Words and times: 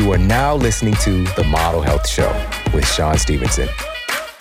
You 0.00 0.10
are 0.12 0.18
now 0.18 0.56
listening 0.56 0.94
to 1.02 1.24
The 1.36 1.44
Model 1.44 1.82
Health 1.82 2.08
Show 2.08 2.32
with 2.72 2.88
Shawn 2.88 3.18
Stevenson. 3.18 3.68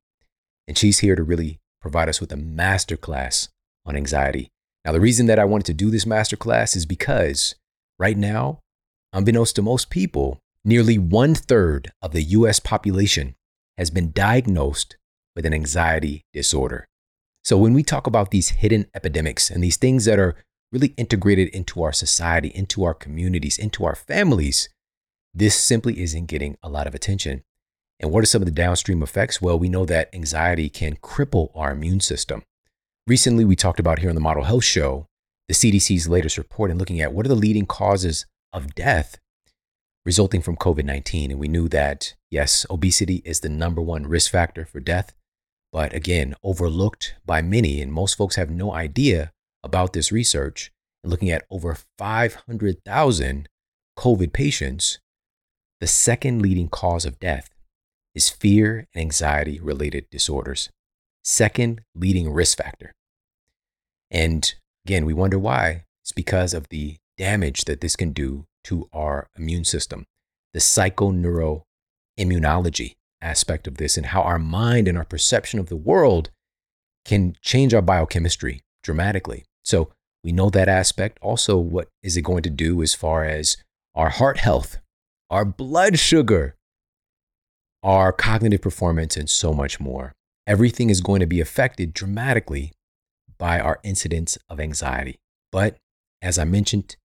And 0.68 0.77
she's 0.77 0.99
here 0.99 1.15
to 1.15 1.23
really 1.23 1.59
provide 1.81 2.09
us 2.09 2.20
with 2.20 2.31
a 2.31 2.38
masterclass 2.38 3.48
on 3.85 3.95
anxiety. 3.95 4.49
Now, 4.85 4.91
the 4.91 4.99
reason 4.99 5.27
that 5.27 5.40
I 5.40 5.45
wanted 5.45 5.65
to 5.68 5.73
do 5.73 5.90
this 5.90 6.05
masterclass 6.05 6.76
is 6.76 6.85
because 6.85 7.55
Right 7.99 8.18
now, 8.18 8.59
unbeknownst 9.13 9.55
to 9.55 9.62
most 9.62 9.90
people, 9.90 10.40
nearly 10.66 10.98
one 10.98 11.35
third 11.35 11.91
of 12.02 12.12
the 12.12 12.23
US 12.23 12.59
population 12.59 13.35
has 13.77 13.90
been 13.90 14.12
diagnosed 14.12 14.98
with 15.35 15.46
an 15.46 15.54
anxiety 15.54 16.26
disorder. 16.34 16.87
So, 17.43 17.57
when 17.57 17.74
we 17.74 17.84
talk 17.84 18.07
about 18.07 18.32
these 18.32 18.49
hidden 18.49 18.85
epidemics 18.96 19.49
and 19.49 19.63
these 19.63 19.77
things 19.77 20.05
that 20.05 20.20
are 20.20 20.35
really 20.71 20.93
integrated 20.98 21.49
into 21.49 21.84
our 21.84 21.91
society, 21.91 22.48
into 22.49 22.84
our 22.84 22.93
communities, 22.93 23.57
into 23.57 23.84
our 23.85 23.96
families, 23.96 24.70
this 25.34 25.55
simply 25.55 26.02
isn't 26.02 26.27
getting 26.27 26.57
a 26.63 26.70
lot 26.70 26.87
of 26.87 26.96
attention. 26.96 27.43
And 27.99 28.12
what 28.12 28.24
are 28.24 28.27
some 28.27 28.41
of 28.41 28.46
the 28.46 28.52
downstream 28.52 29.04
effects? 29.04 29.41
Well, 29.41 29.57
we 29.57 29.70
know 29.70 29.85
that 29.85 30.13
anxiety 30.13 30.70
can 30.70 30.96
cripple 30.98 31.49
our 31.55 31.71
immune 31.71 31.99
system. 31.99 32.43
Recently, 33.07 33.46
we 33.46 33.55
talked 33.55 33.80
about 33.80 33.99
here 33.99 34.09
on 34.09 34.15
the 34.15 34.21
Model 34.21 34.43
Health 34.43 34.63
Show 34.63 35.07
the 35.48 35.54
CDC's 35.54 36.07
latest 36.07 36.37
report 36.37 36.71
and 36.71 36.80
looking 36.80 37.02
at 37.02 37.13
what 37.13 37.26
are 37.26 37.30
the 37.30 37.35
leading 37.35 37.65
causes 37.65 38.26
of 38.54 38.76
death 38.76 39.18
resulting 40.05 40.41
from 40.41 40.57
COVID 40.57 40.85
19. 40.85 41.32
And 41.32 41.40
we 41.40 41.48
knew 41.48 41.68
that, 41.70 42.13
yes, 42.29 42.65
obesity 42.70 43.21
is 43.26 43.40
the 43.40 43.49
number 43.49 43.82
one 43.82 44.07
risk 44.07 44.32
factor 44.32 44.65
for 44.65 44.79
death, 44.79 45.13
but 45.71 45.93
again, 45.93 46.35
overlooked 46.43 47.15
by 47.26 47.41
many. 47.41 47.82
And 47.82 47.91
most 47.91 48.15
folks 48.15 48.35
have 48.35 48.49
no 48.49 48.74
idea 48.74 49.31
about 49.63 49.93
this 49.93 50.12
research. 50.12 50.71
And 51.04 51.12
looking 51.12 51.31
at 51.31 51.46
over 51.49 51.77
500,000 51.98 53.49
COVID 53.98 54.34
patients, 54.34 54.99
the 55.79 55.87
second 55.87 56.41
leading 56.41 56.70
cause 56.70 57.05
of 57.05 57.20
death 57.20 57.49
is 58.15 58.29
fear 58.29 58.87
and 58.93 59.01
anxiety 59.01 59.59
related 59.59 60.09
disorders. 60.09 60.70
Second 61.24 61.81
leading 61.96 62.31
risk 62.31 62.57
factor. 62.57 62.91
And 64.12 64.53
Again, 64.85 65.06
we 65.06 65.13
wonder 65.13 65.40
why. 65.40 65.85
It's 66.03 66.12
because 66.12 66.53
of 66.53 66.68
the 66.69 66.97
damage 67.18 67.66
that 67.66 67.79
this 67.81 67.96
can 67.96 68.12
do 68.12 68.46
to 68.66 68.88
our 68.94 69.28
immune 69.38 69.66
system, 69.66 70.06
the 70.53 70.59
psychoneuroimmunology 70.59 72.94
aspect 73.22 73.67
of 73.67 73.78
this, 73.78 73.97
and 73.97 74.07
how 74.07 74.22
our 74.22 74.39
mind 74.39 74.88
and 74.88 74.97
our 74.97 75.06
perception 75.06 75.59
of 75.59 75.69
the 75.69 75.75
world 75.75 76.29
can 77.06 77.35
change 77.41 77.73
our 77.73 77.81
biochemistry 77.81 78.62
dramatically. 78.84 79.44
So 79.63 79.91
we 80.23 80.31
know 80.31 80.50
that 80.50 80.69
aspect. 80.69 81.18
Also, 81.22 81.57
what 81.57 81.90
is 82.02 82.16
it 82.16 82.22
going 82.22 82.44
to 82.44 82.50
do 82.50 82.81
as 82.81 82.94
far 82.94 83.25
as 83.25 83.57
our 83.96 84.09
heart 84.09 84.38
health, 84.38 84.78
our 85.29 85.46
blood 85.46 86.00
sugar, 86.00 86.56
our 87.81 88.13
cognitive 88.13 88.62
performance, 88.62 89.18
and 89.18 89.29
so 89.29 89.53
much 89.53 89.79
more? 89.79 90.13
Everything 90.47 90.90
is 90.90 91.02
going 91.02 91.19
to 91.19 91.25
be 91.25 91.41
affected 91.41 91.94
dramatically 91.94 92.72
by 93.38 93.59
our 93.59 93.79
incidence 93.84 94.38
of 94.50 94.59
anxiety. 94.59 95.19
But 95.52 95.78
as 96.22 96.40
I 96.40 96.46
mentioned, 96.46 96.96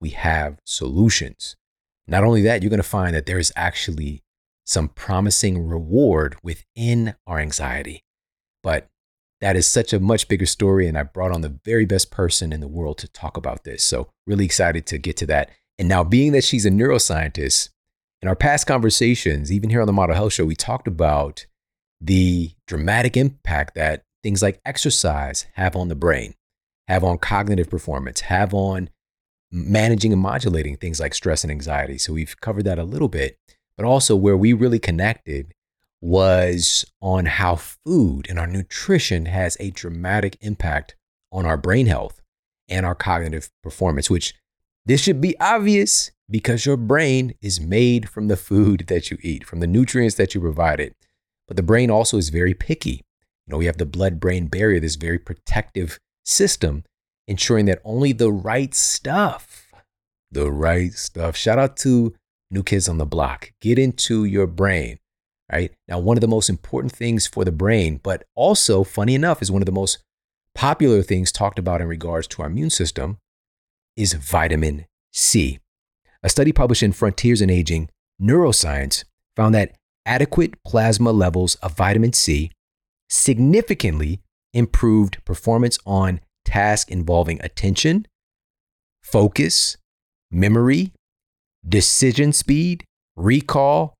we 0.00 0.10
have 0.10 0.58
solutions. 0.64 1.56
Not 2.06 2.24
only 2.24 2.42
that, 2.42 2.62
you're 2.62 2.70
going 2.70 2.78
to 2.78 2.82
find 2.82 3.14
that 3.14 3.26
there 3.26 3.38
is 3.38 3.52
actually 3.56 4.22
some 4.64 4.88
promising 4.88 5.66
reward 5.66 6.36
within 6.42 7.14
our 7.26 7.38
anxiety. 7.38 8.04
But 8.62 8.88
that 9.40 9.56
is 9.56 9.66
such 9.66 9.92
a 9.92 10.00
much 10.00 10.28
bigger 10.28 10.46
story. 10.46 10.86
And 10.86 10.98
I 10.98 11.02
brought 11.04 11.32
on 11.32 11.42
the 11.42 11.58
very 11.64 11.84
best 11.84 12.10
person 12.10 12.52
in 12.52 12.60
the 12.60 12.68
world 12.68 12.98
to 12.98 13.08
talk 13.08 13.36
about 13.36 13.64
this. 13.64 13.82
So, 13.84 14.08
really 14.26 14.44
excited 14.44 14.86
to 14.86 14.98
get 14.98 15.16
to 15.18 15.26
that. 15.26 15.50
And 15.78 15.88
now, 15.88 16.02
being 16.02 16.32
that 16.32 16.44
she's 16.44 16.66
a 16.66 16.70
neuroscientist, 16.70 17.70
in 18.20 18.28
our 18.28 18.34
past 18.34 18.66
conversations, 18.66 19.52
even 19.52 19.70
here 19.70 19.80
on 19.80 19.86
the 19.86 19.92
Model 19.92 20.16
Health 20.16 20.32
Show, 20.32 20.44
we 20.44 20.56
talked 20.56 20.88
about 20.88 21.46
the 22.00 22.52
dramatic 22.66 23.16
impact 23.16 23.74
that 23.74 24.02
things 24.22 24.42
like 24.42 24.60
exercise 24.64 25.46
have 25.54 25.76
on 25.76 25.88
the 25.88 25.94
brain, 25.94 26.34
have 26.88 27.04
on 27.04 27.18
cognitive 27.18 27.70
performance, 27.70 28.22
have 28.22 28.52
on 28.52 28.90
managing 29.50 30.12
and 30.12 30.22
modulating 30.22 30.76
things 30.76 31.00
like 31.00 31.14
stress 31.14 31.44
and 31.44 31.50
anxiety. 31.50 31.98
So 31.98 32.12
we've 32.12 32.38
covered 32.40 32.64
that 32.64 32.78
a 32.78 32.84
little 32.84 33.08
bit. 33.08 33.38
But 33.76 33.86
also, 33.86 34.16
where 34.16 34.36
we 34.36 34.52
really 34.52 34.80
connected 34.80 35.54
was 36.00 36.84
on 37.00 37.26
how 37.26 37.56
food 37.56 38.26
and 38.28 38.38
our 38.38 38.46
nutrition 38.46 39.26
has 39.26 39.56
a 39.60 39.70
dramatic 39.70 40.36
impact 40.40 40.96
on 41.32 41.46
our 41.46 41.56
brain 41.56 41.86
health 41.86 42.20
and 42.68 42.84
our 42.84 42.94
cognitive 42.94 43.50
performance, 43.62 44.10
which 44.10 44.34
this 44.86 45.00
should 45.00 45.20
be 45.20 45.38
obvious 45.38 46.10
because 46.30 46.66
your 46.66 46.76
brain 46.76 47.34
is 47.40 47.60
made 47.60 48.08
from 48.08 48.28
the 48.28 48.36
food 48.36 48.84
that 48.88 49.10
you 49.10 49.18
eat, 49.22 49.46
from 49.46 49.60
the 49.60 49.66
nutrients 49.66 50.16
that 50.16 50.34
you 50.34 50.40
provide 50.40 50.80
it. 50.80 50.94
But 51.46 51.56
the 51.56 51.62
brain 51.62 51.90
also 51.90 52.18
is 52.18 52.28
very 52.28 52.54
picky. 52.54 53.02
You 53.46 53.52
know, 53.52 53.58
we 53.58 53.66
have 53.66 53.78
the 53.78 53.86
blood 53.86 54.20
brain 54.20 54.46
barrier, 54.46 54.80
this 54.80 54.96
very 54.96 55.18
protective 55.18 55.98
system, 56.24 56.84
ensuring 57.28 57.66
that 57.66 57.80
only 57.84 58.12
the 58.12 58.32
right 58.32 58.74
stuff, 58.74 59.70
the 60.32 60.50
right 60.50 60.92
stuff. 60.92 61.36
Shout 61.36 61.58
out 61.58 61.76
to 61.78 62.14
New 62.50 62.62
Kids 62.64 62.88
on 62.88 62.98
the 62.98 63.06
Block. 63.06 63.52
Get 63.60 63.78
into 63.78 64.24
your 64.24 64.46
brain, 64.46 64.98
right? 65.52 65.70
Now, 65.86 65.98
one 65.98 66.16
of 66.16 66.22
the 66.22 66.26
most 66.26 66.48
important 66.48 66.92
things 66.92 67.26
for 67.26 67.44
the 67.44 67.52
brain, 67.52 68.00
but 68.02 68.24
also, 68.34 68.82
funny 68.82 69.14
enough, 69.14 69.42
is 69.42 69.52
one 69.52 69.62
of 69.62 69.66
the 69.66 69.72
most 69.72 69.98
popular 70.54 71.02
things 71.02 71.30
talked 71.30 71.58
about 71.58 71.80
in 71.80 71.86
regards 71.86 72.26
to 72.26 72.42
our 72.42 72.48
immune 72.48 72.70
system 72.70 73.18
is 73.96 74.14
vitamin 74.14 74.86
C. 75.12 75.60
A 76.22 76.28
study 76.28 76.52
published 76.52 76.82
in 76.82 76.92
Frontiers 76.92 77.40
in 77.40 77.50
Aging 77.50 77.90
Neuroscience 78.20 79.04
found 79.36 79.54
that 79.54 79.76
adequate 80.04 80.54
plasma 80.64 81.12
levels 81.12 81.54
of 81.56 81.76
vitamin 81.76 82.12
C 82.12 82.50
significantly 83.08 84.20
improved 84.52 85.22
performance 85.24 85.78
on 85.86 86.20
tasks 86.48 86.90
involving 86.90 87.38
attention, 87.42 88.06
focus, 89.02 89.76
memory, 90.30 90.92
decision 91.68 92.32
speed, 92.32 92.84
recall, 93.16 93.94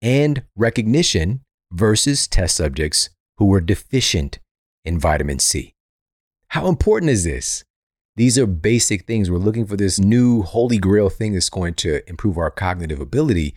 and 0.00 0.44
recognition 0.56 1.40
versus 1.72 2.28
test 2.28 2.56
subjects 2.56 3.10
who 3.38 3.46
were 3.46 3.60
deficient 3.60 4.38
in 4.84 4.98
vitamin 4.98 5.40
C. 5.40 5.72
How 6.48 6.68
important 6.68 7.10
is 7.10 7.24
this? 7.24 7.64
These 8.14 8.38
are 8.38 8.46
basic 8.46 9.04
things. 9.06 9.30
We're 9.30 9.38
looking 9.38 9.66
for 9.66 9.76
this 9.76 9.98
new 9.98 10.42
holy 10.42 10.78
grail 10.78 11.10
thing 11.10 11.32
that's 11.32 11.50
going 11.50 11.74
to 11.74 12.08
improve 12.08 12.38
our 12.38 12.50
cognitive 12.50 13.00
ability, 13.00 13.54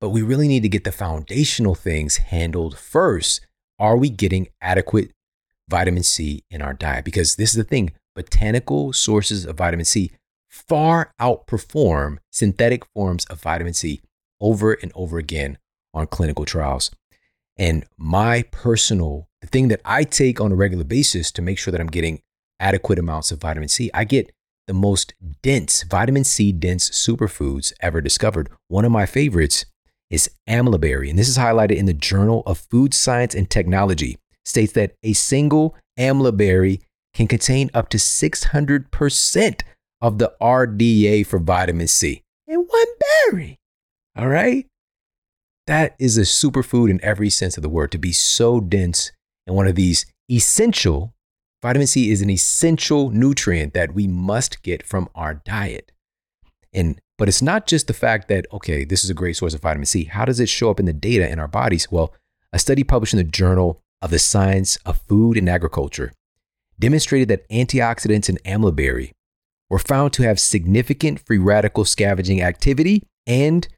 but 0.00 0.10
we 0.10 0.22
really 0.22 0.48
need 0.48 0.62
to 0.62 0.68
get 0.68 0.84
the 0.84 0.92
foundational 0.92 1.74
things 1.74 2.16
handled 2.16 2.78
first 2.78 3.46
are 3.80 3.96
we 3.96 4.10
getting 4.10 4.46
adequate 4.60 5.10
vitamin 5.70 6.02
C 6.02 6.44
in 6.50 6.60
our 6.60 6.74
diet? 6.74 7.04
Because 7.04 7.36
this 7.36 7.50
is 7.50 7.56
the 7.56 7.64
thing 7.64 7.92
botanical 8.14 8.92
sources 8.92 9.46
of 9.46 9.56
vitamin 9.56 9.84
C 9.84 10.10
far 10.48 11.12
outperform 11.20 12.18
synthetic 12.30 12.84
forms 12.92 13.24
of 13.26 13.40
vitamin 13.40 13.72
C 13.72 14.00
over 14.40 14.72
and 14.74 14.92
over 14.94 15.18
again 15.18 15.58
on 15.94 16.06
clinical 16.06 16.44
trials. 16.44 16.90
And 17.56 17.84
my 17.96 18.42
personal, 18.50 19.28
the 19.40 19.46
thing 19.46 19.68
that 19.68 19.80
I 19.84 20.04
take 20.04 20.40
on 20.40 20.52
a 20.52 20.56
regular 20.56 20.84
basis 20.84 21.30
to 21.32 21.42
make 21.42 21.58
sure 21.58 21.72
that 21.72 21.80
I'm 21.80 21.86
getting 21.86 22.20
adequate 22.58 22.98
amounts 22.98 23.30
of 23.30 23.40
vitamin 23.40 23.68
C, 23.68 23.90
I 23.94 24.04
get 24.04 24.32
the 24.66 24.74
most 24.74 25.14
dense, 25.42 25.82
vitamin 25.82 26.24
C 26.24 26.52
dense 26.52 26.90
superfoods 26.90 27.72
ever 27.80 28.00
discovered. 28.00 28.50
One 28.68 28.84
of 28.84 28.92
my 28.92 29.06
favorites 29.06 29.66
is 30.10 30.30
amla 30.48 30.80
berry. 30.80 31.10
And 31.10 31.18
this 31.18 31.28
is 31.28 31.38
highlighted 31.38 31.76
in 31.76 31.86
the 31.86 31.94
Journal 31.94 32.42
of 32.46 32.58
Food 32.70 32.94
Science 32.94 33.34
and 33.34 33.48
Technology. 33.48 34.18
States 34.44 34.72
that 34.72 34.94
a 35.02 35.12
single 35.12 35.76
amla 35.98 36.36
berry 36.36 36.80
can 37.14 37.26
contain 37.26 37.70
up 37.74 37.88
to 37.90 37.98
600% 37.98 39.60
of 40.00 40.18
the 40.18 40.32
RDA 40.40 41.26
for 41.26 41.38
vitamin 41.38 41.88
C 41.88 42.22
in 42.46 42.60
one 42.60 42.86
berry. 43.30 43.58
All 44.16 44.28
right. 44.28 44.66
That 45.66 45.94
is 45.98 46.18
a 46.18 46.22
superfood 46.22 46.90
in 46.90 47.04
every 47.04 47.30
sense 47.30 47.56
of 47.56 47.62
the 47.62 47.68
word 47.68 47.92
to 47.92 47.98
be 47.98 48.12
so 48.12 48.60
dense 48.60 49.12
and 49.46 49.56
one 49.56 49.66
of 49.66 49.74
these 49.74 50.06
essential 50.30 51.12
vitamin 51.62 51.86
C 51.86 52.10
is 52.10 52.22
an 52.22 52.30
essential 52.30 53.10
nutrient 53.10 53.74
that 53.74 53.94
we 53.94 54.06
must 54.06 54.62
get 54.62 54.86
from 54.86 55.08
our 55.14 55.34
diet. 55.34 55.92
And 56.72 57.00
but 57.18 57.28
it's 57.28 57.42
not 57.42 57.66
just 57.66 57.86
the 57.86 57.92
fact 57.92 58.28
that 58.28 58.46
okay, 58.52 58.84
this 58.84 59.04
is 59.04 59.10
a 59.10 59.14
great 59.14 59.36
source 59.36 59.54
of 59.54 59.60
vitamin 59.60 59.86
C. 59.86 60.04
How 60.04 60.24
does 60.24 60.40
it 60.40 60.48
show 60.48 60.70
up 60.70 60.80
in 60.80 60.86
the 60.86 60.92
data 60.92 61.28
in 61.28 61.38
our 61.38 61.48
bodies? 61.48 61.90
Well, 61.90 62.14
a 62.52 62.58
study 62.58 62.84
published 62.84 63.12
in 63.12 63.18
the 63.18 63.24
Journal 63.24 63.82
of 64.02 64.10
the 64.10 64.18
Science 64.18 64.76
of 64.86 65.00
Food 65.08 65.36
and 65.36 65.48
Agriculture 65.48 66.12
demonstrated 66.78 67.28
that 67.28 67.48
antioxidants 67.50 68.28
in 68.28 68.36
amla 68.46 68.74
berry 68.74 69.12
were 69.68 69.78
found 69.78 70.12
to 70.14 70.22
have 70.22 70.40
significant 70.40 71.20
free 71.20 71.38
radical 71.38 71.84
scavenging 71.84 72.42
activity 72.42 73.06
and 73.26 73.68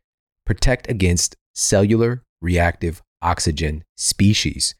protect 0.46 0.88
against 0.88 1.36
cellular 1.54 2.22
reactive 2.40 3.02
oxygen 3.20 3.84
species, 3.96 4.74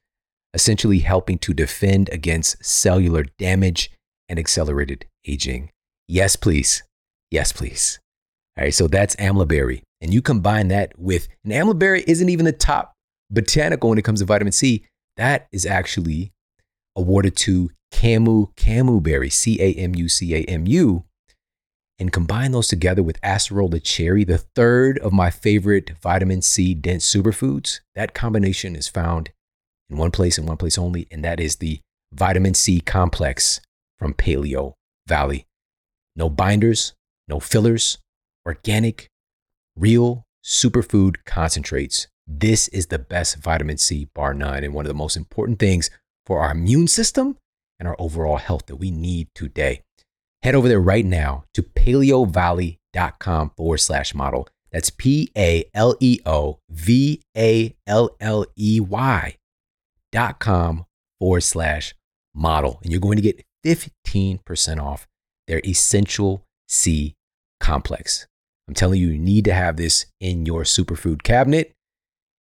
essentially 0.55 1.01
helping 1.01 1.39
to 1.39 1.53
defend 1.53 2.09
against 2.11 2.65
cellular 2.65 3.25
damage 3.39 3.91
and 4.29 4.39
accelerated 4.39 5.07
aging. 5.27 5.71
Yes, 6.09 6.37
please. 6.37 6.83
Yes, 7.31 7.53
please. 7.53 7.99
All 8.57 8.65
right, 8.65 8.75
so 8.75 8.87
that's 8.87 9.17
amla 9.17 9.47
berry. 9.47 9.83
And 10.01 10.13
you 10.13 10.21
combine 10.21 10.69
that 10.69 10.99
with, 10.99 11.29
and 11.45 11.53
amlaberry 11.53 12.03
isn't 12.07 12.29
even 12.29 12.45
the 12.45 12.53
top 12.53 12.93
botanical 13.31 13.89
when 13.89 13.99
it 13.99 14.05
comes 14.05 14.21
to 14.21 14.27
vitamin 14.27 14.53
C. 14.53 14.85
That 15.17 15.49
is 15.53 15.67
actually 15.67 16.33
awarded 16.97 17.37
to 17.37 17.71
camu 17.93 18.55
camu 18.55 19.03
berry, 19.03 19.31
C 19.31 19.61
A 19.61 19.75
M 19.75 19.95
U 19.95 20.09
C 20.09 20.35
A 20.35 20.45
M 20.45 20.67
U, 20.67 21.05
and 21.99 22.13
combine 22.13 22.53
those 22.53 22.69
together 22.69 23.03
with 23.03 23.21
acerola 23.21 23.83
cherry, 23.83 24.25
the 24.25 24.39
third 24.39 24.99
of 24.99 25.13
my 25.13 25.31
favorite 25.31 25.93
vitamin 26.03 26.43
C 26.43 26.75
dense 26.75 27.11
superfoods. 27.11 27.81
That 27.95 28.15
combination 28.15 28.75
is 28.75 28.89
found 28.89 29.31
in 29.91 29.97
one 29.99 30.11
place 30.11 30.39
and 30.39 30.49
one 30.49 30.57
place 30.57 30.79
only, 30.79 31.07
and 31.11 31.23
that 31.25 31.41
is 31.41 31.57
the 31.57 31.81
vitamin 32.13 32.55
C 32.55 32.81
complex 32.81 33.61
from 33.99 34.15
Paleo 34.15 34.75
Valley. 35.07 35.47
No 36.17 36.29
binders, 36.29 36.95
no 37.29 37.41
fillers, 37.41 37.99
organic, 38.47 39.09
real 39.77 40.27
superfood 40.45 41.17
concentrates. 41.25 42.09
This 42.27 42.69
is 42.69 42.87
the 42.87 42.99
best 42.99 43.37
vitamin 43.37 43.79
C, 43.79 44.09
bar 44.15 44.35
none, 44.35 44.65
and 44.65 44.75
one 44.75 44.85
of 44.85 44.89
the 44.89 44.95
most 44.95 45.17
important 45.17 45.59
things 45.59 45.91
for 46.25 46.41
our 46.41 46.53
immune 46.53 46.89
system 46.89 47.37
and 47.79 47.89
our 47.89 47.97
overall 47.99 48.37
health 48.37 48.67
that 48.67 48.77
we 48.77 48.91
need 48.91 49.29
today. 49.35 49.83
Head 50.43 50.55
over 50.55 50.69
there 50.69 50.81
right 50.81 51.05
now 51.05 51.45
to 51.55 51.63
paleovalley.com 51.63 53.53
forward 53.57 53.79
slash 53.79 54.15
model. 54.15 54.49
That's 54.71 54.91
P 54.91 55.31
A 55.37 55.65
L 55.75 55.97
E 56.01 56.21
O 56.25 56.59
V 56.71 57.21
A 57.37 57.77
L 57.87 58.17
L 58.21 58.47
E 58.57 58.81
Y 58.81 59.37
dot 60.11 60.39
com 60.39 60.87
forward 61.21 61.43
slash 61.43 61.95
model. 62.35 62.81
And 62.83 62.91
you're 62.91 63.01
going 63.01 63.17
to 63.17 63.23
get 63.23 63.45
15% 63.65 64.83
off 64.83 65.07
their 65.47 65.61
essential 65.65 66.45
C 66.69 67.15
complex. 67.61 68.27
I'm 68.67 68.75
telling 68.75 69.01
you, 69.01 69.09
you 69.09 69.19
need 69.19 69.45
to 69.45 69.55
have 69.55 69.77
this 69.77 70.07
in 70.21 70.47
your 70.47 70.63
superfood 70.63 71.23
cabinet. 71.23 71.72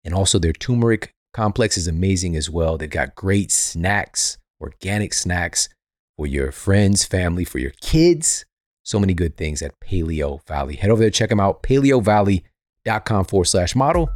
And 0.03 0.13
also, 0.13 0.39
their 0.39 0.53
turmeric 0.53 1.13
complex 1.33 1.77
is 1.77 1.88
amazing 1.88 2.36
as 2.36 2.50
well. 2.50 2.77
They've 2.77 2.89
got 2.89 3.15
great 3.15 3.51
snacks, 3.51 4.38
organic 4.59 5.13
snacks 5.13 5.69
for 6.18 6.27
your 6.27 6.51
friends, 6.51 7.06
family, 7.06 7.45
for 7.45 7.59
your 7.59 7.71
kids. 7.81 8.45
So 8.83 9.00
many 9.00 9.13
good 9.13 9.38
things 9.38 9.62
at 9.62 9.80
Paleo 9.80 10.45
Valley. 10.48 10.75
Head 10.75 10.89
over 10.89 11.01
there, 11.01 11.12
check 11.12 11.30
them 11.30 11.39
out, 11.39 11.63
paleovalley.com 11.63 13.25
forward 13.25 13.45
slash 13.45 13.75
model. 13.75 14.09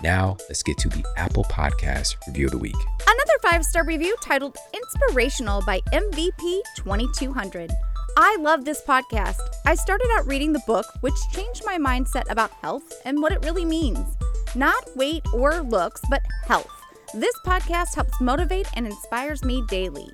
Now, 0.00 0.36
let's 0.48 0.62
get 0.62 0.78
to 0.78 0.88
the 0.88 1.04
Apple 1.16 1.44
Podcast 1.44 2.16
review 2.26 2.46
of 2.46 2.52
the 2.52 2.58
week. 2.58 2.76
Another 3.02 3.38
five 3.42 3.64
star 3.64 3.84
review 3.84 4.16
titled 4.22 4.56
Inspirational 4.74 5.62
by 5.66 5.80
MVP 5.92 6.60
2200. 6.76 7.70
I 8.16 8.36
love 8.40 8.64
this 8.64 8.82
podcast. 8.82 9.40
I 9.64 9.74
started 9.74 10.08
out 10.12 10.26
reading 10.26 10.52
the 10.52 10.62
book, 10.66 10.86
which 11.00 11.14
changed 11.32 11.62
my 11.64 11.78
mindset 11.78 12.30
about 12.30 12.50
health 12.50 13.00
and 13.04 13.22
what 13.22 13.32
it 13.32 13.44
really 13.44 13.64
means. 13.64 14.16
Not 14.54 14.96
weight 14.96 15.22
or 15.32 15.60
looks, 15.62 16.00
but 16.10 16.20
health. 16.44 16.70
This 17.14 17.34
podcast 17.46 17.94
helps 17.94 18.20
motivate 18.20 18.68
and 18.74 18.86
inspires 18.86 19.44
me 19.44 19.62
daily. 19.68 20.08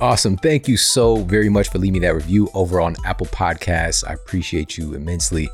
Awesome. 0.00 0.36
Thank 0.36 0.68
you 0.68 0.76
so 0.76 1.16
very 1.16 1.48
much 1.48 1.70
for 1.70 1.78
leaving 1.78 1.94
me 1.94 2.06
that 2.06 2.14
review 2.14 2.48
over 2.54 2.80
on 2.80 2.96
Apple 3.04 3.26
Podcasts. 3.26 4.08
I 4.08 4.14
appreciate 4.14 4.78
you 4.78 4.94
immensely. 4.94 5.48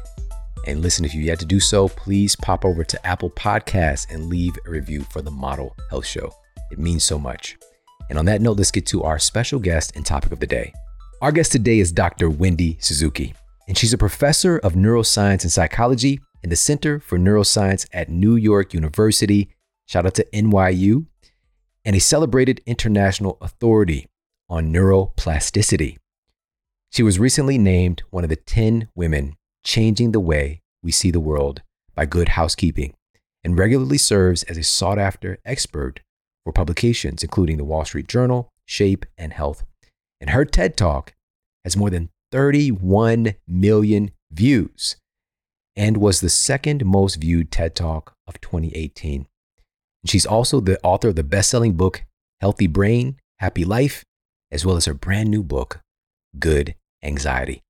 And 0.67 0.83
listen, 0.83 1.05
if 1.05 1.15
you 1.15 1.23
yet 1.23 1.38
to 1.41 1.47
do 1.47 1.61
so, 1.61 1.88
please 1.88 2.37
pop 2.37 2.65
over 2.65 2.85
to 2.85 3.06
Apple 3.06 3.31
Podcasts 3.31 4.12
and 4.12 4.27
leave 4.27 4.55
a 4.67 4.71
review 4.71 5.03
for 5.11 5.23
the 5.23 5.31
Model 5.31 5.75
Health 5.91 6.06
Show. 6.06 6.32
It 6.71 6.79
means 6.79 7.05
so 7.05 7.19
much. 7.19 7.56
And 8.11 8.19
on 8.19 8.27
that 8.27 8.41
note, 8.41 8.59
let's 8.59 8.71
get 8.71 8.87
to 8.87 9.03
our 9.03 9.19
special 9.19 9.59
guest 9.59 9.97
and 9.97 10.05
topic 10.05 10.32
of 10.32 10.41
the 10.41 10.47
day. 10.47 10.73
Our 11.23 11.32
guest 11.32 11.53
today 11.53 11.79
is 11.79 11.91
Dr. 11.91 12.29
Wendy 12.29 12.77
Suzuki, 12.81 13.35
and 13.67 13.79
she's 13.79 13.94
a 13.94 13.99
professor 13.99 14.59
of 14.59 14.75
neuroscience 14.75 15.43
and 15.43 15.50
psychology 15.50 16.21
in 16.43 16.50
the 16.50 16.56
Center 16.56 17.00
for 17.00 17.19
Neuroscience 17.19 17.87
at 17.93 18.09
New 18.09 18.37
York 18.37 18.75
University. 18.75 19.50
Shout 19.87 20.06
out 20.06 20.15
to 20.15 20.27
NYU, 20.33 21.06
and 21.85 21.94
a 21.94 22.00
celebrated 22.00 22.61
international 22.67 23.38
authority 23.41 24.06
on 24.49 24.73
neuroplasticity. 24.73 25.97
She 26.91 27.03
was 27.03 27.19
recently 27.19 27.59
named 27.59 28.03
one 28.11 28.25
of 28.25 28.31
the 28.31 28.37
10 28.37 28.88
women 28.94 29.35
changing 29.65 30.12
the 30.12 30.21
way 30.21 30.62
we 30.83 30.93
see 30.93 31.11
the 31.11 31.21
world 31.21 31.62
by 31.94 32.06
Good 32.06 32.31
Housekeeping 32.31 32.94
and 33.44 33.59
regularly 33.59 33.99
serves 33.99 34.43
as 34.44 34.56
a 34.56 34.62
sought 34.62 34.99
after 34.99 35.39
expert 35.44 36.00
for 36.44 36.53
publications, 36.53 37.23
including 37.23 37.56
the 37.56 37.65
Wall 37.65 37.85
Street 37.85 38.09
Journal, 38.09 38.49
Shape, 38.65 39.06
and 39.17 39.32
Health. 39.32 39.65
And 40.21 40.31
her 40.31 40.44
TED 40.44 40.77
Talk 40.77 41.15
has 41.65 41.77
more 41.77 41.91
than 41.91 42.11
31 42.32 43.35
million 43.47 44.11
views 44.31 44.97
and 45.76 45.99
was 45.99 46.20
the 46.20 46.31
second 46.31 46.84
most 46.84 47.17
viewed 47.17 47.50
TED 47.50 47.75
Talk 47.75 48.14
of 48.26 48.40
2018. 48.40 49.26
She's 50.06 50.26
also 50.26 50.61
the 50.61 50.81
author 50.82 51.08
of 51.08 51.17
the 51.17 51.23
best 51.23 51.50
selling 51.50 51.75
book, 51.75 52.05
Healthy 52.40 52.69
Brain, 52.69 53.17
Happy 53.38 53.64
Life, 53.64 54.05
as 54.50 54.64
well 54.64 54.76
as 54.76 54.87
her 54.87 54.94
brand 54.94 55.31
new 55.31 55.43
book, 55.43 55.81
Good 56.38 56.75
Anxiety. 57.02 57.62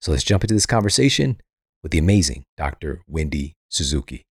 So 0.00 0.12
let's 0.12 0.24
jump 0.24 0.44
into 0.44 0.54
this 0.54 0.66
conversation 0.66 1.40
with 1.82 1.92
the 1.92 1.98
amazing 1.98 2.44
Dr. 2.56 3.02
Wendy 3.06 3.54
Suzuki. 3.68 4.24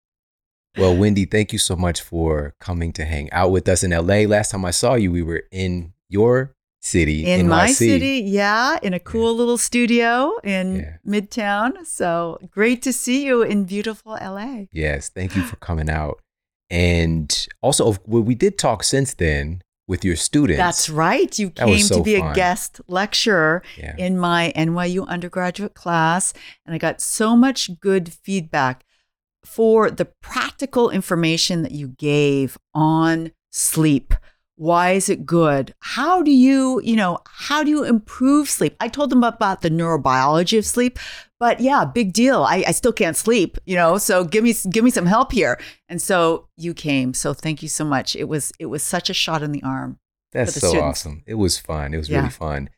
Well, 0.77 0.95
Wendy, 0.95 1.25
thank 1.25 1.53
you 1.53 1.59
so 1.59 1.75
much 1.75 2.01
for 2.01 2.53
coming 2.59 2.93
to 2.93 3.05
hang 3.05 3.31
out 3.31 3.51
with 3.51 3.67
us 3.67 3.83
in 3.83 3.91
LA. 3.91 4.27
Last 4.27 4.51
time 4.51 4.63
I 4.63 4.71
saw 4.71 4.93
you, 4.93 5.11
we 5.11 5.23
were 5.23 5.43
in 5.51 5.93
your 6.09 6.53
city, 6.79 7.25
in 7.25 7.47
NYC. 7.47 7.49
my 7.49 7.67
city, 7.71 8.23
yeah, 8.25 8.77
in 8.81 8.93
a 8.93 8.99
cool 8.99 9.31
Yeah. 9.33 9.37
little 9.39 9.57
studio 9.57 10.33
in 10.43 10.75
Yeah. 10.77 10.97
Midtown. 11.05 11.85
So 11.85 12.37
great 12.51 12.81
to 12.83 12.93
see 12.93 13.25
you 13.25 13.41
in 13.41 13.65
beautiful 13.65 14.13
LA. 14.21 14.67
Yes, 14.71 15.09
thank 15.09 15.35
you 15.35 15.41
for 15.43 15.55
coming 15.57 15.89
out. 15.89 16.21
And 16.69 17.47
also, 17.61 17.95
well, 18.05 18.21
we 18.23 18.35
did 18.35 18.57
talk 18.57 18.83
since 18.83 19.13
then 19.13 19.61
with 19.87 20.03
your 20.03 20.17
students. 20.17 20.57
That's 20.59 20.89
right. 20.89 21.37
You 21.39 21.51
That 21.55 21.67
came 21.67 21.79
so 21.79 21.97
to 21.99 22.03
be 22.03 22.19
fun. 22.19 22.31
a 22.31 22.35
guest 22.35 22.81
lecturer 22.87 23.63
Yeah. 23.77 23.95
in 23.97 24.17
my 24.17 24.51
NYU 24.55 25.05
undergraduate 25.07 25.73
class, 25.75 26.33
and 26.65 26.75
I 26.75 26.77
got 26.77 26.99
so 27.01 27.37
much 27.37 27.79
good 27.79 28.11
feedback 28.13 28.83
for 29.45 29.89
the 29.89 30.05
practical 30.21 30.89
information 30.89 31.63
that 31.63 31.71
you 31.71 31.87
gave 31.97 32.57
on 32.73 33.31
sleep. 33.49 34.13
Why 34.57 34.91
is 34.91 35.07
it 35.07 35.25
good? 35.25 35.73
How 35.79 36.21
do 36.23 36.31
you, 36.31 36.81
you 36.83 36.95
know, 36.95 37.19
how 37.27 37.63
do 37.63 37.69
you 37.69 37.83
improve 37.83 38.49
sleep? 38.49 38.75
I 38.79 38.87
told 38.87 39.11
them 39.11 39.23
about 39.23 39.61
the 39.61 39.69
neurobiology 39.69 40.57
of 40.57 40.65
sleep, 40.65 40.97
but 41.39 41.59
yeah, 41.59 41.85
big 41.85 42.11
deal. 42.11 42.43
I, 42.43 42.63
I 42.67 42.71
still 42.71 42.91
can't 42.91 43.15
sleep, 43.15 43.57
you 43.65 43.75
know, 43.75 43.99
so 43.99 44.23
give 44.23 44.43
me 44.43 44.53
give 44.71 44.83
me 44.83 44.89
some 44.89 45.05
help 45.05 45.31
here. 45.31 45.59
And 45.89 46.01
so 46.01 46.47
you 46.57 46.73
came. 46.73 47.13
So 47.13 47.33
thank 47.33 47.61
you 47.61 47.69
so 47.69 47.85
much. 47.85 48.15
It 48.15 48.25
was 48.25 48.51
it 48.59 48.65
was 48.65 48.81
such 48.83 49.09
a 49.09 49.13
shot 49.13 49.43
in 49.43 49.51
the 49.51 49.61
arm. 49.63 49.99
That's 50.31 50.55
the 50.55 50.59
so 50.59 50.67
students. 50.69 51.01
awesome. 51.05 51.23
It 51.27 51.35
was 51.35 51.57
fun. 51.59 51.93
It 51.93 51.97
was 51.97 52.09
Yeah. 52.09 52.17
really 52.17 52.29
fun. 52.31 52.69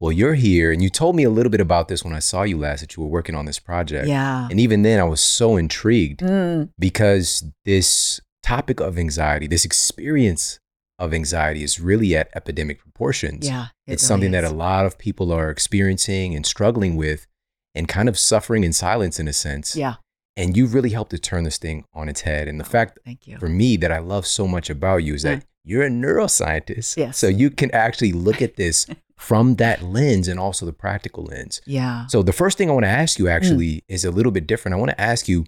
Well, 0.00 0.12
you're 0.12 0.34
here, 0.34 0.70
and 0.70 0.80
you 0.80 0.90
told 0.90 1.16
me 1.16 1.24
a 1.24 1.30
little 1.30 1.50
bit 1.50 1.60
about 1.60 1.88
this 1.88 2.04
when 2.04 2.14
I 2.14 2.20
saw 2.20 2.42
you 2.42 2.56
last 2.56 2.80
that 2.82 2.96
you 2.96 3.02
were 3.02 3.08
working 3.08 3.34
on 3.34 3.46
this 3.46 3.58
project. 3.58 4.06
Yeah. 4.06 4.46
And 4.48 4.60
even 4.60 4.82
then, 4.82 5.00
I 5.00 5.04
was 5.04 5.20
so 5.20 5.56
intrigued 5.56 6.20
Mm, 6.20 6.68
because 6.78 7.42
this 7.64 8.20
topic 8.42 8.78
of 8.80 8.96
anxiety, 8.98 9.46
this 9.48 9.64
experience 9.64 10.60
of 10.98 11.14
anxiety, 11.14 11.62
is 11.62 11.78
really 11.80 12.16
at 12.16 12.28
epidemic 12.34 12.80
proportions. 12.80 13.46
yeah. 13.46 13.66
it 13.86 13.92
it's 13.94 14.02
really 14.02 14.08
something 14.08 14.30
that 14.32 14.44
a 14.44 14.50
lot 14.50 14.84
of 14.86 14.98
people 14.98 15.32
are 15.32 15.50
experiencing 15.50 16.34
and 16.34 16.44
struggling 16.44 16.96
with 16.96 17.26
and 17.74 17.86
kind 17.88 18.08
of 18.08 18.18
suffering 18.18 18.64
in 18.64 18.72
silence 18.72 19.20
in 19.20 19.28
a 19.28 19.32
sense. 19.32 19.76
Yeah. 19.76 19.94
And 20.36 20.56
you've 20.56 20.74
really 20.74 20.90
helped 20.90 21.10
to 21.12 21.18
turn 21.18 21.44
this 21.44 21.58
thing 21.58 21.84
on 21.94 22.08
its 22.08 22.22
head. 22.22 22.48
And 22.48 22.58
the 22.60 22.64
fact 22.64 22.98
Thank 23.04 23.26
you. 23.26 23.38
for 23.38 23.48
me 23.48 23.76
that 23.76 23.90
I 23.92 23.98
love 23.98 24.26
so 24.26 24.46
much 24.48 24.70
about 24.70 24.98
you 24.98 25.14
is 25.14 25.22
that 25.22 25.44
you're 25.64 25.82
a 25.82 25.90
neuroscientist. 25.90 26.96
Yes. 26.96 27.18
So 27.18 27.28
you 27.28 27.50
can 27.50 27.70
actually 27.72 28.12
look 28.12 28.40
at 28.42 28.56
this 28.56 28.86
from 29.16 29.56
that 29.56 29.82
lens 29.82 30.28
and 30.28 30.38
also 30.38 30.64
the 30.64 30.72
practical 30.72 31.24
lens. 31.24 31.60
Yeah. 31.66 32.06
So 32.06 32.22
the 32.22 32.32
first 32.32 32.56
thing 32.58 32.70
I 32.70 32.72
want 32.72 32.84
to 32.84 32.90
ask 32.90 33.18
you 33.18 33.24
Mm. 33.26 33.32
actually 33.32 33.82
is 33.88 34.04
a 34.04 34.10
little 34.10 34.32
bit 34.32 34.46
different. 34.46 34.74
I 34.74 34.78
want 34.78 34.90
to 34.90 35.00
ask 35.00 35.28
you, 35.28 35.44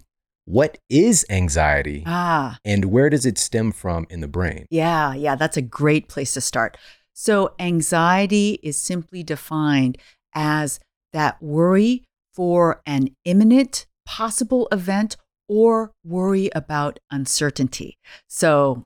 what 0.50 0.78
is 0.88 1.25
anxiety 1.30 2.02
Ah, 2.07 2.59
and 2.64 2.87
where 2.87 3.09
does 3.11 3.25
it 3.25 3.38
stem 3.38 3.73
from 3.73 4.07
in 4.11 4.21
the 4.21 4.28
brain? 4.28 4.66
yeah, 4.71 5.14
yeah, 5.14 5.37
that's 5.37 5.57
a 5.57 5.62
great 5.62 6.09
place 6.09 6.35
to 6.35 6.40
start. 6.40 6.76
So, 7.12 7.54
anxiety 7.59 8.59
is 8.62 8.80
simply 8.80 9.23
defined 9.23 9.99
as 10.35 10.80
that 11.12 11.42
worry 11.42 12.04
for 12.35 12.80
an 12.87 13.09
imminent 13.25 13.87
possible 14.07 14.69
event 14.73 15.16
or 15.49 15.92
worry 16.04 16.49
about 16.54 16.99
uncertainty. 17.11 17.99
So, 18.28 18.85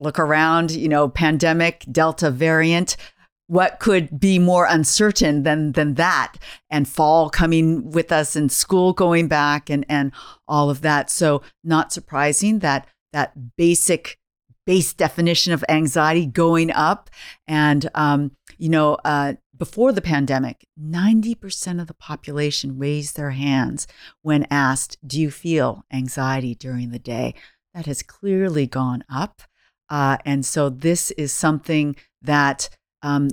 look 0.00 0.18
around, 0.18 0.70
you 0.70 0.88
know, 0.88 1.08
pandemic, 1.08 1.84
Delta 1.90 2.30
variant. 2.30 2.96
What 3.46 3.78
could 3.78 4.18
be 4.18 4.38
more 4.38 4.66
uncertain 4.68 5.42
than 5.42 5.72
than 5.72 5.94
that? 5.94 6.36
And 6.70 6.88
fall 6.88 7.28
coming 7.28 7.90
with 7.90 8.10
us 8.10 8.36
and 8.36 8.50
school 8.50 8.92
going 8.92 9.28
back 9.28 9.68
and 9.68 9.84
and 9.88 10.12
all 10.48 10.70
of 10.70 10.80
that. 10.80 11.10
So 11.10 11.42
not 11.62 11.92
surprising 11.92 12.60
that 12.60 12.88
that 13.12 13.56
basic 13.56 14.18
base 14.66 14.94
definition 14.94 15.52
of 15.52 15.64
anxiety 15.68 16.26
going 16.26 16.70
up. 16.70 17.10
And 17.46 17.90
um, 17.94 18.32
you 18.56 18.70
know, 18.70 18.96
uh, 19.04 19.34
before 19.56 19.92
the 19.92 20.00
pandemic, 20.00 20.66
ninety 20.76 21.34
percent 21.34 21.80
of 21.80 21.86
the 21.86 21.94
population 21.94 22.78
raised 22.78 23.16
their 23.16 23.30
hands 23.32 23.86
when 24.22 24.46
asked, 24.50 24.96
"Do 25.06 25.20
you 25.20 25.30
feel 25.30 25.84
anxiety 25.92 26.54
during 26.54 26.90
the 26.90 26.98
day?" 26.98 27.34
That 27.74 27.86
has 27.86 28.02
clearly 28.02 28.66
gone 28.66 29.04
up. 29.12 29.42
Uh, 29.90 30.16
and 30.24 30.46
so 30.46 30.70
this 30.70 31.10
is 31.12 31.32
something 31.32 31.96
that 32.22 32.70
um, 33.04 33.28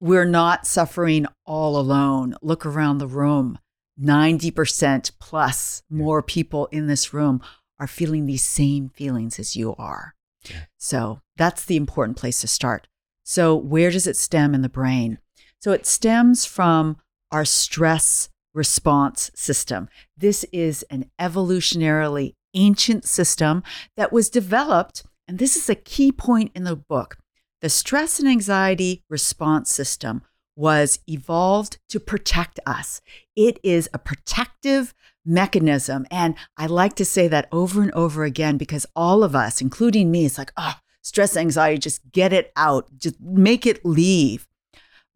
we're 0.00 0.24
not 0.24 0.66
suffering 0.66 1.26
all 1.44 1.78
alone. 1.78 2.34
Look 2.40 2.64
around 2.64 2.98
the 2.98 3.08
room. 3.08 3.58
90% 4.00 5.12
plus 5.18 5.82
more 5.90 6.22
people 6.22 6.66
in 6.66 6.86
this 6.86 7.12
room 7.12 7.42
are 7.80 7.86
feeling 7.86 8.26
these 8.26 8.44
same 8.44 8.90
feelings 8.90 9.38
as 9.38 9.56
you 9.56 9.74
are. 9.76 10.14
Yeah. 10.48 10.64
So 10.78 11.20
that's 11.36 11.64
the 11.64 11.76
important 11.76 12.16
place 12.16 12.40
to 12.42 12.46
start. 12.46 12.86
So, 13.24 13.56
where 13.56 13.90
does 13.90 14.06
it 14.06 14.16
stem 14.16 14.54
in 14.54 14.62
the 14.62 14.68
brain? 14.68 15.18
So, 15.60 15.72
it 15.72 15.84
stems 15.84 16.44
from 16.44 16.98
our 17.32 17.44
stress 17.44 18.28
response 18.54 19.32
system. 19.34 19.88
This 20.16 20.44
is 20.52 20.84
an 20.90 21.10
evolutionarily 21.20 22.34
ancient 22.54 23.04
system 23.04 23.64
that 23.96 24.12
was 24.12 24.30
developed, 24.30 25.02
and 25.26 25.40
this 25.40 25.56
is 25.56 25.68
a 25.68 25.74
key 25.74 26.12
point 26.12 26.52
in 26.54 26.62
the 26.62 26.76
book. 26.76 27.18
The 27.66 27.70
stress 27.70 28.20
and 28.20 28.28
anxiety 28.28 29.02
response 29.10 29.74
system 29.74 30.22
was 30.54 31.00
evolved 31.08 31.78
to 31.88 31.98
protect 31.98 32.60
us. 32.64 33.00
It 33.34 33.58
is 33.64 33.90
a 33.92 33.98
protective 33.98 34.94
mechanism. 35.24 36.06
And 36.08 36.36
I 36.56 36.66
like 36.66 36.94
to 36.94 37.04
say 37.04 37.26
that 37.26 37.48
over 37.50 37.82
and 37.82 37.90
over 37.90 38.22
again 38.22 38.56
because 38.56 38.86
all 38.94 39.24
of 39.24 39.34
us, 39.34 39.60
including 39.60 40.12
me, 40.12 40.26
it's 40.26 40.38
like, 40.38 40.52
oh, 40.56 40.74
stress, 41.02 41.36
anxiety, 41.36 41.78
just 41.78 42.08
get 42.12 42.32
it 42.32 42.52
out, 42.54 42.86
just 42.98 43.20
make 43.20 43.66
it 43.66 43.84
leave. 43.84 44.46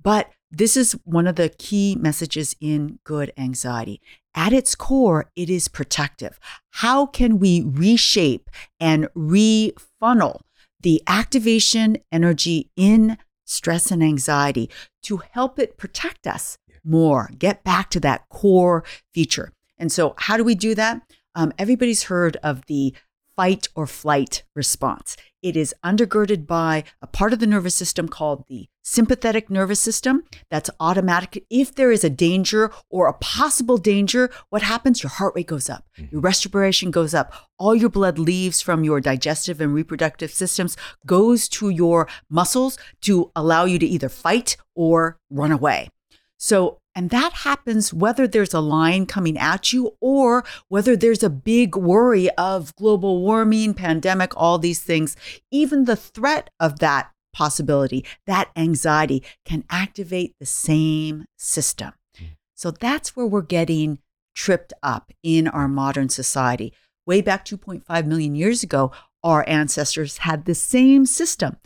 But 0.03 0.29
this 0.51 0.77
is 0.77 0.99
one 1.05 1.29
of 1.29 1.37
the 1.37 1.51
key 1.51 1.97
messages 2.01 2.57
in 2.61 2.99
good 3.05 3.33
anxiety. 3.39 4.01
At 4.35 4.53
its 4.53 4.75
core, 4.75 5.31
it 5.37 5.49
is 5.49 5.69
protective. 5.69 6.41
How 6.71 7.07
can 7.07 7.39
we 7.39 7.63
reshape 7.63 8.51
and 8.81 9.09
refunnel 9.15 10.43
the 10.83 11.03
activation 11.07 11.99
energy 12.11 12.71
in 12.77 13.19
stress 13.45 13.91
and 13.91 14.03
anxiety 14.03 14.71
to 15.03 15.19
help 15.33 15.59
it 15.59 15.77
protect 15.77 16.27
us 16.27 16.59
more, 16.85 17.31
get 17.39 17.63
back 17.65 17.91
to 17.91 18.01
that 18.01 18.29
core 18.29 18.85
feature? 19.13 19.53
And 19.79 19.91
so, 19.91 20.15
how 20.19 20.37
do 20.37 20.45
we 20.45 20.55
do 20.55 20.75
that? 20.75 21.03
Um, 21.35 21.53
everybody's 21.59 22.05
heard 22.05 22.37
of 22.43 22.67
the 22.67 22.95
fight 23.41 23.69
or 23.75 23.87
flight 23.87 24.43
response. 24.55 25.17
It 25.41 25.57
is 25.57 25.75
undergirded 25.83 26.47
by 26.47 26.85
a 27.01 27.07
part 27.07 27.33
of 27.33 27.39
the 27.39 27.47
nervous 27.47 27.75
system 27.75 28.07
called 28.07 28.45
the 28.49 28.69
sympathetic 28.83 29.49
nervous 29.49 29.81
system. 29.81 30.25
That's 30.51 30.69
automatic. 30.79 31.47
If 31.49 31.75
there 31.75 31.91
is 31.91 32.05
a 32.05 32.11
danger 32.11 32.71
or 32.91 33.09
a 33.09 33.15
possible 33.15 33.79
danger, 33.79 34.29
what 34.51 34.61
happens? 34.61 35.03
Your 35.03 35.09
heart 35.09 35.33
rate 35.35 35.47
goes 35.47 35.71
up, 35.71 35.87
mm-hmm. 35.99 36.09
your 36.13 36.21
respiration 36.21 36.91
goes 36.91 37.15
up, 37.15 37.33
all 37.59 37.75
your 37.75 37.89
blood 37.89 38.19
leaves 38.19 38.61
from 38.61 38.85
your 38.85 39.01
digestive 39.01 39.59
and 39.59 39.73
reproductive 39.73 40.31
systems, 40.31 40.77
goes 41.07 41.49
to 41.49 41.71
your 41.71 42.09
muscles 42.29 42.77
to 43.01 43.31
allow 43.35 43.65
you 43.65 43.79
to 43.79 43.87
either 43.87 44.11
fight 44.11 44.59
or 44.75 45.17
run 45.31 45.51
away. 45.51 45.89
So, 46.37 46.80
and 46.95 47.11
that 47.11 47.33
happens 47.33 47.95
whether 47.95 48.27
there's 48.27 48.55
a 48.55 48.61
line 48.61 49.07
coming 49.07 49.39
at 49.39 49.73
you 49.73 49.97
or 50.01 50.45
whether 50.69 50.97
there's 50.97 51.23
a 51.23 51.31
big 51.31 51.77
worry 51.77 52.29
of 52.31 52.75
global 52.77 53.23
warming, 53.23 53.75
pandemic, 53.75 54.37
all 54.37 54.59
these 54.59 54.83
things. 54.83 55.17
Even 55.51 55.85
the 55.85 55.97
threat 55.97 56.51
of 56.59 56.81
that 56.81 57.13
possibility, 57.33 58.05
that 58.27 58.51
anxiety 58.57 59.23
can 59.45 59.65
activate 59.71 60.35
the 60.41 60.47
same 60.47 61.27
system. 61.37 61.93
Mm. 62.21 62.37
So 62.55 62.73
that's 62.73 63.15
where 63.15 63.27
we're 63.27 63.43
getting 63.43 63.99
tripped 64.35 64.73
up 64.83 65.13
in 65.23 65.47
our 65.47 65.69
modern 65.69 66.09
society. 66.09 66.73
Way 67.07 67.21
back 67.21 67.45
2.5 67.45 68.07
million 68.07 68.35
years 68.35 68.63
ago, 68.63 68.91
our 69.23 69.49
ancestors 69.49 70.19
had 70.19 70.45
the 70.45 70.55
same 70.55 71.07
system 71.07 71.57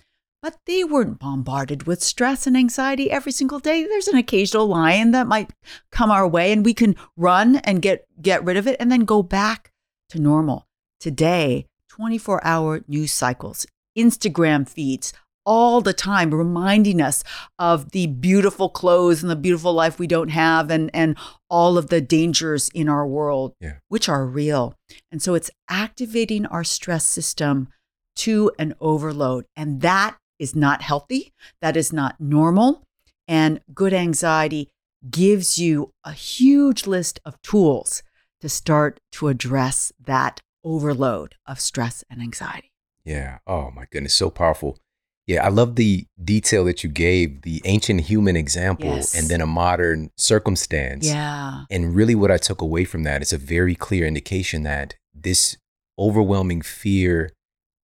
but 0.44 0.58
they 0.66 0.84
weren't 0.84 1.18
bombarded 1.18 1.84
with 1.84 2.02
stress 2.02 2.46
and 2.46 2.54
anxiety 2.54 3.10
every 3.10 3.32
single 3.32 3.58
day. 3.58 3.82
There's 3.84 4.08
an 4.08 4.18
occasional 4.18 4.66
lion 4.66 5.12
that 5.12 5.26
might 5.26 5.50
come 5.90 6.10
our 6.10 6.28
way 6.28 6.52
and 6.52 6.62
we 6.62 6.74
can 6.74 6.96
run 7.16 7.56
and 7.64 7.80
get 7.80 8.04
get 8.20 8.44
rid 8.44 8.58
of 8.58 8.66
it 8.66 8.76
and 8.78 8.92
then 8.92 9.06
go 9.06 9.22
back 9.22 9.72
to 10.10 10.18
normal. 10.18 10.66
Today, 11.00 11.64
24-hour 11.98 12.84
news 12.86 13.10
cycles, 13.10 13.66
Instagram 13.96 14.68
feeds, 14.68 15.14
all 15.46 15.80
the 15.80 15.94
time 15.94 16.34
reminding 16.34 17.00
us 17.00 17.24
of 17.58 17.92
the 17.92 18.06
beautiful 18.06 18.68
clothes 18.68 19.22
and 19.22 19.30
the 19.30 19.36
beautiful 19.36 19.72
life 19.72 19.98
we 19.98 20.06
don't 20.06 20.28
have 20.28 20.70
and 20.70 20.90
and 20.92 21.16
all 21.48 21.78
of 21.78 21.88
the 21.88 22.02
dangers 22.02 22.68
in 22.74 22.86
our 22.90 23.06
world 23.06 23.54
Yeah. 23.62 23.76
which 23.88 24.10
are 24.10 24.26
real. 24.26 24.74
And 25.10 25.22
so 25.22 25.32
it's 25.32 25.50
activating 25.70 26.44
our 26.44 26.64
stress 26.64 27.06
system 27.06 27.68
to 28.16 28.52
an 28.58 28.74
overload 28.78 29.46
and 29.56 29.80
that 29.80 30.18
is 30.38 30.54
not 30.54 30.82
healthy, 30.82 31.32
that 31.60 31.76
is 31.76 31.92
not 31.92 32.20
normal 32.20 32.84
and 33.26 33.60
good 33.74 33.94
anxiety 33.94 34.68
gives 35.10 35.58
you 35.58 35.92
a 36.04 36.12
huge 36.12 36.86
list 36.86 37.20
of 37.24 37.40
tools 37.42 38.02
to 38.40 38.48
start 38.48 38.98
to 39.12 39.28
address 39.28 39.92
that 40.04 40.40
overload 40.62 41.34
of 41.46 41.60
stress 41.60 42.04
and 42.10 42.20
anxiety. 42.20 42.70
Yeah. 43.04 43.38
Oh 43.46 43.70
my 43.70 43.84
goodness, 43.90 44.14
so 44.14 44.30
powerful. 44.30 44.78
Yeah, 45.26 45.44
I 45.44 45.48
love 45.48 45.76
the 45.76 46.06
detail 46.22 46.64
that 46.66 46.84
you 46.84 46.90
gave, 46.90 47.42
the 47.42 47.62
ancient 47.64 48.02
human 48.02 48.36
example 48.36 48.90
Yes. 48.96 49.14
and 49.14 49.28
then 49.28 49.40
a 49.40 49.46
modern 49.46 50.10
circumstance. 50.18 51.06
Yeah. 51.06 51.64
And 51.70 51.94
really 51.94 52.14
what 52.14 52.30
I 52.30 52.36
took 52.36 52.60
away 52.60 52.84
from 52.84 53.04
that 53.04 53.22
is 53.22 53.32
a 53.32 53.38
very 53.38 53.74
clear 53.74 54.06
indication 54.06 54.64
that 54.64 54.96
this 55.14 55.56
overwhelming 55.98 56.60
fear, 56.60 57.30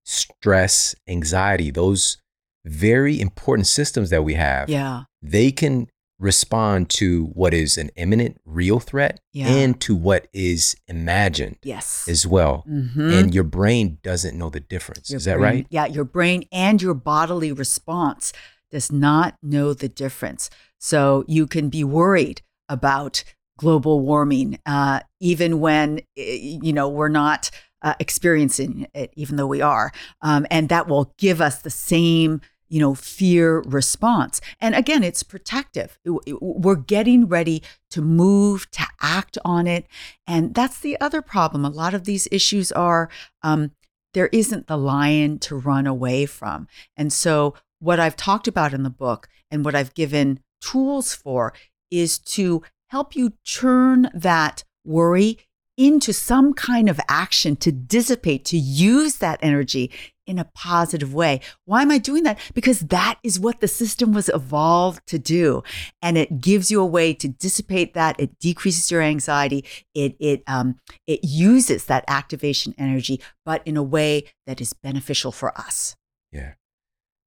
stress, 0.04 0.94
anxiety, 1.08 1.70
those 1.70 2.18
very 2.64 3.20
important 3.20 3.66
systems 3.66 4.10
that 4.10 4.24
we 4.24 4.34
have, 4.34 4.68
Yeah. 4.68 5.04
they 5.22 5.50
can 5.52 5.88
respond 6.18 6.90
to 6.90 7.26
what 7.32 7.54
is 7.54 7.78
an 7.78 7.90
imminent 7.96 8.38
real 8.44 8.78
threat 8.78 9.20
Yeah. 9.32 9.48
and 9.48 9.80
to 9.80 9.96
what 9.96 10.26
is 10.34 10.76
imagined 10.86 11.56
Yes. 11.64 12.04
as 12.06 12.26
well. 12.26 12.62
Mhm. 12.68 13.18
And 13.18 13.34
your 13.34 13.44
brain 13.44 13.96
doesn't 14.02 14.36
know 14.36 14.50
the 14.50 14.60
difference. 14.60 15.08
Your 15.08 15.16
is 15.16 15.24
that 15.24 15.38
brain- 15.38 15.54
right? 15.54 15.66
Yeah, 15.70 15.86
your 15.86 16.04
brain 16.04 16.44
and 16.52 16.82
your 16.82 16.92
bodily 16.92 17.52
response 17.52 18.34
does 18.70 18.92
not 18.92 19.36
know 19.42 19.72
the 19.72 19.88
difference. 19.88 20.50
So 20.78 21.24
you 21.26 21.46
can 21.46 21.70
be 21.70 21.84
worried 21.84 22.42
about 22.68 23.24
global 23.58 24.00
warming, 24.00 24.58
uh, 24.66 25.00
even 25.20 25.58
when 25.60 26.00
eh, 26.18 26.58
you 26.62 26.72
know 26.72 26.88
we're 26.88 27.08
not 27.08 27.50
uh, 27.82 27.94
experiencing 27.98 28.86
it, 28.94 29.12
even 29.16 29.36
though 29.36 29.46
we 29.46 29.60
are, 29.60 29.92
um, 30.22 30.46
and 30.50 30.68
that 30.68 30.88
will 30.88 31.14
give 31.18 31.40
us 31.40 31.60
the 31.60 31.70
same 31.70 32.40
you 32.68 32.80
know 32.80 32.94
fear 32.94 33.60
response. 33.62 34.40
And 34.60 34.74
again, 34.74 35.02
it's 35.02 35.22
protective. 35.22 35.98
We're 36.04 36.76
getting 36.76 37.26
ready 37.26 37.62
to 37.90 38.00
move 38.00 38.70
to 38.72 38.86
act 39.00 39.36
on 39.44 39.66
it, 39.66 39.86
and 40.26 40.54
that's 40.54 40.80
the 40.80 40.98
other 41.00 41.20
problem. 41.20 41.64
A 41.64 41.70
lot 41.70 41.94
of 41.94 42.04
these 42.04 42.28
issues 42.30 42.72
are. 42.72 43.10
Um, 43.42 43.72
there 44.12 44.28
isn't 44.32 44.66
the 44.66 44.76
lion 44.76 45.38
to 45.38 45.56
run 45.56 45.86
away 45.86 46.26
from. 46.26 46.66
And 46.96 47.12
so, 47.12 47.54
what 47.78 48.00
I've 48.00 48.16
talked 48.16 48.48
about 48.48 48.74
in 48.74 48.82
the 48.82 48.90
book 48.90 49.28
and 49.52 49.64
what 49.64 49.76
I've 49.76 49.94
given 49.94 50.40
tools 50.60 51.14
for 51.14 51.54
is 51.90 52.18
to 52.18 52.62
help 52.88 53.14
you 53.14 53.32
turn 53.44 54.10
that 54.12 54.64
worry 54.84 55.38
into 55.80 56.12
some 56.12 56.52
kind 56.52 56.90
of 56.90 57.00
action 57.08 57.56
to 57.56 57.72
dissipate, 57.72 58.44
to 58.44 58.58
use 58.58 59.16
that 59.16 59.38
energy 59.40 59.90
in 60.26 60.38
a 60.38 60.44
positive 60.44 61.14
way. 61.14 61.40
Why 61.64 61.80
am 61.80 61.90
I 61.90 61.96
doing 61.96 62.22
that? 62.24 62.38
Because 62.52 62.80
that 62.80 63.18
is 63.24 63.40
what 63.40 63.60
the 63.60 63.66
system 63.66 64.12
was 64.12 64.28
evolved 64.28 65.06
to 65.06 65.18
do. 65.18 65.62
And 66.02 66.18
it 66.18 66.38
gives 66.38 66.70
you 66.70 66.82
a 66.82 66.86
way 66.86 67.14
to 67.14 67.28
dissipate 67.28 67.94
that. 67.94 68.20
It 68.20 68.38
decreases 68.38 68.90
your 68.90 69.00
anxiety. 69.00 69.64
It, 69.94 70.16
it, 70.20 70.42
um, 70.46 70.76
it 71.06 71.20
uses 71.22 71.86
that 71.86 72.04
activation 72.08 72.74
energy, 72.76 73.18
but 73.46 73.62
in 73.66 73.78
a 73.78 73.82
way 73.82 74.24
that 74.46 74.60
is 74.60 74.74
beneficial 74.74 75.32
for 75.32 75.58
us. 75.58 75.96
Yeah. 76.30 76.52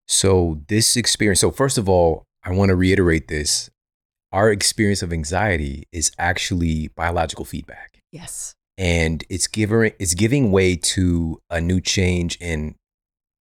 So, 0.08 0.62
this 0.68 0.96
experience, 0.96 1.40
so 1.40 1.50
first 1.50 1.80
of 1.80 1.90
all, 1.90 2.26
I 2.44 2.52
want 2.52 2.70
to 2.70 2.76
reiterate 2.76 3.30
this. 3.30 3.72
Our 4.32 4.52
experience 4.52 5.02
of 5.02 5.12
anxiety 5.12 5.88
is 5.92 6.12
actually 6.20 6.90
biological 6.90 7.46
feedback. 7.46 7.93
Yes. 8.14 8.56
And 8.78 9.24
it's 9.30 9.48
giving 9.48 9.92
it's 10.00 10.14
giving 10.14 10.52
way 10.52 10.76
to 10.96 11.40
a 11.50 11.60
new 11.60 11.82
change 11.82 12.38
in 12.40 12.76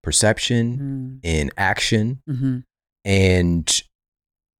perception, 0.03 1.19
Mm. 1.23 1.25
in 1.25 1.51
action, 1.57 2.21
hmm 2.27 2.57
And 3.05 3.83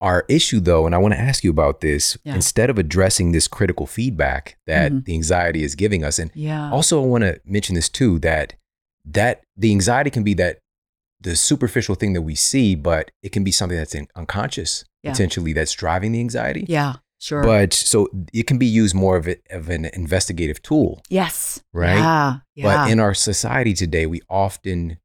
our 0.01 0.25
issue, 0.27 0.59
though, 0.59 0.85
and 0.85 0.93
I 0.93 0.97
want 0.97 1.13
to 1.13 1.19
ask 1.19 1.45
you 1.45 1.49
about 1.49 1.79
this, 1.79 2.17
Yeah. 2.25 2.35
instead 2.35 2.69
of 2.69 2.77
addressing 2.77 3.31
this 3.31 3.47
critical 3.47 3.87
feedback 3.87 4.57
that 4.67 4.91
Mhm. 4.91 5.05
the 5.05 5.13
anxiety 5.13 5.63
is 5.63 5.75
giving 5.75 6.03
us, 6.03 6.19
and 6.19 6.29
Yeah. 6.33 6.69
also 6.71 7.01
I 7.01 7.05
want 7.05 7.23
to 7.23 7.39
mention 7.45 7.75
this 7.75 7.87
too, 7.89 8.19
that 8.19 8.55
that 9.05 9.43
the 9.57 9.71
anxiety 9.71 10.09
can 10.09 10.23
be 10.23 10.33
that 10.33 10.59
the 11.21 11.35
superficial 11.37 11.95
thing 11.95 12.11
that 12.13 12.21
we 12.23 12.35
see, 12.35 12.75
but 12.75 13.11
it 13.21 13.31
can 13.31 13.43
be 13.45 13.51
something 13.51 13.77
that's 13.77 13.95
in, 13.95 14.07
unconscious 14.15 14.83
Yeah. 15.03 15.11
potentially 15.11 15.53
that's 15.53 15.71
driving 15.73 16.11
the 16.11 16.19
anxiety. 16.19 16.65
yeah. 16.67 16.95
Sure. 17.23 17.41
But 17.41 17.71
so 17.71 18.09
it 18.33 18.47
can 18.47 18.57
be 18.57 18.65
used 18.65 18.93
more 18.93 19.15
of, 19.15 19.29
it, 19.29 19.47
of 19.49 19.69
an 19.69 19.85
investigative 19.93 20.61
tool, 20.61 21.01
yes. 21.09 21.63
right? 21.71 21.95
Yeah. 21.95 22.35
Yeah. 22.53 22.63
But 22.65 22.91
in 22.91 22.99
our 22.99 23.13
society 23.13 23.73
today, 23.73 24.05
we 24.05 24.19
often 24.29 24.97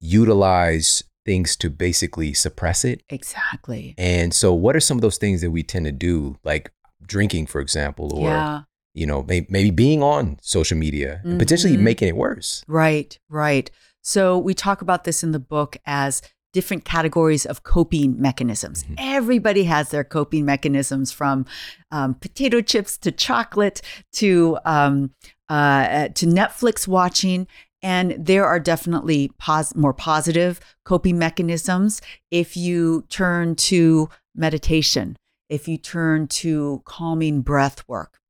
utilize 0.00 1.04
things 1.24 1.54
to 1.58 1.70
basically 1.70 2.34
suppress 2.34 2.84
it 2.84 3.04
exactly. 3.08 3.94
And 3.96 4.34
so, 4.34 4.52
what 4.52 4.74
are 4.74 4.80
some 4.80 4.98
of 4.98 5.02
those 5.02 5.16
things 5.16 5.42
that 5.42 5.52
we 5.52 5.62
tend 5.62 5.86
to 5.86 5.92
do, 5.92 6.36
like 6.42 6.72
drinking, 7.06 7.46
for 7.46 7.60
example, 7.60 8.12
or 8.12 8.30
yeah. 8.30 8.62
you 8.92 9.06
know, 9.06 9.22
maybe, 9.22 9.46
maybe 9.48 9.70
being 9.70 10.02
on 10.02 10.38
social 10.42 10.76
media 10.76 11.20
and 11.22 11.38
potentially 11.38 11.76
Mhm. 11.76 11.82
making 11.82 12.08
it 12.08 12.16
worse? 12.16 12.64
Right, 12.66 13.16
right. 13.28 13.70
So 14.02 14.36
we 14.38 14.54
talk 14.54 14.82
about 14.82 15.04
this 15.04 15.22
in 15.22 15.30
the 15.30 15.38
book 15.38 15.76
as 15.86 16.20
different 16.54 16.84
categories 16.84 17.44
of 17.44 17.62
coping 17.64 18.18
mechanisms. 18.18 18.84
Mhm. 18.84 18.94
Everybody 18.98 19.64
has 19.64 19.90
their 19.90 20.04
coping 20.04 20.44
mechanisms 20.46 21.12
from 21.12 21.44
um, 21.90 22.14
potato 22.14 22.62
chips 22.62 22.96
to 22.98 23.12
chocolate 23.12 23.82
to 24.12 24.56
um, 24.64 25.10
uh, 25.50 26.08
to 26.14 26.26
Netflix 26.26 26.88
watching. 26.88 27.46
And 27.82 28.16
there 28.18 28.46
are 28.46 28.58
definitely 28.58 29.30
pos- 29.38 29.74
more 29.74 29.92
positive 29.92 30.58
coping 30.86 31.18
mechanisms 31.18 32.00
if 32.30 32.56
you 32.56 33.04
turn 33.10 33.56
to 33.56 34.08
meditation, 34.34 35.16
if 35.50 35.68
you 35.68 35.76
turn 35.76 36.26
to 36.28 36.80
calming 36.86 37.42
breath 37.42 37.86
work, 37.86 38.20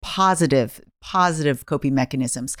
positive, 0.00 0.80
positive 1.02 1.66
coping 1.66 1.94
mechanisms. 1.94 2.56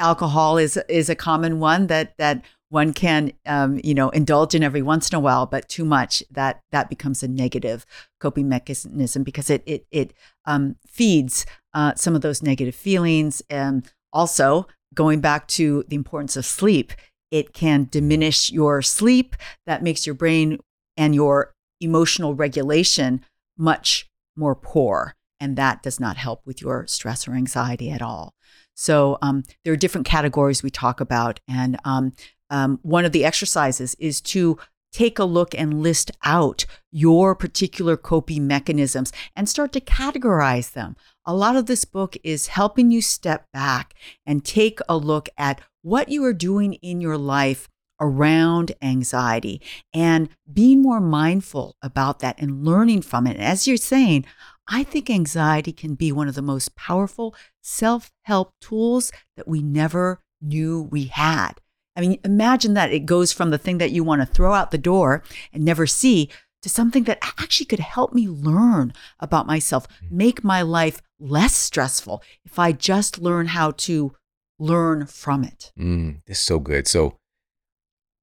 Alcohol 0.00 0.58
is 0.58 0.76
is 0.88 1.08
a 1.08 1.14
common 1.14 1.60
one 1.60 1.86
that 1.86 2.14
that 2.18 2.42
one 2.70 2.92
can 2.94 3.32
um, 3.46 3.78
you 3.84 3.94
know 3.94 4.08
indulge 4.10 4.54
in 4.54 4.62
every 4.62 4.80
once 4.82 5.10
in 5.10 5.16
a 5.16 5.20
while, 5.20 5.44
but 5.44 5.68
too 5.68 5.84
much 5.84 6.22
that 6.30 6.62
that 6.72 6.88
becomes 6.88 7.22
a 7.22 7.28
negative 7.28 7.84
coping 8.20 8.48
mechanism 8.48 9.22
because 9.22 9.50
it 9.50 9.62
it 9.66 9.86
it 9.90 10.14
um, 10.46 10.76
feeds 10.86 11.44
uh, 11.74 11.94
some 11.94 12.14
of 12.14 12.22
those 12.22 12.42
negative 12.42 12.74
feelings. 12.74 13.42
And 13.50 13.86
also 14.12 14.66
going 14.94 15.20
back 15.20 15.46
to 15.48 15.84
the 15.88 15.96
importance 15.96 16.36
of 16.36 16.46
sleep, 16.46 16.92
it 17.30 17.52
can 17.52 17.88
diminish 17.90 18.50
your 18.50 18.82
sleep. 18.82 19.36
That 19.66 19.82
makes 19.82 20.06
your 20.06 20.14
brain 20.14 20.58
and 20.96 21.14
your 21.14 21.54
emotional 21.80 22.34
regulation 22.34 23.24
much 23.56 24.08
more 24.36 24.54
poor. 24.54 25.16
And 25.38 25.56
that 25.56 25.82
does 25.82 25.98
not 25.98 26.18
help 26.18 26.42
with 26.44 26.60
your 26.60 26.86
stress 26.86 27.26
or 27.26 27.32
anxiety 27.32 27.90
at 27.90 28.02
all. 28.02 28.34
So 28.74 29.18
um, 29.22 29.44
there 29.64 29.72
are 29.72 29.76
different 29.76 30.06
categories 30.06 30.62
we 30.62 30.70
talk 30.70 31.00
about. 31.00 31.40
And 31.48 31.78
um, 31.84 32.12
um, 32.50 32.78
one 32.82 33.04
of 33.04 33.12
the 33.12 33.24
exercises 33.24 33.94
is 33.98 34.20
to 34.20 34.58
take 34.92 35.18
a 35.18 35.24
look 35.24 35.54
and 35.54 35.82
list 35.82 36.10
out 36.24 36.66
your 36.90 37.34
particular 37.34 37.96
coping 37.96 38.46
mechanisms 38.46 39.12
and 39.36 39.48
start 39.48 39.72
to 39.72 39.80
categorize 39.80 40.72
them. 40.72 40.96
A 41.24 41.34
lot 41.34 41.56
of 41.56 41.66
this 41.66 41.84
book 41.84 42.16
is 42.24 42.48
helping 42.48 42.90
you 42.90 43.00
step 43.00 43.46
back 43.52 43.94
and 44.26 44.44
take 44.44 44.80
a 44.88 44.96
look 44.96 45.28
at 45.38 45.60
what 45.82 46.08
you 46.08 46.24
are 46.24 46.32
doing 46.32 46.74
in 46.74 47.00
your 47.00 47.16
life 47.16 47.68
around 48.00 48.72
anxiety 48.80 49.60
and 49.92 50.28
being 50.50 50.82
more 50.82 51.00
mindful 51.00 51.76
about 51.82 52.20
that 52.20 52.40
and 52.40 52.64
learning 52.64 53.02
from 53.02 53.26
it. 53.26 53.36
As 53.36 53.68
you're 53.68 53.76
saying, 53.76 54.24
I 54.66 54.84
think 54.84 55.10
anxiety 55.10 55.72
can 55.72 55.94
be 55.94 56.10
one 56.10 56.28
of 56.28 56.34
the 56.34 56.42
most 56.42 56.74
powerful 56.76 57.34
self 57.60 58.10
help 58.22 58.52
tools 58.60 59.12
that 59.36 59.46
we 59.46 59.62
never 59.62 60.20
knew 60.40 60.82
we 60.82 61.04
had. 61.04 61.60
I 62.00 62.06
mean, 62.06 62.18
imagine 62.24 62.72
that 62.74 62.92
it 62.92 63.00
goes 63.00 63.30
from 63.30 63.50
the 63.50 63.58
thing 63.58 63.76
that 63.76 63.90
you 63.90 64.02
want 64.02 64.22
to 64.22 64.26
throw 64.26 64.54
out 64.54 64.70
the 64.70 64.78
door 64.78 65.22
and 65.52 65.64
never 65.64 65.86
see 65.86 66.30
to 66.62 66.70
something 66.70 67.04
that 67.04 67.18
actually 67.22 67.66
could 67.66 67.78
help 67.78 68.14
me 68.14 68.26
learn 68.26 68.94
about 69.18 69.46
myself, 69.46 69.86
make 70.10 70.42
my 70.42 70.62
life 70.62 71.02
less 71.18 71.54
stressful 71.54 72.22
if 72.44 72.58
I 72.58 72.72
just 72.72 73.18
learn 73.18 73.48
how 73.48 73.72
to 73.72 74.14
learn 74.58 75.04
from 75.06 75.44
it. 75.44 75.72
Mm, 75.78 76.22
this 76.26 76.38
is 76.38 76.44
so 76.44 76.58
good. 76.58 76.88
So, 76.88 77.18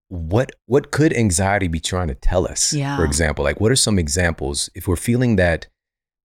what 0.09 0.51
what 0.65 0.89
could 0.89 1.15
anxiety 1.15 1.67
be 1.67 1.79
trying 1.79 2.07
to 2.07 2.15
tell 2.15 2.47
us? 2.47 2.73
Yeah. 2.73 2.97
For 2.97 3.05
example, 3.05 3.43
like 3.43 3.59
what 3.59 3.71
are 3.71 3.75
some 3.75 3.99
examples 3.99 4.71
if 4.73 4.87
we're 4.87 4.95
feeling 4.95 5.35
that 5.35 5.67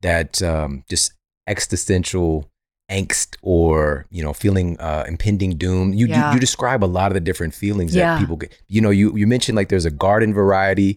that 0.00 0.40
um, 0.40 0.84
just 0.88 1.12
existential 1.46 2.50
angst 2.98 3.36
or 3.42 4.06
you 4.10 4.22
know 4.24 4.32
feeling 4.32 4.68
uh, 4.88 5.04
impending 5.08 5.52
doom? 5.56 5.92
You, 5.94 6.06
Yeah. 6.06 6.28
you 6.28 6.34
you 6.34 6.40
describe 6.40 6.80
a 6.84 6.90
lot 6.98 7.08
of 7.10 7.14
the 7.14 7.20
different 7.28 7.54
feelings 7.54 7.94
Yeah. 7.94 8.14
that 8.14 8.20
people 8.20 8.36
get. 8.36 8.50
You 8.68 8.80
know, 8.84 8.90
you 8.90 9.16
you 9.16 9.26
mentioned 9.26 9.56
like 9.56 9.68
there's 9.68 9.84
a 9.86 9.90
garden 10.06 10.32
variety, 10.34 10.90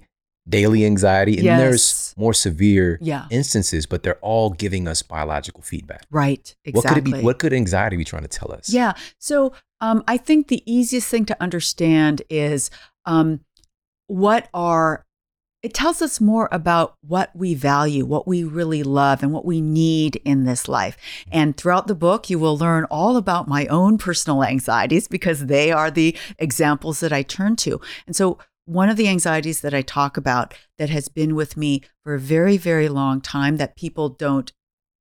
daily 0.48 0.86
anxiety, 0.86 1.36
and 1.40 1.46
Yes. 1.46 1.60
there's 1.62 2.14
more 2.18 2.34
severe 2.34 3.00
Yeah. 3.02 3.26
instances, 3.32 3.86
but 3.92 4.04
they're 4.04 4.20
all 4.22 4.50
giving 4.64 4.88
us 4.88 5.02
biological 5.02 5.62
feedback. 5.64 6.04
Right. 6.12 6.56
Exactly. 6.66 6.72
What 6.74 6.88
could 6.88 6.98
it 6.98 7.04
be? 7.20 7.24
What 7.28 7.40
could 7.40 7.54
anxiety 7.54 7.96
be 7.98 8.06
trying 8.06 8.22
to 8.30 8.34
tell 8.40 8.52
us? 8.52 8.70
Yeah. 8.70 8.94
So 9.18 9.54
um, 9.82 10.04
I 10.08 10.18
think 10.18 10.48
the 10.48 10.62
easiest 10.72 11.08
thing 11.10 11.26
to 11.26 11.36
understand 11.42 12.22
is 12.30 12.70
um, 13.06 13.40
what 14.08 14.50
are, 14.54 15.06
it 15.66 15.74
tells 15.74 16.00
us 16.00 16.22
more 16.22 16.48
about 16.52 16.96
what 17.02 17.36
we 17.36 17.56
value, 17.56 18.06
what 18.06 18.28
we 18.28 18.44
really 18.44 18.84
love, 18.84 19.24
and 19.24 19.34
what 19.34 19.46
we 19.46 19.62
need 19.62 20.18
in 20.18 20.44
this 20.44 20.68
life. 20.68 20.96
And 21.32 21.58
throughout 21.58 21.88
the 21.88 21.96
book, 21.96 22.30
you 22.30 22.38
will 22.38 22.56
learn 22.56 22.84
all 22.92 23.18
about 23.18 23.48
my 23.48 23.66
own 23.66 23.98
personal 23.98 24.44
anxieties 24.44 25.08
because 25.08 25.48
they 25.48 25.72
are 25.72 25.90
the 25.90 26.16
examples 26.38 27.00
that 27.00 27.12
I 27.12 27.24
turn 27.24 27.56
to. 27.56 27.82
And 28.06 28.16
so, 28.16 28.38
one 28.66 28.90
of 28.90 28.96
the 28.96 29.08
anxieties 29.08 29.62
that 29.62 29.74
I 29.74 29.82
talk 29.82 30.18
about 30.18 30.54
that 30.78 30.92
has 30.92 31.08
been 31.08 31.34
with 31.34 31.58
me 31.58 31.82
for 32.04 32.14
a 32.14 32.20
very, 32.20 32.58
very 32.58 32.88
long 32.88 33.20
time 33.20 33.58
that 33.58 33.76
people 33.76 34.10
don't 34.10 34.54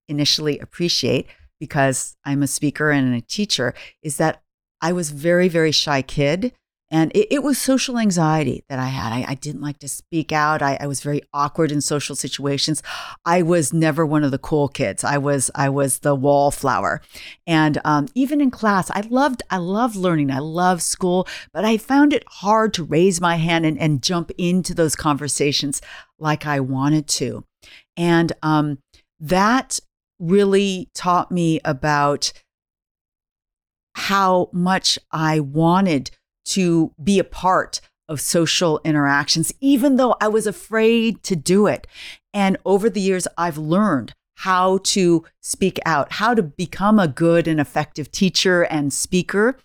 initially 0.09 0.59
appreciate 0.61 1.27
because 1.61 2.17
I'm 2.25 2.43
a 2.43 2.47
speaker 2.47 2.91
and 2.91 3.15
a 3.15 3.21
teacher 3.21 3.75
is 4.03 4.17
that 4.17 4.41
I 4.81 4.95
was 4.95 5.11
very, 5.11 5.49
very 5.49 5.73
shy 5.73 6.01
kid. 6.01 6.55
And 6.91 7.11
it, 7.13 7.29
it 7.31 7.43
was 7.43 7.59
social 7.59 7.99
anxiety 7.99 8.63
that 8.69 8.79
I 8.79 8.87
had. 8.87 9.13
I, 9.13 9.25
I 9.29 9.35
didn't 9.35 9.63
like 9.63 9.79
to 9.79 9.89
speak 9.89 10.33
out. 10.33 10.63
I, 10.63 10.77
I 10.81 10.87
was 10.87 11.01
very 11.01 11.23
awkward 11.33 11.73
in 11.73 11.81
social 11.81 12.15
situations. 12.15 12.83
I 13.25 13.43
was 13.43 13.73
never 13.73 14.05
one 14.05 14.23
of 14.23 14.31
the 14.31 14.39
cool 14.39 14.69
kids. 14.69 15.03
I 15.03 15.19
was 15.19 15.51
I 15.55 15.71
was 15.71 16.01
the 16.01 16.15
wallflower. 16.15 17.01
And 17.47 17.81
um, 17.85 18.09
even 18.15 18.41
in 18.41 18.51
class, 18.51 18.91
I 18.91 19.01
loved 19.09 19.43
I 19.51 19.57
loved 19.57 19.97
learning. 19.97 20.31
I 20.31 20.39
loved 20.39 20.83
school, 20.83 21.27
but 21.53 21.65
I 21.65 21.79
found 21.79 22.13
it 22.13 22.25
hard 22.29 22.75
to 22.75 22.85
raise 22.85 23.21
my 23.21 23.37
hand 23.37 23.65
and, 23.65 23.79
and 23.79 24.03
jump 24.03 24.31
into 24.39 24.75
those 24.75 24.95
conversations 24.95 25.81
like 26.19 26.47
I 26.47 26.61
wanted 26.61 27.09
to. 27.09 27.45
And 27.97 28.33
um, 28.43 28.79
that 29.21 29.81
really 30.19 30.91
taught 30.95 31.33
me 31.33 31.61
about 31.65 32.33
how 33.95 34.51
much 34.53 34.99
I 35.11 35.41
wanted 35.41 36.11
to 36.45 36.93
be 37.03 37.19
a 37.19 37.25
part 37.25 37.81
of 38.09 38.21
social 38.21 38.81
interactions, 38.85 39.53
even 39.61 39.97
though 39.97 40.15
I 40.21 40.29
was 40.29 40.47
afraid 40.47 41.23
to 41.25 41.37
do 41.37 41.67
it. 41.67 41.87
And 42.33 42.57
over 42.65 42.91
the 42.91 43.01
years, 43.01 43.27
I've 43.39 43.59
learned 43.59 44.15
how 44.39 44.79
to 44.79 45.25
speak 45.41 45.79
out, 45.87 46.13
how 46.13 46.35
to 46.35 46.43
become 46.43 46.99
a 46.99 47.09
good 47.09 47.47
and 47.47 47.61
effective 47.61 48.11
teacher 48.11 48.63
and 48.65 48.93
speaker. 48.93 49.57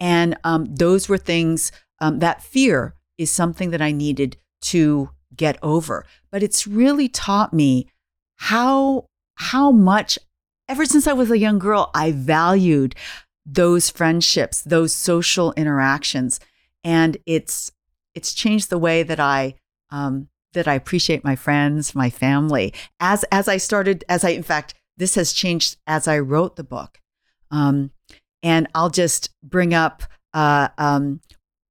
And 0.00 0.36
um, 0.44 0.74
those 0.74 1.08
were 1.08 1.18
things 1.18 1.70
um, 2.00 2.18
that 2.18 2.42
fear 2.42 2.94
is 3.18 3.30
something 3.30 3.70
that 3.70 3.82
I 3.82 3.92
needed 3.92 4.36
to 4.62 5.10
get 5.36 5.58
over. 5.62 6.04
But 6.32 6.42
it's 6.42 6.66
really 6.66 7.08
taught 7.08 7.52
me 7.52 7.88
how 8.36 9.06
how 9.36 9.70
much 9.70 10.18
ever 10.68 10.84
since 10.84 11.06
I 11.06 11.12
was 11.12 11.30
a 11.30 11.38
young 11.38 11.58
girl, 11.58 11.90
I 11.94 12.12
valued 12.12 12.94
those 13.46 13.90
friendships, 13.90 14.62
those 14.62 14.94
social 14.94 15.52
interactions, 15.52 16.40
and 16.82 17.16
it's 17.26 17.72
it's 18.14 18.32
changed 18.32 18.70
the 18.70 18.78
way 18.78 19.02
that 19.02 19.20
I 19.20 19.54
um, 19.90 20.28
that 20.52 20.68
I 20.68 20.74
appreciate 20.74 21.24
my 21.24 21.36
friends, 21.36 21.94
my 21.94 22.10
family. 22.10 22.72
As 23.00 23.24
as 23.30 23.48
I 23.48 23.56
started, 23.56 24.04
as 24.08 24.24
I 24.24 24.30
in 24.30 24.42
fact, 24.42 24.74
this 24.96 25.14
has 25.16 25.32
changed 25.32 25.76
as 25.86 26.08
I 26.08 26.18
wrote 26.18 26.56
the 26.56 26.64
book. 26.64 27.00
Um, 27.50 27.90
and 28.42 28.66
I'll 28.74 28.90
just 28.90 29.30
bring 29.42 29.72
up 29.74 30.02
uh, 30.32 30.68
um, 30.76 31.20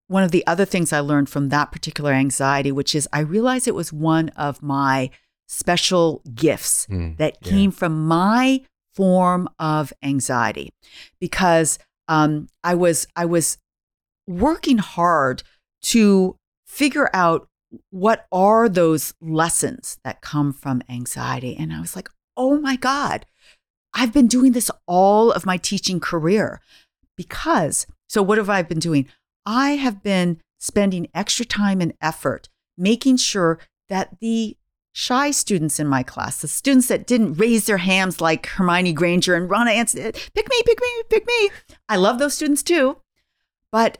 one 0.08 0.24
of 0.24 0.32
the 0.32 0.46
other 0.48 0.66
things 0.66 0.92
I 0.94 1.00
learned 1.02 1.30
from 1.30 1.50
that 1.50 1.72
particular 1.72 2.12
anxiety, 2.14 2.72
which 2.72 2.96
is 2.96 3.08
I 3.14 3.20
realized 3.20 3.68
it 3.68 3.76
was 3.76 3.94
one 3.94 4.30
of 4.30 4.62
my 4.64 5.10
special 5.48 6.22
gifts 6.34 6.88
Mm, 6.90 7.18
that 7.18 7.38
yeah. 7.42 7.50
came 7.50 7.72
from 7.72 8.08
my 8.08 8.62
form 8.94 9.50
of 9.60 9.92
anxiety 10.04 10.72
because 11.20 11.80
um, 12.08 12.48
I 12.64 12.76
was 12.76 13.08
I 13.16 13.26
was 13.26 13.58
working 14.28 14.78
hard 14.78 15.44
to 15.84 16.38
figure 16.66 17.10
out 17.14 17.48
what 17.90 18.26
are 18.32 18.70
those 18.70 19.14
lessons 19.20 19.98
that 20.04 20.22
come 20.22 20.54
from 20.54 20.84
anxiety. 20.90 21.56
And 21.58 21.74
I 21.74 21.82
was 21.82 21.96
like 21.96 22.10
oh 22.36 22.60
my 22.60 22.76
god 22.76 23.26
I've 23.94 24.14
been 24.14 24.28
doing 24.28 24.54
this 24.54 24.72
all 24.88 25.32
of 25.32 25.46
my 25.46 25.58
teaching 25.58 26.00
career 26.00 26.62
because 27.16 27.86
so 28.08 28.22
what 28.22 28.38
have 28.38 28.50
I 28.50 28.62
been 28.62 28.80
doing? 28.80 29.08
I 29.46 29.72
have 29.72 30.04
been 30.04 30.40
spending 30.60 31.08
extra 31.14 31.46
time 31.46 31.82
and 31.82 31.94
effort 32.02 32.50
making 32.78 33.18
sure 33.18 33.60
that 33.90 34.20
the 34.20 34.58
shy 34.94 35.32
students 35.32 35.80
in 35.80 35.88
my 35.88 36.04
class, 36.04 36.40
the 36.40 36.48
students 36.48 36.88
that 36.88 37.06
didn't 37.06 37.34
raise 37.34 37.66
their 37.66 37.78
hands 37.78 38.22
like 38.22 38.46
Hermione 38.46 38.94
Granger 38.94 39.36
and 39.36 39.50
Ronna 39.50 39.72
Anson, 39.72 40.04
pick 40.04 40.50
me, 40.50 40.62
pick 40.66 40.80
me, 40.80 41.04
pick 41.10 41.28
me. 41.28 41.50
I 41.90 41.98
love 41.98 42.20
those 42.20 42.36
students 42.36 42.64
too. 42.64 42.98
But 43.72 43.98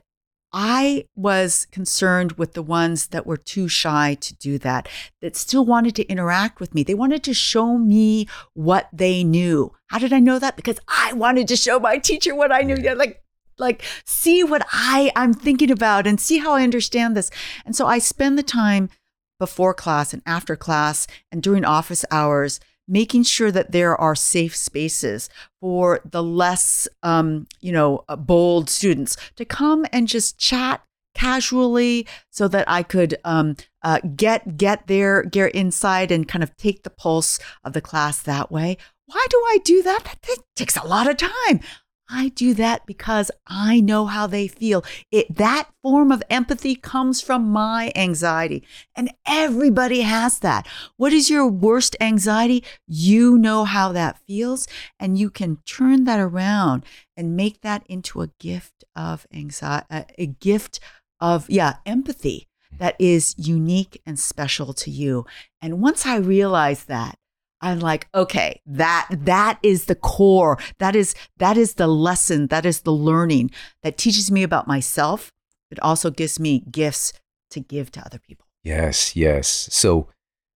I 0.56 1.06
was 1.16 1.66
concerned 1.72 2.32
with 2.32 2.54
the 2.54 2.62
ones 2.62 3.08
that 3.08 3.26
were 3.26 3.36
too 3.36 3.66
shy 3.66 4.16
to 4.20 4.34
do 4.36 4.56
that, 4.58 4.88
that 5.20 5.34
still 5.34 5.64
wanted 5.64 5.96
to 5.96 6.06
interact 6.06 6.60
with 6.60 6.76
me. 6.76 6.84
They 6.84 6.94
wanted 6.94 7.24
to 7.24 7.34
show 7.34 7.76
me 7.76 8.28
what 8.52 8.88
they 8.92 9.24
knew. 9.24 9.72
How 9.88 9.98
did 9.98 10.12
I 10.12 10.20
know 10.20 10.38
that? 10.38 10.54
Because 10.54 10.78
I 10.86 11.12
wanted 11.12 11.48
to 11.48 11.56
show 11.56 11.80
my 11.80 11.98
teacher 11.98 12.36
what 12.36 12.52
I 12.52 12.60
knew. 12.60 12.76
Yeah, 12.80 12.94
like, 12.94 13.20
like 13.58 13.82
see 14.04 14.44
what 14.44 14.64
I 14.72 15.10
I'm 15.16 15.34
thinking 15.34 15.72
about 15.72 16.06
and 16.06 16.20
see 16.20 16.38
how 16.38 16.52
I 16.52 16.62
understand 16.62 17.16
this. 17.16 17.32
And 17.66 17.74
so 17.74 17.88
I 17.88 17.98
spend 17.98 18.38
the 18.38 18.44
time 18.44 18.90
before 19.38 19.74
class 19.74 20.12
and 20.12 20.22
after 20.26 20.56
class 20.56 21.06
and 21.30 21.42
during 21.42 21.64
office 21.64 22.04
hours, 22.10 22.60
making 22.86 23.22
sure 23.22 23.50
that 23.50 23.72
there 23.72 23.96
are 23.96 24.14
safe 24.14 24.54
spaces 24.54 25.30
for 25.60 26.00
the 26.04 26.22
less, 26.22 26.86
um, 27.02 27.46
you 27.60 27.72
know, 27.72 28.04
uh, 28.08 28.16
bold 28.16 28.68
students 28.68 29.16
to 29.36 29.44
come 29.44 29.86
and 29.92 30.08
just 30.08 30.38
chat 30.38 30.82
casually, 31.14 32.06
so 32.30 32.48
that 32.48 32.68
I 32.68 32.82
could 32.82 33.16
um, 33.24 33.56
uh, 33.82 34.00
get 34.16 34.56
get 34.56 34.88
there, 34.88 35.22
get 35.22 35.54
inside, 35.54 36.10
and 36.10 36.26
kind 36.26 36.42
of 36.42 36.56
take 36.56 36.82
the 36.82 36.90
pulse 36.90 37.38
of 37.62 37.72
the 37.72 37.80
class 37.80 38.20
that 38.22 38.50
way. 38.50 38.76
Why 39.06 39.24
do 39.30 39.36
I 39.36 39.58
do 39.64 39.82
that? 39.84 40.16
That 40.26 40.38
takes 40.56 40.76
a 40.76 40.86
lot 40.86 41.08
of 41.08 41.16
time. 41.16 41.60
I 42.08 42.28
do 42.28 42.52
that 42.54 42.84
because 42.86 43.30
I 43.46 43.80
know 43.80 44.06
how 44.06 44.26
they 44.26 44.46
feel. 44.46 44.84
It 45.10 45.34
that 45.36 45.70
form 45.82 46.12
of 46.12 46.22
empathy 46.28 46.74
comes 46.74 47.20
from 47.20 47.48
my 47.48 47.92
anxiety. 47.96 48.66
And 48.94 49.12
everybody 49.26 50.02
has 50.02 50.38
that. 50.40 50.66
What 50.96 51.12
is 51.12 51.30
your 51.30 51.46
worst 51.46 51.96
anxiety? 52.00 52.62
You 52.86 53.38
know 53.38 53.64
how 53.64 53.92
that 53.92 54.18
feels 54.26 54.66
and 54.98 55.18
you 55.18 55.30
can 55.30 55.58
turn 55.66 56.04
that 56.04 56.20
around 56.20 56.84
and 57.16 57.36
make 57.36 57.62
that 57.62 57.84
into 57.88 58.20
a 58.20 58.30
gift 58.38 58.84
of 58.94 59.26
anxiety 59.32 59.86
a 60.18 60.26
gift 60.26 60.80
of 61.20 61.48
yeah, 61.48 61.76
empathy 61.86 62.48
that 62.78 62.96
is 62.98 63.34
unique 63.38 64.00
and 64.04 64.18
special 64.18 64.72
to 64.74 64.90
you. 64.90 65.24
And 65.62 65.80
once 65.80 66.06
I 66.06 66.16
realized 66.16 66.88
that 66.88 67.18
I'm 67.64 67.80
like, 67.80 68.08
okay, 68.14 68.60
that 68.66 69.08
that 69.10 69.58
is 69.62 69.86
the 69.86 69.94
core. 69.94 70.58
That 70.78 70.94
is 70.94 71.14
that 71.38 71.56
is 71.56 71.74
the 71.74 71.86
lesson. 71.86 72.48
That 72.48 72.64
is 72.66 72.80
the 72.82 72.92
learning 72.92 73.50
that 73.82 73.96
teaches 73.96 74.30
me 74.30 74.42
about 74.42 74.66
myself. 74.66 75.32
It 75.70 75.80
also 75.80 76.10
gives 76.10 76.38
me 76.38 76.60
gifts 76.70 77.12
to 77.50 77.60
give 77.60 77.90
to 77.92 78.00
other 78.04 78.18
people. 78.18 78.46
Yes, 78.62 79.14
yes. 79.16 79.68
So 79.72 80.08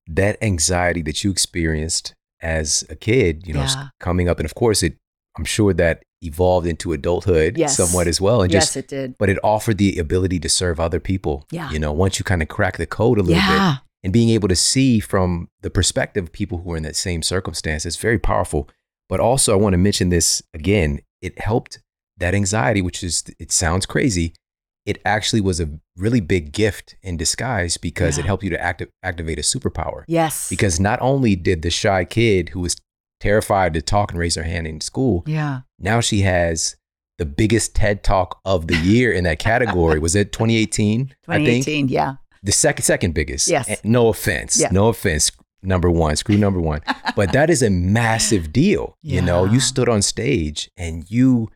that 0.07 0.37
anxiety 0.41 1.01
that 1.03 1.23
you 1.23 1.31
experienced 1.31 2.13
as 2.41 2.83
a 2.89 2.95
kid, 2.95 3.45
you 3.47 3.53
know, 3.53 3.61
Yeah. 3.63 3.87
coming 3.99 4.29
up, 4.29 4.39
and 4.39 4.45
of 4.45 4.55
course, 4.55 4.83
it, 4.83 4.95
I'm 5.37 5.45
sure 5.45 5.73
that 5.73 6.03
evolved 6.21 6.65
into 6.67 6.93
adulthood 6.93 7.57
Yes. 7.57 7.75
somewhat 7.77 8.07
as 8.07 8.19
well, 8.21 8.41
and 8.41 8.51
just, 8.51 8.75
yes, 8.75 8.83
it 8.83 8.87
did. 8.87 9.17
but 9.17 9.29
it 9.29 9.37
offered 9.43 9.77
the 9.77 9.97
ability 9.99 10.39
to 10.39 10.49
serve 10.49 10.79
other 10.79 10.99
people. 10.99 11.45
Yeah. 11.51 11.69
You 11.71 11.79
know, 11.79 11.91
once 11.91 12.19
you 12.19 12.23
kind 12.25 12.41
of 12.41 12.47
crack 12.47 12.77
the 12.77 12.85
code 12.85 13.17
a 13.17 13.21
little 13.21 13.35
bit, 13.41 13.57
Yeah. 13.57 13.77
And 14.07 14.13
being 14.13 14.29
able 14.29 14.47
to 14.47 14.55
see 14.55 15.01
from 15.01 15.49
the 15.63 15.69
perspective 15.69 16.23
of 16.23 16.31
people 16.31 16.59
who 16.59 16.71
are 16.71 16.77
in 16.77 16.83
that 16.83 16.95
same 16.95 17.21
circumstance 17.21 17.85
is 17.85 17.97
very 17.97 18.17
powerful. 18.17 18.69
But 19.09 19.19
also, 19.19 19.51
I 19.51 19.57
want 19.57 19.73
to 19.73 19.77
mention 19.77 20.07
this 20.07 20.41
again. 20.53 21.01
It 21.21 21.37
helped 21.41 21.81
that 22.15 22.33
anxiety, 22.33 22.81
which 22.81 23.03
is, 23.03 23.25
it 23.37 23.51
sounds 23.51 23.85
crazy. 23.85 24.33
It 24.85 25.01
actually 25.03 25.41
was 25.41 25.59
a 25.59 25.67
really 25.97 26.21
big 26.21 26.53
gift 26.53 26.95
in 27.03 27.17
disguise 27.17 27.75
because 27.75 28.17
it 28.17 28.23
helped 28.23 28.45
you 28.45 28.49
to 28.51 28.63
acti- 28.63 28.87
activate 29.03 29.39
a 29.39 29.41
superpower. 29.41 30.05
Yes. 30.07 30.47
Because 30.49 30.79
not 30.79 31.01
only 31.01 31.35
did 31.35 31.61
the 31.61 31.69
shy 31.69 32.05
kid 32.05 32.47
who 32.49 32.61
was 32.61 32.77
terrified 33.19 33.73
to 33.73 33.81
talk 33.81 34.11
and 34.11 34.19
raise 34.21 34.35
her 34.35 34.43
hand 34.43 34.67
in 34.67 34.79
school, 34.79 35.23
yeah. 35.27 35.63
now 35.79 35.99
she 35.99 36.21
has 36.21 36.77
the 37.17 37.25
biggest 37.25 37.75
TED 37.75 38.05
talk 38.05 38.39
of 38.45 38.67
the 38.67 38.77
year 38.77 39.11
in 39.11 39.25
that 39.25 39.39
category. 39.39 39.99
was 39.99 40.15
it 40.15 40.31
2018? 40.31 41.13
I 41.27 41.43
think 41.43 41.65
2018. 41.65 41.89
Yeah. 41.89 42.13
The 42.43 42.51
second 42.51 42.83
second 42.83 43.13
biggest. 43.13 43.47
Yes. 43.47 43.67
And 43.67 43.79
No 43.83 44.09
offense. 44.09 44.59
Yeah. 44.59 44.69
No 44.71 44.87
offense. 44.87 45.31
Number 45.63 45.89
one, 45.89 46.15
screw 46.15 46.37
number 46.37 46.59
one. 46.61 46.81
but 47.15 47.33
that 47.33 47.49
is 47.49 47.61
a 47.63 47.69
massive 47.69 48.53
deal. 48.53 48.95
You 49.01 49.21
know, 49.21 49.45
you 49.45 49.59
stood 49.59 49.89
on 49.89 50.01
stage 50.01 50.69
and 50.77 51.09
you 51.09 51.49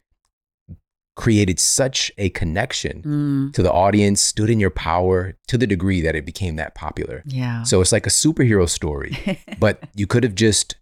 created 1.15 1.59
such 1.59 2.11
a 2.17 2.29
connection 2.29 3.01
Mm, 3.03 3.53
to 3.53 3.61
the 3.61 3.71
audience, 3.71 4.21
stood 4.21 4.49
in 4.49 4.59
your 4.59 4.69
power 4.69 5.35
to 5.47 5.57
the 5.57 5.67
degree 5.67 6.01
that 6.01 6.15
it 6.15 6.25
became 6.25 6.55
that 6.55 6.73
popular. 6.73 7.21
yeah. 7.25 7.63
So 7.63 7.81
it's 7.81 7.91
like 7.91 8.07
a 8.07 8.09
superhero 8.09 8.67
story, 8.67 9.39
but 9.59 9.83
you 9.93 10.07
could 10.07 10.23
have 10.23 10.35
just 10.35 10.77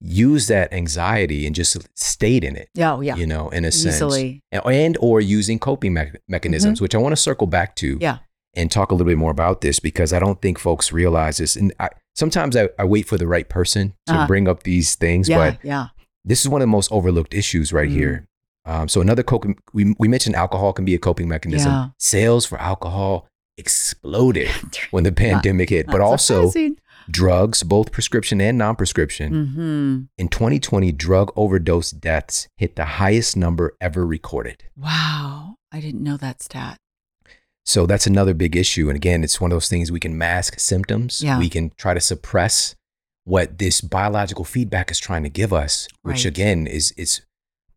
used 0.00 0.48
that 0.48 0.72
anxiety 0.72 1.46
and 1.46 1.54
just 1.54 1.76
stayed 1.96 2.44
in 2.44 2.56
it. 2.56 2.68
yeah. 2.74 2.94
Oh, 2.94 3.00
yeah. 3.02 3.14
You 3.16 3.26
know, 3.26 3.50
in 3.50 3.64
a 3.64 3.70
sense, 3.72 4.00
and, 4.52 4.62
and 4.66 4.96
or 5.00 5.20
using 5.20 5.58
coping 5.58 5.94
me- 5.94 6.12
mechanisms, 6.28 6.80
which 6.80 6.94
I 6.94 6.98
want 6.98 7.12
to 7.12 7.16
circle 7.20 7.46
back 7.46 7.76
to 7.76 7.94
Mm-hmm. 7.94 8.02
Yeah. 8.02 8.18
And 8.56 8.70
talk 8.70 8.90
a 8.90 8.94
little 8.94 9.06
bit 9.10 9.18
more 9.18 9.30
about 9.30 9.60
this 9.60 9.78
because 9.80 10.12
I 10.12 10.18
don't 10.18 10.40
think 10.42 10.58
folks 10.58 10.92
realize 10.92 11.38
this. 11.38 11.56
And 11.56 11.72
I, 11.80 11.88
sometimes 12.14 12.56
I, 12.56 12.68
I 12.78 12.84
wait 12.84 13.06
for 13.08 13.18
the 13.18 13.26
right 13.26 13.48
person 13.48 13.94
to 14.06 14.14
Uh-huh. 14.14 14.26
bring 14.26 14.46
up 14.48 14.62
these 14.62 14.94
things, 14.94 15.28
Yeah. 15.28 15.38
but 15.38 15.58
yeah. 15.64 15.88
this 16.24 16.40
is 16.42 16.48
one 16.48 16.60
of 16.60 16.66
the 16.66 16.70
most 16.72 16.90
overlooked 16.92 17.34
issues 17.34 17.72
right 17.72 17.88
Mm. 17.90 17.92
here. 17.92 18.26
Um, 18.66 18.88
so 18.88 19.00
another 19.00 19.22
coping, 19.22 19.58
we, 19.72 19.94
we 19.98 20.08
mentioned 20.08 20.36
alcohol 20.36 20.72
can 20.72 20.84
be 20.84 20.94
a 20.94 20.98
coping 20.98 21.28
mechanism. 21.28 21.70
Yeah. 21.70 21.88
Sales 21.98 22.46
for 22.46 22.58
alcohol 22.58 23.26
exploded 23.58 24.48
when 24.90 25.04
the 25.04 25.12
pandemic 25.12 25.70
hit, 25.70 25.86
but 25.86 26.00
also 26.00 26.48
surprising. 26.48 26.76
drugs, 27.10 27.62
both 27.62 27.92
prescription 27.92 28.40
and 28.40 28.56
non-prescription. 28.56 29.32
Mhm. 29.32 30.08
In 30.16 30.28
2020, 30.28 30.92
drug 30.92 31.32
overdose 31.36 31.90
deaths 31.90 32.48
hit 32.56 32.76
the 32.76 32.84
highest 32.84 33.36
number 33.36 33.76
ever 33.80 34.06
recorded. 34.06 34.64
Wow. 34.76 35.56
I 35.72 35.80
didn't 35.80 36.02
know 36.02 36.16
that 36.16 36.40
stat. 36.42 36.78
So 37.64 37.86
that's 37.86 38.06
another 38.06 38.34
big 38.34 38.56
issue. 38.56 38.88
And 38.88 38.96
again, 38.96 39.24
it's 39.24 39.40
one 39.40 39.50
of 39.50 39.56
those 39.56 39.68
things 39.68 39.90
we 39.90 40.00
can 40.00 40.16
mask 40.18 40.60
symptoms. 40.60 41.22
Yeah. 41.22 41.38
We 41.38 41.48
can 41.48 41.70
try 41.76 41.94
to 41.94 42.00
suppress 42.00 42.74
what 43.24 43.58
this 43.58 43.80
biological 43.80 44.44
feedback 44.44 44.90
is 44.90 44.98
trying 44.98 45.22
to 45.22 45.30
give 45.30 45.52
us, 45.52 45.88
which 46.02 46.24
Right. 46.24 46.26
again 46.26 46.66
is 46.66 46.92
it's 46.96 47.20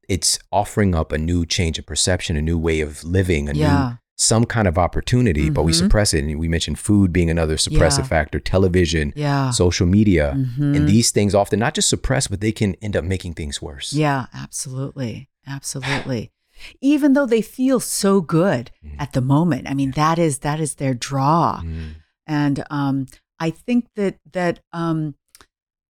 it's 0.10 0.39
offering 0.54 0.95
up 0.95 1.12
a 1.12 1.17
new 1.17 1.45
change 1.45 1.78
of 1.78 1.86
perception, 1.86 2.38
a 2.38 2.41
new 2.41 2.58
way 2.58 2.80
of 2.80 3.04
living, 3.04 3.50
a 3.50 3.54
new 3.54 3.60
Yeah. 3.60 3.95
some 4.15 4.45
kind 4.45 4.65
of 4.65 4.78
opportunity, 4.78 5.50
but 5.50 5.63
we 5.63 5.73
Mhm. 5.73 5.80
suppress 5.80 6.13
it. 6.13 6.23
And 6.23 6.39
we 6.39 6.47
mentioned 6.47 6.80
food 6.80 7.12
being 7.12 7.30
another 7.30 7.58
suppressive 7.58 8.00
Yeah. 8.00 8.08
factor, 8.08 8.39
television, 8.39 9.12
Yeah. 9.17 9.52
social 9.52 9.86
media. 9.86 10.34
Mhm. 10.36 10.78
And 10.78 10.88
these 10.88 11.12
things 11.12 11.36
often 11.36 11.60
not 11.60 11.76
just 11.76 11.89
suppress, 11.89 12.28
but 12.28 12.39
they 12.39 12.54
can 12.54 12.76
end 12.82 12.95
up 12.95 13.04
making 13.04 13.34
things 13.34 13.62
worse. 13.62 13.91
Yeah, 13.91 14.28
absolutely. 14.34 15.30
Absolutely. 15.45 16.32
Even 16.81 17.13
though 17.13 17.25
they 17.25 17.41
feel 17.41 17.79
so 17.79 18.21
good 18.21 18.71
Mhm. 18.83 18.95
at 18.99 19.13
the 19.13 19.21
moment. 19.21 19.67
I 19.69 19.73
mean, 19.73 19.91
that 19.91 20.17
is 20.19 20.39
that 20.39 20.59
is 20.59 20.75
their 20.75 20.93
draw. 20.93 21.61
Mm. 21.63 21.95
And 22.25 22.63
um, 22.69 23.05
I 23.39 23.49
think 23.51 23.87
that 23.95 24.19
that 24.33 24.59
um, 24.73 25.15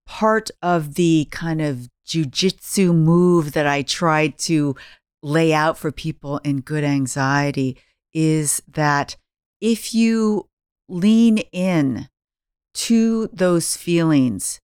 part 0.05 0.49
of 0.61 0.95
the 0.95 1.27
kind 1.31 1.61
of 1.61 1.89
jujitsu 2.05 2.93
move 2.95 3.51
that 3.53 3.67
I 3.67 3.81
tried 3.81 4.37
to 4.39 4.75
lay 5.23 5.53
out 5.53 5.77
for 5.77 5.91
people 5.91 6.37
in 6.39 6.61
good 6.61 6.83
anxiety 6.83 7.77
is 8.13 8.61
that 8.67 9.17
if 9.59 9.93
you 9.93 10.47
lean 10.87 11.39
in 11.51 12.07
to 12.73 13.27
those 13.33 13.75
feelings, 13.75 14.61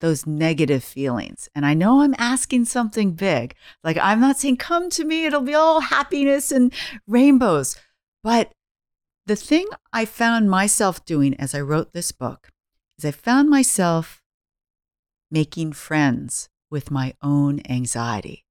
those 0.00 0.26
negative 0.26 0.82
feelings. 0.82 1.48
And 1.54 1.64
I 1.64 1.74
know 1.74 2.00
I'm 2.00 2.14
asking 2.18 2.64
something 2.64 3.12
big. 3.12 3.54
Like 3.84 3.98
I'm 4.00 4.20
not 4.20 4.38
saying, 4.38 4.56
come 4.56 4.90
to 4.90 5.04
me, 5.04 5.26
it'll 5.26 5.40
be 5.40 5.54
all 5.54 5.80
happiness 5.80 6.50
and 6.50 6.72
rainbows. 7.06 7.76
But 8.22 8.52
the 9.26 9.36
thing 9.36 9.66
I 9.92 10.04
found 10.04 10.50
myself 10.50 11.04
doing 11.04 11.34
as 11.34 11.54
I 11.54 11.60
wrote 11.60 11.92
this 11.92 12.12
book 12.12 12.50
is 12.98 13.04
I 13.04 13.12
found 13.12 13.48
myself 13.48 14.22
making 15.30 15.72
friends 15.72 16.48
with 16.70 16.90
my 16.90 17.14
own 17.22 17.60
anxiety, 17.68 18.44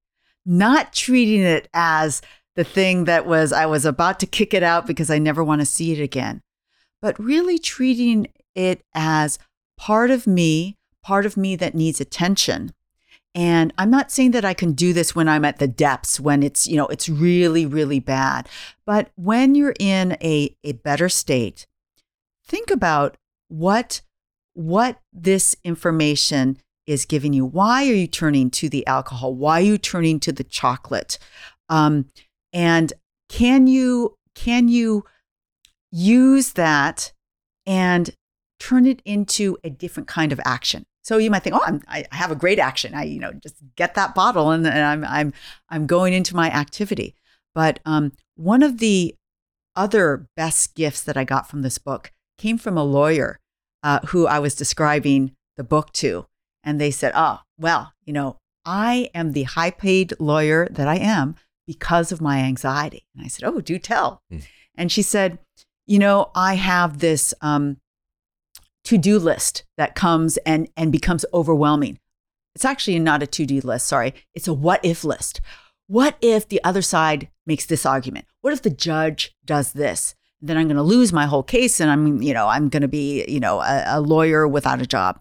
not 0.46 0.92
treating 0.92 1.42
it 1.42 1.68
as 1.74 2.22
the 2.56 2.64
thing 2.64 3.04
that 3.04 3.26
was, 3.26 3.52
I 3.52 3.66
was 3.66 3.84
about 3.84 4.20
to 4.20 4.26
kick 4.26 4.54
it 4.54 4.62
out 4.62 4.86
because 4.86 5.10
I 5.10 5.18
never 5.18 5.44
want 5.44 5.60
to 5.60 5.66
see 5.66 5.92
it 5.92 6.02
again, 6.02 6.42
but 7.00 7.18
really 7.18 7.58
treating 7.58 8.26
it 8.54 8.82
as 8.94 9.38
part 9.76 10.10
of 10.10 10.26
me, 10.26 10.76
part 11.02 11.26
of 11.26 11.36
me 11.36 11.56
that 11.56 11.74
needs 11.74 12.00
attention. 12.00 12.72
And 13.34 13.72
I'm 13.78 13.90
not 13.90 14.10
saying 14.10 14.32
that 14.32 14.44
I 14.44 14.54
can 14.54 14.72
do 14.72 14.92
this 14.92 15.14
when 15.14 15.28
I'm 15.28 15.44
at 15.44 15.58
the 15.58 15.68
depths, 15.68 16.18
when 16.18 16.42
it's, 16.42 16.66
you 16.66 16.76
know, 16.76 16.88
it's 16.88 17.08
really, 17.08 17.64
really 17.64 18.00
bad. 18.00 18.48
But 18.84 19.10
when 19.14 19.54
you're 19.54 19.76
in 19.78 20.16
a, 20.20 20.56
a 20.64 20.72
better 20.72 21.08
state, 21.08 21.66
think 22.44 22.70
about 22.70 23.16
what 23.48 24.02
what 24.54 25.00
this 25.12 25.54
information 25.62 26.58
is 26.86 27.04
giving 27.04 27.32
you. 27.32 27.44
Why 27.44 27.88
are 27.88 27.94
you 27.94 28.08
turning 28.08 28.50
to 28.50 28.68
the 28.68 28.84
alcohol? 28.86 29.34
Why 29.34 29.60
are 29.60 29.64
you 29.64 29.78
turning 29.78 30.18
to 30.20 30.32
the 30.32 30.44
chocolate? 30.44 31.18
Um, 31.68 32.06
and 32.52 32.92
can 33.28 33.68
you 33.68 34.16
can 34.34 34.68
you 34.68 35.04
use 35.92 36.54
that 36.54 37.12
and 37.64 38.10
turn 38.58 38.86
it 38.86 39.00
into 39.04 39.56
a 39.62 39.70
different 39.70 40.08
kind 40.08 40.32
of 40.32 40.40
action? 40.44 40.84
So 41.02 41.16
you 41.18 41.30
might 41.30 41.42
think, 41.42 41.56
oh, 41.56 41.62
I'm, 41.64 41.82
I 41.88 42.04
have 42.12 42.30
a 42.30 42.36
great 42.36 42.58
action. 42.58 42.94
I, 42.94 43.04
you 43.04 43.20
know, 43.20 43.32
just 43.32 43.56
get 43.76 43.94
that 43.94 44.14
bottle 44.14 44.50
and, 44.50 44.66
and 44.66 44.84
I'm, 44.84 45.04
I'm, 45.04 45.32
I'm 45.68 45.86
going 45.86 46.12
into 46.12 46.36
my 46.36 46.50
activity. 46.50 47.14
But 47.54 47.80
um, 47.84 48.12
one 48.36 48.62
of 48.62 48.78
the 48.78 49.14
other 49.74 50.28
best 50.36 50.74
gifts 50.74 51.02
that 51.02 51.16
I 51.16 51.24
got 51.24 51.48
from 51.48 51.62
this 51.62 51.78
book 51.78 52.12
came 52.38 52.58
from 52.58 52.76
a 52.76 52.84
lawyer 52.84 53.40
uh, 53.82 54.00
who 54.08 54.26
I 54.26 54.38
was 54.38 54.54
describing 54.54 55.32
the 55.56 55.64
book 55.64 55.92
to. 55.94 56.26
And 56.62 56.80
they 56.80 56.90
said, 56.90 57.12
oh, 57.14 57.40
well, 57.58 57.92
you 58.04 58.12
know, 58.12 58.36
I 58.64 59.10
am 59.14 59.32
the 59.32 59.44
high 59.44 59.70
paid 59.70 60.12
lawyer 60.18 60.68
that 60.70 60.86
I 60.86 60.96
am 60.96 61.36
because 61.66 62.12
of 62.12 62.20
my 62.20 62.40
anxiety. 62.40 63.06
And 63.14 63.24
I 63.24 63.28
said, 63.28 63.48
oh, 63.48 63.60
do 63.60 63.78
tell. 63.78 64.20
Mm. 64.32 64.42
And 64.74 64.92
she 64.92 65.02
said, 65.02 65.38
you 65.86 65.98
know, 65.98 66.30
I 66.34 66.54
have 66.54 66.98
this 66.98 67.32
um, 67.40 67.78
to 68.90 68.98
do 68.98 69.20
list 69.20 69.62
that 69.76 69.94
comes 69.94 70.36
and, 70.38 70.68
and 70.76 70.90
becomes 70.90 71.24
overwhelming. 71.32 71.96
It's 72.56 72.64
actually 72.64 72.98
not 72.98 73.22
a 73.22 73.26
to 73.28 73.46
do 73.46 73.60
list, 73.60 73.86
sorry. 73.86 74.14
It's 74.34 74.48
a 74.48 74.52
what 74.52 74.84
if 74.84 75.04
list. 75.04 75.40
What 75.86 76.16
if 76.20 76.48
the 76.48 76.62
other 76.64 76.82
side 76.82 77.28
makes 77.46 77.66
this 77.66 77.86
argument? 77.86 78.24
What 78.40 78.52
if 78.52 78.62
the 78.62 78.70
judge 78.70 79.32
does 79.44 79.74
this? 79.74 80.16
Then 80.40 80.56
I'm 80.56 80.66
going 80.66 80.76
to 80.76 80.82
lose 80.82 81.12
my 81.12 81.26
whole 81.26 81.44
case 81.44 81.78
and 81.78 81.88
I'm, 81.88 82.20
you 82.20 82.34
know, 82.34 82.48
I'm 82.48 82.68
going 82.68 82.82
to 82.82 82.88
be, 82.88 83.24
you 83.28 83.38
know, 83.38 83.60
a, 83.60 83.84
a 83.86 84.00
lawyer 84.00 84.48
without 84.48 84.82
a 84.82 84.86
job. 84.86 85.20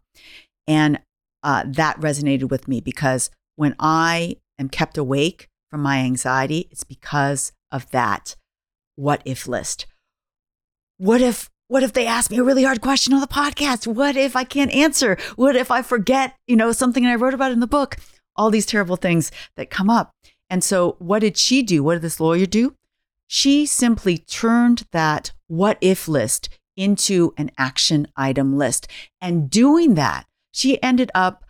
And 0.68 1.00
uh, 1.44 1.66
that 1.68 2.00
resonated 2.00 2.50
with 2.50 2.68
me 2.68 2.82
because 2.82 3.30
when 3.56 3.76
I 3.78 4.38
am 4.58 4.68
kept 4.68 4.98
awake 4.98 5.48
from 5.70 5.82
my 5.82 6.00
anxiety, 6.00 6.68
it's 6.72 6.84
because 6.84 7.52
of 7.72 7.92
that 7.92 8.36
what 8.96 9.22
if 9.26 9.48
list. 9.48 9.86
What 10.98 11.22
if 11.22 11.52
what 11.70 11.84
if 11.84 11.94
they 11.94 12.08
ask 12.08 12.32
me 12.32 12.38
a 12.40 12.44
really 12.44 12.64
hard 12.64 12.82
question 12.82 13.14
on 13.14 13.22
the 13.22 13.28
podcast? 13.28 13.86
What 13.86 14.18
if 14.18 14.36
I 14.36 14.44
can't 14.44 14.72
answer? 14.72 15.18
What 15.36 15.56
if 15.56 15.70
I 15.70 15.84
forget, 15.84 16.36
you 16.48 16.56
know, 16.56 16.72
something 16.72 17.06
I 17.06 17.14
wrote 17.14 17.36
about 17.36 17.52
in 17.52 17.60
the 17.60 17.68
book? 17.68 17.98
All 18.36 18.50
these 18.50 18.66
terrible 18.66 18.96
things 18.96 19.32
that 19.56 19.70
come 19.70 19.88
up. 19.90 20.12
And 20.50 20.64
so 20.64 20.96
what 20.98 21.20
did 21.20 21.38
she 21.38 21.62
do? 21.62 21.84
What 21.84 21.94
did 21.94 22.02
this 22.02 22.20
lawyer 22.20 22.48
do? 22.48 22.74
She 23.28 23.68
simply 23.68 24.18
turned 24.18 24.88
that 24.92 25.32
what 25.46 25.78
if 25.80 26.08
list 26.08 26.50
into 26.76 27.36
an 27.38 27.52
action 27.56 28.08
item 28.18 28.58
list. 28.58 28.88
And 29.22 29.48
doing 29.48 29.94
that, 29.94 30.26
she 30.52 30.82
ended 30.82 31.12
up 31.14 31.46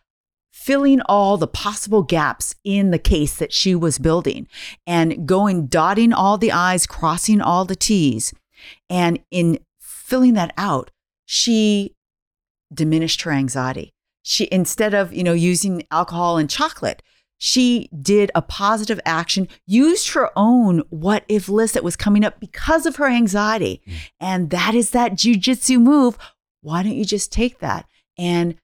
filling 0.51 0.99
all 1.01 1.37
the 1.37 1.47
possible 1.47 2.03
gaps 2.03 2.55
in 2.65 2.91
the 2.91 2.99
case 2.99 3.37
that 3.37 3.53
she 3.53 3.73
was 3.73 3.97
building 3.97 4.49
and 4.85 5.25
going 5.25 5.67
dotting 5.67 6.11
all 6.11 6.37
the 6.37 6.51
i's 6.51 6.85
crossing 6.85 7.39
all 7.39 7.63
the 7.63 7.77
t's 7.77 8.33
and 8.89 9.17
in 9.31 9.57
filling 10.09 10.33
that 10.33 10.53
out 10.57 10.91
she 11.25 11.95
diminished 12.73 13.21
her 13.21 13.31
anxiety 13.31 13.93
she 14.21 14.47
instead 14.51 14.93
of 14.93 15.13
you 15.13 15.23
know 15.23 15.33
using 15.33 15.83
alcohol 15.91 16.37
and 16.37 16.49
chocolate 16.49 17.01
she 17.39 17.89
did 17.99 18.31
a 18.35 18.41
positive 18.41 18.99
action, 19.05 19.47
used 19.65 20.09
her 20.09 20.29
own 20.35 20.83
what 20.89 21.23
if 21.27 21.47
list 21.47 21.73
that 21.73 21.83
was 21.85 21.95
coming 21.95 22.23
up 22.23 22.39
because 22.39 22.85
of 22.85 22.97
her 22.97 23.07
anxiety. 23.07 23.81
Mm. 23.87 23.93
And 24.19 24.49
that 24.51 24.75
is 24.75 24.91
that 24.91 25.13
jujitsu 25.13 25.81
move. 25.81 26.17
Why 26.61 26.83
don't 26.83 26.95
you 26.95 27.05
just 27.05 27.31
take 27.31 27.59
that 27.59 27.87
and 28.17 28.55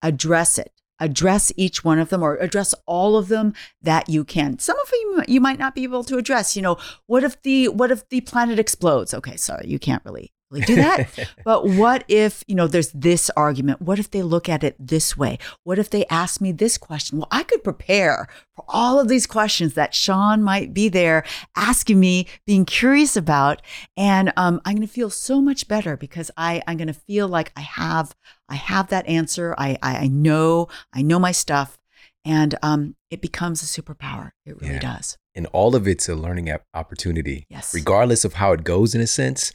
address 0.00 0.56
it? 0.56 0.72
Address 1.00 1.50
each 1.56 1.84
one 1.84 1.98
of 1.98 2.10
them 2.10 2.22
or 2.22 2.36
address 2.36 2.76
all 2.86 3.16
of 3.16 3.26
them 3.26 3.54
that 3.82 4.08
you 4.08 4.22
can. 4.24 4.60
Some 4.60 4.78
of 4.78 4.88
them 4.88 5.24
you 5.26 5.40
might 5.40 5.58
not 5.58 5.74
be 5.74 5.82
able 5.82 6.04
to 6.04 6.16
address. 6.16 6.54
You 6.54 6.62
know, 6.62 6.78
what 7.06 7.24
if 7.24 7.42
the 7.42 7.68
what 7.68 7.90
if 7.90 8.08
the 8.08 8.20
planet 8.20 8.60
explodes? 8.60 9.12
Okay, 9.12 9.36
sorry, 9.36 9.66
you 9.66 9.80
can't 9.80 10.04
really 10.04 10.32
really 10.52 10.66
do 10.66 10.76
that. 10.76 11.08
but 11.44 11.66
what 11.66 12.04
if, 12.08 12.44
you 12.46 12.54
know, 12.54 12.66
there's 12.66 12.92
this 12.92 13.30
argument? 13.30 13.80
What 13.80 13.98
if 13.98 14.10
they 14.10 14.22
look 14.22 14.48
at 14.48 14.62
it 14.62 14.76
this 14.78 15.16
way? 15.16 15.38
What 15.64 15.78
if 15.78 15.90
they 15.90 16.04
ask 16.06 16.40
me 16.40 16.52
this 16.52 16.78
question? 16.78 17.18
Well, 17.18 17.28
I 17.30 17.42
could 17.42 17.64
prepare 17.64 18.28
for 18.54 18.64
all 18.68 19.00
of 19.00 19.08
these 19.08 19.26
questions 19.26 19.74
that 19.74 19.94
Shawn 19.94 20.42
might 20.42 20.74
be 20.74 20.88
there 20.88 21.24
asking 21.56 21.98
me, 21.98 22.26
being 22.46 22.64
curious 22.64 23.16
about. 23.16 23.62
And 23.96 24.32
um, 24.36 24.60
I'm 24.64 24.76
going 24.76 24.86
to 24.86 24.92
feel 24.92 25.10
so 25.10 25.40
much 25.40 25.66
better 25.66 25.96
because 25.96 26.30
I, 26.36 26.62
I'm 26.66 26.76
going 26.76 26.86
to 26.88 26.92
feel 26.92 27.28
like 27.28 27.52
I 27.56 27.62
have, 27.62 28.14
I 28.48 28.56
have 28.56 28.88
that 28.88 29.06
answer. 29.08 29.54
I, 29.58 29.78
I, 29.82 29.96
I 29.96 30.06
know, 30.08 30.68
I 30.92 31.02
know 31.02 31.18
my 31.18 31.32
stuff. 31.32 31.78
And 32.24 32.56
um, 32.62 32.94
it 33.10 33.20
becomes 33.20 33.62
a 33.62 33.82
superpower. 33.82 34.30
It 34.46 34.60
really 34.60 34.74
yeah. 34.74 34.96
does. 34.96 35.18
And 35.34 35.46
all 35.46 35.74
of 35.74 35.88
it's 35.88 36.08
a 36.08 36.14
learning 36.14 36.54
opportunity. 36.72 37.46
Yes. 37.48 37.74
Regardless 37.74 38.24
of 38.24 38.34
how 38.34 38.52
it 38.52 38.62
goes, 38.62 38.94
in 38.94 39.00
a 39.00 39.08
sense 39.08 39.50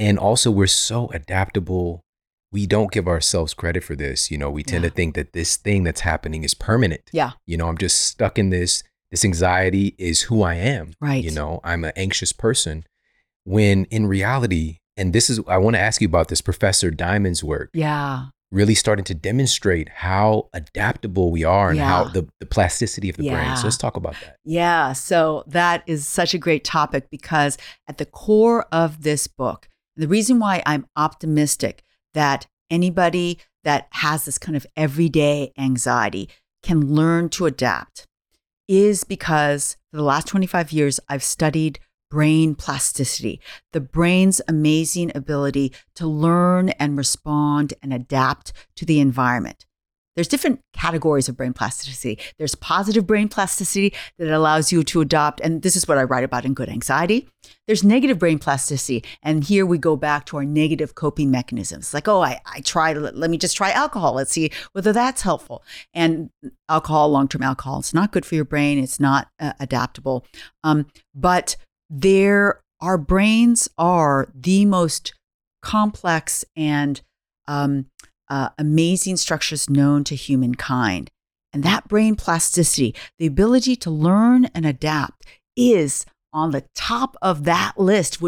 and 0.00 0.18
also, 0.18 0.50
we're 0.50 0.66
so 0.66 1.08
adaptable. 1.08 2.00
We 2.50 2.66
don't 2.66 2.90
give 2.90 3.06
ourselves 3.06 3.54
credit 3.54 3.84
for 3.84 3.94
this. 3.94 4.30
You 4.30 4.38
know, 4.38 4.50
we 4.50 4.64
tend 4.64 4.82
yeah. 4.82 4.90
to 4.90 4.96
think 4.96 5.14
that 5.14 5.34
this 5.34 5.56
thing 5.56 5.84
that's 5.84 6.00
happening 6.00 6.42
is 6.42 6.54
permanent. 6.54 7.02
Yeah. 7.12 7.32
You 7.46 7.56
know, 7.56 7.68
I'm 7.68 7.78
just 7.78 8.00
stuck 8.00 8.38
in 8.38 8.50
this. 8.50 8.82
This 9.10 9.24
anxiety 9.24 9.94
is 9.98 10.22
who 10.22 10.42
I 10.42 10.54
am. 10.54 10.94
Right. 11.00 11.22
You 11.22 11.30
know, 11.30 11.60
I'm 11.62 11.84
an 11.84 11.92
anxious 11.96 12.32
person. 12.32 12.84
When 13.44 13.84
in 13.86 14.06
reality, 14.06 14.78
and 14.96 15.12
this 15.12 15.30
is, 15.30 15.40
I 15.46 15.58
want 15.58 15.76
to 15.76 15.80
ask 15.80 16.00
you 16.00 16.08
about 16.08 16.28
this 16.28 16.40
Professor 16.40 16.90
Diamond's 16.90 17.44
work. 17.44 17.70
Yeah. 17.74 18.26
Really 18.50 18.74
starting 18.74 19.04
to 19.04 19.14
demonstrate 19.14 19.88
how 19.88 20.48
adaptable 20.52 21.30
we 21.30 21.44
are 21.44 21.68
and 21.68 21.78
yeah. 21.78 21.86
how 21.86 22.04
the, 22.04 22.28
the 22.40 22.46
plasticity 22.46 23.08
of 23.08 23.16
the 23.16 23.24
yeah. 23.24 23.34
brain. 23.34 23.56
So 23.56 23.64
let's 23.64 23.76
talk 23.76 23.96
about 23.96 24.14
that. 24.24 24.38
Yeah. 24.44 24.92
So 24.92 25.44
that 25.46 25.84
is 25.86 26.06
such 26.06 26.34
a 26.34 26.38
great 26.38 26.64
topic 26.64 27.10
because 27.10 27.58
at 27.86 27.98
the 27.98 28.06
core 28.06 28.66
of 28.72 29.02
this 29.02 29.28
book 29.28 29.68
the 30.00 30.08
reason 30.08 30.38
why 30.38 30.62
I'm 30.64 30.86
optimistic 30.96 31.82
that 32.14 32.46
anybody 32.70 33.38
that 33.64 33.86
has 33.90 34.24
this 34.24 34.38
kind 34.38 34.56
of 34.56 34.66
everyday 34.74 35.52
anxiety 35.58 36.30
can 36.62 36.94
learn 36.94 37.28
to 37.30 37.44
adapt 37.44 38.06
is 38.66 39.04
because 39.04 39.76
for 39.90 39.98
the 39.98 40.02
last 40.02 40.26
25 40.28 40.72
years, 40.72 41.00
I've 41.08 41.22
studied 41.22 41.80
brain 42.10 42.54
plasticity, 42.54 43.40
the 43.72 43.80
brain's 43.80 44.40
amazing 44.48 45.12
ability 45.14 45.72
to 45.96 46.06
learn 46.06 46.70
and 46.70 46.96
respond 46.96 47.74
and 47.82 47.92
adapt 47.92 48.52
to 48.76 48.86
the 48.86 49.00
environment. 49.00 49.66
There's 50.16 50.28
different 50.28 50.60
categories 50.72 51.28
of 51.28 51.36
brain 51.36 51.52
plasticity. 51.52 52.18
There's 52.38 52.54
positive 52.54 53.06
brain 53.06 53.28
plasticity 53.28 53.94
that 54.18 54.28
allows 54.28 54.72
you 54.72 54.82
to 54.84 55.00
adopt, 55.00 55.40
and 55.40 55.62
this 55.62 55.76
is 55.76 55.86
what 55.86 55.98
I 55.98 56.02
write 56.02 56.24
about 56.24 56.44
in 56.44 56.52
Good 56.54 56.68
Anxiety. 56.68 57.28
There's 57.66 57.84
negative 57.84 58.18
brain 58.18 58.38
plasticity, 58.38 59.04
and 59.22 59.44
here 59.44 59.64
we 59.64 59.78
go 59.78 59.96
back 59.96 60.26
to 60.26 60.36
our 60.38 60.44
negative 60.44 60.94
coping 60.94 61.30
mechanisms. 61.30 61.94
Like, 61.94 62.08
oh, 62.08 62.22
I, 62.22 62.40
I 62.44 62.60
tried, 62.60 62.96
let, 62.96 63.16
let 63.16 63.30
me 63.30 63.38
just 63.38 63.56
try 63.56 63.70
alcohol. 63.70 64.14
Let's 64.14 64.32
see 64.32 64.50
whether 64.72 64.92
that's 64.92 65.22
helpful. 65.22 65.62
And 65.94 66.30
alcohol, 66.68 67.10
long 67.10 67.28
term 67.28 67.42
alcohol, 67.42 67.78
it's 67.78 67.94
not 67.94 68.12
good 68.12 68.26
for 68.26 68.34
your 68.34 68.44
brain, 68.44 68.78
it's 68.78 68.98
not 68.98 69.28
uh, 69.38 69.52
adaptable. 69.60 70.26
Um, 70.64 70.86
but 71.14 71.56
there, 71.88 72.62
our 72.80 72.98
brains 72.98 73.68
are 73.78 74.28
the 74.34 74.64
most 74.66 75.14
complex 75.62 76.44
and 76.56 77.00
um, 77.46 77.86
uh, 78.30 78.50
amazing 78.58 79.16
structures 79.18 79.68
known 79.68 80.04
to 80.04 80.14
humankind. 80.14 81.10
And 81.52 81.64
that 81.64 81.88
brain 81.88 82.14
plasticity, 82.14 82.94
the 83.18 83.26
ability 83.26 83.74
to 83.76 83.90
learn 83.90 84.46
and 84.54 84.64
adapt, 84.64 85.26
is 85.56 86.06
on 86.32 86.52
the 86.52 86.64
top 86.76 87.16
of 87.20 87.42
that 87.44 87.72
list 87.76 88.22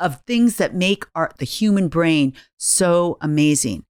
of 0.00 0.20
things 0.26 0.56
that 0.56 0.74
make 0.74 1.04
our, 1.14 1.30
the 1.38 1.44
human 1.44 1.86
brain 1.88 2.34
so 2.58 3.16
amazing. 3.20 3.84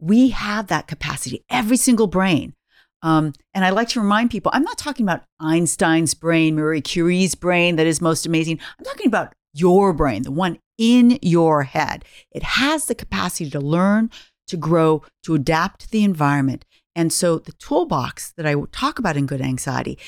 we 0.00 0.30
have 0.30 0.68
that 0.68 0.86
capacity, 0.86 1.44
every 1.50 1.76
single 1.76 2.06
brain. 2.06 2.54
Um, 3.02 3.32
and 3.54 3.64
I 3.64 3.70
like 3.70 3.88
to 3.90 4.00
remind 4.00 4.30
people 4.30 4.50
I'm 4.54 4.64
not 4.64 4.78
talking 4.78 5.04
about 5.06 5.24
Einstein's 5.40 6.14
brain, 6.14 6.56
Marie 6.56 6.80
Curie's 6.80 7.34
brain 7.34 7.76
that 7.76 7.86
is 7.86 8.00
most 8.00 8.26
amazing. 8.26 8.58
I'm 8.78 8.84
talking 8.84 9.06
about 9.06 9.32
your 9.54 9.92
brain, 9.92 10.22
the 10.22 10.30
one 10.30 10.58
in 10.78 11.18
your 11.22 11.62
head. 11.62 12.04
It 12.32 12.42
has 12.42 12.86
the 12.86 12.94
capacity 12.94 13.50
to 13.50 13.60
learn, 13.60 14.10
to 14.48 14.56
grow, 14.56 15.02
to 15.24 15.34
adapt 15.34 15.82
to 15.82 15.90
the 15.90 16.04
environment. 16.04 16.64
And 16.94 17.12
so 17.12 17.38
the 17.38 17.52
toolbox 17.52 18.32
that 18.32 18.46
I 18.46 18.54
talk 18.72 18.98
about 18.98 19.16
in 19.16 19.26
good 19.26 19.40
anxiety 19.40 19.98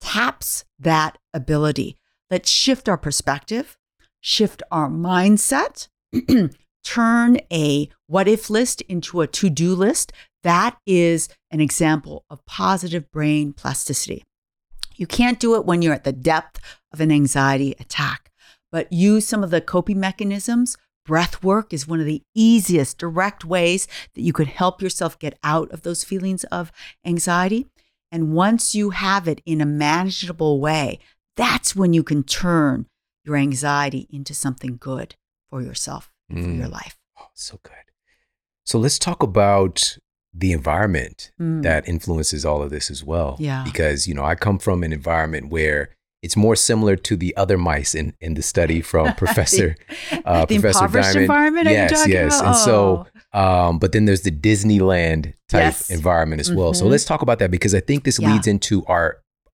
taps 0.00 0.64
that 0.78 1.18
ability. 1.34 1.96
Let's 2.30 2.50
shift 2.50 2.88
our 2.88 2.98
perspective, 2.98 3.76
shift 4.20 4.62
our 4.70 4.88
mindset, 4.88 5.88
turn 6.84 7.38
a 7.52 7.88
what 8.06 8.28
if 8.28 8.48
list 8.48 8.80
into 8.82 9.20
a 9.20 9.26
to 9.26 9.50
do 9.50 9.74
list. 9.74 10.12
That 10.42 10.76
is 10.86 11.28
an 11.50 11.60
example 11.60 12.24
of 12.30 12.44
positive 12.46 13.10
brain 13.10 13.52
plasticity. 13.52 14.22
You 14.94 15.06
can't 15.06 15.40
do 15.40 15.56
it 15.56 15.64
when 15.64 15.82
you're 15.82 15.92
at 15.92 16.04
the 16.04 16.12
depth 16.12 16.60
of 16.92 17.00
an 17.00 17.10
anxiety 17.10 17.74
attack, 17.80 18.30
but 18.70 18.92
use 18.92 19.26
some 19.26 19.42
of 19.42 19.50
the 19.50 19.60
coping 19.60 20.00
mechanisms. 20.00 20.76
Breath 21.06 21.42
work 21.42 21.72
is 21.72 21.86
one 21.86 22.00
of 22.00 22.06
the 22.06 22.22
easiest 22.34 22.98
direct 22.98 23.44
ways 23.44 23.86
that 24.14 24.22
you 24.22 24.32
could 24.32 24.48
help 24.48 24.82
yourself 24.82 25.18
get 25.18 25.38
out 25.44 25.70
of 25.70 25.82
those 25.82 26.04
feelings 26.04 26.44
of 26.44 26.72
anxiety. 27.04 27.66
And 28.10 28.34
once 28.34 28.74
you 28.74 28.90
have 28.90 29.28
it 29.28 29.40
in 29.46 29.60
a 29.60 29.66
manageable 29.66 30.60
way, 30.60 30.98
that's 31.36 31.76
when 31.76 31.92
you 31.92 32.02
can 32.02 32.22
turn 32.24 32.86
your 33.24 33.36
anxiety 33.36 34.08
into 34.10 34.34
something 34.34 34.76
good 34.78 35.14
for 35.48 35.62
yourself 35.62 36.12
and 36.28 36.44
for 36.44 36.50
your 36.50 36.66
Mm. 36.68 36.72
life. 36.72 36.98
Oh, 37.18 37.28
so 37.34 37.60
good. 37.62 37.72
So 38.64 38.78
let's 38.78 38.98
talk 38.98 39.22
about 39.22 39.98
the 40.34 40.52
environment 40.52 41.30
Mm. 41.40 41.62
that 41.62 41.88
influences 41.88 42.44
all 42.44 42.62
of 42.62 42.70
this 42.70 42.90
as 42.90 43.02
well. 43.04 43.36
Yeah. 43.38 43.64
Because, 43.64 44.06
you 44.06 44.14
know, 44.14 44.24
I 44.24 44.34
come 44.34 44.58
from 44.58 44.82
an 44.82 44.92
environment 44.92 45.48
where 45.50 45.95
it's 46.26 46.36
more 46.46 46.56
similar 46.70 46.94
to 47.08 47.14
the 47.16 47.30
other 47.42 47.56
mice 47.70 47.92
in, 48.00 48.06
in 48.20 48.34
the 48.38 48.42
study 48.52 48.80
from 48.90 49.04
Professor 49.24 49.68
uh, 50.24 50.44
the 50.46 50.58
Professor 50.58 50.88
Diamond. 50.88 51.16
environment. 51.26 51.66
yes, 51.70 52.06
yes. 52.08 52.40
About? 52.40 52.46
And 52.48 52.56
so, 52.68 53.06
Oh. 53.34 53.40
um, 53.42 53.78
but 53.78 53.92
then 53.92 54.04
there's 54.06 54.22
the 54.28 54.30
Disneyland 54.48 55.22
type 55.48 55.62
Yes. 55.72 55.90
environment 55.90 56.40
as 56.40 56.50
well. 56.52 56.74
So 56.74 56.84
Mhm. 56.84 56.90
let's 56.92 57.04
talk 57.04 57.22
about 57.22 57.38
that 57.40 57.50
because 57.50 57.74
I 57.74 57.80
think 57.88 58.04
this 58.04 58.18
Yeah. 58.18 58.32
leads 58.32 58.46
into 58.46 58.84
our 58.86 59.08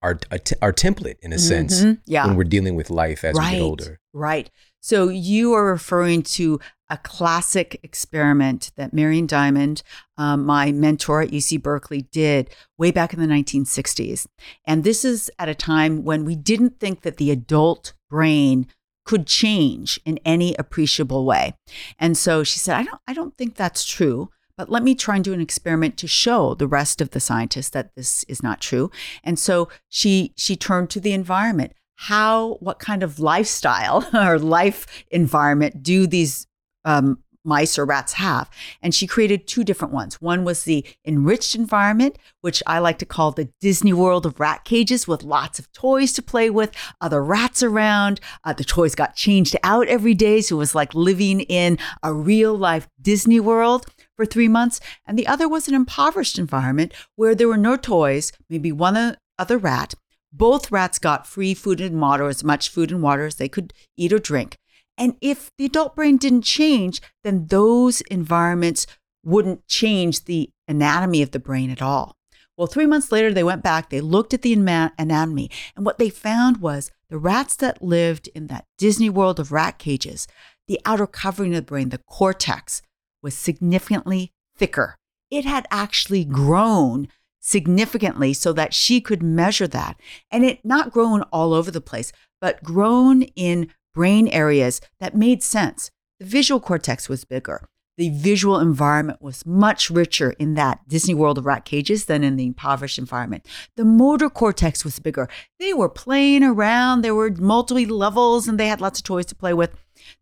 our 0.05 0.19
our 0.61 0.73
template 0.73 1.15
in 1.21 1.31
a 1.31 1.39
sense 1.39 1.81
Mhm. 1.81 1.97
yeah, 2.05 2.25
when 2.27 2.35
we're 2.35 2.51
dealing 2.55 2.75
with 2.75 2.89
life 2.89 3.23
as 3.23 3.35
we 3.39 3.51
get 3.51 3.61
older. 3.61 3.99
right. 4.13 4.49
So 4.81 5.07
you 5.07 5.53
are 5.53 5.65
referring 5.77 6.23
to 6.37 6.59
a 6.93 6.97
classic 6.97 7.79
experiment 7.81 8.71
that 8.75 8.93
Marion 8.93 9.25
Diamond, 9.25 9.81
um, 10.15 10.45
my 10.45 10.71
mentor 10.71 11.23
at 11.23 11.31
UC 11.31 11.59
Berkeley, 11.59 12.03
did 12.11 12.51
way 12.77 12.91
back 12.91 13.15
in 13.15 13.19
the 13.19 13.25
1960s. 13.25 14.27
And 14.67 14.83
this 14.83 15.03
is 15.03 15.31
at 15.39 15.49
a 15.49 15.55
time 15.55 16.03
when 16.03 16.23
we 16.23 16.35
didn't 16.35 16.79
think 16.79 17.01
that 17.01 17.17
the 17.17 17.31
adult 17.31 17.93
brain 18.11 18.67
could 19.05 19.25
change 19.25 19.99
in 20.05 20.19
any 20.23 20.53
appreciable 20.55 21.25
way. 21.25 21.55
And 21.97 22.15
so 22.15 22.43
she 22.43 22.59
said, 22.59 22.75
I 22.77 22.83
don't, 22.83 23.01
I 23.07 23.13
don't 23.13 23.35
think 23.35 23.55
that's 23.55 23.83
true. 23.83 24.29
But 24.55 24.69
let 24.69 24.83
me 24.83 24.93
try 24.93 25.15
and 25.15 25.23
do 25.23 25.33
an 25.33 25.41
experiment 25.41 25.97
to 25.97 26.07
show 26.07 26.53
the 26.53 26.67
rest 26.67 27.01
of 27.01 27.09
the 27.09 27.19
scientists 27.19 27.71
that 27.71 27.95
this 27.95 28.23
is 28.25 28.43
not 28.43 28.61
true. 28.61 28.91
And 29.23 29.39
so 29.39 29.67
she 29.89 30.31
she 30.37 30.55
turned 30.55 30.91
to 30.91 30.99
the 30.99 31.13
environment. 31.13 31.73
How, 31.95 32.55
what 32.59 32.77
kind 32.77 33.01
of 33.01 33.19
lifestyle 33.19 34.07
or 34.13 34.37
life 34.37 35.05
environment 35.09 35.81
do 35.81 36.05
these 36.05 36.45
um, 36.85 37.19
mice 37.45 37.77
or 37.77 37.85
rats 37.85 38.13
have? 38.13 38.49
And 38.81 38.95
she 38.95 39.07
created 39.07 39.47
two 39.47 39.63
different 39.63 39.93
ones. 39.93 40.21
One 40.21 40.43
was 40.43 40.63
the 40.63 40.85
enriched 41.05 41.55
environment, 41.55 42.17
which 42.41 42.63
I 42.65 42.79
like 42.79 42.99
to 42.99 43.05
call 43.05 43.31
the 43.31 43.49
Disney 43.59 43.93
World 43.93 44.25
of 44.25 44.39
rat 44.39 44.63
cages 44.65 45.07
with 45.07 45.23
lots 45.23 45.59
of 45.59 45.71
toys 45.71 46.13
to 46.13 46.21
play 46.21 46.49
with, 46.49 46.71
other 47.01 47.23
rats 47.23 47.61
around. 47.61 48.19
Uh, 48.43 48.53
the 48.53 48.63
toys 48.63 48.95
got 48.95 49.15
changed 49.15 49.55
out 49.63 49.87
every 49.87 50.13
day. 50.13 50.41
So 50.41 50.55
it 50.55 50.59
was 50.59 50.75
like 50.75 50.93
living 50.93 51.41
in 51.41 51.77
a 52.01 52.13
real 52.13 52.57
life 52.57 52.87
Disney 53.01 53.39
World 53.39 53.85
for 54.15 54.25
three 54.25 54.47
months. 54.47 54.79
And 55.05 55.17
the 55.17 55.27
other 55.27 55.49
was 55.49 55.67
an 55.67 55.73
impoverished 55.73 56.39
environment 56.39 56.93
where 57.15 57.35
there 57.35 57.47
were 57.47 57.57
no 57.57 57.75
toys, 57.75 58.31
maybe 58.49 58.71
one 58.71 59.17
other 59.37 59.57
rat. 59.57 59.93
Both 60.31 60.71
rats 60.71 60.97
got 60.97 61.27
free 61.27 61.53
food 61.53 61.79
and 61.79 62.01
water, 62.01 62.27
as 62.27 62.43
much 62.43 62.69
food 62.69 62.91
and 62.91 63.03
water 63.03 63.25
as 63.25 63.35
they 63.35 63.47
could 63.47 63.71
eat 63.95 64.11
or 64.11 64.17
drink. 64.17 64.57
And 64.97 65.15
if 65.21 65.51
the 65.57 65.65
adult 65.65 65.95
brain 65.95 66.17
didn't 66.17 66.43
change, 66.43 67.01
then 67.23 67.47
those 67.47 68.01
environments 68.01 68.85
wouldn't 69.23 69.67
change 69.67 70.25
the 70.25 70.51
anatomy 70.67 71.21
of 71.21 71.31
the 71.31 71.39
brain 71.39 71.69
at 71.69 71.81
all. 71.81 72.15
Well, 72.55 72.67
three 72.67 72.85
months 72.85 73.11
later, 73.11 73.33
they 73.33 73.43
went 73.43 73.63
back, 73.63 73.89
they 73.89 74.01
looked 74.01 74.33
at 74.33 74.43
the 74.43 74.53
anatomy, 74.53 75.49
and 75.75 75.85
what 75.85 75.97
they 75.97 76.09
found 76.09 76.57
was 76.57 76.91
the 77.09 77.17
rats 77.17 77.55
that 77.57 77.81
lived 77.81 78.29
in 78.35 78.47
that 78.47 78.65
Disney 78.77 79.09
world 79.09 79.39
of 79.39 79.51
rat 79.51 79.79
cages, 79.79 80.27
the 80.67 80.79
outer 80.85 81.07
covering 81.07 81.53
of 81.53 81.57
the 81.57 81.61
brain, 81.63 81.89
the 81.89 81.97
cortex, 81.97 82.83
was 83.23 83.33
significantly 83.33 84.33
thicker. 84.55 84.97
It 85.31 85.45
had 85.45 85.65
actually 85.71 86.25
grown 86.25 87.07
significantly 87.39 88.33
so 88.33 88.53
that 88.53 88.73
she 88.73 89.01
could 89.01 89.23
measure 89.23 89.67
that. 89.67 89.99
And 90.29 90.45
it 90.45 90.63
not 90.63 90.91
grown 90.91 91.23
all 91.23 91.53
over 91.53 91.71
the 91.71 91.81
place, 91.81 92.11
but 92.39 92.63
grown 92.63 93.23
in 93.23 93.73
brain 93.93 94.27
areas 94.27 94.81
that 94.99 95.15
made 95.15 95.43
sense. 95.43 95.91
The 96.19 96.25
visual 96.25 96.59
cortex 96.59 97.09
was 97.09 97.25
bigger. 97.25 97.67
The 97.97 98.09
visual 98.09 98.59
environment 98.59 99.21
was 99.21 99.45
much 99.45 99.91
richer 99.91 100.31
in 100.31 100.55
that 100.55 100.87
Disney 100.87 101.13
World 101.13 101.37
of 101.37 101.45
rat 101.45 101.63
cages 101.63 102.05
than 102.05 102.23
in 102.23 102.37
the 102.37 102.47
impoverished 102.47 102.97
environment. 102.97 103.45
The 103.77 103.85
motor 103.85 104.29
cortex 104.29 104.83
was 104.83 104.97
bigger. 104.97 105.29
They 105.59 105.73
were 105.73 105.89
playing 105.89 106.43
around. 106.43 107.01
There 107.01 107.13
were 107.13 107.29
multiple 107.29 107.83
levels 107.95 108.47
and 108.47 108.59
they 108.59 108.67
had 108.67 108.81
lots 108.81 108.99
of 108.99 109.05
toys 109.05 109.27
to 109.27 109.35
play 109.35 109.53
with. 109.53 109.75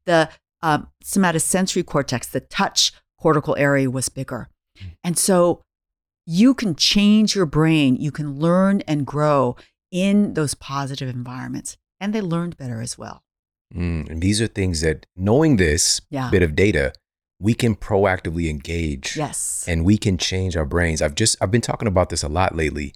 The 0.05 0.29
um, 0.61 0.87
somatosensory 1.03 1.85
cortex, 1.85 2.27
the 2.27 2.41
touch 2.41 2.91
cortical 3.17 3.55
area 3.57 3.89
was 3.89 4.09
bigger. 4.09 4.49
And 5.03 5.17
so 5.17 5.61
you 6.25 6.53
can 6.53 6.75
change 6.75 7.35
your 7.35 7.45
brain. 7.45 7.95
You 7.95 8.11
can 8.11 8.37
learn 8.37 8.81
and 8.81 9.05
grow 9.05 9.55
in 9.91 10.33
those 10.33 10.55
positive 10.55 11.09
environments. 11.09 11.77
And 12.01 12.13
they 12.13 12.21
learned 12.21 12.57
better 12.57 12.81
as 12.81 12.97
well. 12.97 13.23
Mm, 13.75 14.09
and 14.09 14.21
these 14.21 14.41
are 14.41 14.47
things 14.47 14.81
that 14.81 15.05
knowing 15.15 15.57
this 15.57 16.01
Yeah. 16.09 16.29
bit 16.29 16.43
of 16.43 16.55
data, 16.55 16.93
we 17.39 17.53
can 17.53 17.75
proactively 17.75 18.49
engage 18.49 19.15
Yes. 19.17 19.63
and 19.67 19.83
we 19.85 19.97
can 19.97 20.17
change 20.17 20.55
our 20.55 20.65
brains. 20.65 21.01
I've 21.01 21.15
just 21.15 21.37
I've 21.41 21.51
been 21.51 21.61
talking 21.61 21.87
about 21.87 22.09
this 22.09 22.23
a 22.23 22.27
lot 22.29 22.55
lately 22.55 22.93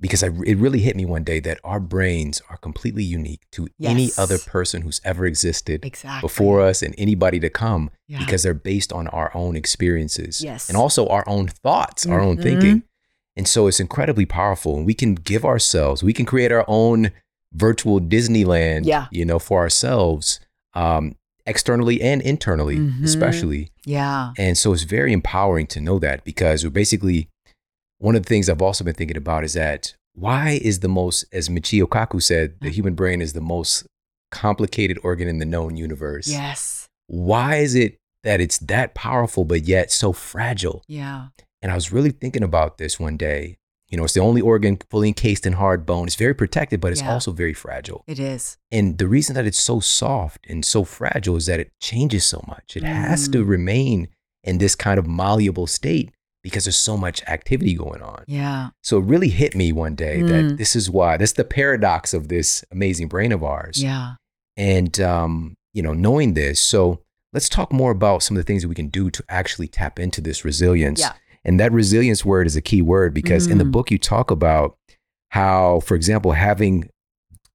because 0.00 0.22
I, 0.22 0.26
it 0.44 0.58
really 0.58 0.80
hit 0.80 0.96
me 0.96 1.04
one 1.06 1.24
day 1.24 1.40
that 1.40 1.58
our 1.64 1.80
brains 1.80 2.42
are 2.50 2.56
completely 2.58 3.02
unique 3.04 3.42
to 3.52 3.68
any 3.82 4.10
other 4.18 4.38
person 4.38 4.82
who's 4.82 5.00
ever 5.04 5.24
existed 5.24 5.84
exactly. 5.84 6.20
before 6.26 6.60
us 6.60 6.82
and 6.82 6.94
anybody 6.98 7.38
to 7.40 7.48
come 7.48 7.90
Yeah. 8.08 8.18
because 8.18 8.42
they're 8.42 8.52
based 8.54 8.92
on 8.92 9.06
our 9.08 9.30
own 9.34 9.56
experiences 9.56 10.42
Yes. 10.42 10.68
and 10.68 10.76
also 10.76 11.06
our 11.08 11.24
own 11.28 11.48
thoughts, 11.48 12.04
our 12.06 12.20
own 12.20 12.36
Mhm. 12.38 12.42
thinking. 12.42 12.82
And 13.36 13.46
so 13.46 13.66
it's 13.68 13.80
incredibly 13.80 14.26
powerful 14.26 14.76
and 14.76 14.84
we 14.86 14.94
can 14.94 15.14
give 15.14 15.44
ourselves, 15.44 16.02
we 16.02 16.12
can 16.12 16.26
create 16.26 16.50
our 16.52 16.64
own 16.68 17.10
virtual 17.52 18.00
Disneyland, 18.00 18.84
Yeah. 18.86 19.06
you 19.10 19.24
know, 19.24 19.38
for 19.38 19.60
ourselves, 19.60 20.40
um, 20.74 21.14
externally 21.46 22.00
and 22.02 22.20
internally, 22.22 22.76
Mhm. 22.76 23.04
especially. 23.04 23.70
Yeah. 23.84 24.32
And 24.36 24.58
so 24.58 24.72
it's 24.72 24.82
very 24.82 25.12
empowering 25.12 25.66
to 25.68 25.80
know 25.80 25.98
that 26.00 26.24
because 26.24 26.64
we're 26.64 26.70
basically 26.70 27.28
one 27.98 28.16
of 28.16 28.22
the 28.24 28.28
things 28.28 28.48
I've 28.48 28.60
also 28.60 28.84
been 28.84 28.94
thinking 28.94 29.16
about 29.16 29.44
is 29.44 29.52
that 29.54 29.94
why 30.14 30.58
is 30.62 30.80
the 30.80 30.88
most, 30.88 31.24
as 31.32 31.48
Michio 31.48 31.86
Kaku 31.86 32.20
said, 32.22 32.56
the 32.60 32.70
human 32.70 32.94
brain 32.94 33.22
is 33.22 33.32
the 33.32 33.40
most 33.40 33.86
complicated 34.32 34.98
organ 35.02 35.28
in 35.28 35.38
the 35.38 35.44
known 35.46 35.76
universe. 35.76 36.26
Yes. 36.28 36.86
Why 37.06 37.56
is 37.56 37.74
it 37.74 37.96
that 38.24 38.40
it's 38.40 38.58
that 38.58 38.94
powerful 38.94 39.44
but 39.44 39.64
yet 39.64 39.92
so 39.92 40.12
fragile? 40.12 40.82
Yeah. 40.88 41.28
And 41.62 41.70
I 41.70 41.74
was 41.74 41.92
really 41.92 42.10
thinking 42.10 42.42
about 42.42 42.78
this 42.78 42.98
one 42.98 43.16
day. 43.16 43.56
You 43.88 43.96
know, 43.96 44.04
it's 44.04 44.14
the 44.14 44.20
only 44.20 44.40
organ 44.40 44.78
fully 44.90 45.08
encased 45.08 45.46
in 45.46 45.52
hard 45.54 45.86
bone. 45.86 46.06
It's 46.08 46.16
very 46.16 46.34
protected, 46.34 46.80
but 46.80 46.90
it's 46.92 47.02
Yeah. 47.02 47.12
also 47.12 47.30
very 47.32 47.54
fragile. 47.54 48.02
It 48.08 48.18
is. 48.18 48.56
And 48.72 48.98
the 48.98 49.06
reason 49.06 49.34
that 49.36 49.46
it's 49.46 49.60
so 49.60 49.78
soft 49.80 50.44
and 50.48 50.64
so 50.64 50.82
fragile 50.84 51.36
is 51.36 51.46
that 51.46 51.60
it 51.60 51.70
changes 51.80 52.26
so 52.26 52.44
much. 52.48 52.76
It 52.76 52.82
has 52.82 53.28
to 53.28 53.44
Mm. 53.44 53.48
remain 53.48 54.08
in 54.42 54.58
this 54.58 54.74
kind 54.74 54.98
of 54.98 55.06
malleable 55.06 55.66
state 55.68 56.10
because 56.42 56.64
there's 56.64 56.76
so 56.76 56.96
much 56.96 57.22
activity 57.28 57.74
going 57.74 58.02
on. 58.02 58.24
Yeah. 58.26 58.70
So 58.82 58.98
it 58.98 59.04
really 59.04 59.28
hit 59.30 59.54
me 59.56 59.72
one 59.72 59.94
day 59.94 60.20
Mm. 60.20 60.28
that 60.28 60.56
this 60.58 60.74
is 60.76 60.90
why, 60.90 61.16
that's 61.16 61.32
the 61.32 61.44
paradox 61.44 62.12
of 62.14 62.28
this 62.28 62.64
amazing 62.72 63.08
brain 63.08 63.30
of 63.32 63.42
ours. 63.44 63.82
Yeah. 63.82 64.14
And, 64.56 64.98
um, 65.00 65.56
you 65.72 65.82
know, 65.82 65.92
knowing 65.92 66.34
this. 66.34 66.60
So 66.60 67.02
let's 67.32 67.48
talk 67.48 67.72
more 67.72 67.90
about 67.90 68.22
some 68.22 68.36
of 68.36 68.42
the 68.42 68.46
things 68.46 68.62
that 68.62 68.68
we 68.68 68.74
can 68.74 68.88
do 68.88 69.10
to 69.10 69.22
actually 69.28 69.68
tap 69.68 69.98
into 69.98 70.20
this 70.20 70.44
resilience. 70.44 71.00
Yeah. 71.00 71.12
And 71.46 71.58
that 71.60 71.72
resilience 71.72 72.24
word 72.24 72.46
is 72.46 72.56
a 72.56 72.60
key 72.60 72.82
word 72.82 73.14
because 73.14 73.46
in 73.46 73.58
the 73.58 73.64
Mm. 73.64 73.70
book 73.70 73.90
you 73.90 73.98
talk 73.98 74.30
about 74.32 74.76
how, 75.30 75.80
for 75.80 75.94
example, 75.94 76.32
having 76.32 76.90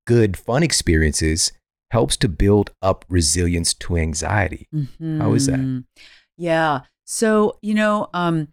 good 0.08 0.38
fun 0.38 0.64
experiences 0.64 1.52
helps 1.92 2.16
to 2.18 2.30
build 2.30 2.72
up 2.82 3.04
resilience 3.10 3.74
to 3.74 3.98
anxiety. 3.98 4.68
How 5.20 5.34
is 5.34 5.46
that? 5.48 5.60
Mhm. 5.60 5.84
Yeah. 6.38 6.82
So, 7.06 7.60
you 7.62 7.74
know, 7.74 8.10
um, 8.14 8.48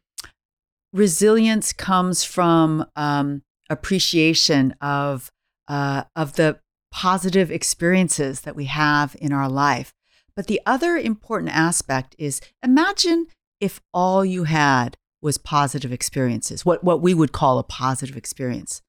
resilience 0.93 1.72
comes 1.72 2.24
from 2.24 2.84
um, 2.97 3.43
appreciation 3.70 4.72
of 4.80 5.30
uh, 5.68 6.05
of 6.16 6.32
the 6.34 6.59
positive 6.91 7.51
experiences 7.51 8.41
that 8.41 8.57
we 8.57 8.64
have 8.64 9.14
in 9.20 9.32
our 9.32 9.49
life. 9.49 9.93
But 10.34 10.47
the 10.47 10.61
other 10.64 10.97
important 10.97 11.55
aspect 11.55 12.16
is 12.18 12.41
imagine 12.62 13.26
if 13.61 13.80
all 13.93 14.24
you 14.24 14.45
had 14.45 14.97
was 15.20 15.38
positive 15.38 15.92
experiences, 15.92 16.64
what, 16.64 16.84
what 16.84 17.00
we 17.00 17.14
would 17.14 17.32
call 17.32 17.58
a 17.58 17.64
positive 17.64 18.16
experience. 18.16 18.82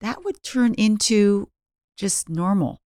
That 0.00 0.24
would 0.24 0.42
turn 0.42 0.74
into 0.74 1.48
just 1.96 2.28
normal. 2.28 2.80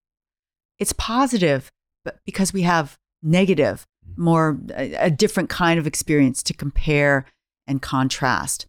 It's 0.79 0.93
positive, 0.93 1.73
but 2.05 2.21
because 2.25 2.53
we 2.53 2.63
have 2.63 2.97
negative, 3.23 3.87
mm-hmm. 4.09 4.23
more 4.23 4.61
a, 4.77 4.95
a 4.95 5.11
different 5.11 5.49
kind 5.49 5.79
of 5.79 5.87
experience 5.87 6.43
to 6.45 6.55
compare 6.55 7.27
and 7.67 7.83
contrast. 7.83 8.67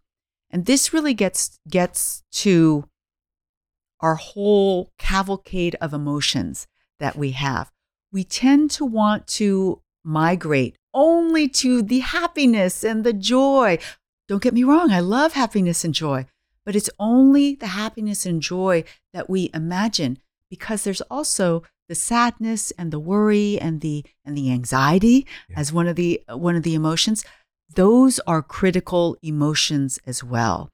And 0.50 0.66
this 0.66 0.94
really 0.94 1.14
gets 1.14 1.60
gets 1.68 2.24
to 2.32 2.86
our 4.00 4.16
whole 4.16 4.92
cavalcade 4.98 5.76
of 5.82 5.94
emotions 5.94 6.68
that 7.00 7.16
we 7.16 7.32
have. 7.32 7.70
We 8.12 8.24
tend 8.24 8.72
to 8.72 8.86
want 8.86 9.28
to 9.28 9.82
migrate 10.04 10.76
only 10.94 11.48
to 11.48 11.82
the 11.82 12.00
happiness 12.00 12.84
and 12.84 13.04
the 13.04 13.14
joy. 13.14 13.78
Don't 14.30 14.44
get 14.44 14.54
me 14.54 14.64
wrong, 14.64 14.92
I 14.92 15.00
love 15.00 15.34
happiness 15.34 15.84
and 15.84 15.94
joy, 15.94 16.28
but 16.64 16.76
it's 16.76 16.90
only 17.00 17.56
the 17.56 17.68
happiness 17.68 18.28
and 18.28 18.42
joy 18.42 18.84
that 19.12 19.28
we 19.28 19.50
imagine 19.56 20.20
because 20.52 20.84
there's 20.84 21.02
also 21.02 21.64
the 21.88 21.96
sadness 21.96 22.70
and 22.78 22.94
the 22.94 23.00
worry 23.00 23.60
and 23.60 23.82
the 23.82 24.06
and 24.24 24.38
the 24.38 24.52
anxiety 24.52 25.26
Yeah. 25.50 25.60
as 25.60 25.74
one 25.74 25.88
of 25.88 25.96
the 25.96 26.22
one 26.30 26.56
of 26.56 26.62
the 26.62 26.76
emotions 26.76 27.26
those 27.76 28.20
are 28.28 28.44
critical 28.44 29.18
emotions 29.24 30.00
as 30.06 30.24
well 30.24 30.70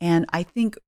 and 0.00 0.26
i 0.32 0.44
think 0.44 0.78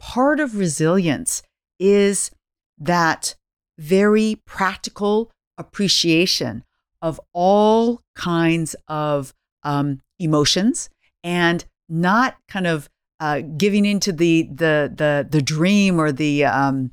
part 0.00 0.40
of 0.40 0.56
resilience 0.56 1.42
is 1.78 2.32
that 2.78 3.36
very 3.78 4.40
practical 4.44 5.30
appreciation 5.56 6.64
of 7.00 7.20
all 7.32 8.00
kinds 8.16 8.74
of 8.88 9.32
um, 9.62 10.00
emotions 10.18 10.90
and 11.24 11.64
not 11.88 12.36
kind 12.48 12.66
of 12.66 12.88
uh, 13.20 13.40
giving 13.56 13.84
into 13.84 14.12
the 14.12 14.44
the 14.52 14.92
the 14.94 15.26
the 15.30 15.42
dream 15.42 16.00
or 16.00 16.10
the 16.12 16.44
um, 16.44 16.90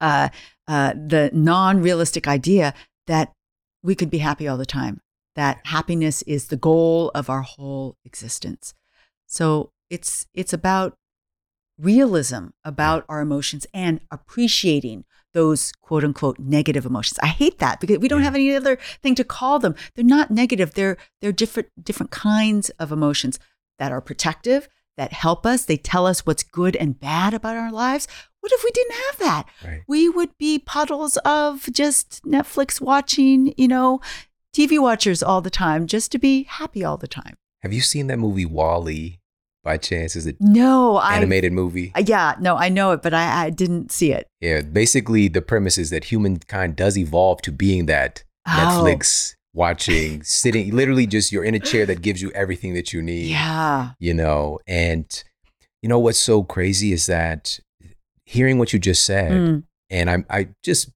uh, 0.00 0.28
uh, 0.66 0.94
the 0.94 1.30
non-realistic 1.32 2.26
idea 2.26 2.72
that 3.06 3.32
we 3.82 3.94
could 3.94 4.10
be 4.10 4.18
happy 4.18 4.48
all 4.48 4.56
the 4.56 4.66
time. 4.66 5.00
That 5.36 5.60
happiness 5.64 6.22
is 6.22 6.48
the 6.48 6.56
goal 6.56 7.10
of 7.14 7.28
our 7.30 7.42
whole 7.42 7.96
existence. 8.04 8.74
So 9.26 9.72
it's 9.90 10.26
it's 10.34 10.52
about 10.52 10.96
realism 11.78 12.48
about 12.64 13.04
our 13.08 13.20
emotions 13.20 13.66
and 13.72 14.00
appreciating 14.10 15.04
those 15.32 15.72
quote 15.80 16.04
unquote 16.04 16.38
negative 16.38 16.84
emotions. 16.84 17.18
I 17.22 17.28
hate 17.28 17.58
that 17.58 17.80
because 17.80 17.98
we 17.98 18.08
don't 18.08 18.20
Yeah. 18.20 18.24
have 18.24 18.34
any 18.34 18.54
other 18.54 18.76
thing 19.02 19.14
to 19.14 19.24
call 19.24 19.58
them. 19.58 19.74
They're 19.94 20.04
not 20.04 20.30
negative. 20.30 20.74
They're 20.74 20.96
they're 21.20 21.32
different 21.32 21.68
different 21.82 22.10
kinds 22.10 22.70
of 22.70 22.90
emotions 22.92 23.38
that 23.80 23.90
are 23.90 24.00
protective, 24.00 24.68
that 24.96 25.12
help 25.12 25.44
us. 25.44 25.64
They 25.64 25.76
tell 25.76 26.06
us 26.06 26.24
what's 26.24 26.44
good 26.44 26.76
and 26.76 27.00
bad 27.00 27.34
about 27.34 27.56
our 27.56 27.72
lives. 27.72 28.06
What 28.40 28.52
if 28.52 28.62
we 28.62 28.70
didn't 28.70 28.94
have 29.06 29.18
that? 29.18 29.44
Right. 29.64 29.82
We 29.88 30.08
would 30.08 30.36
be 30.38 30.60
puddles 30.60 31.16
of 31.24 31.68
just 31.72 32.22
Netflix 32.24 32.80
watching, 32.80 33.52
you 33.56 33.66
know, 33.66 34.00
TV 34.54 34.80
watchers 34.80 35.22
all 35.22 35.40
the 35.40 35.50
time 35.50 35.86
just 35.86 36.12
to 36.12 36.18
be 36.18 36.44
happy 36.44 36.84
all 36.84 36.96
the 36.96 37.08
time. 37.08 37.34
Have 37.62 37.72
you 37.72 37.80
seen 37.80 38.06
that 38.06 38.18
movie 38.18 38.46
WALL-E 38.46 39.18
by 39.62 39.76
chance? 39.76 40.16
Is 40.16 40.26
it 40.26 40.36
No, 40.40 40.96
I 40.96 41.16
animated 41.16 41.52
movie? 41.52 41.92
Uh, 41.94 42.02
yeah, 42.06 42.34
no, 42.40 42.56
I 42.56 42.68
know 42.70 42.92
it, 42.92 43.02
but 43.02 43.12
I, 43.12 43.46
I 43.46 43.50
didn't 43.50 43.92
see 43.92 44.12
it. 44.12 44.26
Yeah, 44.40 44.62
basically 44.62 45.28
the 45.28 45.42
premise 45.42 45.76
is 45.78 45.90
that 45.90 46.04
humankind 46.04 46.76
does 46.76 46.96
evolve 46.96 47.42
to 47.42 47.52
being 47.52 47.86
that 47.86 48.24
Oh. 48.46 48.50
Netflix 48.84 49.34
watching, 49.54 50.22
sitting 50.24 50.70
literally 50.74 51.06
just 51.06 51.32
you're 51.32 51.44
in 51.44 51.54
a 51.54 51.60
chair 51.60 51.86
that 51.86 52.02
gives 52.02 52.20
you 52.22 52.30
everything 52.32 52.74
that 52.74 52.92
you 52.92 53.02
need. 53.02 53.28
Yeah. 53.30 53.90
You 53.98 54.14
know, 54.14 54.58
and 54.66 55.06
you 55.82 55.88
know 55.88 55.98
what's 55.98 56.18
so 56.18 56.42
crazy 56.42 56.92
is 56.92 57.06
that 57.06 57.58
hearing 58.24 58.58
what 58.58 58.72
you 58.72 58.78
just 58.78 59.04
said, 59.04 59.32
Mm, 59.32 59.62
and 59.90 60.10
I 60.10 60.24
I 60.30 60.48
just 60.62 60.90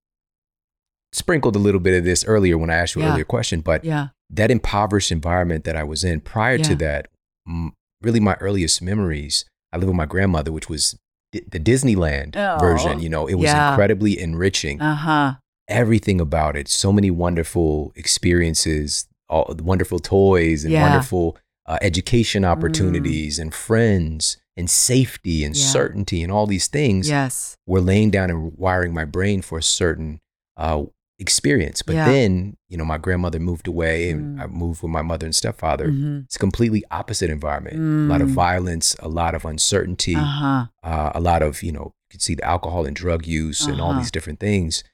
sprinkled 1.13 1.57
a 1.57 1.61
little 1.61 1.81
bit 1.81 1.97
of 1.97 2.05
this 2.05 2.25
earlier 2.25 2.59
when 2.59 2.71
I 2.71 2.75
asked 2.75 2.97
you 2.97 3.03
an 3.03 3.09
earlier 3.09 3.25
question, 3.25 3.61
but 3.61 3.85
yeah. 3.85 4.09
that 4.31 4.51
impoverished 4.51 5.13
environment 5.13 5.65
that 5.65 5.77
I 5.77 5.85
was 5.85 6.03
in 6.05 6.21
prior 6.21 6.57
Yeah. 6.57 6.63
to 6.65 6.75
that, 6.77 7.09
m- 7.47 7.73
really 8.03 8.21
my 8.21 8.35
earliest 8.41 8.83
memories, 8.83 9.45
I 9.73 9.77
lived 9.77 9.89
with 9.89 9.97
my 9.97 10.07
grandmother, 10.07 10.51
which 10.53 10.69
was 10.69 10.99
the 11.33 11.41
Disneyland 11.61 12.37
Oh, 12.37 12.59
version. 12.61 13.01
You 13.01 13.09
know, 13.09 13.27
it 13.27 13.35
was 13.35 13.45
yeah. 13.45 13.71
incredibly 13.71 14.19
enriching. 14.21 14.81
Uh 14.81 14.95
huh. 14.95 15.35
Everything 15.69 16.21
about 16.21 16.57
it, 16.57 16.69
so 16.69 16.93
many 16.93 17.11
wonderful 17.11 17.93
experiences, 17.97 19.07
all 19.31 19.55
wonderful 19.62 19.99
toys 19.99 20.65
and 20.65 20.73
Yeah. 20.73 20.83
wonderful 20.83 21.37
uh, 21.67 21.79
education 21.81 22.45
opportunities 22.45 23.39
and 23.39 23.55
friends 23.55 24.37
and 24.55 24.69
safety 24.69 25.43
and 25.43 25.57
Yeah. 25.57 25.65
certainty 25.65 26.23
and 26.23 26.31
all 26.31 26.47
these 26.47 26.67
things 26.67 27.09
Yes. 27.09 27.57
were 27.67 27.81
laying 27.81 28.11
down 28.11 28.29
and 28.29 28.53
wiring 28.59 28.93
my 28.93 29.07
brain 29.07 29.41
for 29.41 29.57
a 29.59 29.62
certain 29.62 30.21
uh, 30.59 30.85
experience. 31.19 31.81
But 31.81 31.95
Yeah. 31.97 32.05
then, 32.05 32.57
you 32.69 32.77
know, 32.77 32.85
my 32.85 32.99
grandmother 32.99 33.41
moved 33.41 33.67
away 33.67 34.11
and 34.11 34.37
Mm. 34.39 34.43
I 34.43 34.47
moved 34.47 34.83
with 34.83 34.91
my 34.93 35.01
mother 35.03 35.25
and 35.27 35.35
stepfather. 35.35 35.89
Mhm. 35.89 36.25
It's 36.27 36.37
a 36.37 36.39
completely 36.39 36.85
opposite 36.91 37.31
environment. 37.31 37.77
A 37.77 38.12
lot 38.12 38.21
of 38.21 38.29
Mm. 38.29 38.35
violence, 38.35 38.95
a 38.99 39.09
lot 39.09 39.35
of 39.35 39.45
uncertainty, 39.47 40.15
Uh 40.17 40.23
huh. 40.25 40.67
uh, 40.83 41.12
a 41.15 41.21
lot 41.21 41.43
of, 41.43 41.62
you 41.62 41.73
know, 41.73 41.95
you 42.05 42.09
can 42.11 42.21
see 42.21 42.35
the 42.35 42.45
alcohol 42.45 42.85
and 42.85 42.95
drug 42.95 43.27
use 43.27 43.67
and 43.67 43.81
all 43.81 43.91
Uh-huh. 43.93 44.01
these 44.01 44.11
different 44.11 44.39
things. 44.39 44.85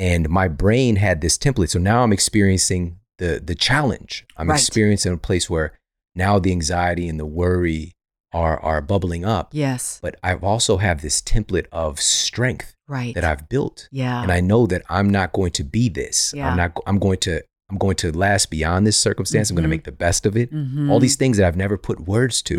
And 0.00 0.28
my 0.30 0.48
brain 0.48 0.96
had 0.96 1.20
this 1.20 1.36
template. 1.38 1.68
So 1.70 1.78
now 1.78 2.02
I'm 2.02 2.12
experiencing 2.12 2.98
the 3.18 3.40
the 3.44 3.54
challenge. 3.54 4.24
I'm 4.36 4.48
Right. 4.48 4.58
experiencing 4.58 5.12
a 5.12 5.16
place 5.18 5.48
where 5.50 5.72
now 6.14 6.38
the 6.40 6.50
anxiety 6.52 7.06
and 7.08 7.20
the 7.20 7.26
worry 7.26 7.92
are 8.32 8.58
are 8.60 8.80
bubbling 8.80 9.24
up. 9.24 9.50
Yes. 9.52 9.98
But 10.02 10.16
I've 10.22 10.42
also 10.42 10.78
have 10.78 11.02
this 11.02 11.20
template 11.20 11.66
of 11.70 12.00
strength 12.00 12.74
Right. 12.88 13.14
that 13.14 13.24
I've 13.24 13.48
built 13.48 13.88
yeah. 13.92 14.22
and 14.22 14.32
I 14.32 14.40
know 14.40 14.66
that 14.66 14.82
I'm 14.88 15.10
not 15.10 15.32
going 15.32 15.52
to 15.52 15.64
be 15.64 15.88
this. 15.88 16.32
Yeah. 16.34 16.48
I'm 16.50 16.56
not. 16.56 16.72
I'm 16.86 16.98
going 16.98 17.18
to. 17.28 17.42
I'm 17.70 17.78
going 17.78 17.94
to 17.96 18.10
last 18.10 18.50
beyond 18.50 18.84
this 18.84 18.96
circumstance. 18.96 19.48
I'm 19.48 19.54
going 19.54 19.62
to 19.62 19.68
make 19.76 19.84
the 19.84 19.92
best 19.92 20.26
of 20.26 20.36
it. 20.36 20.52
Mhm. 20.52 20.90
All 20.90 20.98
these 20.98 21.14
things 21.14 21.36
that 21.36 21.46
I've 21.46 21.56
never 21.56 21.76
put 21.78 22.00
words 22.00 22.42
to, 22.42 22.56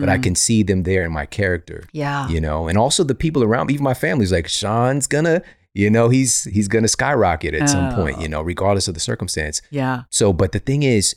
but 0.00 0.08
I 0.08 0.16
Mm. 0.16 0.22
can 0.22 0.34
see 0.34 0.62
them 0.62 0.84
there 0.84 1.04
in 1.04 1.12
my 1.12 1.26
character. 1.26 1.84
Yeah. 1.92 2.26
You 2.30 2.40
know, 2.40 2.66
and 2.68 2.78
also 2.78 3.04
the 3.04 3.14
people 3.14 3.42
around 3.42 3.66
me, 3.66 3.74
even 3.74 3.84
my 3.84 3.92
family's 3.92 4.32
like 4.32 4.48
Shawn's 4.48 5.06
gonna. 5.06 5.42
You 5.74 5.90
know, 5.90 6.08
he's 6.08 6.44
he's 6.44 6.68
gonna 6.68 6.88
skyrocket 6.88 7.54
at 7.54 7.68
some 7.68 7.94
point. 7.94 8.18
Oh. 8.18 8.22
You 8.22 8.28
know, 8.28 8.40
regardless 8.42 8.86
of 8.88 8.94
the 8.94 9.00
circumstance. 9.00 9.60
Yeah. 9.70 10.02
So, 10.10 10.32
but 10.32 10.52
the 10.52 10.60
thing 10.60 10.82
is, 10.84 11.16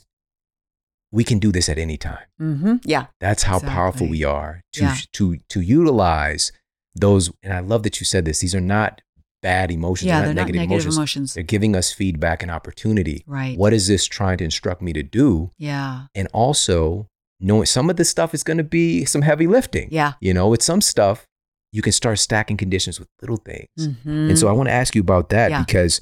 we 1.12 1.24
can 1.24 1.38
do 1.38 1.52
this 1.52 1.68
at 1.68 1.78
any 1.78 1.96
time. 1.96 2.26
Mm-hmm. 2.40 2.74
Yeah. 2.84 3.06
That's 3.20 3.44
how 3.44 3.60
powerful 3.60 4.08
we 4.08 4.24
are 4.24 4.62
to 4.74 4.82
Yeah. 4.82 4.96
to 5.12 5.36
to 5.48 5.60
utilize 5.60 6.52
those. 6.94 7.30
And 7.42 7.52
I 7.52 7.60
love 7.60 7.82
that 7.84 8.00
you 8.00 8.04
said 8.04 8.24
this. 8.24 8.40
These 8.40 8.54
are 8.54 8.60
not 8.60 9.00
bad 9.40 9.70
emotions. 9.70 10.08
Yeah. 10.08 10.16
they're 10.22 10.26
They're 10.26 10.34
not 10.34 10.40
not 10.40 10.46
negative, 10.48 10.68
negative 10.68 10.84
emotions. 10.86 10.96
emotions. 10.96 11.34
They're 11.34 11.42
giving 11.44 11.76
us 11.76 11.92
feedback 11.92 12.42
and 12.42 12.50
opportunity. 12.50 13.22
Right. 13.26 13.56
What 13.56 13.72
is 13.72 13.86
this 13.86 14.06
trying 14.06 14.38
to 14.38 14.44
instruct 14.44 14.82
me 14.82 14.92
to 14.94 15.04
do? 15.04 15.52
Yeah. 15.56 16.06
And 16.16 16.26
also 16.32 17.08
knowing 17.38 17.66
some 17.66 17.88
of 17.88 17.94
this 17.96 18.10
stuff 18.10 18.34
is 18.34 18.42
going 18.42 18.58
to 18.58 18.64
be 18.64 19.04
some 19.04 19.22
heavy 19.22 19.46
lifting. 19.46 19.88
Yeah. 19.92 20.14
You 20.20 20.34
know, 20.34 20.48
with 20.48 20.60
some 20.64 20.80
stuff, 20.80 21.27
you 21.72 21.82
can 21.82 21.92
start 21.92 22.18
stacking 22.18 22.56
conditions 22.56 22.98
with 22.98 23.08
little 23.20 23.36
things. 23.36 23.68
Mhm. 23.78 24.30
And 24.30 24.38
so 24.38 24.48
I 24.48 24.52
want 24.52 24.68
to 24.68 24.72
ask 24.72 24.94
you 24.94 25.00
about 25.02 25.28
that 25.30 25.50
Yeah. 25.50 25.62
because 25.64 26.00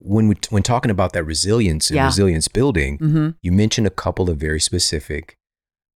when 0.00 0.28
we, 0.28 0.36
when 0.50 0.62
talking 0.62 0.90
about 0.90 1.12
that 1.14 1.24
resilience 1.24 1.90
and 1.90 1.96
Yeah. 1.96 2.04
resilience 2.06 2.48
building, 2.48 2.98
Mhm. 2.98 3.34
you 3.42 3.50
mentioned 3.50 3.86
a 3.86 3.90
couple 3.90 4.30
of 4.30 4.38
very 4.38 4.60
specific 4.60 5.36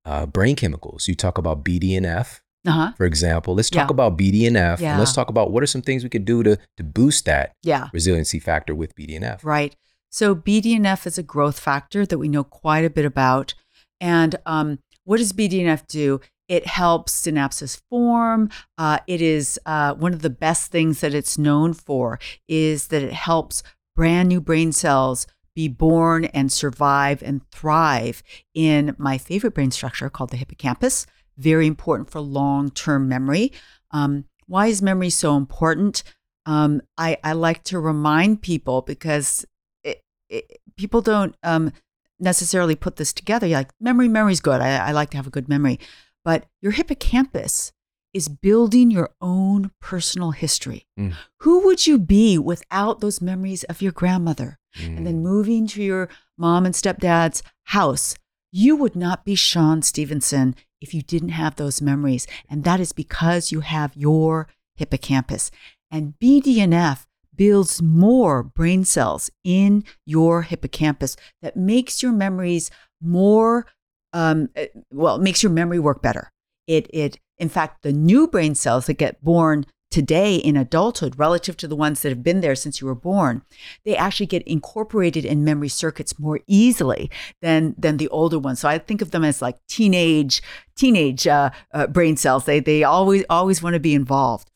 uh, 0.04 0.26
brain 0.26 0.56
chemicals. 0.56 1.06
You 1.06 1.14
talk 1.14 1.38
about 1.38 1.62
BDNF, 1.62 2.40
Uh-huh. 2.66 2.92
for 2.96 3.06
example. 3.06 3.54
Let's 3.54 3.70
talk 3.70 3.88
Yeah. 3.88 3.94
about 3.94 4.16
BDNF 4.16 4.80
Yeah. 4.80 4.90
and 4.92 4.98
let's 4.98 5.12
talk 5.12 5.28
about 5.28 5.52
what 5.52 5.62
are 5.62 5.66
some 5.68 5.80
things 5.82 6.02
we 6.02 6.08
could 6.10 6.24
do 6.24 6.42
to 6.42 6.58
to 6.76 6.82
boost 6.82 7.24
that 7.26 7.52
Yeah. 7.62 7.88
resiliency 7.92 8.40
factor 8.40 8.74
with 8.74 8.96
BDNF. 8.96 9.44
Right. 9.44 9.76
So 10.10 10.34
BDNF 10.34 11.06
is 11.06 11.18
a 11.18 11.22
growth 11.22 11.60
factor 11.60 12.04
that 12.04 12.18
we 12.18 12.28
know 12.28 12.42
quite 12.42 12.84
a 12.84 12.90
bit 12.90 13.04
about. 13.04 13.54
And 14.00 14.34
um, 14.44 14.80
what 15.04 15.18
does 15.18 15.32
BDNF 15.32 15.86
do? 15.86 16.20
It 16.49 16.66
helps 16.66 17.22
synapses 17.22 17.80
form. 17.88 18.51
Uh, 18.76 18.99
it 19.07 19.22
is 19.22 19.59
uh, 19.64 19.95
one 19.95 20.12
of 20.12 20.22
the 20.22 20.30
best 20.30 20.70
things 20.70 21.01
that 21.01 21.14
it's 21.14 21.38
known 21.38 21.72
for 21.72 22.18
is 22.49 22.88
that 22.88 23.03
it 23.03 23.12
helps 23.12 23.62
brand 23.97 24.28
new 24.28 24.40
brain 24.40 24.72
cells 24.72 25.26
be 25.55 25.68
born 25.68 26.24
and 26.26 26.51
survive 26.51 27.22
and 27.22 27.49
thrive 27.51 28.22
in 28.55 28.95
my 28.99 29.18
favorite 29.18 29.55
brain 29.55 29.70
structure 29.70 30.09
called 30.09 30.30
the 30.30 30.36
hippocampus. 30.36 31.07
Very 31.36 31.66
important 31.66 32.11
for 32.11 32.20
long-term 32.20 33.09
memory. 33.09 33.53
Um, 33.90 34.24
why 34.47 34.66
is 34.66 34.82
memory 34.82 35.11
so 35.11 35.36
important? 35.36 36.03
Um, 36.47 36.82
I, 36.99 37.18
I 37.22 37.32
like 37.32 37.64
to 37.64 37.78
remind 37.78 38.43
people 38.43 38.82
because 38.82 39.45
it, 39.84 40.03
it, 40.28 40.59
people 40.76 41.01
don't 41.03 41.36
um, 41.43 41.72
necessarily 42.18 42.74
put 42.74 42.97
this 42.97 43.12
together. 43.12 43.47
You're 43.47 43.59
like, 43.59 43.72
memory, 43.80 44.09
memory's 44.09 44.40
good. 44.40 44.61
I, 44.61 44.88
I 44.88 44.93
like 44.93 45.11
to 45.11 45.16
have 45.16 45.26
a 45.26 45.30
good 45.30 45.49
memory. 45.49 45.78
But 46.24 46.46
your 46.60 46.72
hippocampus 46.72 47.72
is 48.12 48.28
building 48.28 48.90
your 48.90 49.10
own 49.20 49.70
personal 49.80 50.32
history. 50.32 50.86
Mm. 50.98 51.14
Who 51.38 51.64
would 51.64 51.86
you 51.86 51.98
be 51.98 52.38
without 52.38 53.00
those 53.00 53.20
memories 53.22 53.64
of 53.64 53.80
your 53.82 53.92
grandmother? 53.92 54.58
And 54.78 55.06
then 55.06 55.18
Mm. 55.20 55.22
moving 55.22 55.66
to 55.68 55.82
your 55.82 56.08
mom 56.38 56.64
and 56.66 56.74
stepdad's 56.74 57.42
house, 57.64 58.14
you 58.50 58.76
would 58.76 58.94
not 58.96 59.24
be 59.24 59.34
Shawn 59.34 59.82
Stevenson 59.82 60.54
if 60.80 60.92
you 60.94 61.02
didn't 61.02 61.30
have 61.30 61.56
those 61.56 61.80
memories. 61.82 62.26
And 62.48 62.64
that 62.64 62.80
is 62.80 62.92
because 62.92 63.50
you 63.52 63.60
have 63.60 63.96
your 63.96 64.48
hippocampus. 64.74 65.50
And 65.90 66.18
BDNF 66.18 67.06
builds 67.34 67.80
more 67.82 68.42
brain 68.42 68.84
cells 68.84 69.30
in 69.42 69.84
your 70.04 70.42
hippocampus 70.42 71.16
that 71.40 71.56
makes 71.56 72.02
your 72.02 72.12
memories 72.12 72.70
more, 73.00 73.66
um, 74.12 74.48
eh, 74.56 74.68
well, 74.90 75.16
it 75.16 75.22
makes 75.22 75.42
your 75.42 75.52
memory 75.52 75.78
work 75.78 76.02
better. 76.02 76.30
It, 76.66 76.88
it, 76.92 77.18
in 77.38 77.48
fact, 77.48 77.82
the 77.82 77.92
new 77.92 78.26
brain 78.28 78.54
cells 78.54 78.86
that 78.86 78.94
get 78.94 79.22
born 79.22 79.66
today 79.92 80.36
in 80.36 80.56
adulthood 80.56 81.18
relative 81.18 81.56
to 81.58 81.68
the 81.68 81.76
ones 81.76 82.00
that 82.00 82.08
have 82.08 82.22
been 82.22 82.40
there 82.40 82.54
since 82.54 82.80
you 82.80 82.86
were 82.86 82.94
born, 82.94 83.42
they 83.84 83.94
actually 83.94 84.26
get 84.26 84.42
incorporated 84.44 85.24
in 85.24 85.44
memory 85.44 85.68
circuits 85.68 86.18
more 86.18 86.40
easily 86.46 87.10
than 87.42 87.74
than 87.78 87.98
the 87.98 88.08
older 88.08 88.38
ones. 88.38 88.60
So 88.60 88.68
I 88.68 88.78
think 88.78 89.02
of 89.02 89.10
them 89.10 89.22
as 89.22 89.42
like 89.42 89.58
teenage 89.68 90.42
teenage 90.74 91.26
uh, 91.26 91.50
uh, 91.72 91.86
brain 91.86 92.16
cells. 92.16 92.46
They 92.46 92.58
they 92.58 92.82
always 92.82 93.24
always 93.28 93.62
want 93.62 93.74
to 93.74 93.80
be 93.80 93.94
involved. 93.94 94.50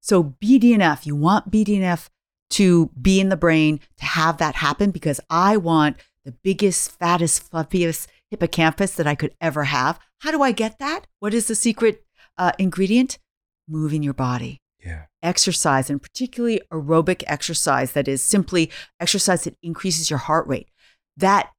So 0.00 0.34
BDNF, 0.42 1.06
you 1.06 1.14
want 1.14 1.50
BDNF 1.50 2.08
to 2.50 2.90
be 3.00 3.20
in 3.20 3.28
the 3.28 3.36
brain 3.36 3.80
to 3.98 4.04
have 4.04 4.38
that 4.38 4.56
happen 4.56 4.90
because 4.90 5.20
I 5.30 5.56
want 5.56 5.98
the 6.24 6.32
biggest, 6.32 6.98
fattest, 6.98 7.50
fluffiest 7.50 8.08
hippocampus 8.30 8.94
that 8.94 9.06
I 9.06 9.14
could 9.14 9.34
ever 9.40 9.64
have. 9.64 9.98
How 10.20 10.30
do 10.30 10.42
I 10.42 10.52
get 10.52 10.78
that? 10.78 11.06
What 11.18 11.34
is 11.34 11.46
the 11.48 11.54
secret 11.54 12.04
uh, 12.38 12.52
ingredient? 12.58 13.18
Moving 13.68 14.02
your 14.02 14.14
body 14.14 14.60
Yeah. 14.84 15.04
exercise 15.22 15.90
and 15.90 16.02
particularly 16.02 16.60
aerobic 16.72 17.22
exercise 17.26 17.92
that 17.92 18.08
is 18.08 18.22
simply 18.22 18.70
exercise 18.98 19.44
that 19.44 19.56
increases 19.62 20.10
your 20.10 20.18
heart 20.18 20.46
rate. 20.46 20.68
That 21.16 21.50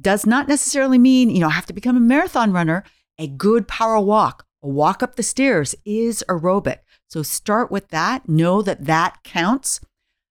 does 0.00 0.26
not 0.26 0.48
necessarily 0.48 0.98
mean, 0.98 1.30
you 1.30 1.38
know, 1.40 1.48
have 1.48 1.66
to 1.66 1.72
become 1.72 1.96
a 1.96 2.00
marathon 2.00 2.52
runner. 2.52 2.84
A 3.18 3.28
good 3.28 3.68
power 3.68 4.00
walk, 4.00 4.44
a 4.62 4.68
walk 4.68 5.02
up 5.02 5.14
the 5.14 5.22
stairs 5.22 5.74
is 5.84 6.24
aerobic. 6.28 6.78
So 7.08 7.22
start 7.22 7.70
with 7.70 7.88
that. 7.90 8.28
Know 8.28 8.60
that 8.62 8.86
that 8.86 9.22
counts. 9.22 9.80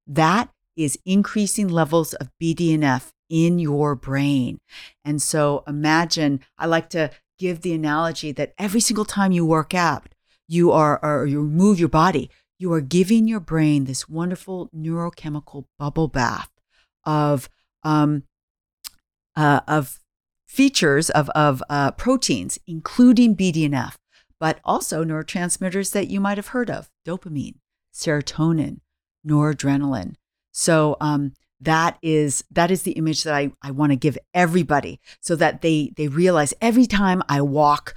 That 0.05 0.49
is 0.75 0.99
increasing 1.05 1.69
levels 1.69 2.13
of 2.15 2.29
BDNF 2.41 3.12
in 3.34 3.57
your 3.57 3.95
brain. 3.95 4.59
And 5.03 5.19
so 5.19 5.63
imagine, 5.67 6.39
I 6.59 6.67
like 6.67 6.88
to 6.91 7.09
give 7.39 7.61
the 7.61 7.73
analogy 7.73 8.31
that 8.31 8.53
every 8.59 8.79
single 8.79 9.05
time 9.05 9.31
you 9.31 9.43
work 9.43 9.73
out, 9.73 10.13
you 10.47 10.71
are, 10.71 11.03
or 11.03 11.25
you 11.25 11.41
move 11.41 11.79
your 11.79 11.89
body, 11.89 12.29
you 12.59 12.71
are 12.73 12.79
giving 12.79 13.27
your 13.27 13.39
brain 13.39 13.86
this 13.86 14.07
wonderful 14.07 14.69
neurochemical 14.69 15.65
bubble 15.79 16.07
bath 16.07 16.51
of, 17.05 17.49
um, 17.81 18.21
uh, 19.36 19.61
of 19.67 19.99
features 20.45 21.09
of, 21.09 21.27
of 21.31 21.63
uh, 21.69 21.89
proteins, 21.89 22.59
including 22.67 23.36
BDNF, 23.36 23.95
but 24.39 24.59
also 24.63 25.03
neurotransmitters 25.03 25.91
that 25.91 26.07
you 26.07 26.19
might 26.19 26.38
have 26.38 26.49
heard 26.49 26.69
of 26.69 26.91
dopamine, 27.03 27.55
serotonin, 27.91 28.81
noradrenaline. 29.27 30.13
So 30.51 30.97
um, 31.01 31.34
that 31.66 31.97
is 32.01 32.43
that 32.51 32.72
is 32.72 32.84
the 32.84 32.93
image 32.93 33.24
that 33.24 33.34
I, 33.34 33.51
I 33.61 33.72
want 33.72 33.91
to 33.91 33.95
give 33.95 34.18
everybody 34.34 34.99
so 35.22 35.36
that 35.36 35.61
they 35.61 35.91
they 35.95 36.07
realize 36.07 36.53
every 36.61 36.86
time 36.86 37.22
I 37.30 37.41
walk 37.41 37.95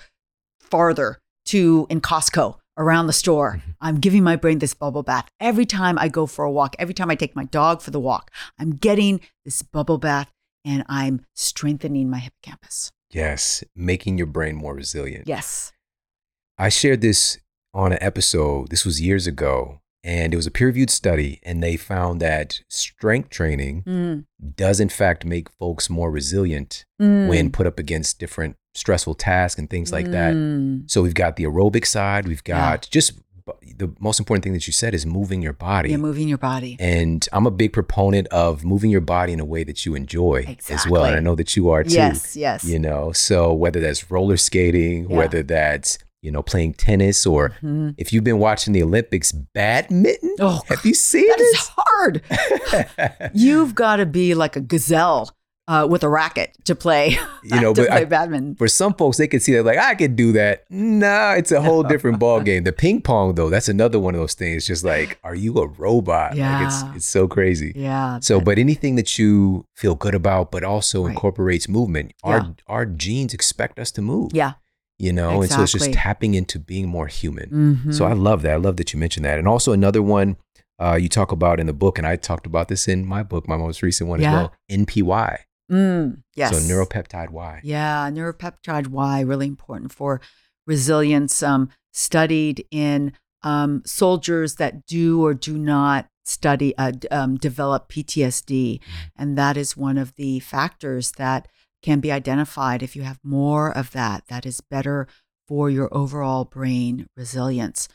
farther 0.60 1.18
to 1.46 1.86
in 1.88 2.00
Costco 2.00 2.56
around 2.78 3.06
the 3.06 3.12
store, 3.12 3.56
mm-hmm. 3.58 3.70
I'm 3.80 4.00
giving 4.00 4.22
my 4.22 4.36
brain 4.36 4.58
this 4.58 4.74
bubble 4.74 5.02
bath. 5.02 5.28
Every 5.40 5.66
time 5.66 5.98
I 5.98 6.08
go 6.08 6.26
for 6.26 6.44
a 6.44 6.50
walk, 6.50 6.76
every 6.78 6.94
time 6.94 7.10
I 7.10 7.14
take 7.14 7.34
my 7.34 7.44
dog 7.44 7.80
for 7.80 7.90
the 7.90 8.00
walk, 8.00 8.30
I'm 8.58 8.72
getting 8.72 9.20
this 9.44 9.62
bubble 9.62 9.98
bath 9.98 10.30
and 10.64 10.84
I'm 10.88 11.24
strengthening 11.34 12.10
my 12.10 12.18
hippocampus. 12.18 12.90
Yes. 13.10 13.62
Making 13.74 14.18
your 14.18 14.26
brain 14.26 14.56
more 14.56 14.74
resilient. 14.74 15.28
Yes. 15.28 15.72
I 16.58 16.68
shared 16.68 17.00
this 17.00 17.38
on 17.72 17.92
an 17.92 17.98
episode, 18.00 18.70
this 18.70 18.84
was 18.84 19.00
years 19.00 19.26
ago, 19.26 19.80
and 20.06 20.32
it 20.32 20.36
was 20.36 20.46
a 20.46 20.50
peer 20.50 20.68
reviewed 20.68 20.88
study, 20.90 21.40
and 21.42 21.62
they 21.62 21.76
found 21.76 22.20
that 22.22 22.60
strength 22.68 23.28
training 23.28 23.82
Mm. 23.86 24.24
does, 24.56 24.80
in 24.80 24.88
fact, 24.88 25.24
make 25.26 25.50
folks 25.58 25.90
more 25.90 26.10
resilient 26.10 26.84
Mm. 27.02 27.28
when 27.28 27.50
put 27.50 27.66
up 27.66 27.78
against 27.78 28.18
different 28.18 28.56
stressful 28.74 29.14
tasks 29.14 29.58
and 29.58 29.68
things 29.68 29.90
like 29.92 30.10
that. 30.12 30.34
Mm. 30.34 30.88
So 30.90 31.02
we've 31.02 31.14
got 31.14 31.36
the 31.36 31.44
aerobic 31.44 31.86
side, 31.86 32.28
we've 32.28 32.42
Yeah. 32.46 32.70
got 32.70 32.88
just 32.90 33.12
the 33.76 33.88
most 34.00 34.18
important 34.18 34.42
thing 34.42 34.54
that 34.54 34.66
you 34.66 34.72
said 34.72 34.92
is 34.92 35.06
moving 35.06 35.40
your 35.40 35.52
body. 35.52 35.90
You're 35.90 36.00
moving 36.00 36.26
your 36.28 36.36
body. 36.38 36.76
and 36.80 37.28
I'm 37.32 37.46
a 37.46 37.50
big 37.52 37.72
proponent 37.72 38.26
of 38.28 38.64
moving 38.64 38.90
your 38.90 39.00
body 39.00 39.32
in 39.32 39.38
a 39.38 39.44
way 39.44 39.62
that 39.62 39.86
you 39.86 39.94
enjoy 39.94 40.56
as 40.68 40.84
well. 40.88 41.04
And 41.04 41.14
I 41.14 41.20
know 41.20 41.36
that 41.36 41.54
you 41.56 41.70
are 41.70 41.84
too. 41.84 41.94
Yes, 41.94 42.34
yes. 42.36 42.64
You 42.64 42.80
know, 42.80 43.12
so 43.12 43.52
whether 43.54 43.78
that's 43.80 44.10
roller 44.10 44.36
skating, 44.36 45.08
Yeah. 45.08 45.16
whether 45.16 45.42
that's, 45.44 45.96
you 46.22 46.30
know, 46.30 46.42
playing 46.42 46.74
tennis, 46.74 47.24
or 47.26 47.52
Mhm. 47.62 47.94
if 47.98 48.12
you've 48.12 48.24
been 48.24 48.38
watching 48.38 48.72
the 48.72 48.82
Olympics, 48.82 49.32
badminton. 49.32 50.34
Oh, 50.40 50.62
Have 50.68 50.84
you 50.84 50.94
seen 50.94 51.28
that 51.28 51.40
is 51.40 51.52
this? 51.52 51.70
hard. 51.76 52.22
You've 53.34 53.74
got 53.74 53.96
to 53.96 54.06
be 54.06 54.34
like 54.34 54.56
a 54.56 54.60
gazelle 54.60 55.30
uh, 55.68 55.84
with 55.90 56.04
a 56.04 56.08
racket 56.08 56.56
to 56.64 56.76
play. 56.76 57.18
You 57.42 57.60
know, 57.60 57.74
to 57.74 57.82
but 57.82 57.88
play 57.90 58.02
I- 58.02 58.04
badminton. 58.04 58.54
For 58.54 58.68
some 58.68 58.94
folks, 58.94 59.16
they 59.16 59.26
can 59.26 59.40
see 59.40 59.52
that 59.54 59.64
like 59.64 59.78
I 59.78 59.94
could 59.96 60.14
do 60.14 60.30
that. 60.32 60.64
No, 60.70 61.30
it's 61.36 61.50
a 61.50 61.60
whole 61.60 61.82
different 61.82 62.18
ball 62.24 62.40
game. 62.40 62.62
The 62.64 62.72
ping 62.72 63.02
pong 63.02 63.34
though, 63.34 63.50
that's 63.50 63.68
another 63.68 63.98
one 63.98 64.14
of 64.14 64.20
those 64.20 64.34
things. 64.34 64.64
Just 64.66 64.84
like, 64.84 65.18
are 65.24 65.34
you 65.34 65.54
a 65.58 65.66
robot? 65.66 66.30
Like 66.32 66.38
Yeah. 66.38 66.66
it's 66.66 66.96
it's 66.96 67.06
so 67.08 67.26
crazy. 67.26 67.72
Yeah. 67.74 68.20
So, 68.20 68.40
but 68.40 68.58
anything 68.58 68.94
that 68.96 69.18
you 69.18 69.66
feel 69.74 69.96
good 69.96 70.14
about, 70.14 70.52
but 70.52 70.62
also 70.62 71.02
Right. 71.04 71.10
incorporates 71.10 71.68
movement, 71.68 72.12
our 72.22 72.38
Yeah. 72.38 72.50
our 72.68 72.86
genes 72.86 73.34
expect 73.34 73.78
us 73.80 73.90
to 73.92 74.02
move. 74.02 74.30
yeah. 74.34 74.52
You 74.98 75.12
know, 75.12 75.42
and 75.42 75.50
so 75.50 75.62
it's 75.62 75.72
just 75.72 75.92
tapping 75.92 76.34
into 76.34 76.58
being 76.58 76.88
more 76.88 77.06
human. 77.06 77.50
Mhm. 77.86 77.94
So 77.94 78.06
I 78.06 78.14
love 78.14 78.40
that. 78.42 78.52
I 78.54 78.56
love 78.56 78.76
that 78.78 78.92
you 78.94 78.98
mentioned 78.98 79.26
that. 79.26 79.38
And 79.38 79.46
also 79.46 79.72
another 79.72 80.02
one 80.02 80.36
uh, 80.78 80.94
you 80.94 81.08
talk 81.08 81.32
about 81.32 81.58
in 81.58 81.66
the 81.66 81.72
book, 81.72 81.96
and 81.96 82.06
I 82.06 82.16
talked 82.16 82.46
about 82.46 82.68
this 82.68 82.86
in 82.86 83.06
my 83.06 83.22
book, 83.22 83.48
my 83.48 83.56
most 83.56 83.82
recent 83.82 84.10
one 84.10 84.20
Yeah. 84.20 84.28
as 84.28 84.34
well. 84.34 84.52
NPY. 84.70 85.38
Mm, 85.72 86.22
yes. 86.34 86.50
So 86.54 86.58
neuropeptide 86.74 87.30
Y. 87.30 87.60
Yeah, 87.64 88.10
neuropeptide 88.10 88.88
Y, 88.88 89.20
really 89.20 89.46
important 89.46 89.90
for 89.92 90.20
resilience. 90.66 91.42
Um, 91.42 91.70
studied 91.92 92.66
in 92.70 93.12
um, 93.42 93.82
soldiers 93.86 94.56
that 94.56 94.84
do 94.86 95.24
or 95.24 95.32
do 95.32 95.56
not 95.56 96.08
study 96.26 96.76
uh, 96.76 96.92
um, 97.10 97.36
develop 97.36 97.88
PTSD, 97.88 98.80
and 99.16 99.38
that 99.38 99.56
is 99.56 99.76
one 99.78 99.96
of 99.96 100.14
the 100.16 100.40
factors 100.40 101.12
that 101.12 101.48
can 101.86 102.00
be 102.00 102.10
identified. 102.10 102.82
If 102.82 102.96
you 102.96 103.02
have 103.02 103.20
more 103.22 103.70
of 103.70 103.92
that, 103.92 104.24
that 104.26 104.44
is 104.44 104.60
better 104.60 105.06
for 105.46 105.70
your 105.70 105.88
overall 105.92 106.44
brain 106.44 107.06
resilience. 107.16 107.88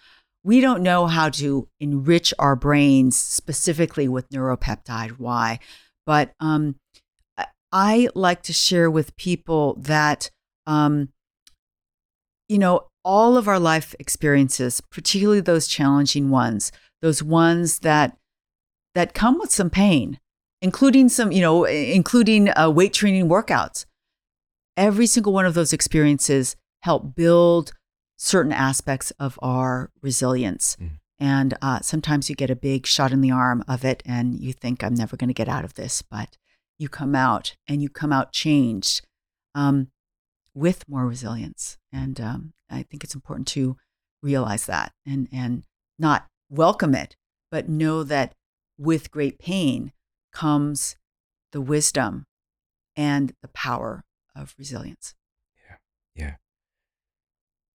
We 0.46 0.62
don't 0.62 0.82
know 0.82 1.08
how 1.08 1.30
to 1.32 1.68
enrich 1.82 2.34
our 2.40 2.56
brains 2.56 3.18
specifically 3.18 4.08
with 4.08 4.30
neuropeptide 4.30 5.20
Y, 5.20 5.60
but 6.06 6.34
um, 6.40 6.78
I- 7.74 8.08
like 8.16 8.42
to 8.44 8.54
share 8.54 8.90
with 8.90 9.18
people 9.18 9.76
that, 9.82 10.32
um, 10.66 11.10
you 12.48 12.60
know, 12.60 12.88
all 13.04 13.36
of 13.36 13.50
our 13.50 13.60
life 13.60 13.94
experiences, 14.00 14.80
particularly 14.80 15.42
those 15.42 15.68
challenging 15.68 16.30
ones, 16.30 16.72
those 17.02 17.22
ones 17.22 17.80
that 17.80 18.18
that 18.96 19.14
come 19.14 19.38
with 19.38 19.52
some 19.52 19.70
pain, 19.70 20.20
including 20.62 21.10
some, 21.10 21.32
you 21.32 21.42
know, 21.42 21.66
including 21.66 22.50
uh, 22.58 22.70
weight 22.70 22.94
training 22.94 23.28
workouts. 23.28 23.86
Every 24.78 25.06
single 25.06 25.34
one 25.34 25.46
of 25.46 25.54
those 25.54 25.74
experiences 25.74 26.56
help 26.82 27.16
build 27.16 27.74
certain 28.18 28.54
aspects 28.54 29.12
of 29.20 29.38
our 29.42 29.92
resilience. 30.02 30.78
Mm. 30.80 30.90
And 31.20 31.58
uh, 31.62 31.82
sometimes 31.82 32.30
you 32.30 32.36
get 32.36 32.50
a 32.50 32.56
big 32.56 32.88
shot 32.88 33.12
in 33.12 33.22
the 33.22 33.32
arm 33.32 33.64
of 33.68 33.86
it, 33.86 34.02
and 34.06 34.40
you 34.40 34.54
think, 34.54 34.84
I'm 34.84 34.96
never 34.96 35.16
going 35.18 35.28
to 35.28 35.36
get 35.36 35.48
out 35.48 35.64
of 35.64 35.76
this. 35.76 36.02
But 36.02 36.38
you 36.80 36.90
come 36.90 37.14
out 37.14 37.56
and 37.68 37.82
you 37.82 37.90
come 37.90 38.12
out 38.12 38.32
changed 38.32 39.06
um, 39.54 39.90
with 40.56 40.88
more 40.90 41.06
resilience. 41.06 41.78
And 41.94 42.20
um, 42.20 42.54
I 42.72 42.84
think 42.84 43.04
it's 43.04 43.14
important 43.14 43.48
to 43.50 43.78
realize 44.24 44.66
that 44.66 44.94
and, 45.06 45.28
and 45.32 45.64
not 46.00 46.26
welcome 46.50 46.96
it, 46.96 47.16
but 47.52 47.70
know 47.70 48.04
that 48.04 48.34
with 48.80 49.12
great 49.12 49.38
pain 49.38 49.94
comes 50.32 50.96
the 51.52 51.62
wisdom 51.62 52.26
and 52.96 53.34
the 53.42 53.48
power 53.50 54.04
of 54.36 54.54
resilience. 54.58 55.14
Yeah. 55.68 55.76
Yeah. 56.16 56.36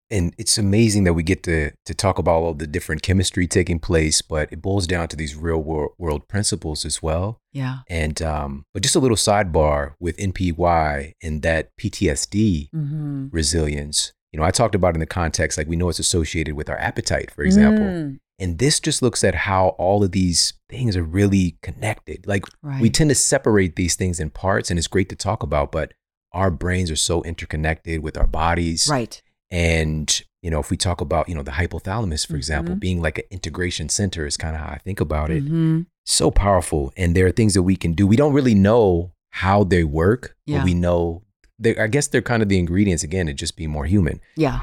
And 0.09 0.34
it's 0.38 0.57
amazing 0.57 1.02
that 1.04 1.14
we 1.14 1.24
get 1.24 1.42
to 1.44 1.72
to 1.84 1.94
talk 1.94 2.18
about 2.18 2.36
all 2.42 2.54
the 2.54 2.66
different 2.68 3.02
chemistry 3.02 3.48
taking 3.48 3.80
place, 3.80 4.22
but 4.22 4.52
it 4.52 4.62
boils 4.62 4.86
down 4.86 5.09
to 5.09 5.16
these 5.16 5.34
real 5.34 5.59
world, 5.59 5.92
world 5.98 6.28
principles 6.28 6.84
as 6.84 7.02
well. 7.02 7.40
Yeah. 7.52 7.78
And 7.90 8.22
um, 8.22 8.66
but 8.72 8.84
just 8.84 8.94
a 8.94 9.00
little 9.00 9.16
sidebar 9.16 9.94
with 9.98 10.16
NPY 10.16 11.12
and 11.22 11.42
that 11.42 11.70
PTSD 11.80 12.68
Mm-hmm. 12.72 13.26
resilience. 13.32 14.12
You 14.32 14.38
know, 14.38 14.46
I 14.46 14.50
talked 14.52 14.74
about 14.76 14.94
in 14.94 15.00
the 15.00 15.07
context 15.07 15.59
like 15.59 15.66
we 15.66 15.76
know 15.76 15.88
it's 15.88 15.98
associated 15.98 16.54
with 16.54 16.68
our 16.70 16.78
appetite, 16.78 17.30
for 17.32 17.42
example. 17.42 17.84
Mm, 17.84 18.18
And 18.39 18.59
this 18.59 18.80
just 18.80 19.01
looks 19.03 19.24
at 19.24 19.34
how 19.34 19.68
all 19.78 20.05
of 20.05 20.12
these 20.12 20.53
things 20.68 20.97
are 20.97 21.03
really 21.03 21.57
connected. 21.62 22.26
Like 22.26 22.45
right. 22.62 22.80
we 22.82 22.91
tend 22.91 23.09
to 23.11 23.14
separate 23.14 23.76
these 23.76 23.95
things 23.97 24.20
in 24.20 24.30
parts, 24.30 24.70
and 24.70 24.78
it's 24.78 24.89
great 24.89 25.09
to 25.09 25.16
talk 25.16 25.43
about, 25.43 25.72
but 25.72 25.93
our 26.32 26.51
brains 26.51 26.91
are 26.91 26.97
so 26.97 27.22
interconnected 27.22 28.03
with 28.03 28.16
our 28.18 28.26
bodies. 28.26 28.89
right. 28.91 29.22
And, 29.51 30.22
you 30.43 30.51
know, 30.51 30.59
if 30.59 30.70
we 30.70 30.76
talk 30.76 31.01
about, 31.01 31.28
you 31.28 31.34
know, 31.34 31.43
the 31.45 31.53
hypothalamus, 31.53 32.26
for 32.26 32.34
example, 32.37 32.74
Mhm. 32.74 32.80
being 32.80 33.01
like 33.01 33.18
an 33.18 33.24
integration 33.30 33.89
center 33.89 34.26
is 34.26 34.37
kind 34.37 34.57
of 34.57 34.61
how 34.61 34.68
I 34.72 34.78
think 34.78 34.99
about 35.01 35.30
it. 35.30 35.45
Mhm. 35.45 35.87
So 36.05 36.30
powerful. 36.32 36.93
And 36.97 37.14
there 37.16 37.26
are 37.26 37.32
things 37.32 37.55
that 37.55 37.62
we 37.62 37.76
can 37.76 37.93
do. 37.93 38.07
We 38.09 38.16
don't 38.16 38.32
really 38.34 38.57
know 38.57 39.12
how 39.30 39.62
they 39.64 39.84
work, 39.84 40.34
Yeah. 40.47 40.59
but 40.59 40.64
we 40.64 40.74
know 40.74 41.22
they 41.59 41.76
I 41.78 41.87
guess 41.87 42.09
they're 42.09 42.20
kind 42.22 42.43
of 42.43 42.49
the 42.51 42.59
ingredients 42.59 43.03
again 43.05 43.26
to 43.26 43.32
just 43.32 43.57
be 43.57 43.66
more 43.66 43.87
human. 43.87 44.20
Yeah. 44.37 44.59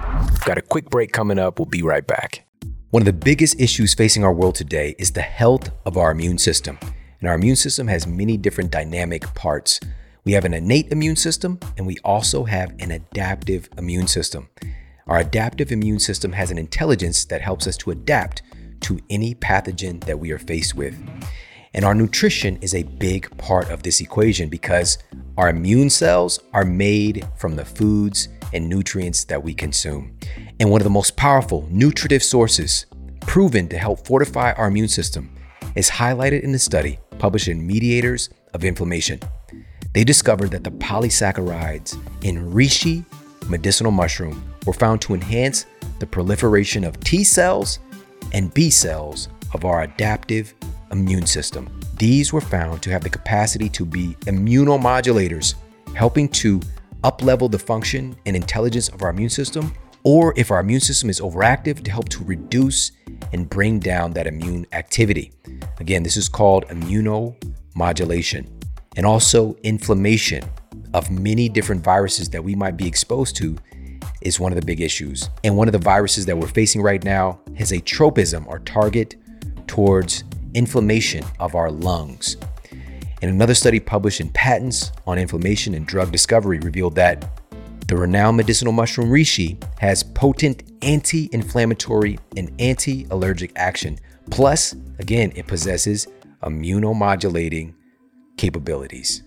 Got 0.45 0.57
a 0.57 0.61
quick 0.61 0.89
break 0.89 1.11
coming 1.11 1.39
up. 1.39 1.57
We'll 1.59 1.65
be 1.65 1.81
right 1.81 2.05
back. 2.05 2.45
One 2.93 3.01
of 3.01 3.05
the 3.05 3.13
biggest 3.13 3.59
issues 3.59 3.95
facing 3.95 4.23
our 4.23 4.31
world 4.31 4.53
today 4.53 4.93
is 4.99 5.13
the 5.13 5.21
health 5.23 5.71
of 5.83 5.97
our 5.97 6.11
immune 6.11 6.37
system. 6.37 6.77
And 7.19 7.27
our 7.27 7.33
immune 7.33 7.55
system 7.55 7.87
has 7.87 8.05
many 8.05 8.37
different 8.37 8.69
dynamic 8.69 9.23
parts. 9.33 9.79
We 10.25 10.33
have 10.33 10.45
an 10.45 10.53
innate 10.53 10.91
immune 10.91 11.15
system, 11.15 11.59
and 11.75 11.87
we 11.87 11.97
also 12.03 12.43
have 12.43 12.75
an 12.77 12.91
adaptive 12.91 13.67
immune 13.79 14.05
system. 14.05 14.47
Our 15.07 15.17
adaptive 15.17 15.71
immune 15.71 15.97
system 15.97 16.33
has 16.33 16.51
an 16.51 16.59
intelligence 16.59 17.25
that 17.25 17.41
helps 17.41 17.65
us 17.65 17.77
to 17.77 17.89
adapt 17.89 18.43
to 18.81 18.99
any 19.09 19.33
pathogen 19.33 20.03
that 20.03 20.19
we 20.19 20.29
are 20.29 20.37
faced 20.37 20.75
with. 20.75 20.95
And 21.73 21.83
our 21.83 21.95
nutrition 21.95 22.57
is 22.57 22.75
a 22.75 22.83
big 22.83 23.35
part 23.39 23.71
of 23.71 23.81
this 23.81 24.01
equation 24.01 24.49
because 24.49 24.99
our 25.35 25.49
immune 25.49 25.89
cells 25.89 26.39
are 26.53 26.63
made 26.63 27.27
from 27.37 27.55
the 27.55 27.65
foods 27.65 28.27
and 28.53 28.69
nutrients 28.69 29.23
that 29.25 29.43
we 29.43 29.53
consume. 29.53 30.17
And 30.59 30.69
one 30.69 30.81
of 30.81 30.85
the 30.85 30.89
most 30.89 31.17
powerful 31.17 31.67
nutritive 31.69 32.23
sources 32.23 32.85
proven 33.21 33.67
to 33.69 33.77
help 33.77 34.05
fortify 34.05 34.53
our 34.53 34.67
immune 34.67 34.87
system 34.87 35.35
is 35.75 35.89
highlighted 35.89 36.41
in 36.41 36.53
a 36.53 36.59
study 36.59 36.99
published 37.19 37.47
in 37.47 37.65
Mediators 37.65 38.29
of 38.53 38.63
Inflammation. 38.63 39.19
They 39.93 40.03
discovered 40.03 40.51
that 40.51 40.63
the 40.63 40.71
polysaccharides 40.71 41.97
in 42.23 42.51
reishi 42.51 43.05
medicinal 43.49 43.91
mushroom 43.91 44.43
were 44.65 44.73
found 44.73 45.01
to 45.01 45.13
enhance 45.13 45.65
the 45.99 46.07
proliferation 46.07 46.83
of 46.83 46.99
T 47.01 47.23
cells 47.23 47.79
and 48.31 48.53
B 48.53 48.69
cells 48.69 49.29
of 49.53 49.65
our 49.65 49.83
adaptive 49.83 50.53
immune 50.91 51.25
system. 51.25 51.69
These 51.97 52.33
were 52.33 52.41
found 52.41 52.81
to 52.83 52.89
have 52.91 53.03
the 53.03 53.09
capacity 53.09 53.69
to 53.69 53.85
be 53.85 54.15
immunomodulators, 54.21 55.55
helping 55.95 56.27
to 56.29 56.61
uplevel 57.03 57.49
the 57.49 57.59
function 57.59 58.15
and 58.25 58.35
intelligence 58.35 58.89
of 58.89 59.01
our 59.01 59.09
immune 59.09 59.29
system, 59.29 59.73
or 60.03 60.33
if 60.35 60.51
our 60.51 60.59
immune 60.59 60.79
system 60.79 61.09
is 61.09 61.19
overactive, 61.21 61.83
to 61.83 61.91
help 61.91 62.09
to 62.09 62.23
reduce 62.23 62.91
and 63.31 63.49
bring 63.49 63.79
down 63.79 64.11
that 64.11 64.27
immune 64.27 64.65
activity. 64.73 65.31
Again, 65.79 66.03
this 66.03 66.17
is 66.17 66.27
called 66.27 66.65
immunomodulation 66.67 68.49
and 68.95 69.05
also 69.05 69.55
inflammation 69.63 70.43
of 70.93 71.09
many 71.09 71.49
different 71.49 71.83
viruses 71.83 72.29
that 72.29 72.43
we 72.43 72.55
might 72.55 72.77
be 72.77 72.87
exposed 72.87 73.35
to 73.37 73.57
is 74.21 74.39
one 74.39 74.51
of 74.51 74.59
the 74.59 74.65
big 74.65 74.81
issues. 74.81 75.29
And 75.43 75.57
one 75.57 75.67
of 75.67 75.71
the 75.71 75.79
viruses 75.79 76.25
that 76.27 76.37
we're 76.37 76.47
facing 76.47 76.81
right 76.81 77.03
now 77.03 77.39
has 77.57 77.71
a 77.71 77.79
tropism 77.79 78.47
or 78.47 78.59
target 78.59 79.15
towards 79.67 80.23
inflammation 80.53 81.25
of 81.39 81.55
our 81.55 81.71
lungs. 81.71 82.37
And 83.23 83.31
another 83.31 83.55
study 83.55 83.79
published 83.79 84.19
in 84.19 84.27
Patents 84.27 84.91
on 85.07 85.17
Inflammation 85.17 85.75
and 85.75 85.87
Drug 85.87 86.11
Discovery 86.11 86.59
revealed 86.59 86.95
that 86.95 87.39
the 87.87 87.95
renowned 87.95 88.35
medicinal 88.35 88.73
mushroom 88.73 89.09
reishi 89.09 89.63
has 89.79 90.03
potent 90.03 90.63
anti 90.81 91.29
inflammatory 91.31 92.19
and 92.35 92.51
anti 92.59 93.07
allergic 93.11 93.53
action. 93.55 93.97
Plus, 94.29 94.75
again, 94.99 95.31
it 95.37 95.47
possesses 95.47 96.05
immunomodulating 96.43 97.73
capabilities. 98.35 99.23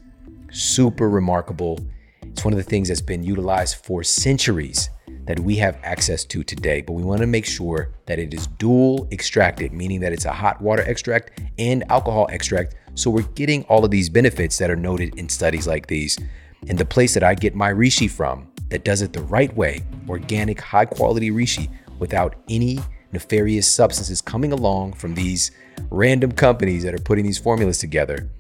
Super 0.53 1.09
remarkable. 1.09 1.81
It's 2.21 2.45
one 2.45 2.53
of 2.53 2.59
the 2.59 2.65
things 2.65 2.89
that's 2.89 3.01
been 3.01 3.23
utilized 3.23 3.77
for 3.77 4.05
centuries 4.05 4.91
that 5.25 5.41
we 5.41 5.57
have 5.57 5.79
access 5.83 6.25
to 6.27 6.45
today, 6.45 6.83
but 6.83 6.93
we 6.93 7.03
want 7.03 7.21
to 7.21 7.27
make 7.27 7.47
sure 7.47 7.95
that 8.05 8.19
it 8.19 8.35
is 8.35 8.47
dual 8.47 9.09
extracted, 9.11 9.73
meaning 9.73 10.01
that 10.01 10.13
it's 10.13 10.27
a 10.27 10.33
hot 10.33 10.61
water 10.61 10.83
extract 10.83 11.41
and 11.59 11.83
alcohol 11.91 12.29
extract. 12.31 12.75
So 12.97 13.11
we're 13.11 13.23
getting 13.35 13.63
all 13.65 13.85
of 13.85 13.91
these 13.91 14.09
benefits 14.09 14.57
that 14.59 14.71
are 14.71 14.77
noted 14.77 15.19
in 15.19 15.29
studies 15.29 15.67
like 15.67 15.87
these. 15.87 16.19
And 16.67 16.79
the 16.79 16.85
place 16.85 17.13
that 17.15 17.23
I 17.23 17.35
get 17.35 17.55
my 17.55 17.71
reishi 17.71 18.11
from 18.11 18.49
that 18.71 18.85
does 18.85 19.03
it 19.03 19.13
the 19.13 19.23
right 19.23 19.55
way, 19.55 19.83
organic, 20.09 20.61
high 20.61 20.87
quality 20.87 21.31
reishi 21.31 21.69
without 21.99 22.35
any 22.49 22.79
nefarious 23.13 23.71
substances 23.71 24.23
coming 24.23 24.51
along 24.51 24.95
from 24.95 25.15
these 25.15 25.51
random 25.91 26.33
companies 26.33 26.83
that 26.85 26.95
are 26.95 26.99
putting 26.99 27.27
these 27.27 27.39
formulas 27.39 27.79
together, 27.79 28.31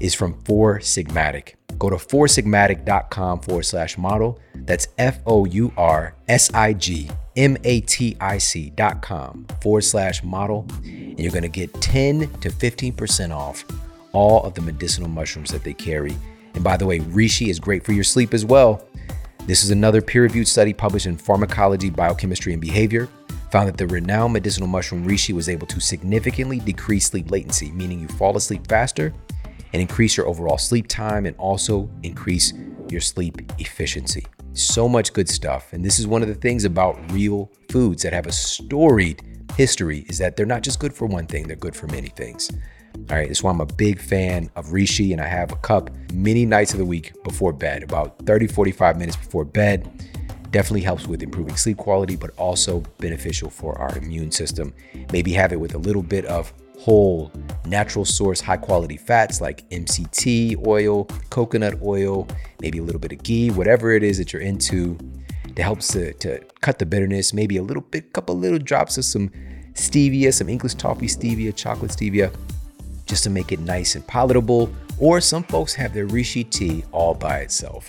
is 0.00 0.14
from 0.14 0.40
Four 0.44 0.78
Sigmatic. 0.78 1.54
Go 1.78 1.90
to 1.90 1.96
foursigmatic.com 1.96 3.40
forward 3.40 3.64
slash 3.64 3.98
model. 3.98 4.40
That's 4.54 4.88
F 4.96 5.20
O 5.26 5.44
U 5.44 5.72
R 5.76 6.14
S 6.28 6.52
I 6.54 6.72
G 6.72 7.10
M 7.36 7.58
A 7.62 7.82
T 7.82 8.16
I 8.20 8.38
C 8.38 8.70
dot 8.70 9.02
com 9.02 9.46
forward 9.60 9.82
slash 9.82 10.24
model. 10.24 10.66
And 10.82 11.20
you're 11.20 11.30
going 11.30 11.42
to 11.42 11.48
get 11.48 11.72
10 11.74 12.20
to 12.40 12.50
15% 12.50 13.36
off 13.36 13.64
all 14.12 14.42
of 14.44 14.54
the 14.54 14.60
medicinal 14.60 15.08
mushrooms 15.08 15.50
that 15.50 15.64
they 15.64 15.74
carry. 15.74 16.16
And 16.54 16.64
by 16.64 16.76
the 16.76 16.86
way, 16.86 17.00
reishi 17.00 17.48
is 17.48 17.60
great 17.60 17.84
for 17.84 17.92
your 17.92 18.04
sleep 18.04 18.34
as 18.34 18.44
well. 18.44 18.86
This 19.46 19.64
is 19.64 19.70
another 19.70 20.02
peer 20.02 20.22
reviewed 20.22 20.48
study 20.48 20.72
published 20.72 21.06
in 21.06 21.16
Pharmacology, 21.16 21.90
Biochemistry, 21.90 22.52
and 22.52 22.60
Behavior. 22.60 23.08
Found 23.50 23.68
that 23.68 23.78
the 23.78 23.86
renowned 23.86 24.34
medicinal 24.34 24.68
mushroom 24.68 25.06
reishi 25.06 25.34
was 25.34 25.48
able 25.48 25.66
to 25.68 25.80
significantly 25.80 26.58
decrease 26.60 27.06
sleep 27.06 27.30
latency, 27.30 27.70
meaning 27.70 27.98
you 28.00 28.08
fall 28.08 28.36
asleep 28.36 28.66
faster 28.66 29.14
and 29.72 29.80
increase 29.80 30.16
your 30.16 30.26
overall 30.26 30.58
sleep 30.58 30.86
time 30.88 31.26
and 31.26 31.36
also 31.36 31.88
increase 32.02 32.52
your 32.90 33.00
sleep 33.00 33.40
efficiency. 33.58 34.26
So 34.52 34.88
much 34.88 35.12
good 35.12 35.28
stuff. 35.28 35.72
And 35.72 35.84
this 35.84 35.98
is 35.98 36.06
one 36.06 36.22
of 36.22 36.28
the 36.28 36.34
things 36.34 36.64
about 36.64 36.98
real 37.12 37.50
foods 37.70 38.02
that 38.02 38.12
have 38.12 38.26
a 38.26 38.32
storied 38.32 39.22
history 39.56 40.04
is 40.08 40.18
that 40.18 40.36
they're 40.36 40.46
not 40.46 40.62
just 40.62 40.80
good 40.80 40.92
for 40.92 41.06
one 41.06 41.26
thing, 41.26 41.46
they're 41.46 41.56
good 41.56 41.76
for 41.76 41.86
many 41.86 42.08
things. 42.08 42.50
All 42.94 43.16
right, 43.16 43.28
that's 43.28 43.42
why 43.42 43.50
I'm 43.50 43.60
a 43.60 43.66
big 43.66 44.00
fan 44.00 44.50
of 44.56 44.66
reishi 44.66 45.12
and 45.12 45.20
I 45.20 45.26
have 45.26 45.52
a 45.52 45.56
cup 45.56 45.90
many 46.12 46.44
nights 46.44 46.72
of 46.72 46.78
the 46.78 46.84
week 46.84 47.12
before 47.24 47.52
bed, 47.52 47.82
about 47.82 48.18
30, 48.26 48.46
45 48.48 48.98
minutes 48.98 49.16
before 49.16 49.44
bed. 49.44 49.88
Definitely 50.50 50.82
helps 50.82 51.06
with 51.06 51.22
improving 51.22 51.56
sleep 51.56 51.76
quality, 51.76 52.16
but 52.16 52.30
also 52.38 52.80
beneficial 52.98 53.50
for 53.50 53.78
our 53.78 53.96
immune 53.98 54.30
system. 54.30 54.74
Maybe 55.12 55.32
have 55.32 55.52
it 55.52 55.60
with 55.60 55.74
a 55.74 55.78
little 55.78 56.02
bit 56.02 56.24
of 56.26 56.52
whole 56.78 57.32
natural 57.66 58.04
source 58.04 58.40
high 58.40 58.56
quality 58.56 58.96
fats 58.96 59.40
like 59.40 59.68
MCT 59.70 60.66
oil, 60.66 61.04
coconut 61.30 61.80
oil, 61.82 62.26
maybe 62.60 62.78
a 62.78 62.82
little 62.82 63.00
bit 63.00 63.12
of 63.12 63.22
ghee, 63.22 63.50
whatever 63.50 63.90
it 63.92 64.02
is 64.02 64.18
that 64.18 64.32
you're 64.32 64.42
into 64.42 64.96
that 65.54 65.62
helps 65.62 65.88
to, 65.88 66.12
to 66.14 66.40
cut 66.60 66.78
the 66.78 66.86
bitterness, 66.86 67.32
maybe 67.32 67.56
a 67.56 67.62
little 67.62 67.82
bit, 67.82 68.12
couple 68.12 68.38
little 68.38 68.58
drops 68.58 68.96
of 68.96 69.04
some 69.04 69.28
stevia, 69.72 70.32
some 70.32 70.48
English 70.48 70.74
toffee 70.74 71.06
stevia, 71.06 71.54
chocolate 71.54 71.90
stevia, 71.90 72.32
just 73.08 73.24
to 73.24 73.30
make 73.30 73.50
it 73.50 73.58
nice 73.58 73.96
and 73.96 74.06
palatable. 74.06 74.72
Or 75.00 75.20
some 75.20 75.42
folks 75.44 75.74
have 75.74 75.92
their 75.92 76.06
reishi 76.06 76.48
tea 76.48 76.84
all 76.92 77.14
by 77.14 77.38
itself. 77.38 77.88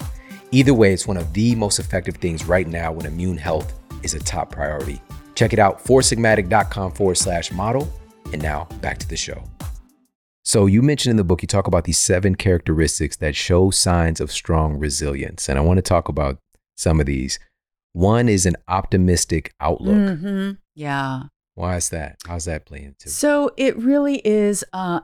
Either 0.52 0.74
way, 0.74 0.94
it's 0.94 1.06
one 1.08 1.18
of 1.18 1.32
the 1.34 1.54
most 1.56 1.78
effective 1.78 2.16
things 2.18 2.46
right 2.46 2.68
now 2.68 2.92
when 2.92 3.06
immune 3.06 3.38
health 3.38 3.74
is 4.02 4.16
a 4.16 4.20
top 4.20 4.52
priority. 4.52 5.02
Check 5.36 5.54
it 5.54 5.60
out, 5.60 5.84
foursigmatic.com 5.84 6.94
forward 6.94 7.16
slash 7.18 7.52
model. 7.52 7.92
And 8.34 8.42
now 8.42 8.66
back 8.82 8.98
to 9.00 9.08
the 9.08 9.18
show. 9.18 9.44
So, 10.44 10.66
you 10.66 10.82
mentioned 10.82 11.12
in 11.12 11.18
the 11.18 11.24
book, 11.24 11.42
you 11.44 11.48
talk 11.48 11.68
about 11.68 11.84
these 11.84 11.98
seven 11.98 12.34
characteristics 12.36 13.16
that 13.18 13.36
show 13.36 13.70
signs 13.70 14.20
of 14.20 14.32
strong 14.32 14.80
resilience. 14.80 15.48
And 15.50 15.60
I 15.60 15.62
want 15.62 15.78
to 15.78 15.82
talk 15.84 16.10
about 16.10 16.40
some 16.78 17.00
of 17.00 17.06
these. 17.06 17.38
One 17.94 18.30
is 18.30 18.46
an 18.46 18.56
optimistic 18.68 19.54
outlook. 19.60 19.96
Mhm. 19.96 20.58
Yeah. 20.76 21.24
Why 21.56 21.76
is 21.76 21.90
that? 21.90 22.18
How's 22.26 22.46
that 22.46 22.66
playing 22.66 22.86
into? 22.86 23.10
So 23.10 23.52
it 23.58 23.78
really 23.78 24.22
is 24.26 24.64
uh, 24.74 25.02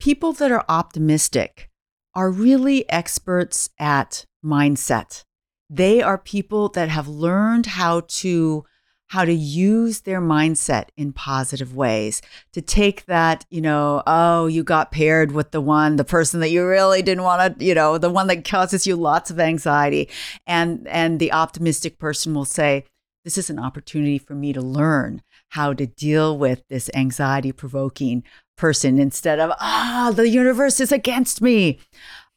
people 0.00 0.32
that 0.34 0.50
are 0.50 0.64
optimistic 0.68 1.70
are 2.14 2.30
really 2.30 2.88
experts 2.90 3.68
at 3.78 4.24
mindset. 4.44 5.24
They 5.68 6.00
are 6.00 6.18
people 6.18 6.68
that 6.70 6.88
have 6.88 7.08
learned 7.08 7.66
how 7.66 8.02
to 8.08 8.64
how 9.08 9.24
to 9.24 9.32
use 9.32 10.00
their 10.00 10.20
mindset 10.20 10.88
in 10.96 11.12
positive 11.12 11.76
ways 11.76 12.20
to 12.52 12.60
take 12.60 13.04
that 13.06 13.46
you 13.50 13.60
know 13.60 14.02
oh 14.06 14.46
you 14.46 14.64
got 14.64 14.90
paired 14.90 15.30
with 15.30 15.52
the 15.52 15.60
one 15.60 15.94
the 15.94 16.04
person 16.04 16.40
that 16.40 16.50
you 16.50 16.66
really 16.66 17.02
didn't 17.02 17.22
want 17.22 17.58
to 17.58 17.64
you 17.64 17.72
know 17.72 17.98
the 17.98 18.10
one 18.10 18.26
that 18.26 18.44
causes 18.44 18.84
you 18.84 18.96
lots 18.96 19.30
of 19.30 19.38
anxiety 19.38 20.08
and 20.44 20.88
and 20.88 21.20
the 21.20 21.30
optimistic 21.30 22.00
person 22.00 22.34
will 22.34 22.44
say 22.44 22.84
this 23.24 23.38
is 23.38 23.48
an 23.48 23.60
opportunity 23.60 24.18
for 24.18 24.34
me 24.34 24.52
to 24.52 24.60
learn 24.60 25.22
how 25.50 25.72
to 25.72 25.86
deal 25.86 26.36
with 26.36 26.64
this 26.68 26.90
anxiety 26.94 27.52
provoking 27.52 28.24
person 28.56 28.98
instead 28.98 29.38
of 29.38 29.52
ah 29.60 30.12
the 30.14 30.28
universe 30.28 30.80
is 30.80 30.92
against 30.92 31.42
me 31.42 31.78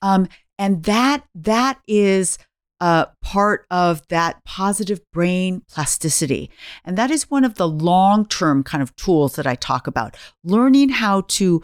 um, 0.02 0.28
and 0.58 0.84
that 0.84 1.24
that 1.34 1.80
is 1.88 2.38
uh, 2.82 3.06
part 3.22 3.66
of 3.70 4.08
that 4.08 4.44
positive 4.46 5.02
brain 5.12 5.62
plasticity. 5.70 6.50
And 6.86 6.98
that 6.98 7.12
is 7.12 7.30
one 7.30 7.44
of 7.44 7.56
the 7.56 7.68
long 7.68 8.26
term 8.26 8.64
kind 8.64 8.82
of 8.82 8.96
tools 8.96 9.36
that 9.36 9.48
I 9.48 9.56
talk 9.56 9.88
about 9.88 10.16
learning 10.44 10.90
how 10.90 11.22
to 11.22 11.64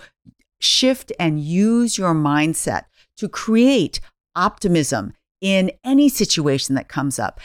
shift 0.60 1.12
and 1.20 1.40
use 1.40 1.98
your 1.98 2.14
mindset 2.14 2.84
to 3.18 3.30
create 3.30 4.00
optimism 4.36 5.14
in 5.40 5.72
any 5.84 6.10
situation 6.10 6.76
that 6.76 6.90
comes 6.90 7.20
up. 7.20 7.40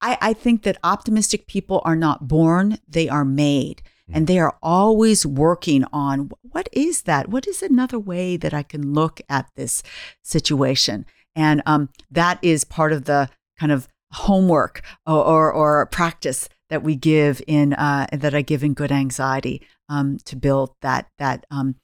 I, 0.00 0.18
I 0.20 0.32
think 0.32 0.62
that 0.62 0.78
optimistic 0.84 1.46
people 1.46 1.80
are 1.84 1.96
not 1.96 2.28
born, 2.28 2.78
they 2.86 3.08
are 3.08 3.24
made. 3.24 3.82
And 4.12 4.26
they 4.26 4.38
are 4.38 4.56
always 4.62 5.26
working 5.26 5.84
on 5.92 6.30
what 6.42 6.68
is 6.72 7.02
that? 7.02 7.28
What 7.28 7.46
is 7.46 7.62
another 7.62 7.98
way 7.98 8.36
that 8.36 8.54
I 8.54 8.62
can 8.62 8.92
look 8.92 9.20
at 9.28 9.48
this 9.56 9.82
situation? 10.22 11.06
And 11.34 11.62
um, 11.66 11.88
that 12.10 12.38
is 12.40 12.64
part 12.64 12.92
of 12.92 13.04
the 13.04 13.28
kind 13.58 13.72
of 13.72 13.88
homework 14.12 14.82
or, 15.06 15.24
or, 15.24 15.52
or 15.52 15.86
practice 15.86 16.48
that 16.70 16.82
we 16.82 16.96
give 16.96 17.42
in 17.46 17.74
uh, 17.74 18.06
that 18.12 18.34
I 18.34 18.42
give 18.42 18.64
in 18.64 18.74
good 18.74 18.92
anxiety 18.92 19.66
um, 19.88 20.18
to 20.24 20.36
build 20.36 20.74
that 20.82 21.08
that 21.18 21.46
um, 21.50 21.76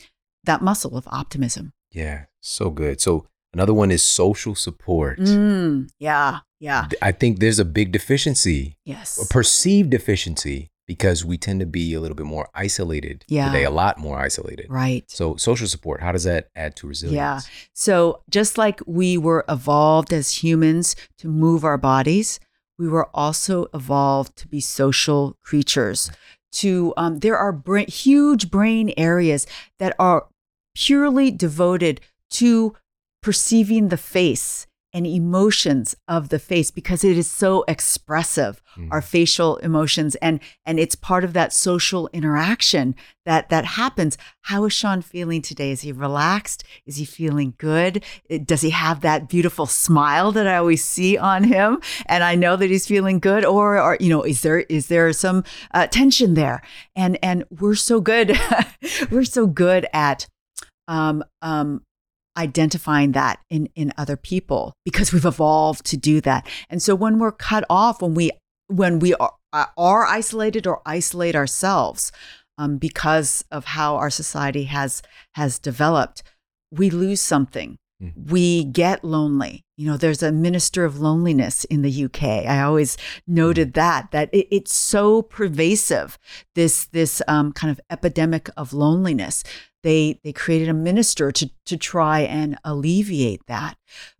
that 0.44 0.62
muscle 0.62 0.96
of 0.96 1.06
optimism. 1.08 1.72
Yeah, 1.92 2.24
so 2.40 2.70
good. 2.70 3.00
So 3.00 3.26
another 3.52 3.74
one 3.74 3.90
is 3.90 4.02
social 4.02 4.54
support. 4.54 5.20
Mm, 5.20 5.90
yeah, 5.98 6.40
yeah. 6.58 6.88
I 7.00 7.12
think 7.12 7.38
there's 7.38 7.58
a 7.58 7.64
big 7.64 7.92
deficiency. 7.92 8.76
Yes. 8.84 9.22
A 9.22 9.32
perceived 9.32 9.90
deficiency 9.90 10.71
because 10.86 11.24
we 11.24 11.38
tend 11.38 11.60
to 11.60 11.66
be 11.66 11.94
a 11.94 12.00
little 12.00 12.16
bit 12.16 12.26
more 12.26 12.48
isolated 12.54 13.24
yeah. 13.28 13.46
today, 13.46 13.64
a 13.64 13.70
lot 13.70 13.98
more 13.98 14.18
isolated. 14.18 14.66
Right. 14.68 15.08
So 15.10 15.36
social 15.36 15.66
support, 15.66 16.00
how 16.00 16.12
does 16.12 16.24
that 16.24 16.48
add 16.56 16.76
to 16.76 16.86
resilience? 16.86 17.16
Yeah. 17.16 17.40
So 17.72 18.22
just 18.28 18.58
like 18.58 18.80
we 18.86 19.16
were 19.16 19.44
evolved 19.48 20.12
as 20.12 20.42
humans 20.42 20.96
to 21.18 21.28
move 21.28 21.64
our 21.64 21.78
bodies, 21.78 22.40
we 22.78 22.88
were 22.88 23.08
also 23.14 23.66
evolved 23.72 24.36
to 24.36 24.48
be 24.48 24.60
social 24.60 25.36
creatures. 25.42 26.10
To 26.52 26.92
um, 26.98 27.20
there 27.20 27.38
are 27.38 27.52
bra- 27.52 27.86
huge 27.86 28.50
brain 28.50 28.92
areas 28.96 29.46
that 29.78 29.94
are 29.98 30.26
purely 30.74 31.30
devoted 31.30 32.00
to 32.30 32.74
perceiving 33.22 33.88
the 33.88 33.96
face 33.96 34.66
and 34.92 35.06
emotions 35.06 35.96
of 36.06 36.28
the 36.28 36.38
face 36.38 36.70
because 36.70 37.02
it 37.02 37.16
is 37.16 37.30
so 37.30 37.64
expressive 37.66 38.60
mm. 38.76 38.88
our 38.90 39.00
facial 39.00 39.56
emotions 39.58 40.14
and 40.16 40.40
and 40.66 40.78
it's 40.78 40.94
part 40.94 41.24
of 41.24 41.32
that 41.32 41.52
social 41.52 42.08
interaction 42.12 42.94
that 43.24 43.48
that 43.50 43.64
happens. 43.64 44.18
How 44.42 44.64
is 44.64 44.72
shawn 44.72 45.02
feeling 45.02 45.42
today? 45.42 45.70
Is 45.70 45.82
he 45.82 45.92
relaxed? 45.92 46.64
Is 46.86 46.96
he 46.96 47.04
feeling 47.04 47.54
good? 47.58 48.04
Does 48.44 48.62
he 48.62 48.70
have 48.70 49.00
that 49.00 49.28
beautiful 49.28 49.66
smile 49.66 50.32
that 50.32 50.46
i 50.46 50.56
always 50.56 50.84
see 50.84 51.16
on 51.16 51.44
him 51.44 51.80
and 52.06 52.24
i 52.24 52.34
know 52.34 52.56
that 52.56 52.70
he's 52.70 52.86
feeling 52.86 53.18
good? 53.18 53.44
Or 53.44 53.80
or 53.80 53.96
you 54.00 54.08
know 54.08 54.22
is 54.22 54.42
there 54.42 54.60
is 54.60 54.88
there 54.88 55.12
some 55.12 55.44
uh, 55.72 55.86
tension 55.86 56.34
there? 56.34 56.62
And 56.96 57.18
and 57.22 57.44
we're 57.50 57.74
so 57.74 58.00
good 58.00 58.38
we're 59.10 59.24
so 59.24 59.46
good 59.46 59.86
at 59.92 60.26
um, 60.88 61.24
um, 61.40 61.82
identifying 62.36 63.12
that 63.12 63.40
in 63.50 63.68
in 63.74 63.92
other 63.96 64.16
people 64.16 64.72
because 64.84 65.12
we've 65.12 65.24
evolved 65.24 65.84
to 65.86 65.96
do 65.96 66.20
that. 66.22 66.48
And 66.70 66.82
so 66.82 66.94
when 66.94 67.18
we're 67.18 67.32
cut 67.32 67.64
off, 67.68 68.02
when 68.02 68.14
we 68.14 68.30
when 68.68 68.98
we 68.98 69.14
are, 69.14 69.34
are 69.52 70.06
isolated 70.06 70.66
or 70.66 70.80
isolate 70.86 71.36
ourselves 71.36 72.10
um, 72.58 72.78
because 72.78 73.44
of 73.50 73.64
how 73.66 73.96
our 73.96 74.10
society 74.10 74.64
has 74.64 75.02
has 75.34 75.58
developed, 75.58 76.22
we 76.70 76.90
lose 76.90 77.20
something. 77.20 77.76
Mm. 78.02 78.30
We 78.30 78.64
get 78.64 79.04
lonely. 79.04 79.64
You 79.76 79.90
know, 79.90 79.96
there's 79.96 80.22
a 80.22 80.32
minister 80.32 80.84
of 80.84 81.00
loneliness 81.00 81.64
in 81.64 81.82
the 81.82 82.04
UK. 82.04 82.22
I 82.22 82.62
always 82.62 82.96
noted 83.26 83.70
mm. 83.70 83.74
that 83.74 84.10
that 84.10 84.32
it, 84.32 84.48
it's 84.50 84.74
so 84.74 85.22
pervasive. 85.22 86.18
This 86.54 86.86
this 86.86 87.22
um, 87.28 87.52
kind 87.52 87.70
of 87.70 87.80
epidemic 87.90 88.48
of 88.56 88.72
loneliness 88.72 89.44
they 89.82 90.20
they 90.24 90.32
created 90.32 90.68
a 90.68 90.74
minister 90.74 91.32
to 91.32 91.50
to 91.66 91.76
try 91.76 92.20
and 92.20 92.58
alleviate 92.64 93.46
that. 93.46 93.76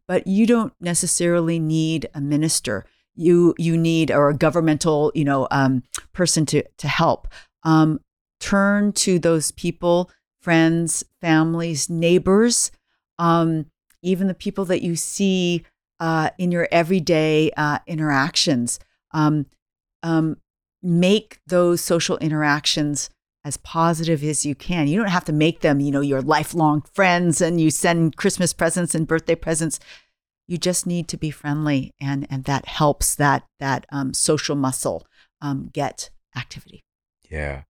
But 0.07 0.27
you 0.27 0.47
don't 0.47 0.73
necessarily 0.81 1.59
need 1.59 2.09
a 2.15 2.21
minister. 2.21 2.85
You 3.15 3.55
you 3.59 3.77
need 3.77 4.11
or 4.11 4.29
a 4.29 4.37
governmental 4.37 5.13
you 5.15 5.25
know 5.25 5.49
um, 5.51 5.83
person 6.13 6.47
to 6.47 6.63
to 6.79 6.89
help. 6.89 7.29
Um, 7.63 8.01
turn 8.41 8.93
to 8.93 9.19
those 9.19 9.53
people, 9.53 10.11
friends, 10.41 11.05
families, 11.21 11.89
neighbors, 11.89 12.73
um, 13.19 13.67
even 14.03 14.27
the 14.27 14.35
people 14.35 14.65
that 14.67 14.83
you 14.83 14.97
see 14.97 15.65
uh, 16.01 16.31
in 16.39 16.51
your 16.51 16.69
everyday 16.71 17.51
uh, 17.57 17.79
interactions. 17.87 18.81
Um, 19.13 19.47
um, 20.03 20.39
make 20.83 21.39
those 21.47 21.81
social 21.81 22.19
interactions 22.19 23.09
as 23.45 23.57
positive 23.57 24.23
as 24.23 24.45
you 24.45 24.55
can. 24.55 24.89
You 24.89 24.99
don't 24.99 25.11
have 25.11 25.25
to 25.27 25.33
make 25.33 25.61
them, 25.61 25.81
you 25.81 25.91
know, 25.91 26.01
your 26.01 26.23
lifelong 26.23 26.83
friends 26.93 27.41
and 27.41 27.61
you 27.61 27.71
send 27.71 28.17
Christmas 28.17 28.53
presents 28.53 28.95
and 28.95 29.07
birthday 29.07 29.35
presents. 29.35 29.79
You 30.49 30.59
just 30.59 30.87
need 30.87 31.09
to 31.09 31.17
be 31.17 31.31
friendly, 31.31 31.95
and 32.01 32.27
and 32.29 32.45
that 32.45 32.67
helps 32.67 33.15
that 33.15 33.45
that 33.61 33.87
um, 33.91 34.13
social 34.13 34.57
muscle 34.57 35.07
um, 35.41 35.71
get 35.73 36.11
activity. 36.37 36.83
Yeah. 37.31 37.63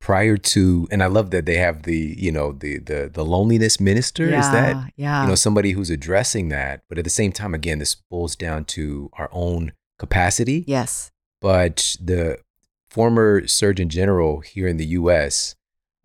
Prior 0.00 0.36
to, 0.36 0.88
and 0.90 1.02
I 1.02 1.06
love 1.06 1.30
that 1.32 1.44
they 1.44 1.56
have 1.56 1.82
the, 1.82 2.14
you 2.16 2.30
know, 2.30 2.52
the 2.52 2.78
the 2.78 3.10
the 3.12 3.24
loneliness 3.24 3.80
minister. 3.80 4.28
Yeah, 4.28 4.40
is 4.40 4.50
that, 4.52 4.92
yeah, 4.96 5.22
you 5.22 5.28
know, 5.28 5.34
somebody 5.34 5.72
who's 5.72 5.90
addressing 5.90 6.48
that, 6.50 6.82
but 6.88 6.98
at 6.98 7.04
the 7.04 7.10
same 7.10 7.32
time, 7.32 7.52
again, 7.52 7.78
this 7.78 7.94
boils 7.94 8.36
down 8.36 8.64
to 8.66 9.10
our 9.14 9.28
own 9.32 9.72
capacity. 9.98 10.64
Yes. 10.66 11.10
But 11.40 11.96
the 12.00 12.38
former 12.88 13.46
Surgeon 13.46 13.88
General 13.88 14.40
here 14.40 14.66
in 14.68 14.76
the 14.76 14.86
U.S. 14.86 15.56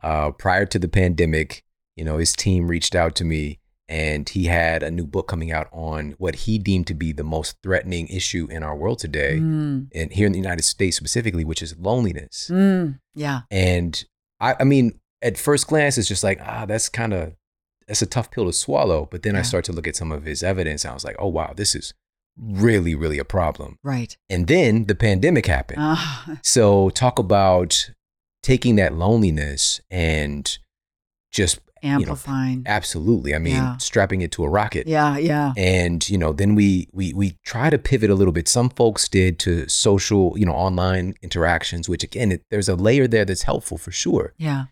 Uh, 0.01 0.31
prior 0.31 0.65
to 0.65 0.79
the 0.79 0.89
pandemic, 0.89 1.63
you 1.95 2.03
know, 2.03 2.17
his 2.17 2.33
team 2.33 2.67
reached 2.67 2.95
out 2.95 3.15
to 3.15 3.23
me, 3.23 3.59
and 3.87 4.29
he 4.29 4.45
had 4.45 4.83
a 4.83 4.91
new 4.91 5.05
book 5.05 5.27
coming 5.27 5.51
out 5.51 5.67
on 5.71 6.15
what 6.17 6.35
he 6.35 6.57
deemed 6.57 6.87
to 6.87 6.93
be 6.93 7.11
the 7.11 7.23
most 7.23 7.57
threatening 7.61 8.07
issue 8.07 8.47
in 8.49 8.63
our 8.63 8.75
world 8.75 8.99
today, 8.99 9.39
mm. 9.39 9.87
and 9.93 10.13
here 10.13 10.25
in 10.25 10.31
the 10.31 10.39
United 10.39 10.63
States 10.63 10.97
specifically, 10.97 11.43
which 11.43 11.61
is 11.61 11.77
loneliness. 11.77 12.49
Mm. 12.51 12.99
Yeah, 13.13 13.41
and 13.51 14.03
I, 14.39 14.55
I 14.59 14.63
mean, 14.63 14.99
at 15.21 15.37
first 15.37 15.67
glance, 15.67 15.97
it's 15.97 16.07
just 16.07 16.23
like, 16.23 16.39
ah, 16.41 16.65
that's 16.65 16.89
kind 16.89 17.13
of 17.13 17.33
that's 17.87 18.01
a 18.01 18.05
tough 18.07 18.31
pill 18.31 18.45
to 18.45 18.53
swallow. 18.53 19.07
But 19.09 19.23
then 19.23 19.33
yeah. 19.33 19.39
I 19.39 19.43
start 19.43 19.65
to 19.65 19.73
look 19.73 19.87
at 19.87 19.95
some 19.95 20.11
of 20.11 20.23
his 20.23 20.43
evidence, 20.43 20.83
and 20.83 20.91
I 20.91 20.93
was 20.93 21.03
like, 21.03 21.17
oh 21.19 21.27
wow, 21.27 21.53
this 21.55 21.75
is 21.75 21.93
really, 22.37 22.95
really 22.95 23.19
a 23.19 23.25
problem. 23.25 23.77
Right. 23.83 24.17
And 24.29 24.47
then 24.47 24.85
the 24.85 24.95
pandemic 24.95 25.45
happened. 25.45 25.79
Uh. 25.81 25.95
So 26.43 26.89
talk 26.89 27.19
about 27.19 27.91
taking 28.41 28.75
that 28.75 28.93
loneliness 28.93 29.79
and 29.89 30.57
just 31.31 31.59
amplifying. 31.83 32.51
You 32.51 32.63
know, 32.63 32.71
absolutely. 32.71 33.35
I 33.35 33.39
mean, 33.39 33.55
yeah. 33.55 33.77
strapping 33.77 34.21
it 34.21 34.31
to 34.33 34.43
a 34.43 34.49
rocket. 34.49 34.87
Yeah, 34.87 35.17
yeah. 35.17 35.53
And 35.57 36.07
you 36.09 36.17
know, 36.17 36.33
then 36.33 36.55
we 36.55 36.87
we 36.91 37.13
we 37.13 37.37
try 37.43 37.69
to 37.69 37.77
pivot 37.77 38.09
a 38.09 38.15
little 38.15 38.33
bit. 38.33 38.47
Some 38.47 38.69
folks 38.69 39.07
did 39.07 39.39
to 39.39 39.67
social, 39.67 40.37
you 40.37 40.45
know, 40.45 40.53
online 40.53 41.15
interactions, 41.21 41.87
which 41.87 42.03
again, 42.03 42.31
it, 42.31 42.43
there's 42.49 42.69
a 42.69 42.75
layer 42.75 43.07
there 43.07 43.25
that's 43.25 43.43
helpful 43.43 43.77
for 43.77 43.91
sure. 43.91 44.33
Yeah. 44.37 44.65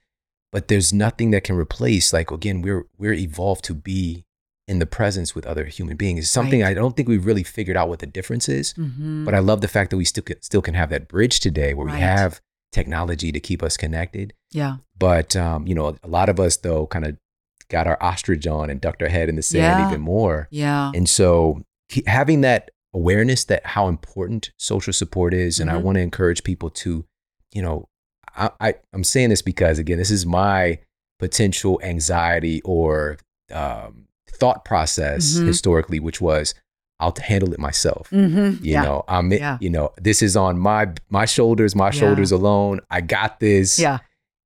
But 0.52 0.68
there's 0.68 0.92
nothing 0.92 1.32
that 1.32 1.44
can 1.44 1.56
replace 1.56 2.12
like 2.14 2.32
again, 2.32 2.62
we're 2.62 2.86
we're 2.98 3.14
evolved 3.14 3.64
to 3.66 3.74
be 3.74 4.26
in 4.68 4.80
the 4.80 4.86
presence 4.86 5.36
with 5.36 5.46
other 5.46 5.66
human 5.66 5.98
beings. 5.98 6.20
It's 6.20 6.30
something 6.30 6.62
right. 6.62 6.70
I 6.70 6.74
don't 6.74 6.96
think 6.96 7.10
we've 7.10 7.26
really 7.26 7.44
figured 7.44 7.76
out 7.76 7.90
what 7.90 8.00
the 8.00 8.06
difference 8.06 8.48
is. 8.48 8.74
Mm-hmm. 8.76 9.26
But 9.26 9.34
I 9.34 9.40
love 9.40 9.60
the 9.60 9.68
fact 9.68 9.90
that 9.90 9.98
we 9.98 10.06
still 10.06 10.24
can, 10.24 10.42
still 10.42 10.62
can 10.62 10.76
have 10.76 10.90
that 10.92 11.08
bridge 11.08 11.42
today 11.42 11.74
where 11.74 11.88
right. 11.88 11.96
we 11.96 12.00
have 12.02 12.40
technology 12.72 13.32
to 13.32 13.40
keep 13.40 13.62
us 13.64 13.78
connected. 13.78 14.34
Yeah. 14.52 14.78
But 14.98 15.36
um, 15.36 15.68
you 15.68 15.76
know, 15.76 15.98
a 16.04 16.08
lot 16.08 16.30
of 16.30 16.40
us 16.40 16.58
though 16.58 16.88
kind 16.88 17.06
of 17.06 17.18
got 17.70 17.88
our 17.88 17.98
ostrich 18.02 18.46
on 18.48 18.70
and 18.70 18.82
ducked 18.82 19.02
our 19.02 19.10
head 19.10 19.30
in 19.30 19.36
the 19.36 19.42
sand 19.42 19.80
yeah. 19.80 19.88
even 19.88 20.02
more. 20.02 20.48
Yeah. 20.52 20.92
And 20.94 21.08
so 21.08 21.64
having 22.06 22.42
that 22.42 22.72
awareness 22.94 23.46
that 23.46 23.66
how 23.66 23.88
important 23.88 24.52
social 24.58 24.94
support 24.94 25.34
is, 25.34 25.60
and 25.60 25.70
mm-hmm. 25.70 25.80
I 25.80 25.82
want 25.82 25.96
to 25.96 26.02
encourage 26.02 26.44
people 26.44 26.70
to, 26.70 27.06
you 27.54 27.62
know, 27.62 27.88
I, 28.36 28.52
I 28.60 28.74
I'm 28.94 29.04
saying 29.04 29.30
this 29.30 29.42
because 29.42 29.80
again, 29.80 29.98
this 29.98 30.12
is 30.12 30.26
my 30.26 30.80
potential 31.20 31.80
anxiety 31.84 32.62
or 32.64 33.18
um, 33.54 34.08
thought 34.30 34.66
process 34.66 35.36
mm-hmm. 35.36 35.48
historically, 35.48 36.00
which 36.00 36.20
was 36.22 36.54
I'll 37.02 37.14
handle 37.22 37.52
it 37.54 37.60
myself. 37.60 38.10
Mm-hmm. 38.12 38.64
You 38.64 38.72
yeah. 38.74 38.84
know, 38.84 39.04
I'm 39.08 39.32
yeah. 39.34 39.58
you 39.60 39.70
know, 39.70 39.92
this 40.00 40.22
is 40.22 40.38
on 40.38 40.58
my 40.60 40.94
my 41.10 41.26
shoulders, 41.26 41.76
my 41.76 41.88
yeah. 41.88 41.92
shoulders 41.92 42.32
alone. 42.32 42.80
I 42.90 43.02
got 43.02 43.40
this. 43.40 43.80
Yeah. 43.80 44.00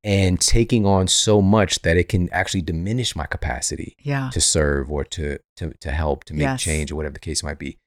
And 0.03 0.39
taking 0.39 0.86
on 0.86 1.08
so 1.08 1.41
much 1.41 1.82
that 1.82 1.97
it 1.97 2.10
can 2.10 2.30
actually 2.32 2.62
diminish 2.62 3.16
my 3.16 3.26
capacity 3.26 3.95
yeah. 4.03 4.30
to 4.34 4.39
serve 4.39 4.91
or 4.91 5.03
to 5.03 5.39
to 5.58 5.74
to 5.80 5.91
help, 5.91 6.24
to 6.26 6.34
make 6.34 6.43
yes. 6.43 6.62
change 6.62 6.91
or 6.91 6.95
whatever 6.95 7.14
the 7.14 7.20
case 7.20 7.41
might 7.43 7.58
be. 7.58 7.80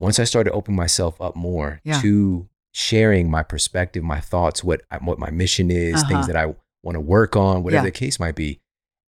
Once 0.00 0.18
I 0.18 0.24
started 0.24 0.52
opening 0.52 0.76
myself 0.76 1.20
up 1.20 1.36
more 1.36 1.80
yeah. 1.84 2.00
to 2.02 2.48
sharing 2.72 3.30
my 3.30 3.44
perspective, 3.44 4.02
my 4.02 4.18
thoughts, 4.18 4.64
what 4.64 4.82
what 5.02 5.20
my 5.20 5.30
mission 5.30 5.70
is, 5.70 5.94
Uh-huh. 6.02 6.08
things 6.08 6.26
that 6.26 6.36
I 6.36 6.46
want 6.82 6.96
to 6.96 7.00
work 7.00 7.36
on, 7.36 7.62
whatever 7.62 7.84
the 7.86 7.92
case 7.92 8.18
might 8.18 8.34
be, 8.34 8.60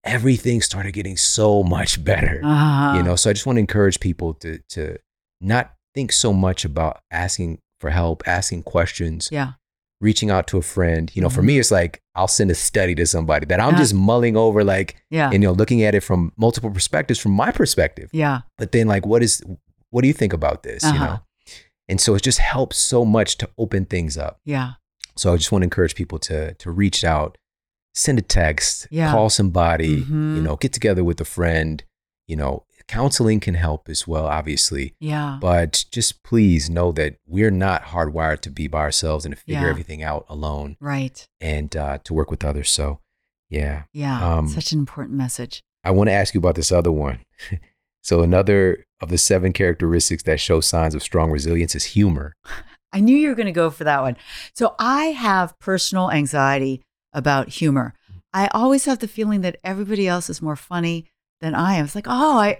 everything 0.07 0.61
started 0.61 0.91
getting 0.93 1.17
so 1.17 1.63
much 1.63 2.03
better. 2.03 2.41
Uh-huh. 2.43 2.97
You 2.97 3.03
know, 3.03 3.15
so 3.15 3.29
I 3.29 3.33
just 3.33 3.45
want 3.45 3.57
to 3.57 3.61
encourage 3.61 3.99
people 3.99 4.33
to 4.35 4.59
to 4.69 4.97
not 5.41 5.73
think 5.93 6.11
so 6.11 6.33
much 6.33 6.65
about 6.65 7.01
asking 7.11 7.59
for 7.79 7.89
help, 7.91 8.23
asking 8.27 8.63
questions, 8.63 9.29
Yeah. 9.31 9.53
reaching 10.01 10.29
out 10.31 10.47
to 10.47 10.57
a 10.57 10.61
friend. 10.61 11.11
You 11.15 11.21
know, 11.21 11.29
for 11.29 11.41
Mhm. 11.41 11.45
me, 11.45 11.59
it's 11.59 11.71
like 11.71 12.01
I'll 12.15 12.27
send 12.27 12.49
a 12.51 12.55
study 12.55 12.95
to 12.95 13.05
somebody 13.05 13.45
that 13.47 13.59
I'm 13.59 13.69
Uh-huh. 13.69 13.77
just 13.77 13.93
mulling 13.93 14.35
over, 14.37 14.63
like, 14.63 14.95
Yeah. 15.09 15.25
and 15.25 15.33
you 15.43 15.47
know, 15.49 15.51
looking 15.53 15.83
at 15.83 15.93
it 15.95 16.01
from 16.01 16.31
multiple 16.37 16.71
perspectives, 16.71 17.19
from 17.19 17.33
my 17.33 17.51
perspective. 17.51 18.09
yeah. 18.13 18.41
But 18.57 18.71
then, 18.71 18.87
like, 18.87 19.05
what 19.05 19.21
is, 19.23 19.43
what 19.91 20.01
do 20.01 20.07
you 20.07 20.13
think 20.13 20.33
about 20.33 20.63
this? 20.63 20.83
You 20.83 20.89
Uh-huh. 20.89 21.05
know, 21.05 21.19
and 21.87 22.01
so 22.01 22.15
it 22.15 22.23
just 22.23 22.39
helps 22.39 22.77
so 22.77 23.05
much 23.05 23.37
to 23.37 23.49
open 23.57 23.85
things 23.85 24.17
up. 24.17 24.39
Yeah. 24.45 24.73
So 25.15 25.33
I 25.33 25.37
just 25.37 25.51
want 25.51 25.61
to 25.61 25.65
encourage 25.65 25.95
people 25.95 26.19
to 26.19 26.53
to 26.55 26.71
reach 26.71 27.03
out, 27.03 27.37
send 27.97 28.19
a 28.19 28.21
text, 28.21 28.87
Yeah. 28.91 29.11
call 29.11 29.29
somebody, 29.29 30.01
Mhm. 30.03 30.35
you 30.37 30.41
know, 30.41 30.55
get 30.55 30.71
together 30.73 31.03
with 31.03 31.19
a 31.19 31.25
friend. 31.25 31.83
You 32.27 32.35
know, 32.35 32.65
counseling 32.87 33.39
can 33.39 33.55
help 33.55 33.87
as 33.89 34.07
well, 34.07 34.25
obviously. 34.27 34.93
Yeah. 34.99 35.37
But 35.41 35.85
just 35.91 36.23
please 36.23 36.69
know 36.69 36.91
that 36.93 37.15
we're 37.25 37.51
not 37.51 37.83
hardwired 37.85 38.41
to 38.41 38.49
be 38.49 38.67
by 38.67 38.79
ourselves 38.81 39.25
and 39.25 39.33
to 39.35 39.39
figure 39.41 39.61
Yeah. 39.61 39.69
everything 39.69 40.03
out 40.03 40.25
alone 40.29 40.75
Right. 40.79 41.25
and 41.41 41.75
uh, 41.75 41.97
to 42.03 42.13
work 42.13 42.29
with 42.29 42.43
others. 42.45 42.69
So, 42.69 42.99
yeah, 43.49 43.83
Yeah. 43.93 44.21
Um, 44.37 44.47
Such 44.49 44.71
an 44.73 44.79
important 44.79 45.17
message. 45.17 45.63
I 45.83 45.91
want 45.91 46.09
to 46.09 46.13
ask 46.13 46.33
you 46.33 46.39
about 46.39 46.55
this 46.55 46.71
other 46.71 46.91
one. 46.91 47.19
so, 48.03 48.21
another 48.21 48.85
of 49.01 49.09
the 49.09 49.17
seven 49.17 49.53
characteristics 49.53 50.23
that 50.23 50.39
show 50.39 50.59
signs 50.59 50.95
of 50.95 51.01
strong 51.03 51.31
resilience 51.31 51.75
is 51.75 51.85
humor. 51.85 52.33
I 52.93 52.99
knew 53.01 53.15
you 53.17 53.29
were 53.29 53.35
going 53.35 53.45
to 53.47 53.51
go 53.51 53.69
for 53.69 53.83
that 53.83 54.01
one. 54.01 54.15
So 54.53 54.73
I 54.79 55.07
have 55.07 55.57
personal 55.59 56.09
anxiety 56.09 56.81
about 57.13 57.49
humor. 57.49 57.93
I 58.33 58.47
always 58.53 58.85
have 58.85 58.99
the 58.99 59.07
feeling 59.07 59.41
that 59.41 59.57
everybody 59.63 60.07
else 60.07 60.29
is 60.29 60.41
more 60.41 60.55
funny 60.55 61.05
than 61.41 61.55
I 61.55 61.75
am. 61.75 61.85
It's 61.85 61.95
like, 61.95 62.07
oh, 62.07 62.37
I, 62.37 62.59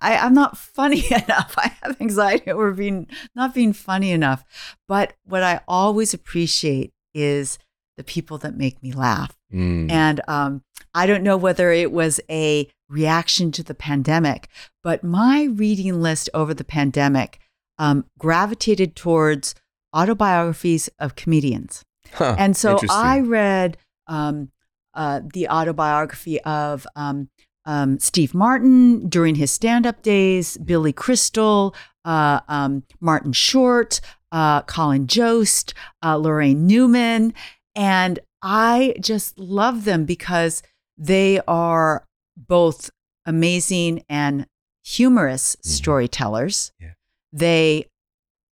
I 0.00 0.16
I'm 0.18 0.34
not 0.34 0.56
funny 0.56 1.04
enough. 1.10 1.54
I 1.56 1.72
have 1.82 2.00
anxiety 2.00 2.50
over 2.50 2.72
being 2.72 3.06
not 3.34 3.54
being 3.54 3.72
funny 3.72 4.10
enough. 4.12 4.44
But 4.88 5.14
what 5.24 5.42
I 5.42 5.60
always 5.66 6.14
appreciate 6.14 6.92
is 7.14 7.58
the 7.96 8.04
people 8.04 8.38
that 8.38 8.56
make 8.56 8.82
me 8.82 8.92
laugh. 8.92 9.36
Mm. 9.52 9.90
And 9.90 10.20
um, 10.28 10.62
I 10.94 11.06
don't 11.06 11.22
know 11.22 11.36
whether 11.36 11.70
it 11.70 11.92
was 11.92 12.20
a 12.30 12.68
reaction 12.88 13.52
to 13.52 13.62
the 13.62 13.74
pandemic, 13.74 14.48
but 14.82 15.04
my 15.04 15.44
reading 15.44 16.00
list 16.00 16.30
over 16.32 16.54
the 16.54 16.64
pandemic 16.64 17.38
um, 17.78 18.04
gravitated 18.18 18.96
towards 18.96 19.54
autobiographies 19.94 20.88
of 20.98 21.16
comedians. 21.16 21.84
Huh, 22.12 22.36
and 22.38 22.56
so. 22.56 22.78
I 22.90 23.20
read 23.20 23.76
um, 24.06 24.50
uh, 24.94 25.20
the 25.32 25.48
autobiography 25.48 26.40
of 26.42 26.86
um, 26.96 27.28
um, 27.64 27.98
Steve 27.98 28.34
Martin 28.34 29.08
during 29.08 29.36
his 29.36 29.50
stand 29.50 29.86
up 29.86 30.02
days, 30.02 30.56
Billy 30.58 30.92
Crystal, 30.92 31.74
uh, 32.04 32.40
um, 32.48 32.82
Martin 33.00 33.32
Short, 33.32 34.00
uh, 34.32 34.62
Colin 34.62 35.06
Jost, 35.06 35.74
uh, 36.02 36.16
Laraine 36.16 36.56
Newman. 36.66 37.34
And 37.76 38.18
I 38.42 38.94
just 39.00 39.38
love 39.38 39.84
them 39.84 40.04
because 40.04 40.62
they 40.98 41.40
are 41.46 42.04
both 42.36 42.90
amazing 43.26 44.02
and 44.08 44.46
humorous 44.82 45.56
Mhm. 45.56 45.66
storytellers. 45.68 46.72
Yeah. 46.80 46.92
They 47.32 47.86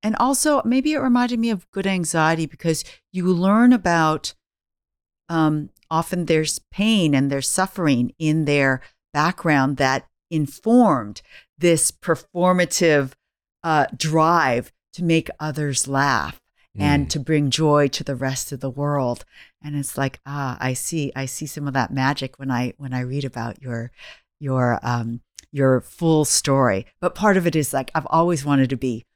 and 0.08 0.16
also, 0.22 0.62
maybe 0.64 0.94
it 0.94 1.00
reminded 1.00 1.38
me 1.38 1.50
of 1.50 1.70
good 1.70 1.86
anxiety 1.86 2.46
because 2.46 2.86
you 3.12 3.26
learn 3.26 3.74
about 3.74 4.34
um, 5.28 5.70
often 5.92 6.28
there's 6.28 6.62
pain 6.72 7.14
and 7.14 7.30
there's 7.30 7.50
suffering 7.50 8.14
in 8.18 8.46
their 8.46 8.80
background 9.12 9.76
that 9.78 10.08
informed 10.32 11.22
this 11.58 11.92
performative 11.92 13.12
uh, 13.66 13.88
drive 13.98 14.72
to 14.94 15.04
make 15.04 15.30
others 15.42 15.90
laugh 15.90 16.40
and 16.80 17.08
Mm. 17.08 17.10
to 17.10 17.20
bring 17.20 17.50
joy 17.50 17.90
to 17.90 18.04
the 18.06 18.16
rest 18.16 18.54
of 18.54 18.62
the 18.62 18.70
world. 18.70 19.26
And 19.62 19.76
it's 19.76 19.98
like, 19.98 20.22
ah, 20.26 20.56
I 20.62 20.72
see, 20.74 21.12
I 21.18 21.26
see 21.26 21.48
some 21.48 21.68
of 21.68 21.74
that 21.74 21.92
magic 21.92 22.40
when 22.40 22.50
I 22.50 22.74
when 22.78 22.94
I 22.94 23.02
read 23.02 23.26
about 23.26 23.62
your 23.62 23.92
your 24.40 24.80
um, 24.84 25.20
your 25.52 25.82
full 25.82 26.24
story. 26.24 26.86
But 27.02 27.14
part 27.16 27.36
of 27.36 27.46
it 27.46 27.56
is 27.58 27.74
like 27.74 27.92
I've 27.94 28.08
always 28.10 28.46
wanted 28.46 28.70
to 28.70 28.78
be 28.78 29.07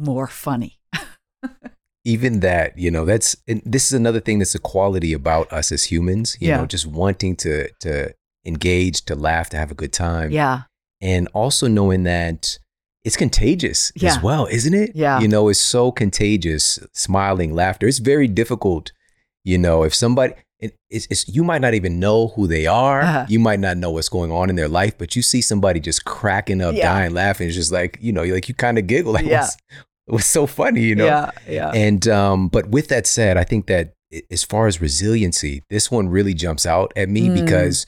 more 0.00 0.26
funny. 0.26 0.78
even 2.04 2.40
that, 2.40 2.76
you 2.78 2.90
know, 2.90 3.04
that's 3.04 3.36
and 3.46 3.62
this 3.64 3.86
is 3.86 3.92
another 3.92 4.20
thing 4.20 4.38
that's 4.38 4.54
a 4.54 4.58
quality 4.58 5.12
about 5.12 5.52
us 5.52 5.70
as 5.70 5.84
humans, 5.84 6.36
you 6.40 6.48
Yeah. 6.48 6.58
know, 6.58 6.66
just 6.66 6.86
wanting 6.86 7.36
to 7.36 7.68
to 7.80 8.14
engage, 8.46 9.04
to 9.04 9.14
laugh, 9.14 9.50
to 9.50 9.56
have 9.56 9.70
a 9.70 9.74
good 9.74 9.92
time. 9.92 10.30
Yeah. 10.30 10.62
And 11.02 11.28
also 11.34 11.68
knowing 11.68 12.04
that 12.04 12.58
it's 13.04 13.16
contagious 13.16 13.92
Yeah. 13.94 14.10
as 14.10 14.22
well, 14.22 14.46
isn't 14.46 14.74
it? 14.74 14.92
Yeah. 14.94 15.20
You 15.20 15.28
know, 15.28 15.48
it's 15.48 15.60
so 15.60 15.92
contagious, 15.92 16.78
smiling, 16.92 17.54
laughter. 17.54 17.86
It's 17.86 17.98
very 17.98 18.28
difficult, 18.28 18.92
you 19.44 19.58
know, 19.58 19.82
if 19.84 19.94
somebody 19.94 20.34
it, 20.58 20.76
it's, 20.90 21.06
it's 21.10 21.26
you 21.26 21.42
might 21.42 21.62
not 21.62 21.72
even 21.72 21.98
know 21.98 22.28
who 22.28 22.46
they 22.46 22.66
are. 22.66 23.00
Uh-huh. 23.00 23.26
You 23.30 23.38
might 23.38 23.60
not 23.60 23.78
know 23.78 23.90
what's 23.90 24.10
going 24.10 24.30
on 24.30 24.50
in 24.50 24.56
their 24.56 24.68
life, 24.68 24.96
but 24.98 25.16
you 25.16 25.22
see 25.22 25.40
somebody 25.40 25.80
just 25.80 26.04
cracking 26.04 26.60
up, 26.60 26.74
Yeah. 26.74 26.92
dying, 26.92 27.14
laughing. 27.14 27.46
It's 27.48 27.56
just 27.56 27.72
like, 27.72 27.96
you 28.02 28.12
know, 28.12 28.24
like 28.24 28.46
you 28.48 28.54
kind 28.54 28.78
of 28.78 28.86
giggle. 28.86 29.12
Like, 29.14 29.24
Yeah. 29.24 29.40
what's, 29.40 29.56
what's 30.14 30.26
so 30.26 30.46
funny, 30.46 30.82
you 30.82 30.94
know? 30.94 31.06
Yeah. 31.06 31.30
Yeah. 31.48 31.70
And 31.74 32.06
um, 32.08 32.48
but 32.48 32.68
with 32.68 32.88
that 32.88 33.06
said, 33.06 33.36
I 33.36 33.44
think 33.44 33.66
that 33.66 33.94
as 34.30 34.42
far 34.44 34.66
as 34.66 34.80
resiliency, 34.80 35.62
this 35.70 35.90
one 35.90 36.08
really 36.08 36.34
jumps 36.34 36.66
out 36.66 36.92
at 36.96 37.08
me 37.08 37.28
Mm. 37.28 37.34
because 37.44 37.86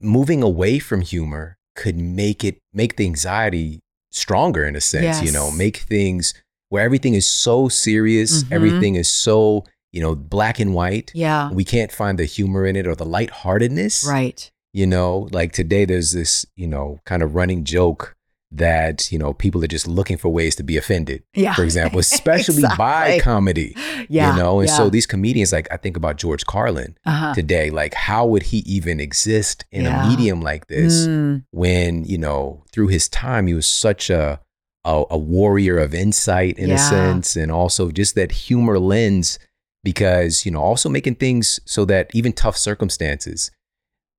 moving 0.00 0.42
away 0.42 0.78
from 0.78 1.00
humor 1.00 1.56
could 1.74 1.96
make 1.96 2.44
it 2.44 2.58
make 2.72 2.96
the 2.96 3.04
anxiety 3.06 3.80
stronger 4.10 4.64
in 4.64 4.74
a 4.76 4.80
sense, 4.80 5.02
yes. 5.04 5.22
you 5.22 5.30
know, 5.32 5.50
make 5.50 5.76
things 5.78 6.34
where 6.70 6.84
everything 6.84 7.14
is 7.14 7.26
so 7.26 7.68
serious, 7.68 8.42
Mhm. 8.44 8.52
everything 8.52 8.94
is 8.94 9.08
so, 9.08 9.64
you 9.92 10.00
know, 10.00 10.14
black 10.14 10.58
and 10.60 10.74
white. 10.74 11.10
yeah. 11.14 11.50
We 11.50 11.64
can't 11.64 11.92
find 11.92 12.18
the 12.18 12.24
humor 12.24 12.66
in 12.66 12.76
it 12.76 12.86
or 12.86 12.94
the 12.94 13.04
lightheartedness. 13.06 14.04
Right. 14.06 14.50
You 14.72 14.86
know, 14.86 15.28
like 15.32 15.52
today 15.52 15.84
there's 15.84 16.12
this, 16.12 16.44
you 16.56 16.66
know, 16.66 17.00
kind 17.06 17.22
of 17.22 17.34
running 17.34 17.64
joke 17.64 18.14
that, 18.50 19.12
you 19.12 19.18
know, 19.18 19.34
people 19.34 19.62
are 19.62 19.68
just 19.68 19.86
looking 19.86 20.16
for 20.16 20.30
ways 20.30 20.56
to 20.56 20.62
be 20.62 20.76
offended 20.76 21.22
Yeah. 21.34 21.54
for 21.54 21.64
example, 21.70 21.98
especially 21.98 22.62
by 22.78 23.20
comedy. 23.20 23.74
Yeah. 24.08 24.32
You 24.34 24.42
know, 24.42 24.60
and 24.60 24.68
yeah. 24.68 24.76
so 24.76 24.88
these 24.88 25.06
comedians, 25.06 25.52
like 25.52 25.68
I 25.70 25.76
think 25.76 25.96
about 25.96 26.16
George 26.16 26.46
Carlin 26.46 26.96
uh-huh. 27.04 27.34
today, 27.34 27.70
like 27.70 27.94
how 27.94 28.24
would 28.26 28.44
he 28.44 28.58
even 28.58 29.00
exist 29.00 29.64
in 29.70 29.84
Yeah. 29.84 30.06
a 30.06 30.08
medium 30.08 30.40
like 30.40 30.66
this 30.68 31.06
Mm, 31.06 31.44
when, 31.50 32.04
you 32.04 32.18
know, 32.18 32.64
through 32.72 32.88
his 32.88 33.08
time 33.08 33.46
he 33.46 33.54
was 33.54 33.66
such 33.66 34.10
a 34.10 34.40
a, 34.84 35.04
a 35.10 35.18
warrior 35.18 35.76
of 35.78 35.92
insight 35.92 36.56
in 36.58 36.70
a 36.70 36.78
sense, 36.78 37.36
and 37.36 37.52
also 37.52 37.90
just 37.90 38.14
that 38.14 38.32
humor 38.32 38.78
lens, 38.78 39.38
because, 39.84 40.46
you 40.46 40.52
know, 40.52 40.60
also 40.62 40.88
making 40.88 41.16
things 41.16 41.60
so 41.66 41.84
that 41.84 42.10
even 42.14 42.32
tough 42.32 42.56
circumstances 42.56 43.50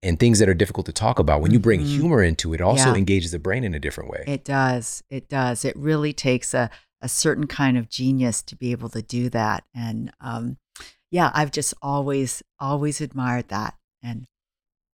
and 0.01 0.19
things 0.19 0.39
that 0.39 0.47
are 0.49 0.53
difficult 0.53 0.85
to 0.85 0.93
talk 0.93 1.19
about, 1.19 1.41
when 1.41 1.51
you 1.51 1.59
bring 1.59 1.81
Mhm. 1.81 1.87
humor 1.87 2.23
into 2.23 2.53
it, 2.53 2.61
also 2.61 2.91
Yeah. 2.91 2.95
engages 2.95 3.31
the 3.31 3.39
brain 3.39 3.63
in 3.63 3.73
a 3.73 3.79
different 3.79 4.09
way. 4.09 4.23
It 4.27 4.43
does. 4.45 5.03
It 5.09 5.27
does. 5.29 5.65
It 5.65 5.75
really 5.75 6.13
takes 6.13 6.53
a, 6.53 6.69
a 7.01 7.09
certain 7.09 7.47
kind 7.47 7.77
of 7.77 7.89
genius 7.89 8.41
to 8.43 8.55
be 8.55 8.71
able 8.71 8.89
to 8.89 9.01
do 9.01 9.29
that. 9.29 9.63
And 9.75 10.11
um, 10.21 10.57
yeah, 11.11 11.31
I've 11.33 11.51
just 11.51 11.73
always, 11.81 12.41
always 12.59 13.01
admired 13.01 13.49
that. 13.49 13.75
And 14.01 14.25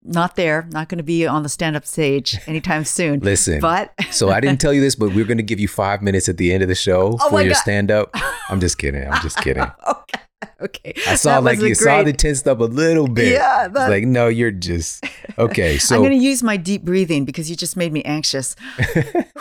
not 0.07 0.35
there, 0.35 0.67
not 0.71 0.87
going 0.89 0.97
to 0.99 1.03
be 1.03 1.25
on 1.25 1.41
the 1.43 1.49
stand 1.49 1.75
up 1.75 1.85
stage 1.85 2.37
anytime 2.47 2.83
soon. 2.97 3.19
Listen, 3.21 3.59
But 3.59 3.93
So 4.11 4.29
I 4.29 4.39
didn't 4.39 4.61
tell 4.61 4.73
you 4.73 4.81
this, 4.81 4.95
but 4.95 5.13
we're 5.13 5.25
going 5.25 5.37
to 5.37 5.43
give 5.43 5.59
you 5.59 5.67
five 5.67 6.01
minutes 6.01 6.29
at 6.29 6.37
the 6.37 6.53
end 6.53 6.61
of 6.63 6.69
the 6.69 6.75
show 6.75 7.17
Oh 7.21 7.29
for 7.29 7.41
your 7.41 7.53
stand 7.55 7.89
up. 7.91 8.11
I'm 8.49 8.59
just 8.59 8.77
kidding. 8.77 9.07
I'm 9.07 9.21
just 9.21 9.37
kidding. 9.41 9.63
okay. 9.87 10.19
Okay. 10.61 10.93
I 11.07 11.15
saw 11.15 11.35
That 11.41 11.43
like 11.43 11.59
you 11.59 11.75
saw 11.75 11.97
the 11.99 12.03
great- 12.05 12.17
tensed 12.19 12.47
up 12.47 12.59
a 12.59 12.63
little 12.65 13.07
bit. 13.07 13.33
Yeah. 13.33 13.67
That, 13.67 13.89
like, 13.89 14.05
no, 14.05 14.27
you're 14.27 14.51
just 14.51 15.03
okay. 15.37 15.77
So 15.77 15.95
I'm 15.95 16.01
going 16.01 16.11
to 16.17 16.23
use 16.23 16.41
my 16.43 16.57
deep 16.57 16.83
breathing 16.83 17.25
because 17.25 17.49
you 17.49 17.55
just 17.55 17.75
made 17.77 17.91
me 17.93 18.03
anxious. 18.03 18.55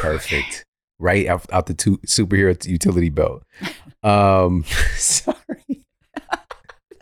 perfect. 0.00 0.64
Right 0.98 1.26
out, 1.26 1.44
out 1.52 1.66
the 1.66 1.74
two, 1.74 1.98
superhero 2.06 2.64
utility 2.66 3.10
belt. 3.10 3.42
Um, 4.02 4.64
sorry. 4.96 5.36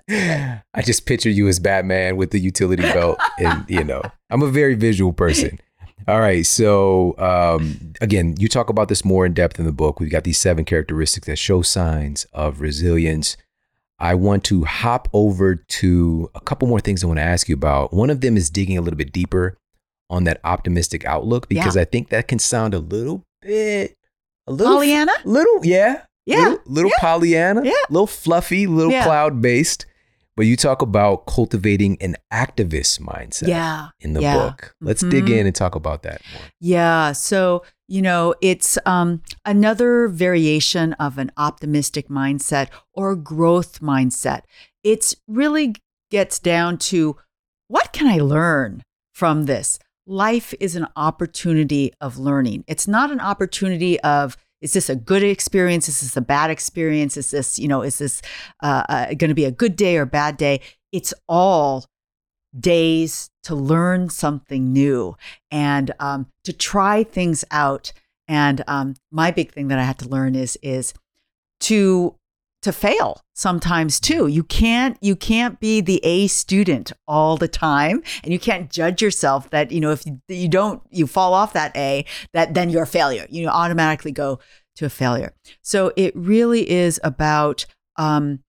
I 0.09 0.83
just 0.83 1.07
picture 1.07 1.31
you 1.31 1.49
as 1.49 1.59
Batman 1.59 2.17
with 2.17 2.31
the 2.31 2.39
utility 2.39 2.83
belt, 2.83 3.19
and 3.39 3.65
you 3.69 3.83
know, 3.85 4.03
I'm 4.31 4.43
a 4.43 4.49
very 4.49 4.75
visual 4.75 5.13
person. 5.15 5.59
All 6.07 6.21
right, 6.21 6.45
so 6.45 7.15
um, 7.19 7.95
again, 8.01 8.35
you 8.39 8.49
talk 8.49 8.69
about 8.69 8.89
this 8.89 9.05
more 9.05 9.25
in 9.25 9.33
depth 9.33 9.59
in 9.59 9.65
the 9.65 9.73
book. 9.73 10.01
We've 10.01 10.11
got 10.11 10.25
these 10.25 10.37
seven 10.39 10.65
characteristics 10.65 11.27
that 11.27 11.37
show 11.37 11.63
signs 11.63 12.27
of 12.35 12.61
resilience. 12.61 13.37
I 13.99 14.15
want 14.15 14.45
to 14.45 14.65
hop 14.65 15.09
over 15.15 15.55
to 15.55 16.31
a 16.35 16.41
couple 16.41 16.69
more 16.69 16.81
things 16.81 17.03
I 17.03 17.07
want 17.07 17.19
to 17.19 17.25
ask 17.25 17.49
you 17.49 17.55
about. 17.55 17.95
One 17.95 18.11
of 18.11 18.21
them 18.21 18.37
is 18.37 18.51
digging 18.51 18.77
a 18.77 18.83
little 18.83 18.99
bit 18.99 19.13
deeper 19.13 19.57
on 20.11 20.25
that 20.25 20.41
optimistic 20.45 21.07
outlook 21.07 21.49
because 21.49 21.77
I 21.77 21.85
think 21.87 22.11
that 22.11 22.29
can 22.29 22.39
sound 22.39 22.75
a 22.75 22.79
little 22.81 23.23
bit 23.41 23.97
a 24.47 24.53
little 24.53 24.75
Pollyanna? 24.75 25.13
little 25.25 25.65
yeah, 25.65 26.03
Yeah. 26.27 26.37
little, 26.49 26.59
little 26.67 26.91
Yeah. 26.91 27.01
Pollyanna, 27.01 27.63
Yeah. 27.65 27.73
little 27.89 28.07
fluffy, 28.07 28.67
little 28.67 28.93
Yeah. 28.93 29.05
cloud 29.05 29.41
based. 29.41 29.87
But 30.37 30.47
you 30.47 30.57
talk 30.57 30.83
about 30.83 31.27
cultivating 31.27 31.97
an 32.01 32.17
activist 32.33 33.01
mindset 33.01 33.49
Yeah. 33.49 33.89
in 34.01 34.15
the 34.15 34.21
Yeah. 34.23 34.35
book. 34.35 34.75
Let's 34.81 35.03
dig 35.03 35.27
Mhm. 35.27 35.39
in 35.41 35.47
and 35.47 35.55
talk 35.55 35.75
about 35.77 36.03
that 36.03 36.21
more. 36.33 36.43
Yeah. 36.61 37.13
So, 37.13 37.63
you 37.87 38.03
know, 38.03 38.35
it's 38.41 38.77
um, 38.85 39.23
another 39.45 40.09
variation 40.09 40.93
of 40.95 41.19
an 41.19 41.31
optimistic 41.37 42.09
mindset 42.09 42.69
or 42.93 43.15
growth 43.15 43.81
mindset. 43.81 44.41
It's 44.83 45.15
really 45.29 45.77
gets 46.11 46.39
down 46.39 46.79
to 46.79 47.17
what 47.69 47.93
can 47.93 48.07
I 48.09 48.19
learn 48.19 48.83
from 49.13 49.45
this? 49.47 49.79
Life 50.07 50.53
is 50.61 50.77
an 50.77 50.87
opportunity 50.97 51.93
of 52.01 52.19
learning. 52.19 52.65
It's 52.67 52.87
not 52.87 53.11
an 53.11 53.21
opportunity 53.21 53.99
of, 54.01 54.37
is 54.65 54.73
this 54.73 54.89
a 54.89 54.97
good 54.97 55.23
experience? 55.23 55.91
Is 55.91 56.01
this 56.01 56.17
a 56.17 56.23
bad 56.23 56.51
experience? 56.51 57.19
Is 57.19 57.33
this, 57.33 57.59
you 57.59 57.69
know, 57.69 57.83
is 57.83 57.99
this 57.99 58.23
uh, 58.63 58.83
uh, 58.89 59.07
going 59.09 59.29
to 59.29 59.35
be 59.35 59.45
a 59.45 59.51
good 59.51 59.77
day 59.77 59.99
or 59.99 60.07
bad 60.07 60.39
day? 60.39 60.63
It's 60.91 61.13
all 61.29 61.85
days 62.59 63.31
to 63.43 63.55
learn 63.55 64.09
something 64.09 64.73
new 64.73 65.17
and 65.51 65.91
um, 66.01 66.29
to 66.45 66.53
try 66.55 67.05
things 67.05 67.45
out. 67.51 67.93
And 68.27 68.65
um, 68.67 68.95
my 69.11 69.31
big 69.31 69.53
thing 69.53 69.69
that 69.69 69.79
I 69.79 69.85
had 69.85 69.99
to 69.99 70.09
learn 70.09 70.35
is 70.35 70.57
is 70.63 70.95
to 71.61 72.17
to 72.65 72.73
fail 72.73 73.21
sometimes 73.35 74.01
too. 74.01 74.27
You 74.27 74.43
can't 74.43 74.97
you 75.03 75.15
can't 75.15 75.61
be 75.61 75.83
the 75.83 76.01
A 76.03 76.27
student 76.29 76.93
all 77.07 77.37
the 77.37 77.47
time, 77.47 78.03
and 78.23 78.33
you 78.33 78.39
can't 78.39 78.71
judge 78.71 79.03
yourself 79.03 79.51
that 79.51 79.71
you 79.71 79.81
know 79.81 79.91
if 79.91 80.05
you, 80.29 80.49
don't 80.49 80.83
you 80.91 81.07
fall 81.07 81.35
off 81.35 81.53
that 81.53 81.77
A 81.77 82.07
that 82.33 82.55
then 82.55 82.71
you're 82.71 82.85
a 82.85 82.87
failure. 82.87 83.27
You 83.29 83.49
automatically 83.49 84.13
go 84.13 84.41
to 84.77 84.87
a 84.87 84.91
failure. 84.91 85.35
So 85.63 85.93
it 85.95 86.17
really 86.17 86.69
is 86.69 86.99
about 87.05 87.67
um, 87.97 88.41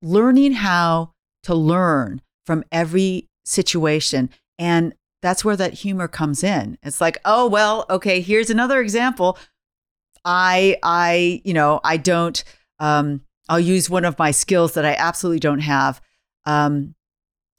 learning 0.00 0.52
how 0.52 1.12
to 1.42 1.54
learn 1.54 2.22
from 2.46 2.64
every 2.72 3.28
situation 3.44 4.30
and 4.58 4.94
that's 5.20 5.44
where 5.44 5.56
that 5.56 5.74
humor 5.74 6.06
comes 6.06 6.44
in 6.44 6.76
it's 6.82 7.00
like 7.00 7.18
oh 7.24 7.46
well 7.46 7.86
okay 7.88 8.20
here's 8.20 8.50
another 8.50 8.80
example 8.80 9.38
i 10.24 10.76
i 10.82 11.40
you 11.44 11.54
know 11.54 11.80
i 11.84 11.96
don't 11.96 12.44
um 12.80 13.22
i'll 13.48 13.60
use 13.60 13.88
one 13.90 14.04
of 14.04 14.18
my 14.18 14.30
skills 14.30 14.74
that 14.74 14.84
i 14.84 14.94
absolutely 14.94 15.40
don't 15.40 15.60
have 15.60 16.00
um 16.46 16.94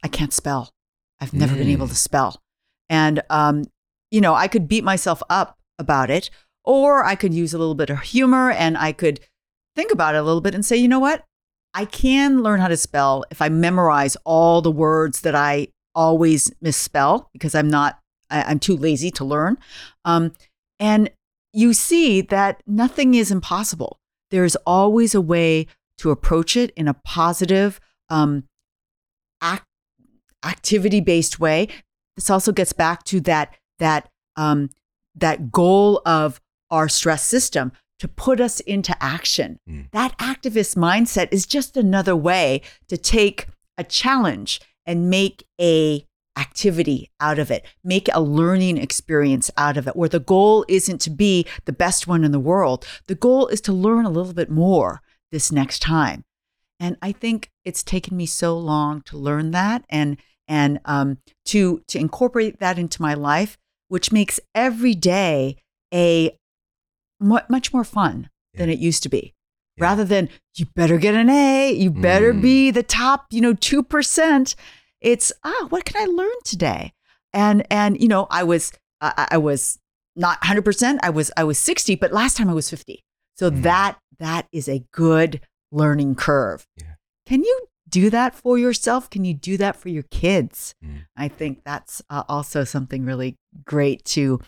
i 0.04 0.08
can't 0.08 0.34
spell 0.34 0.74
i've 1.20 1.34
never 1.34 1.56
been 1.56 1.70
able 1.70 1.88
Mm. 1.88 1.90
to 1.92 1.96
spell 1.96 2.42
and 2.90 3.22
um 3.30 3.66
you 4.12 4.22
know 4.22 4.34
i 4.34 4.48
could 4.48 4.68
beat 4.68 4.84
myself 4.84 5.22
up 5.30 5.58
about 5.78 6.10
it 6.10 6.30
or 6.66 7.04
i 7.06 7.16
could 7.16 7.34
use 7.34 7.54
a 7.54 7.58
little 7.58 7.76
bit 7.76 7.90
of 7.90 8.00
humor 8.02 8.52
and 8.52 8.78
i 8.78 8.92
could 8.92 9.20
think 9.76 9.92
about 9.92 10.16
it 10.16 10.20
a 10.20 10.24
little 10.24 10.42
bit 10.42 10.54
and 10.56 10.66
say 10.66 10.76
you 10.78 10.88
know 10.88 11.00
what 11.00 11.24
I 11.76 11.86
can 11.86 12.42
learn 12.42 12.60
how 12.60 12.68
to 12.68 12.76
spell 12.76 13.24
if 13.30 13.44
I 13.44 13.50
memorize 13.50 14.18
all 14.26 14.60
the 14.64 14.72
words 14.72 15.22
that 15.22 15.36
I 15.36 15.68
always 15.94 16.52
misspell 16.62 17.30
because 17.32 17.54
I'm 17.54 17.68
not, 17.70 18.00
I, 18.32 18.42
I'm 18.42 18.58
too 18.60 18.76
lazy 18.76 19.12
to 19.12 19.24
learn. 19.24 19.60
Um, 20.04 20.34
and 20.80 21.12
you 21.54 21.74
see 21.76 22.22
that 22.22 22.64
nothing 22.66 23.14
is 23.14 23.30
impossible. 23.30 24.00
There's 24.32 24.56
always 24.66 25.14
a 25.14 25.22
way 25.22 25.68
to 26.00 26.12
approach 26.12 26.56
it 26.56 26.72
in 26.76 26.88
a 26.88 26.94
positive, 26.94 27.80
um, 28.10 28.44
act, 29.42 29.66
activity 30.44 31.02
based 31.02 31.40
way. 31.40 31.68
This 32.16 32.30
also 32.30 32.52
gets 32.52 32.74
back 32.74 33.04
to 33.06 33.22
that 33.22 33.56
that 33.80 34.10
um, 34.36 34.70
that 35.16 35.52
goal 35.52 36.02
of 36.06 36.42
our 36.70 36.90
stress 36.90 37.24
system 37.24 37.72
to 38.00 38.08
put 38.08 38.40
us 38.40 38.60
into 38.62 38.96
action. 39.02 39.60
Mm. 39.70 39.92
That 39.92 40.18
activist 40.18 40.76
mindset 40.78 41.28
is 41.32 41.46
just 41.46 41.76
another 41.76 42.16
way 42.16 42.62
to 42.88 42.98
take 42.98 43.48
a 43.78 43.84
challenge 43.84 44.62
and 44.86 45.10
make 45.10 45.46
a 45.60 46.06
activity 46.38 47.12
out 47.20 47.38
of 47.38 47.52
it, 47.52 47.66
make 47.84 48.08
a 48.14 48.22
learning 48.22 48.78
experience 48.78 49.52
out 49.58 49.76
of 49.76 49.88
it, 49.88 49.96
where 49.96 50.08
the 50.08 50.20
goal 50.20 50.66
isn't 50.70 51.02
to 51.02 51.10
be 51.10 51.46
the 51.66 51.74
best 51.74 52.08
one 52.08 52.24
in 52.24 52.32
the 52.32 52.40
world. 52.40 52.86
The 53.08 53.16
goal 53.16 53.48
is 53.48 53.60
to 53.62 53.74
learn 53.74 54.06
a 54.06 54.10
little 54.10 54.34
bit 54.34 54.50
more 54.50 55.02
this 55.32 55.52
next 55.52 55.80
time. 55.80 56.24
And 56.80 56.98
I 57.02 57.12
think 57.12 57.50
it's 57.66 57.84
taken 57.84 58.16
me 58.16 58.26
so 58.26 58.58
long 58.58 59.02
to 59.04 59.18
learn 59.18 59.52
that 59.52 59.86
and 59.90 60.18
and 60.48 60.80
um, 60.86 61.18
to 61.46 61.82
to 61.88 62.00
incorporate 62.00 62.60
that 62.60 62.80
into 62.80 63.02
my 63.02 63.14
life, 63.14 63.58
which 63.90 64.12
makes 64.12 64.40
every 64.56 64.96
day 64.96 65.58
a 65.94 66.38
much 67.20 67.74
more 67.74 67.84
fun 67.84 68.30
than 68.56 68.70
it 68.70 68.80
used 68.80 69.04
to 69.04 69.10
be. 69.10 69.34
Yeah. 69.78 69.84
Rather 69.86 70.06
than 70.06 70.30
you 70.56 70.66
better 70.76 70.98
get 70.98 71.16
an 71.16 71.30
A, 71.30 71.72
you 71.72 71.92
better 71.92 72.34
Mm. 72.34 72.42
be 72.42 72.72
the 72.72 72.84
top, 72.84 73.26
you 73.30 73.42
know, 73.42 73.54
two 73.54 73.84
percent. 73.84 74.56
It's 75.02 75.32
ah, 75.44 75.68
what 75.70 75.86
can 75.86 76.02
I 76.02 76.06
learn 76.06 76.36
today? 76.46 76.94
And 77.34 77.66
and 77.72 78.00
you 78.02 78.08
know, 78.08 78.28
I 78.30 78.44
was 78.44 78.72
I, 79.02 79.28
I 79.32 79.38
was 79.38 79.80
not 80.16 80.44
hundred 80.44 80.66
percent. 80.66 81.00
I 81.04 81.10
was 81.10 81.32
I 81.38 81.44
was 81.44 81.58
sixty, 81.58 81.96
but 81.96 82.12
last 82.12 82.38
time 82.38 82.50
I 82.50 82.54
was 82.54 82.70
fifty. 82.70 83.04
So 83.36 83.50
Mm. 83.52 83.62
that 83.64 84.00
that 84.20 84.48
is 84.52 84.68
a 84.68 84.84
good 84.92 85.42
learning 85.72 86.16
curve. 86.16 86.66
Yeah. 86.78 86.96
Can 87.26 87.44
you 87.44 87.60
do 87.88 88.10
that 88.10 88.36
for 88.36 88.58
yourself? 88.58 89.10
Can 89.10 89.26
you 89.26 89.34
do 89.34 89.58
that 89.58 89.76
for 89.76 89.90
your 89.90 90.04
kids? 90.12 90.76
Mm. 90.84 91.06
I 91.18 91.28
think 91.28 91.64
that's 91.64 92.02
uh, 92.10 92.24
also 92.28 92.64
something 92.64 93.06
really 93.06 93.36
great 93.66 94.04
to, 94.06 94.40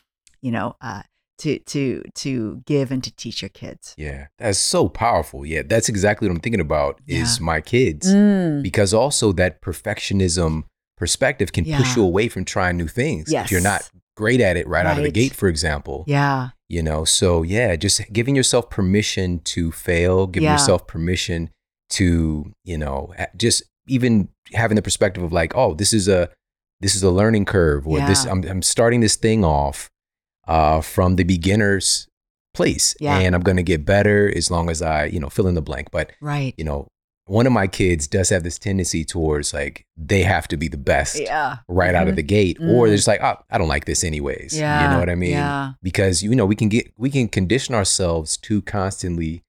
you 0.41 0.51
know, 0.51 0.75
uh, 0.81 1.01
to 1.39 1.57
to 1.59 2.03
to 2.15 2.61
give 2.67 2.91
and 2.91 3.03
to 3.03 3.11
teach 3.15 3.41
your 3.41 3.49
kids. 3.49 3.95
Yeah, 3.97 4.27
that's 4.37 4.59
so 4.59 4.87
powerful. 4.89 5.45
Yeah, 5.45 5.63
that's 5.65 5.89
exactly 5.89 6.27
what 6.27 6.35
I'm 6.35 6.39
thinking 6.41 6.61
about 6.61 6.99
is 7.07 7.39
Yeah. 7.39 7.45
my 7.45 7.61
kids. 7.61 8.13
Mm. 8.13 8.61
Because 8.61 8.93
also 8.93 9.31
that 9.33 9.61
perfectionism 9.61 10.63
perspective 10.97 11.51
can 11.51 11.65
push 11.65 11.95
you 11.95 12.03
away 12.03 12.27
from 12.29 12.45
trying 12.45 12.77
new 12.77 12.87
things. 12.87 13.31
If 13.31 13.49
you're 13.51 13.59
not 13.61 13.81
Yes. 13.81 14.00
Great 14.15 14.41
at 14.41 14.57
it 14.57 14.67
right, 14.67 14.85
out 14.85 14.97
of 14.97 15.03
the 15.03 15.11
gate, 15.11 15.33
for 15.33 15.47
example. 15.47 16.03
Yeah. 16.07 16.49
You 16.69 16.83
know, 16.83 17.05
so 17.05 17.43
yeah, 17.43 17.75
just 17.75 18.01
giving 18.13 18.35
yourself 18.35 18.69
permission 18.69 19.39
to 19.45 19.71
fail, 19.71 20.27
giving 20.27 20.45
Yeah. 20.45 20.53
yourself 20.53 20.87
permission 20.87 21.49
to, 21.91 22.51
you 22.63 22.77
know, 22.77 23.13
just 23.35 23.63
even 23.87 24.29
having 24.53 24.75
the 24.75 24.81
perspective 24.81 25.23
of 25.23 25.33
like, 25.33 25.55
oh, 25.55 25.73
this 25.73 25.93
is 25.93 26.07
a 26.07 26.29
this 26.79 26.95
is 26.95 27.03
a 27.03 27.11
learning 27.11 27.45
curve, 27.45 27.85
or 27.87 27.99
this 27.99 28.25
I'm 28.25 28.43
I'm 28.45 28.61
starting 28.61 29.01
this 29.01 29.15
thing 29.15 29.43
off 29.45 29.89
uh, 30.47 30.81
from 30.81 31.15
the 31.15 31.23
beginner's 31.23 32.07
place, 32.53 32.95
Yeah. 32.99 33.17
and 33.19 33.35
I'm 33.35 33.41
gonna 33.41 33.63
get 33.63 33.85
better 33.85 34.31
as 34.35 34.49
long 34.49 34.69
as 34.69 34.81
I, 34.81 35.05
you 35.05 35.19
know, 35.19 35.29
fill 35.29 35.47
in 35.47 35.55
the 35.55 35.61
blank. 35.61 35.89
But 35.91 36.11
Right. 36.21 36.53
you 36.57 36.63
know, 36.63 36.87
one 37.27 37.45
of 37.47 37.53
my 37.53 37.67
kids 37.67 38.07
does 38.07 38.29
have 38.29 38.43
this 38.43 38.57
tendency 38.59 39.05
towards 39.05 39.53
like 39.53 39.85
they 39.95 40.23
have 40.23 40.47
to 40.49 40.57
be 40.57 40.67
the 40.67 40.77
best 40.77 41.19
Yeah. 41.19 41.57
right 41.67 41.95
out 41.95 42.07
of 42.07 42.13
Mhm. 42.13 42.17
the 42.17 42.23
gate, 42.23 42.57
or 42.59 42.63
Mm. 42.85 42.87
they're 42.87 42.95
just 42.97 43.07
like, 43.07 43.21
oh, 43.21 43.37
I 43.49 43.57
don't 43.57 43.67
like 43.67 43.85
this 43.85 44.03
anyways. 44.03 44.57
Yeah. 44.57 44.83
You 44.83 44.93
know 44.93 44.99
what 44.99 45.09
I 45.09 45.15
mean? 45.15 45.31
Yeah. 45.31 45.71
Because 45.81 46.23
you 46.23 46.35
know 46.35 46.45
we 46.45 46.55
can 46.55 46.67
get 46.69 46.91
we 46.97 47.09
can 47.09 47.27
condition 47.27 47.73
ourselves 47.75 48.37
to 48.37 48.61
constantly 48.63 49.43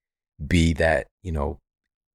be 0.46 0.72
that 0.74 1.06
you 1.22 1.32
know 1.32 1.58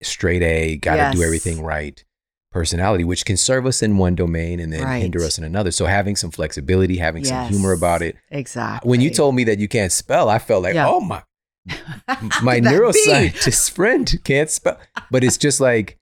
straight 0.03 0.43
A, 0.43 0.77
got 0.77 1.11
to 1.11 1.17
do 1.17 1.23
everything 1.23 1.61
right 1.63 2.03
personality, 2.51 3.03
which 3.03 3.25
can 3.25 3.35
serve 3.37 3.65
us 3.65 3.81
in 3.83 3.97
one 3.97 4.15
domain 4.15 4.59
and 4.59 4.71
then 4.71 4.83
Right. 4.83 5.01
hinder 5.01 5.23
us 5.23 5.37
in 5.37 5.43
another. 5.43 5.69
So 5.71 5.85
having 5.85 6.15
some 6.15 6.31
flexibility, 6.31 6.97
having 6.97 7.23
some 7.25 7.47
humor 7.49 7.71
about 7.73 8.01
it. 8.01 8.15
Exactly. 8.31 8.87
When 8.89 9.01
you 9.01 9.09
told 9.09 9.35
me 9.35 9.43
that 9.45 9.59
you 9.59 9.67
can't 9.67 9.91
spell, 9.91 10.29
I 10.29 10.39
felt 10.39 10.63
like, 10.63 10.73
Yeah. 10.75 10.87
oh 10.87 10.99
my 11.01 11.21
my 12.41 12.55
could 12.55 12.65
that 12.65 12.71
be? 12.71 12.77
neuroscientist 12.77 13.71
friend 13.71 14.19
can't 14.23 14.49
spell. 14.49 14.79
But 15.11 15.23
it's 15.23 15.37
just 15.37 15.59
like 15.59 15.97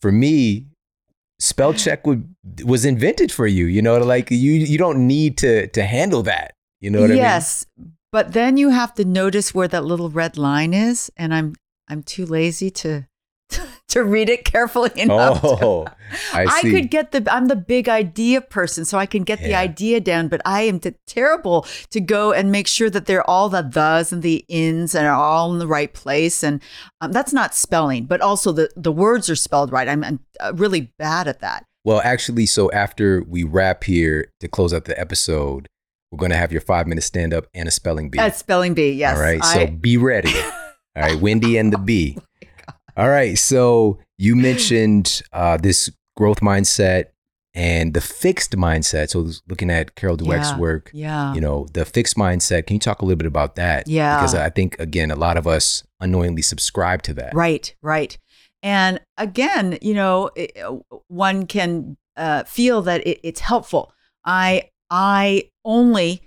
for 0.00 0.12
me, 0.12 0.66
spell 1.38 1.74
check 1.74 2.06
would 2.06 2.34
was 2.64 2.84
invented 2.84 3.32
for 3.32 3.46
you. 3.46 3.66
You 3.66 3.82
know, 3.82 3.98
like 3.98 4.30
you 4.30 4.52
you 4.52 4.78
don't 4.78 5.06
need 5.06 5.38
to 5.38 5.66
to 5.68 5.84
handle 5.84 6.22
that. 6.24 6.54
You 6.80 6.90
know 6.90 7.02
what 7.02 7.10
yes, 7.10 7.66
I 7.76 7.80
mean? 7.80 7.86
yes, 7.86 7.96
but 8.12 8.32
then 8.32 8.56
you 8.56 8.70
have 8.70 8.94
to 8.94 9.04
notice 9.04 9.54
where 9.54 9.68
that 9.68 9.84
little 9.84 10.10
red 10.10 10.36
line 10.36 10.72
is, 10.72 11.10
and 11.16 11.34
I'm 11.34 11.54
I'm 11.88 12.02
too 12.02 12.26
lazy 12.26 12.70
to 12.70 13.06
to 13.90 14.02
read 14.04 14.28
it 14.28 14.44
carefully 14.44 14.90
I 14.96 15.00
enough. 15.02 15.40
to- 15.42 15.48
Oh, 15.62 15.86
I 16.32 16.60
see. 16.62 16.72
could 16.72 16.90
get 16.90 17.12
the 17.12 17.24
I'm 17.32 17.46
the 17.46 17.54
big 17.54 17.88
idea 17.88 18.40
person, 18.40 18.84
so 18.84 18.98
I 18.98 19.06
can 19.06 19.22
get 19.22 19.38
the 19.38 19.54
idea 19.54 20.00
down. 20.00 20.26
But 20.26 20.40
I 20.44 20.62
am 20.62 20.80
t- 20.80 20.94
terrible 21.06 21.66
to 21.90 22.00
go 22.00 22.32
and 22.32 22.50
make 22.50 22.66
sure 22.66 22.90
that 22.90 23.06
they're 23.06 23.28
all 23.30 23.48
the 23.48 23.62
thes 23.62 24.12
and 24.12 24.20
the 24.22 24.44
ins 24.48 24.94
and 24.96 25.06
are 25.06 25.14
all 25.14 25.52
in 25.52 25.60
the 25.60 25.68
right 25.68 25.92
place. 25.94 26.42
And 26.42 26.60
um, 27.00 27.12
that's 27.12 27.32
not 27.32 27.54
spelling, 27.54 28.06
but 28.06 28.20
also 28.20 28.50
the 28.50 28.70
the 28.76 28.90
words 28.90 29.30
are 29.30 29.36
spelled 29.36 29.70
right. 29.70 29.86
I'm, 29.86 30.02
I'm 30.02 30.20
uh, 30.40 30.52
really 30.56 30.92
bad 30.98 31.28
at 31.28 31.38
that. 31.40 31.64
Well, 31.84 32.00
actually, 32.02 32.46
so 32.46 32.70
after 32.72 33.22
we 33.22 33.44
wrap 33.44 33.84
here 33.84 34.30
to 34.40 34.48
close 34.48 34.74
out 34.74 34.86
the 34.86 34.98
episode, 35.00 35.68
we're 36.10 36.18
going 36.18 36.32
to 36.32 36.36
have 36.36 36.50
your 36.50 36.60
five 36.60 36.88
minute 36.88 37.02
stand 37.04 37.32
up 37.32 37.46
and 37.54 37.68
a 37.68 37.70
spelling 37.70 38.10
bee. 38.10 38.18
At 38.18 38.36
spelling 38.36 38.74
bee, 38.74 38.90
yes. 38.92 39.16
All 39.16 39.22
right. 39.22 39.40
I- 39.42 39.54
so 39.54 39.66
be 39.68 39.96
ready. 39.96 40.34
All 40.96 41.02
right. 41.04 41.20
Wendy 41.20 41.56
and 41.56 41.72
the 41.72 41.78
bee. 41.78 42.18
All 43.00 43.08
right. 43.08 43.36
So 43.38 43.98
you 44.18 44.36
mentioned 44.48 45.22
uh, 45.32 45.56
this 45.56 45.90
growth 46.16 46.40
mindset, 46.40 47.06
and 47.52 47.94
the 47.94 48.00
fixed 48.00 48.52
mindset. 48.52 49.08
So 49.10 49.28
looking 49.48 49.70
at 49.70 49.96
Carol 49.96 50.16
Dweck's 50.16 50.50
Yeah. 50.50 50.58
work, 50.58 50.90
Yeah. 50.94 51.34
you 51.34 51.40
know, 51.40 51.66
the 51.72 51.84
fixed 51.84 52.16
mindset. 52.16 52.66
Can 52.66 52.74
you 52.74 52.80
talk 52.80 53.02
a 53.02 53.04
little 53.04 53.16
bit 53.16 53.26
about 53.26 53.56
that? 53.56 53.88
Yeah. 53.88 54.16
Because 54.18 54.34
I 54.36 54.50
think 54.50 54.78
again, 54.78 55.10
a 55.10 55.16
lot 55.16 55.36
of 55.36 55.46
us 55.48 55.82
unknowingly 55.98 56.42
subscribe 56.42 57.02
to 57.02 57.14
that. 57.14 57.34
Right, 57.34 57.74
right. 57.82 58.16
And 58.62 59.00
again, 59.16 59.78
you 59.82 59.94
know, 59.94 60.30
it- 60.36 60.56
one 61.08 61.46
can 61.46 61.96
uh, 62.16 62.44
feel 62.44 62.82
that 62.82 63.04
it, 63.06 63.18
it's 63.24 63.40
helpful. 63.40 63.92
I 64.24 64.70
I 64.90 65.50
only 65.64 66.22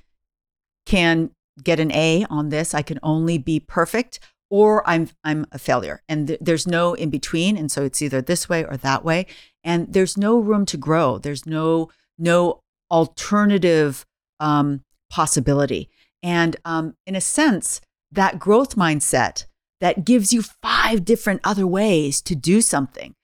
can 0.86 1.30
get 1.64 1.80
an 1.80 1.92
A 1.92 2.26
on 2.30 2.50
this. 2.50 2.74
I 2.74 2.82
can 2.82 3.00
only 3.04 3.38
be 3.38 3.60
perfect, 3.62 4.20
or 4.54 4.88
I'm 4.88 5.10
I'm 5.24 5.48
a 5.52 5.58
failure, 5.58 6.04
and 6.08 6.28
th- 6.28 6.40
there's 6.40 6.68
no 6.68 6.94
in 6.94 7.10
between. 7.10 7.58
And 7.58 7.72
so 7.72 7.84
it's 7.84 8.04
either 8.04 8.22
this 8.22 8.48
way 8.48 8.64
or 8.64 8.78
that 8.78 9.04
way, 9.04 9.26
and 9.64 9.92
there's 9.92 10.16
no 10.16 10.38
room 10.38 10.68
to 10.68 10.78
grow. 10.78 11.18
There's 11.18 11.48
no 11.48 11.90
no 12.20 12.62
alternative 12.92 14.06
um, 14.40 14.82
possibility. 15.10 15.90
And 16.22 16.56
um, 16.66 16.94
in 17.08 17.16
a 17.16 17.22
sense, 17.22 17.82
that 18.12 18.38
growth 18.38 18.76
mindset 18.76 19.46
that 19.82 20.06
gives 20.06 20.32
you 20.32 20.44
five 20.44 21.04
different 21.04 21.42
other 21.44 21.66
ways 21.66 22.22
to 22.22 22.36
do 22.36 22.62
something. 22.62 23.16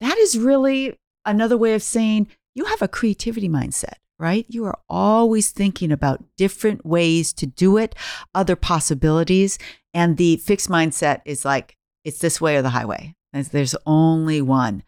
That 0.00 0.16
is 0.18 0.38
really 0.38 0.94
another 1.24 1.56
way 1.56 1.74
of 1.74 1.82
saying 1.82 2.28
you 2.54 2.66
have 2.66 2.80
a 2.80 2.86
creativity 2.86 3.48
mindset, 3.48 3.98
right? 4.18 4.46
You 4.48 4.64
are 4.64 4.78
always 4.88 5.50
thinking 5.50 5.92
about 5.92 6.24
different 6.36 6.84
ways 6.86 7.32
to 7.34 7.46
do 7.46 7.76
it, 7.76 7.94
other 8.34 8.56
possibilities. 8.56 9.58
And 9.92 10.16
the 10.16 10.36
fixed 10.38 10.68
mindset 10.68 11.20
is 11.24 11.44
like, 11.44 11.76
it's 12.04 12.18
this 12.18 12.40
way 12.40 12.56
or 12.56 12.62
the 12.62 12.70
highway. 12.70 13.14
There's- 13.32 13.74
only 13.84 14.40
one. 14.40 14.82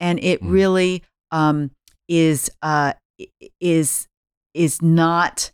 And 0.00 0.18
it 0.22 0.42
Mm. 0.42 0.50
really 0.50 1.02
um, 1.30 1.70
is, 2.08 2.50
uh, 2.62 2.92
is, 3.60 4.08
is 4.54 4.82
not 4.82 5.52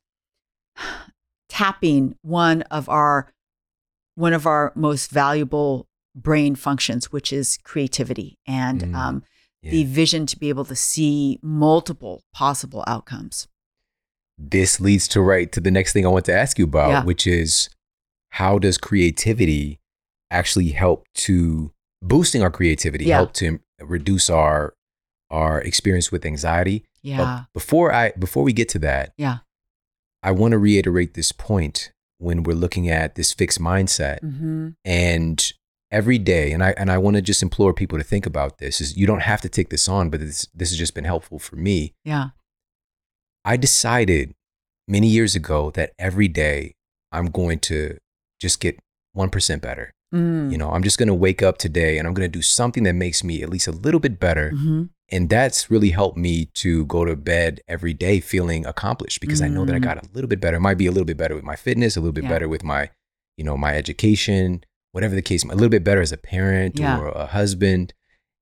tapping 1.49 2.17
one 2.23 2.63
of 2.63 2.89
our 2.89 3.31
one 4.17 4.33
of 4.33 4.47
our 4.47 4.73
most 4.75 5.11
valuable 5.13 5.87
brain 6.17 6.57
functions, 6.57 7.13
which 7.13 7.33
is 7.33 7.57
creativity 7.63 8.37
and 8.49 8.81
Mm, 8.83 8.95
um, 8.97 9.23
Yeah. 9.63 9.71
the 9.73 9.85
vision 9.85 10.25
to 10.27 10.39
be 10.39 10.49
able 10.51 10.65
to 10.67 10.77
see 10.77 11.39
multiple 11.43 12.23
possible 12.33 12.85
outcomes. 12.87 13.49
this 14.41 14.79
leads 14.81 15.09
to 15.09 15.21
right 15.21 15.51
to 15.51 15.61
the 15.61 15.71
next 15.71 15.93
thing 15.93 16.07
I 16.07 16.11
want 16.11 16.25
to 16.27 16.33
ask 16.33 16.59
you 16.61 16.65
about, 16.65 16.91
Yeah. 16.91 17.05
which 17.05 17.27
is 17.27 17.69
how 18.31 18.59
does 18.61 18.79
creativity 18.79 19.81
actually 20.31 20.69
help 20.69 21.07
to 21.27 21.73
boosting 22.01 22.41
our 22.43 22.51
creativity, 22.51 23.07
Yeah. 23.07 23.17
help 23.17 23.33
to 23.35 23.59
reduce 23.81 24.31
our 24.31 24.75
our 25.31 25.61
experience 25.61 26.13
with 26.13 26.25
anxiety? 26.25 26.85
But 27.03 27.09
Yeah. 27.11 27.45
before 27.53 27.93
I 27.93 28.13
before 28.13 28.45
we 28.45 28.53
get 28.53 28.69
to 28.71 28.79
that, 28.79 29.13
Yeah. 29.17 29.39
I 30.23 30.31
want 30.31 30.53
to 30.53 30.59
reiterate 30.59 31.15
this 31.15 31.33
point 31.33 31.91
when 32.19 32.43
we're 32.45 32.55
looking 32.57 32.89
at 32.89 33.17
this 33.17 33.33
fixed 33.33 33.59
mindset 33.61 34.21
Mm-hmm. 34.23 34.69
and 34.85 35.53
every 35.91 36.19
day 36.19 36.53
and 36.53 36.63
I 36.63 36.71
and 36.77 36.91
I 36.91 36.99
want 36.99 37.17
to 37.17 37.23
just 37.23 37.43
implore 37.43 37.73
people 37.73 37.97
to 37.99 38.05
think 38.05 38.27
about 38.27 38.59
this 38.59 38.81
is 38.81 38.97
you 38.97 39.07
don't 39.07 39.23
have 39.23 39.41
to 39.41 39.49
take 39.49 39.71
this 39.71 39.89
on 39.89 40.11
but 40.11 40.21
this 40.21 40.47
this 40.55 40.71
has 40.71 40.79
just 40.79 40.95
been 40.95 41.05
helpful 41.05 41.39
for 41.39 41.57
me. 41.57 41.95
Yeah. 42.05 42.29
I 43.45 43.57
decided 43.57 44.35
many 44.87 45.07
years 45.09 45.35
ago 45.35 45.71
that 45.73 45.93
every 45.99 46.29
day 46.29 46.75
I'm 47.13 47.27
going 47.27 47.59
to 47.61 47.97
just 48.41 48.61
get 48.61 48.79
1% 49.17 49.61
better. 49.61 49.91
Mm. 50.15 50.51
You 50.53 50.59
know, 50.59 50.71
I'm 50.71 50.83
just 50.83 50.99
going 50.99 51.07
to 51.09 51.15
wake 51.15 51.43
up 51.43 51.59
today 51.59 51.99
and 51.99 52.07
I'm 52.07 52.15
going 52.15 52.31
to 52.31 52.39
do 52.39 52.43
something 52.43 52.83
that 52.85 52.95
makes 52.95 53.25
me 53.25 53.43
at 53.43 53.49
least 53.49 53.67
a 53.67 53.73
little 53.73 54.01
bit 54.01 54.19
better. 54.21 54.51
hmm 54.51 54.85
And 55.11 55.31
that's 55.31 55.71
really 55.71 55.91
helped 55.91 56.19
me 56.19 56.47
to 56.57 56.85
go 56.87 57.05
to 57.07 57.17
bed 57.17 57.61
every 57.67 57.95
day 57.95 58.21
feeling 58.21 58.67
accomplished 58.67 59.21
because 59.21 59.41
I 59.41 59.49
know 59.49 59.65
that 59.65 59.75
I 59.75 59.79
Mm. 59.79 59.83
got 59.91 60.05
a 60.05 60.09
little 60.13 60.29
bit 60.29 60.41
better. 60.41 60.59
It 60.59 60.61
might 60.61 60.77
be 60.79 60.87
a 60.87 60.91
little 60.93 61.07
bit 61.07 61.17
better 61.17 61.35
with 61.35 61.45
my 61.45 61.57
fitness, 61.57 61.97
a 61.97 62.01
little 62.01 62.13
bit 62.13 62.25
Yeah. 62.25 62.31
better 62.35 62.49
with 62.49 62.63
my, 62.63 62.91
you 63.39 63.45
know, 63.45 63.57
my 63.57 63.75
education, 63.75 64.63
whatever 64.93 65.15
the 65.15 65.23
case, 65.23 65.45
a 65.45 65.49
little 65.49 65.69
bit 65.69 65.85
better 65.85 66.01
as 66.01 66.13
a 66.13 66.17
parent 66.17 66.79
Yeah. 66.79 66.99
or 66.99 67.09
a 67.09 67.27
husband. 67.27 67.93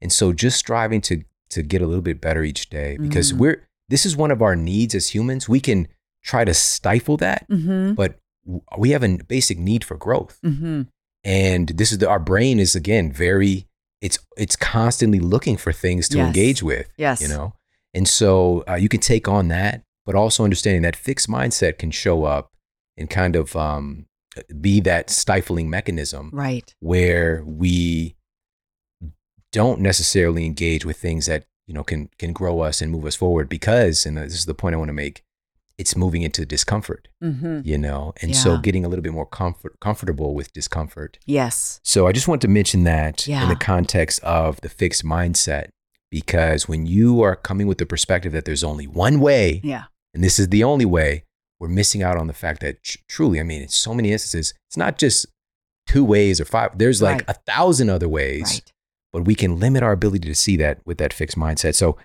And 0.01 0.13
so 0.13 0.33
just 0.33 0.59
striving 0.59 1.01
to 1.03 1.23
to 1.51 1.63
get 1.63 1.81
a 1.81 1.87
little 1.87 2.03
bit 2.03 2.21
better 2.21 2.43
each 2.43 2.69
day 2.71 2.97
because 3.01 3.33
Mm. 3.33 3.39
we're 3.39 3.69
this 3.89 4.05
is 4.05 4.17
one 4.17 4.33
of 4.33 4.43
our 4.43 4.57
needs 4.57 4.95
as 4.97 5.15
humans. 5.15 5.49
We 5.49 5.61
can 5.61 5.87
try 6.25 6.45
to 6.45 6.53
stifle 6.55 7.17
that, 7.19 7.47
hmm 7.49 7.93
but 7.95 8.19
we 8.77 8.91
have 8.91 9.03
a 9.05 9.19
basic 9.29 9.59
need 9.59 9.85
for 9.85 9.97
growth. 9.97 10.39
hmm 10.43 10.83
And 11.25 11.69
this 11.71 11.91
is 11.93 11.99
the, 11.99 12.09
our 12.09 12.19
brain 12.21 12.59
is 12.61 12.75
again 12.77 13.13
very 13.13 13.67
it's 14.01 14.19
it's 14.37 14.57
constantly 14.57 15.19
looking 15.21 15.57
for 15.57 15.73
things 15.73 16.09
to 16.11 16.19
Yes. 16.19 16.27
engage 16.27 16.63
with 16.63 16.89
Yes. 16.97 17.21
you 17.23 17.29
know 17.29 17.55
and 17.95 18.07
so 18.07 18.63
uh, 18.69 18.75
you 18.75 18.89
can 18.89 19.01
take 19.01 19.27
on 19.29 19.49
that 19.49 19.83
but 20.05 20.15
also 20.15 20.45
understanding 20.45 20.83
that 20.83 20.95
fixed 20.95 21.29
mindset 21.29 21.79
can 21.79 21.91
show 21.91 22.25
up 22.25 22.51
and 22.99 23.09
kind 23.11 23.35
of 23.37 23.57
um, 23.57 24.07
be 24.61 24.80
that 24.80 25.11
stifling 25.11 25.68
mechanism 25.70 26.30
Right. 26.32 26.74
where 26.80 27.43
we 27.45 28.16
don't 29.53 29.80
necessarily 29.80 30.45
engage 30.45 30.84
with 30.84 30.97
things 30.99 31.26
that 31.26 31.45
you 31.66 31.74
know 31.74 31.82
can 31.84 32.09
can 32.18 32.32
grow 32.32 32.61
us 32.61 32.80
and 32.82 32.91
move 32.93 33.05
us 33.07 33.14
forward 33.16 33.49
because 33.49 34.05
and 34.07 34.16
this 34.16 34.34
is 34.34 34.47
the 34.47 34.55
point 34.55 34.74
i 34.74 34.78
want 34.78 34.89
to 34.89 34.93
make 34.93 35.22
it's 35.78 35.95
moving 35.97 36.22
into 36.22 36.45
discomfort 36.47 37.09
hmm 37.20 37.61
you 37.64 37.78
know 37.78 38.12
and 38.22 38.34
so 38.37 38.57
getting 38.59 38.84
a 38.84 38.89
little 38.89 39.03
bit 39.03 39.12
more 39.12 39.26
comfort 39.26 39.78
comfortable 39.80 40.34
with 40.34 40.53
discomfort 40.53 41.18
Yes. 41.26 41.80
so 41.84 42.07
I 42.07 42.12
just 42.12 42.28
want 42.28 42.43
to 42.43 42.49
mention 42.49 42.84
that 42.84 43.26
in 43.45 43.49
the 43.49 43.57
context 43.57 44.22
of 44.22 44.61
the 44.62 44.68
fixed 44.68 45.05
mindset, 45.05 45.68
because 46.11 46.66
when 46.68 46.87
you 46.87 47.20
are 47.22 47.37
coming 47.37 47.66
with 47.66 47.78
the 47.78 47.87
perspective 47.87 48.32
that 48.32 48.45
there's 48.47 48.64
only 48.64 48.87
one 48.87 49.20
way, 49.20 49.61
Yeah. 49.64 49.84
and 50.14 50.22
this 50.24 50.39
is 50.39 50.49
the 50.49 50.64
only 50.64 50.84
way, 50.87 51.24
we're 51.61 51.69
missing 51.69 52.03
out 52.03 52.17
on 52.17 52.27
the 52.27 52.33
fact 52.35 52.61
that 52.61 52.83
tr- 52.83 52.99
truly, 53.09 53.41
I 53.41 53.43
mean, 53.43 53.63
in 53.63 53.69
so 53.69 53.95
many 53.95 54.13
instances, 54.13 54.55
it's 54.69 54.77
not 54.77 54.99
just 54.99 55.27
two 55.87 56.05
ways 56.05 56.41
or 56.41 56.45
five, 56.45 56.77
there's 56.79 57.01
like 57.01 57.19
Right. 57.27 57.29
a 57.29 57.35
thousand 57.35 57.91
other 57.91 58.09
ways, 58.09 58.43
Right. 58.55 58.73
but 59.13 59.25
we 59.25 59.35
can 59.35 59.59
limit 59.59 59.83
our 59.83 59.93
ability 59.93 60.27
to 60.29 60.35
see 60.35 60.57
that 60.59 60.81
with 60.85 60.99
that 60.99 61.13
fixed 61.13 61.37
mindset. 61.39 61.75
So, 61.75 61.97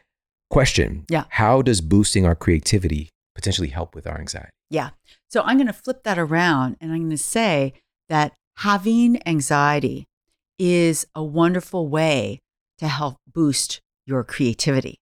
question 0.49 1.06
Yeah. 1.10 1.26
How 1.30 1.62
does 1.62 1.82
boosting 1.82 2.26
our 2.26 2.36
creativity 2.36 3.10
potentially 3.36 3.70
help 3.70 3.95
with 3.95 4.06
our 4.08 4.20
anxiety? 4.20 4.49
Yeah. 4.70 4.91
So 5.30 5.41
I'm 5.43 5.58
going 5.58 5.68
to 5.68 5.74
flip 5.74 6.04
that 6.04 6.18
around 6.20 6.78
and 6.82 6.91
I'm 6.91 6.99
going 6.99 7.10
to 7.12 7.18
say 7.18 7.74
that 8.10 8.34
having 8.58 9.26
anxiety 9.28 10.06
is 10.60 11.06
a 11.16 11.24
wonderful 11.24 11.88
way 11.88 12.39
to 12.78 12.88
help 12.88 13.18
boost 13.28 13.82
your 14.06 14.24
creativity. 14.24 14.99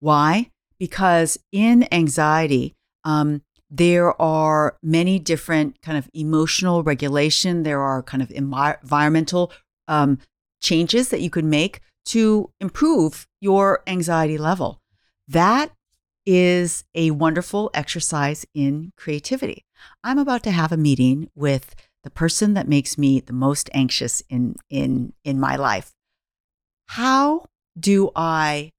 Why? 0.00 0.50
Because 0.78 1.38
in 1.52 1.86
anxiety, 1.92 2.74
um, 3.04 3.42
there 3.70 4.20
are 4.20 4.76
many 4.82 5.18
different 5.18 5.80
kind 5.80 5.96
of 5.96 6.10
emotional 6.12 6.82
regulation. 6.82 7.62
There 7.62 7.80
are 7.80 8.02
kind 8.02 8.22
of 8.22 8.28
envi- 8.30 8.82
environmental 8.82 9.52
um, 9.86 10.18
changes 10.60 11.10
that 11.10 11.20
you 11.20 11.30
can 11.30 11.48
make 11.48 11.80
to 12.06 12.50
improve 12.60 13.26
your 13.40 13.82
anxiety 13.86 14.38
level. 14.38 14.80
That 15.28 15.70
is 16.26 16.84
a 16.94 17.12
wonderful 17.12 17.70
exercise 17.72 18.44
in 18.54 18.92
creativity. 18.96 19.64
I'm 20.02 20.18
about 20.18 20.42
to 20.44 20.50
have 20.50 20.72
a 20.72 20.76
meeting 20.76 21.30
with 21.34 21.74
the 22.02 22.10
person 22.10 22.54
that 22.54 22.68
makes 22.68 22.98
me 22.98 23.20
the 23.20 23.32
most 23.32 23.70
anxious 23.72 24.22
in 24.28 24.56
in 24.68 25.12
in 25.24 25.38
my 25.38 25.56
life. 25.56 25.92
How 26.86 27.46
do 27.78 28.10
I 28.16 28.70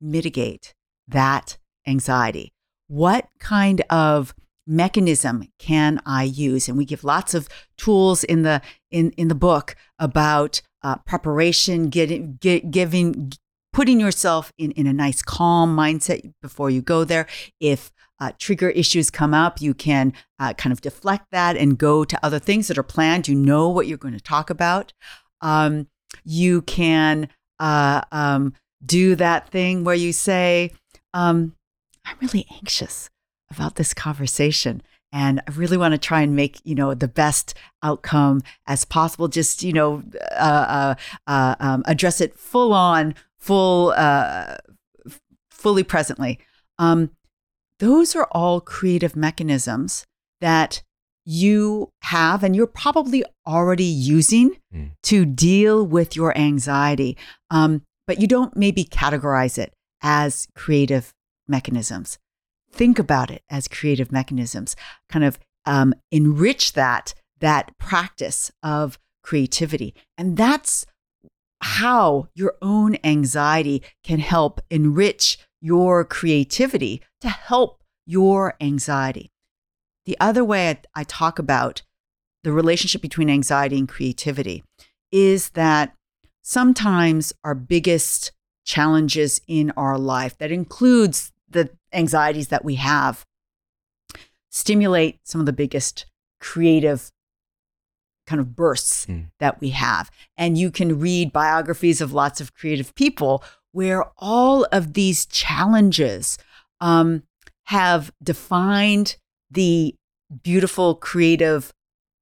mitigate 0.00 0.74
that 1.08 1.58
anxiety? 1.86 2.52
What 2.90 3.28
kind 3.38 3.82
of 3.88 4.34
mechanism 4.66 5.46
can 5.60 6.02
I 6.04 6.24
use? 6.24 6.68
And 6.68 6.76
we 6.76 6.84
give 6.84 7.04
lots 7.04 7.34
of 7.34 7.48
tools 7.78 8.24
in 8.24 8.42
the 8.42 8.60
in 8.90 9.12
in 9.12 9.28
the 9.28 9.36
book 9.36 9.76
about 10.00 10.60
uh, 10.82 10.96
preparation, 10.96 11.88
getting 11.88 12.36
get, 12.40 12.72
giving 12.72 13.32
putting 13.72 14.00
yourself 14.00 14.52
in, 14.58 14.72
in 14.72 14.88
a 14.88 14.92
nice 14.92 15.22
calm 15.22 15.76
mindset 15.76 16.32
before 16.42 16.68
you 16.68 16.82
go 16.82 17.04
there. 17.04 17.28
If 17.60 17.92
uh, 18.18 18.32
trigger 18.38 18.70
issues 18.70 19.08
come 19.08 19.34
up, 19.34 19.60
you 19.60 19.72
can 19.72 20.12
uh, 20.40 20.54
kind 20.54 20.72
of 20.72 20.80
deflect 20.80 21.26
that 21.30 21.56
and 21.56 21.78
go 21.78 22.04
to 22.04 22.18
other 22.24 22.40
things 22.40 22.66
that 22.66 22.76
are 22.76 22.82
planned. 22.82 23.28
You 23.28 23.36
know 23.36 23.68
what 23.68 23.86
you're 23.86 23.98
going 23.98 24.14
to 24.14 24.20
talk 24.20 24.50
about. 24.50 24.92
Um, 25.40 25.86
you 26.24 26.62
can 26.62 27.28
uh, 27.60 28.00
um, 28.10 28.54
do 28.84 29.14
that 29.14 29.48
thing 29.50 29.84
where 29.84 29.94
you 29.94 30.12
say, 30.12 30.72
um, 31.14 31.54
I'm 32.10 32.16
really 32.20 32.46
anxious 32.56 33.08
about 33.50 33.76
this 33.76 33.94
conversation. 33.94 34.82
And 35.12 35.40
I 35.48 35.50
really 35.52 35.76
want 35.76 35.92
to 35.92 35.98
try 35.98 36.20
and 36.20 36.36
make, 36.36 36.60
you 36.64 36.74
know, 36.76 36.94
the 36.94 37.08
best 37.08 37.54
outcome 37.82 38.42
as 38.66 38.84
possible. 38.84 39.26
Just, 39.26 39.62
you 39.62 39.72
know, 39.72 40.02
uh, 40.32 40.94
uh, 40.94 40.94
uh, 41.26 41.54
um, 41.58 41.82
address 41.86 42.20
it 42.20 42.38
full 42.38 42.72
on, 42.72 43.14
full, 43.36 43.90
uh, 43.96 44.56
f- 45.06 45.20
fully 45.50 45.82
presently. 45.82 46.38
Um, 46.78 47.10
those 47.80 48.14
are 48.14 48.28
all 48.30 48.60
creative 48.60 49.16
mechanisms 49.16 50.06
that 50.40 50.82
you 51.24 51.90
have 52.02 52.44
and 52.44 52.54
you're 52.54 52.66
probably 52.66 53.24
already 53.46 53.84
using 53.84 54.56
Mm. 54.72 54.90
to 55.02 55.24
deal 55.24 55.84
with 55.84 56.14
your 56.14 56.36
anxiety. 56.38 57.16
Um, 57.50 57.82
but 58.06 58.20
you 58.20 58.28
don't 58.28 58.56
maybe 58.56 58.84
categorize 58.84 59.58
it 59.58 59.72
as 60.02 60.46
creative 60.54 61.12
mechanisms. 61.50 62.18
Think 62.72 62.98
about 62.98 63.30
it 63.30 63.42
as 63.50 63.68
creative 63.68 64.12
mechanisms. 64.12 64.76
Kind 65.08 65.24
of 65.24 65.38
um, 65.66 65.94
enrich 66.10 66.72
that 66.74 67.14
that 67.40 67.76
practice 67.78 68.52
of 68.62 68.98
creativity, 69.22 69.94
and 70.16 70.36
that's 70.36 70.86
how 71.62 72.28
your 72.34 72.54
own 72.62 72.96
anxiety 73.04 73.82
can 74.02 74.18
help 74.18 74.60
enrich 74.70 75.38
your 75.60 76.04
creativity 76.04 77.02
to 77.20 77.28
help 77.28 77.82
your 78.06 78.54
anxiety. 78.60 79.30
The 80.06 80.16
other 80.20 80.44
way 80.44 80.70
I, 80.70 80.78
I 80.94 81.04
talk 81.04 81.38
about 81.38 81.82
the 82.42 82.52
relationship 82.52 83.02
between 83.02 83.28
anxiety 83.28 83.78
and 83.78 83.88
creativity 83.88 84.64
is 85.12 85.50
that 85.50 85.94
sometimes 86.42 87.32
our 87.44 87.54
biggest 87.54 88.32
challenges 88.64 89.40
in 89.46 89.72
our 89.76 89.98
life, 89.98 90.38
that 90.38 90.52
includes 90.52 91.32
the 91.50 91.70
anxieties 91.92 92.48
that 92.48 92.64
we 92.64 92.76
have, 92.76 93.24
stimulate 94.50 95.20
some 95.24 95.40
of 95.40 95.46
the 95.46 95.52
biggest 95.52 96.06
creative 96.40 97.10
kind 98.26 98.40
of 98.40 98.54
bursts 98.54 99.06
mm. 99.06 99.26
that 99.40 99.60
we 99.60 99.70
have. 99.70 100.10
And 100.36 100.56
you 100.56 100.70
can 100.70 101.00
read 101.00 101.32
biographies 101.32 102.00
of 102.00 102.12
lots 102.12 102.40
of 102.40 102.54
creative 102.54 102.94
people 102.94 103.42
where 103.72 104.04
all 104.18 104.64
of 104.72 104.94
these 104.94 105.26
challenges 105.26 106.38
um, 106.80 107.24
have 107.64 108.12
defined 108.22 109.16
the 109.50 109.94
beautiful 110.42 110.94
creative 110.94 111.72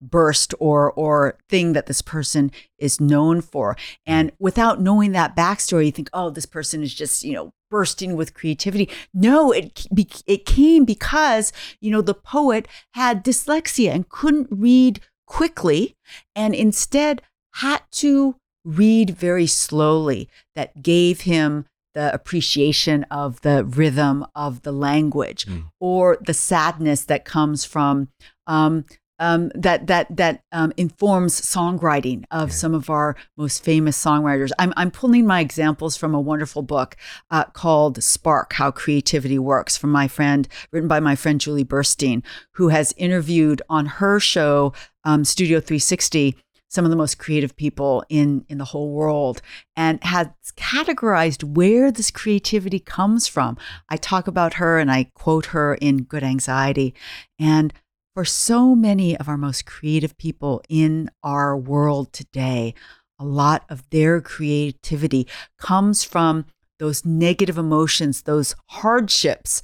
burst 0.00 0.54
or 0.58 0.92
or 0.92 1.36
thing 1.48 1.72
that 1.72 1.86
this 1.86 2.02
person 2.02 2.50
is 2.78 3.00
known 3.00 3.40
for. 3.40 3.76
And 4.06 4.32
without 4.38 4.80
knowing 4.80 5.12
that 5.12 5.36
backstory 5.36 5.86
you 5.86 5.92
think 5.92 6.10
oh 6.12 6.30
this 6.30 6.46
person 6.46 6.82
is 6.82 6.94
just 6.94 7.24
you 7.24 7.32
know 7.32 7.52
bursting 7.70 8.16
with 8.16 8.34
creativity. 8.34 8.88
No 9.12 9.52
it 9.52 9.86
it 10.26 10.46
came 10.46 10.84
because 10.84 11.52
you 11.80 11.90
know 11.90 12.02
the 12.02 12.14
poet 12.14 12.66
had 12.94 13.24
dyslexia 13.24 13.90
and 13.90 14.08
couldn't 14.08 14.48
read 14.50 15.00
quickly 15.26 15.96
and 16.34 16.54
instead 16.54 17.22
had 17.56 17.82
to 17.90 18.36
read 18.64 19.10
very 19.10 19.46
slowly 19.46 20.28
that 20.54 20.82
gave 20.82 21.22
him 21.22 21.66
the 21.94 22.12
appreciation 22.14 23.04
of 23.10 23.40
the 23.40 23.64
rhythm 23.64 24.24
of 24.34 24.62
the 24.62 24.72
language 24.72 25.46
mm. 25.46 25.64
or 25.80 26.18
the 26.20 26.34
sadness 26.34 27.04
that 27.04 27.24
comes 27.24 27.64
from 27.64 28.08
um, 28.46 28.84
um, 29.19 29.51
that 29.55 29.86
that 29.86 30.15
that 30.16 30.43
um, 30.53 30.73
informs 30.77 31.40
songwriting 31.40 32.24
of 32.31 32.49
yeah. 32.49 32.55
some 32.55 32.74
of 32.74 32.90
our 32.90 33.16
most 33.36 33.65
famous 33.65 34.03
songwriters. 34.03 34.51
I'm 34.59 34.73
I'm 34.77 34.90
pulling 34.90 35.27
my 35.27 35.40
examples 35.40 35.97
from 35.97 36.15
a 36.15 36.20
wonderful 36.20 36.62
book 36.62 36.97
uh, 37.31 37.45
called 37.45 38.03
Spark: 38.03 38.55
How 38.55 38.70
Creativity 38.70 39.39
Works 39.39 39.77
from 39.77 39.90
my 39.90 40.09
friend, 40.09 40.49
written 40.73 40.89
by 40.89 41.01
my 41.01 41.16
friend 41.16 41.40
Julie 41.40 41.65
Burstein, 41.65 42.23
who 42.53 42.69
has 42.69 42.95
interviewed 42.97 43.62
on 43.69 43.86
her 43.86 44.20
show 44.20 44.73
um, 45.05 45.24
Studio 45.24 45.61
360 45.61 46.36
some 46.70 46.85
of 46.85 46.90
the 46.90 46.97
most 46.97 47.19
creative 47.19 47.57
people 47.57 48.05
in 48.09 48.45
in 48.49 48.59
the 48.59 48.65
whole 48.65 48.93
world 48.93 49.40
and 49.74 50.03
has 50.05 50.28
categorized 50.57 51.43
where 51.43 51.90
this 51.90 52.11
creativity 52.11 52.78
comes 52.78 53.27
from. 53.27 53.57
I 53.89 53.97
talk 53.97 54.27
about 54.27 54.55
her 54.55 54.78
and 54.78 54.90
I 54.90 55.05
quote 55.15 55.47
her 55.47 55.74
in 55.77 56.03
Good 56.03 56.23
Anxiety 56.23 56.95
and 57.39 57.73
for 58.19 58.24
so 58.24 58.74
many 58.74 59.16
of 59.16 59.28
our 59.28 59.36
most 59.36 59.65
creative 59.65 60.19
people 60.19 60.61
in 60.69 61.09
our 61.23 61.57
world 61.57 62.12
today, 62.12 62.74
a 63.16 63.24
lot 63.24 63.65
of 63.70 63.89
their 63.90 64.20
creativity 64.20 65.24
comes 65.57 66.03
from 66.03 66.45
those 66.81 67.05
negative 67.05 67.57
emotions, 67.57 68.23
those 68.23 68.57
hardships 68.70 69.62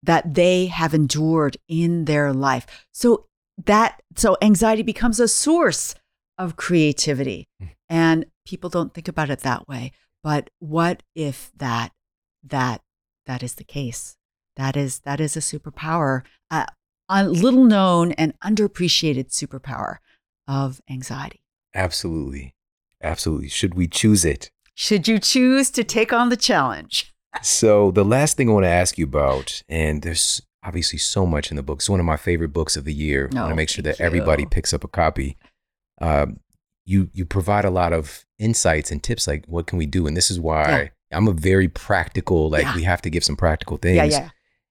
that 0.00 0.34
they 0.34 0.66
have 0.66 0.94
endured 0.94 1.56
in 1.66 2.04
their 2.04 2.32
life. 2.32 2.86
So 2.92 3.26
that 3.64 4.00
so 4.14 4.36
anxiety 4.40 4.84
becomes 4.84 5.18
a 5.18 5.26
source 5.26 5.96
of 6.38 6.54
creativity. 6.54 7.48
Hmm. 7.58 7.66
And 7.88 8.26
people 8.46 8.70
don't 8.70 8.94
think 8.94 9.08
about 9.08 9.28
it 9.28 9.40
that 9.40 9.66
way. 9.66 9.90
But 10.22 10.50
what 10.60 11.02
if 11.16 11.50
that 11.56 11.90
that 12.44 12.80
that 13.26 13.42
is 13.42 13.54
the 13.54 13.64
case? 13.64 14.16
That 14.54 14.76
is 14.76 15.00
that 15.00 15.18
is 15.18 15.36
a 15.36 15.40
superpower. 15.40 16.22
Uh, 16.48 16.66
little 17.08 17.64
known 17.64 18.12
and 18.12 18.38
underappreciated 18.40 19.30
superpower 19.30 19.96
of 20.46 20.80
anxiety. 20.88 21.40
Absolutely. 21.74 22.54
Absolutely. 23.02 23.48
Should 23.48 23.74
we 23.74 23.86
choose 23.86 24.24
it? 24.24 24.50
Should 24.74 25.08
you 25.08 25.18
choose 25.18 25.70
to 25.70 25.84
take 25.84 26.12
on 26.12 26.28
the 26.28 26.36
challenge? 26.36 27.12
so, 27.42 27.90
the 27.90 28.04
last 28.04 28.36
thing 28.36 28.48
I 28.48 28.52
want 28.52 28.64
to 28.64 28.70
ask 28.70 28.96
you 28.96 29.04
about, 29.04 29.62
and 29.68 30.02
there's 30.02 30.40
obviously 30.62 30.98
so 30.98 31.26
much 31.26 31.50
in 31.50 31.56
the 31.56 31.62
book. 31.62 31.78
It's 31.78 31.90
one 31.90 32.00
of 32.00 32.06
my 32.06 32.16
favorite 32.16 32.52
books 32.52 32.76
of 32.76 32.84
the 32.84 32.92
year. 32.92 33.28
I 33.32 33.40
want 33.40 33.50
to 33.50 33.56
make 33.56 33.68
sure 33.68 33.82
that 33.82 33.98
you. 33.98 34.04
everybody 34.04 34.46
picks 34.46 34.72
up 34.72 34.84
a 34.84 34.88
copy. 34.88 35.36
Um, 36.00 36.40
you 36.88 37.10
you 37.12 37.26
provide 37.26 37.64
a 37.64 37.70
lot 37.70 37.92
of 37.92 38.24
insights 38.38 38.90
and 38.90 39.02
tips 39.02 39.26
like 39.26 39.44
what 39.46 39.66
can 39.66 39.78
we 39.78 39.86
do 39.86 40.06
and 40.06 40.16
this 40.16 40.30
is 40.30 40.40
why 40.40 40.90
yeah. 41.10 41.16
i'm 41.16 41.28
a 41.28 41.32
very 41.32 41.68
practical 41.68 42.48
like 42.48 42.62
yeah. 42.62 42.74
we 42.74 42.82
have 42.82 43.02
to 43.02 43.10
give 43.10 43.22
some 43.22 43.36
practical 43.36 43.76
things 43.76 43.96
yeah, 43.96 44.04
yeah. 44.04 44.28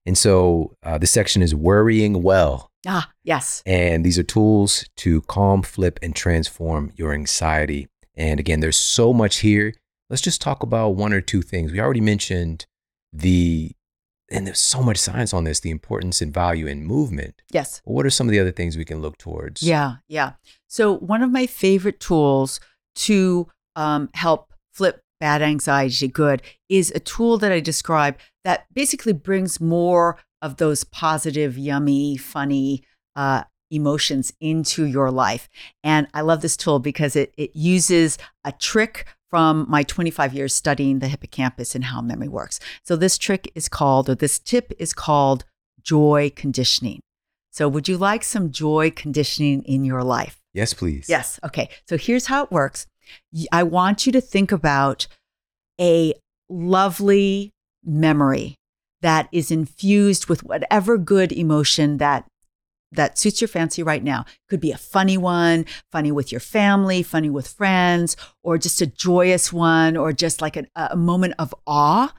And 0.08 0.18
so 0.18 0.74
uh, 0.84 0.98
this 0.98 1.12
section 1.12 1.42
is 1.42 1.54
worrying 1.54 2.24
well. 2.24 2.72
Ah, 2.88 3.12
yes. 3.26 3.62
And 3.66 4.06
these 4.06 4.18
are 4.18 4.24
tools 4.24 4.86
to 4.98 5.22
calm, 5.24 5.62
flip, 5.64 6.00
and 6.02 6.16
transform 6.16 6.94
your 6.96 7.12
anxiety. 7.14 7.90
And 8.16 8.40
again, 8.40 8.62
there's 8.62 8.78
so 8.78 9.12
much 9.12 9.40
here. 9.40 9.74
Let's 10.10 10.22
just 10.22 10.40
talk 10.42 10.64
about 10.64 10.92
one 10.92 11.12
or 11.12 11.20
two 11.20 11.42
things. 11.42 11.74
We 11.74 11.82
already 11.82 12.00
mentioned 12.00 12.66
the, 13.12 13.74
and 14.32 14.48
there's 14.48 14.60
so 14.60 14.82
much 14.82 14.96
science 14.98 15.34
on 15.34 15.44
this, 15.44 15.60
the 15.60 15.72
importance 15.72 16.22
and 16.22 16.34
value 16.34 16.68
in 16.68 16.86
movement. 16.86 17.42
Yes. 17.52 17.82
what 17.84 18.06
are 18.06 18.10
some 18.10 18.28
of 18.28 18.32
the 18.32 18.40
other 18.40 18.54
things 18.54 18.78
we 18.78 18.86
can 18.86 19.02
look 19.02 19.18
towards? 19.18 19.62
Yeah, 19.62 19.96
yeah. 20.08 20.34
So 20.68 20.94
one 20.94 21.22
of 21.22 21.32
my 21.32 21.48
favorite 21.48 22.00
tools 22.00 22.62
to 22.96 23.50
um, 23.76 24.10
help 24.14 24.54
flip 24.72 25.02
bad 25.20 25.42
anxiety 25.42 26.08
good 26.08 26.42
is 26.70 26.92
a 26.96 27.00
tool 27.00 27.38
that 27.38 27.52
I 27.52 27.60
describe 27.60 28.18
that 28.44 28.66
basically 28.74 29.14
brings 29.14 29.60
more 29.60 30.18
of 30.42 30.58
those 30.58 30.84
positive, 30.84 31.58
yummy, 31.58 32.18
funny 32.18 32.84
uh, 33.16 33.44
emotions 33.72 34.34
into 34.40 34.86
your 34.86 35.12
life. 35.12 35.50
And 35.84 36.08
I 36.14 36.22
love 36.22 36.42
this 36.42 36.58
tool 36.58 36.80
because 36.80 37.16
it, 37.16 37.34
it 37.38 37.56
uses 37.56 38.18
a 38.44 38.52
trick 38.52 39.06
from 39.30 39.66
my 39.68 39.84
25 39.84 40.34
years 40.34 40.54
studying 40.54 41.00
the 41.00 41.08
hippocampus 41.08 41.76
and 41.76 41.86
how 41.86 42.02
memory 42.02 42.30
works. 42.30 42.60
So 42.84 42.96
this 42.96 43.18
trick 43.18 43.52
is 43.56 43.68
called, 43.68 44.10
or 44.10 44.16
this 44.16 44.40
tip 44.40 44.72
is 44.80 44.94
called 44.94 45.44
joy 45.82 46.32
conditioning. 46.36 47.02
So 47.52 47.68
would 47.68 47.88
you 47.88 47.98
like 47.98 48.24
some 48.24 48.52
joy 48.52 48.92
conditioning 48.92 49.64
in 49.64 49.84
your 49.84 50.04
life? 50.04 50.40
Yes, 50.54 50.74
please. 50.74 51.08
Yes. 51.10 51.40
Okay. 51.44 51.70
So 51.88 51.98
here's 51.98 52.28
how 52.28 52.44
it 52.44 52.52
works. 52.52 52.88
I 53.52 53.64
want 53.64 54.06
you 54.06 54.12
to 54.14 54.22
think 54.22 54.52
about 54.52 55.08
a 55.80 56.14
lovely 56.50 57.54
memory 57.84 58.56
that 59.02 59.30
is 59.32 59.52
infused 59.52 60.28
with 60.28 60.44
whatever 60.44 60.98
good 60.98 61.32
emotion 61.32 61.98
that 61.98 62.26
that 62.94 63.18
suits 63.18 63.42
your 63.42 63.48
fancy 63.50 63.84
right 63.84 64.04
now. 64.04 64.26
Could 64.50 64.62
be 64.62 64.72
a 64.72 64.78
funny 64.78 65.18
one, 65.18 65.66
funny 65.92 66.12
with 66.12 66.32
your 66.32 66.40
family, 66.40 67.04
funny 67.04 67.30
with 67.30 67.48
friends, 67.48 68.16
or 68.44 68.58
just 68.58 68.82
a 68.82 68.88
joyous 68.88 69.52
one, 69.52 69.98
or 69.98 70.14
just 70.14 70.42
like 70.42 70.56
a, 70.56 70.96
moment 70.96 71.34
of 71.38 71.54
awe 71.66 72.14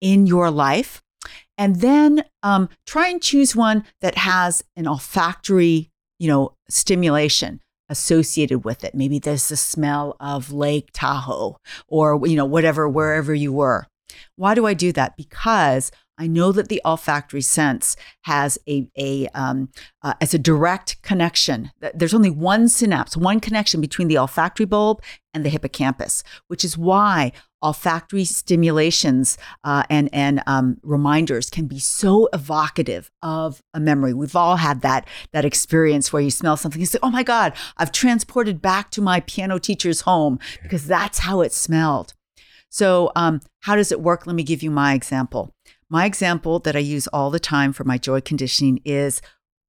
in 0.00 0.26
your 0.26 0.50
life. 0.50 1.02
And 1.58 1.76
then 1.76 2.24
um, 2.42 2.68
try 2.86 3.08
and 3.08 3.22
choose 3.22 3.54
one 3.54 3.84
that 4.00 4.16
has 4.16 4.64
an 4.76 4.88
olfactory, 4.88 5.90
you 6.18 6.28
know, 6.28 6.54
stimulation 6.68 7.60
associated 7.94 8.64
with 8.64 8.82
it. 8.84 8.94
Maybe 8.94 9.18
there's 9.20 9.48
the 9.48 9.56
smell 9.56 10.16
of 10.18 10.52
Lake 10.52 10.90
Tahoe 10.92 11.56
or, 11.86 12.26
you 12.26 12.36
know, 12.36 12.44
whatever, 12.44 12.88
wherever 12.88 13.32
you 13.32 13.52
were. 13.52 13.86
Why 14.34 14.54
do 14.54 14.66
I 14.66 14.74
do 14.74 14.90
that? 14.92 15.16
Because 15.16 15.92
I 16.18 16.26
know 16.26 16.52
that 16.52 16.68
the 16.68 16.80
olfactory 16.84 17.42
sense 17.42 17.96
has 18.22 18.58
a, 18.68 18.88
a 18.96 19.28
um, 19.28 19.68
uh, 20.02 20.14
as 20.20 20.34
a 20.34 20.38
direct 20.38 21.02
connection. 21.02 21.70
There's 21.94 22.14
only 22.14 22.30
one 22.30 22.68
synapse, 22.68 23.16
one 23.16 23.40
connection 23.40 23.80
between 23.80 24.08
the 24.08 24.18
olfactory 24.18 24.66
bulb 24.66 25.02
and 25.32 25.44
the 25.44 25.50
hippocampus, 25.50 26.22
which 26.48 26.64
is 26.64 26.78
why 26.78 27.32
olfactory 27.64 28.24
stimulations 28.24 29.38
uh, 29.64 29.82
and 29.88 30.08
and 30.12 30.42
um, 30.46 30.76
reminders 30.82 31.50
can 31.50 31.66
be 31.66 31.78
so 31.78 32.28
evocative 32.32 33.10
of 33.22 33.62
a 33.72 33.80
memory. 33.80 34.12
We've 34.12 34.36
all 34.36 34.56
had 34.56 34.82
that 34.82 35.08
that 35.32 35.44
experience 35.44 36.12
where 36.12 36.22
you 36.22 36.30
smell 36.30 36.56
something 36.56 36.80
and 36.80 36.88
say, 36.88 36.98
"Oh 37.02 37.10
my 37.10 37.22
God, 37.22 37.54
I've 37.76 37.90
transported 37.90 38.60
back 38.60 38.90
to 38.92 39.02
my 39.02 39.20
piano 39.20 39.58
teacher's 39.58 40.02
home 40.02 40.38
because 40.62 40.86
that's 40.86 41.20
how 41.20 41.40
it 41.40 41.52
smelled." 41.52 42.12
So, 42.68 43.12
um, 43.16 43.40
how 43.60 43.76
does 43.76 43.90
it 43.90 44.00
work? 44.00 44.26
Let 44.26 44.36
me 44.36 44.42
give 44.42 44.62
you 44.62 44.70
my 44.70 44.94
example. 44.94 45.54
My 45.88 46.06
example 46.06 46.58
that 46.60 46.76
I 46.76 46.80
use 46.80 47.06
all 47.08 47.30
the 47.30 47.40
time 47.40 47.72
for 47.72 47.84
my 47.84 47.98
joy 47.98 48.20
conditioning 48.20 48.80
is 48.84 49.22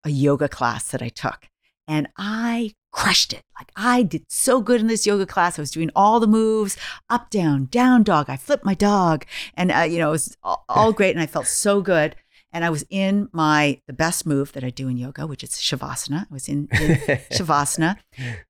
a 0.04 0.10
yoga 0.10 0.50
class 0.50 0.90
that 0.92 1.02
I 1.02 1.10
took, 1.10 1.48
and 1.88 2.10
I 2.18 2.74
crushed 2.96 3.34
it. 3.34 3.44
Like 3.60 3.72
I 3.76 4.04
did 4.04 4.24
so 4.30 4.62
good 4.62 4.80
in 4.80 4.88
this 4.88 5.06
yoga 5.06 5.26
class. 5.26 5.60
I 5.60 5.62
was 5.62 5.72
doing 5.72 5.92
all 5.96 6.22
the 6.22 6.28
moves, 6.28 6.78
up, 7.10 7.30
down, 7.30 7.66
down 7.66 8.04
dog. 8.04 8.30
I 8.30 8.38
flipped 8.38 8.64
my 8.64 8.74
dog, 8.74 9.26
and 9.54 9.72
uh, 9.72 9.82
you 9.82 10.00
know 10.00 10.10
it 10.10 10.12
was 10.12 10.38
all, 10.42 10.64
all 10.70 10.94
great, 10.94 11.12
and 11.12 11.22
I 11.22 11.28
felt 11.28 11.48
so 11.48 11.82
good. 11.82 12.16
And 12.54 12.64
I 12.64 12.70
was 12.70 12.86
in 12.90 13.28
my 13.34 13.82
the 13.86 13.94
best 13.94 14.26
move 14.26 14.54
that 14.54 14.64
I 14.64 14.70
do 14.70 14.88
in 14.88 14.96
yoga, 14.96 15.28
which 15.28 15.44
is 15.44 15.52
shavasana. 15.52 16.22
I 16.22 16.34
was 16.34 16.48
in, 16.48 16.70
in 16.72 16.96
shavasana, 17.32 17.98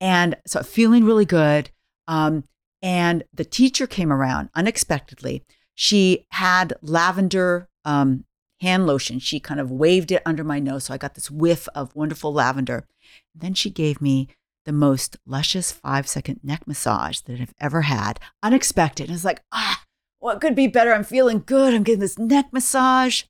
and 0.00 0.36
so 0.46 0.62
feeling 0.62 1.04
really 1.04 1.26
good. 1.26 1.70
Um, 2.06 2.44
and 2.82 3.24
the 3.34 3.44
teacher 3.44 3.88
came 3.88 4.12
around 4.12 4.50
unexpectedly. 4.54 5.42
She 5.74 6.26
had 6.30 6.74
lavender 6.82 7.68
um, 7.84 8.24
hand 8.60 8.86
lotion. 8.86 9.18
She 9.18 9.40
kind 9.40 9.60
of 9.60 9.70
waved 9.70 10.12
it 10.12 10.22
under 10.24 10.44
my 10.44 10.58
nose. 10.58 10.84
So 10.84 10.94
I 10.94 10.98
got 10.98 11.14
this 11.14 11.30
whiff 11.30 11.68
of 11.74 11.94
wonderful 11.94 12.32
lavender. 12.32 12.86
then 13.34 13.54
she 13.54 13.70
gave 13.70 14.00
me 14.00 14.28
the 14.64 14.72
most 14.72 15.16
luscious 15.24 15.70
five 15.70 16.08
second 16.08 16.40
neck 16.42 16.66
massage 16.66 17.20
that 17.20 17.40
I've 17.40 17.54
ever 17.60 17.82
had. 17.82 18.18
Unexpected. 18.42 19.08
And 19.08 19.14
it's 19.14 19.24
like, 19.24 19.42
ah, 19.52 19.82
what 20.18 20.40
could 20.40 20.56
be 20.56 20.66
better? 20.66 20.92
I'm 20.92 21.04
feeling 21.04 21.42
good. 21.46 21.72
I'm 21.72 21.84
getting 21.84 22.00
this 22.00 22.18
neck 22.18 22.46
massage. 22.52 23.22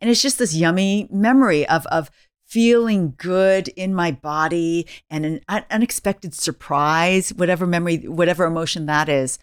And 0.00 0.10
it's 0.10 0.22
just 0.22 0.38
this 0.38 0.54
yummy 0.54 1.08
memory 1.10 1.66
of, 1.68 1.86
of 1.86 2.10
feeling 2.44 3.14
good 3.16 3.68
in 3.68 3.94
my 3.94 4.10
body 4.10 4.86
and 5.10 5.24
an 5.48 5.64
unexpected 5.70 6.34
surprise, 6.34 7.30
whatever 7.30 7.66
memory, 7.66 7.98
whatever 7.98 8.44
emotion 8.44 8.86
that 8.86 9.08
is. 9.08 9.38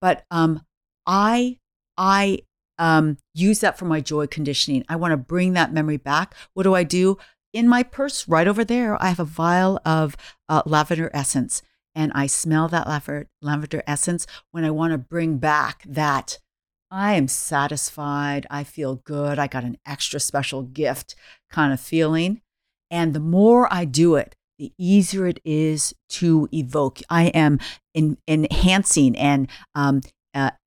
But 0.00 0.24
um, 0.30 0.64
I, 1.06 1.58
I 1.96 2.40
um, 2.80 3.18
use 3.34 3.60
that 3.60 3.78
for 3.78 3.84
my 3.84 4.00
joy 4.00 4.26
conditioning. 4.26 4.84
I 4.88 4.96
want 4.96 5.12
to 5.12 5.16
bring 5.16 5.52
that 5.52 5.72
memory 5.72 5.98
back. 5.98 6.34
What 6.54 6.64
do 6.64 6.74
I 6.74 6.82
do? 6.82 7.18
In 7.52 7.68
my 7.68 7.82
purse, 7.82 8.26
right 8.26 8.48
over 8.48 8.64
there, 8.64 9.00
I 9.00 9.08
have 9.08 9.20
a 9.20 9.24
vial 9.24 9.80
of 9.84 10.16
uh, 10.48 10.62
lavender 10.64 11.10
essence, 11.12 11.62
and 11.94 12.10
I 12.14 12.26
smell 12.26 12.68
that 12.68 12.88
lavender, 12.88 13.28
lavender 13.42 13.82
essence 13.86 14.26
when 14.50 14.64
I 14.64 14.70
want 14.70 14.92
to 14.92 14.98
bring 14.98 15.36
back 15.36 15.84
that. 15.86 16.38
I 16.90 17.14
am 17.14 17.28
satisfied. 17.28 18.46
I 18.50 18.64
feel 18.64 18.96
good. 18.96 19.38
I 19.38 19.46
got 19.46 19.62
an 19.62 19.78
extra 19.86 20.18
special 20.18 20.62
gift 20.62 21.14
kind 21.48 21.72
of 21.72 21.80
feeling. 21.80 22.40
And 22.90 23.14
the 23.14 23.20
more 23.20 23.72
I 23.72 23.84
do 23.84 24.16
it, 24.16 24.34
the 24.58 24.72
easier 24.76 25.26
it 25.26 25.40
is 25.44 25.94
to 26.08 26.48
evoke. 26.52 27.00
I 27.08 27.26
am 27.26 27.60
in, 27.94 28.18
enhancing 28.26 29.16
and 29.16 29.48
um, 29.76 30.00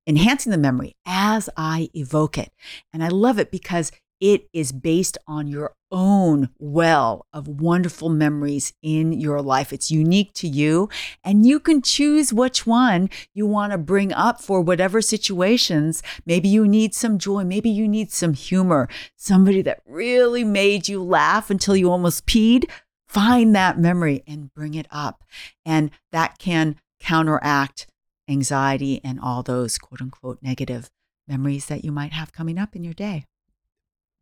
enhancing 0.06 0.52
the 0.52 0.58
memory 0.58 0.96
as 1.06 1.50
I 1.56 1.90
evoke 1.94 2.38
it. 2.38 2.52
And 2.92 3.04
I 3.04 3.08
love 3.10 3.40
it 3.40 3.52
because 3.52 3.92
it 4.24 4.48
is 4.54 4.72
based 4.72 5.18
on 5.28 5.48
your 5.48 5.76
own 5.92 6.48
well 6.58 7.28
of 7.34 7.46
wonderful 7.46 8.08
memories 8.08 8.72
in 8.82 9.12
your 9.12 9.42
life. 9.42 9.74
It's 9.74 9.92
unique 9.92 10.34
to 10.36 10.48
you, 10.48 10.88
and 11.26 11.46
you 11.46 11.60
can 11.60 11.82
choose 11.82 12.32
which 12.32 12.66
one 12.66 13.10
you 13.34 13.46
want 13.46 13.74
to 13.74 13.78
bring 13.78 14.14
up 14.14 14.42
for 14.42 14.62
whatever 14.62 15.02
situations. 15.02 16.02
Maybe 16.26 16.48
you 16.48 16.66
need 16.66 16.96
some 16.96 17.18
joy, 17.18 17.44
maybe 17.44 17.70
you 17.70 17.86
need 17.86 18.14
some 18.14 18.34
humor, 18.34 18.88
somebody 19.18 19.62
that 19.64 19.82
really 19.86 20.46
made 20.46 20.88
you 20.88 21.04
laugh 21.04 21.50
until 21.50 21.76
you 21.76 21.92
almost 21.92 22.26
peed. 22.26 22.64
Find 23.06 23.54
that 23.56 23.78
memory 23.78 24.24
and 24.26 24.54
bring 24.54 24.74
it 24.74 24.88
up. 24.90 25.26
And 25.66 25.92
that 26.14 26.40
can 26.40 26.78
counteract 27.02 27.88
anxiety, 28.28 29.02
and 29.04 29.20
all 29.20 29.44
those 29.44 29.78
quote 29.78 30.02
unquote 30.02 30.40
negative 30.42 30.90
memories 31.28 31.68
that 31.68 31.84
you 31.84 31.92
might 31.92 32.14
have 32.14 32.32
coming 32.34 32.58
up 32.58 32.76
in 32.76 32.84
your 32.84 32.94
day. 32.94 33.26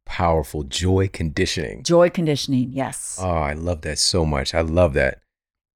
Powerful 0.05 0.63
joy 0.63 1.07
conditioning. 1.07 1.83
Joy 1.83 2.09
conditioning, 2.09 2.71
yes. 2.71 3.17
Oh, 3.21 3.29
I 3.29 3.53
love 3.53 3.81
that 3.81 3.99
so 3.99 4.25
much. 4.25 4.53
I 4.53 4.61
love 4.61 4.93
that. 4.93 5.21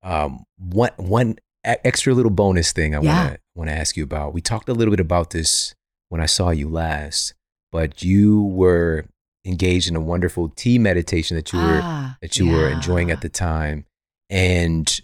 Um, 0.03 0.45
one 0.57 0.91
one 0.97 1.35
extra 1.63 2.13
little 2.13 2.31
bonus 2.31 2.71
thing 2.71 2.95
I 2.95 3.01
yeah. 3.01 3.23
want 3.23 3.33
to 3.35 3.39
want 3.55 3.69
to 3.69 3.75
ask 3.75 3.97
you 3.97 4.03
about. 4.03 4.33
We 4.33 4.41
talked 4.41 4.69
a 4.69 4.73
little 4.73 4.91
bit 4.91 4.99
about 4.99 5.31
this 5.31 5.73
when 6.09 6.21
I 6.21 6.25
saw 6.25 6.49
you 6.49 6.69
last, 6.69 7.33
but 7.71 8.03
you 8.03 8.43
were 8.43 9.05
engaged 9.45 9.87
in 9.87 9.95
a 9.95 10.01
wonderful 10.01 10.49
tea 10.49 10.79
meditation 10.79 11.37
that 11.37 11.53
you 11.53 11.59
were 11.59 11.79
ah, 11.81 12.17
that 12.21 12.37
you 12.37 12.45
yeah. 12.45 12.53
were 12.53 12.69
enjoying 12.69 13.11
at 13.11 13.21
the 13.21 13.29
time, 13.29 13.85
and 14.29 15.01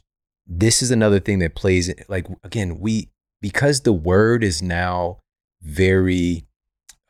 this 0.48 0.82
is 0.82 0.92
another 0.92 1.20
thing 1.20 1.40
that 1.40 1.56
plays 1.56 1.94
like 2.08 2.28
again 2.44 2.80
we 2.80 3.10
because 3.42 3.82
the 3.82 3.94
word 3.94 4.44
is 4.44 4.62
now 4.62 5.20
very 5.62 6.46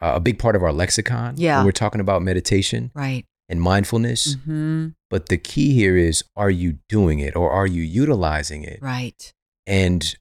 uh, 0.02 0.14
a 0.16 0.20
big 0.20 0.40
part 0.40 0.56
of 0.56 0.64
our 0.64 0.74
lexicon 0.74 1.36
yeah 1.38 1.58
when 1.58 1.66
we're 1.66 1.72
talking 1.72 2.02
about 2.02 2.22
meditation 2.22 2.92
right 2.94 3.26
and 3.50 3.62
mindfulness 3.62 4.36
mm-hmm. 4.36 4.90
but 5.10 5.28
the 5.30 5.38
key 5.38 5.74
here 5.74 5.98
is 5.98 6.24
are 6.36 6.50
you 6.50 6.78
doing 6.88 7.20
it 7.20 7.36
or 7.36 7.52
are 7.52 7.68
you 7.68 7.82
utilizing 7.82 8.64
it 8.64 8.80
right 8.82 9.34
and 9.68 10.16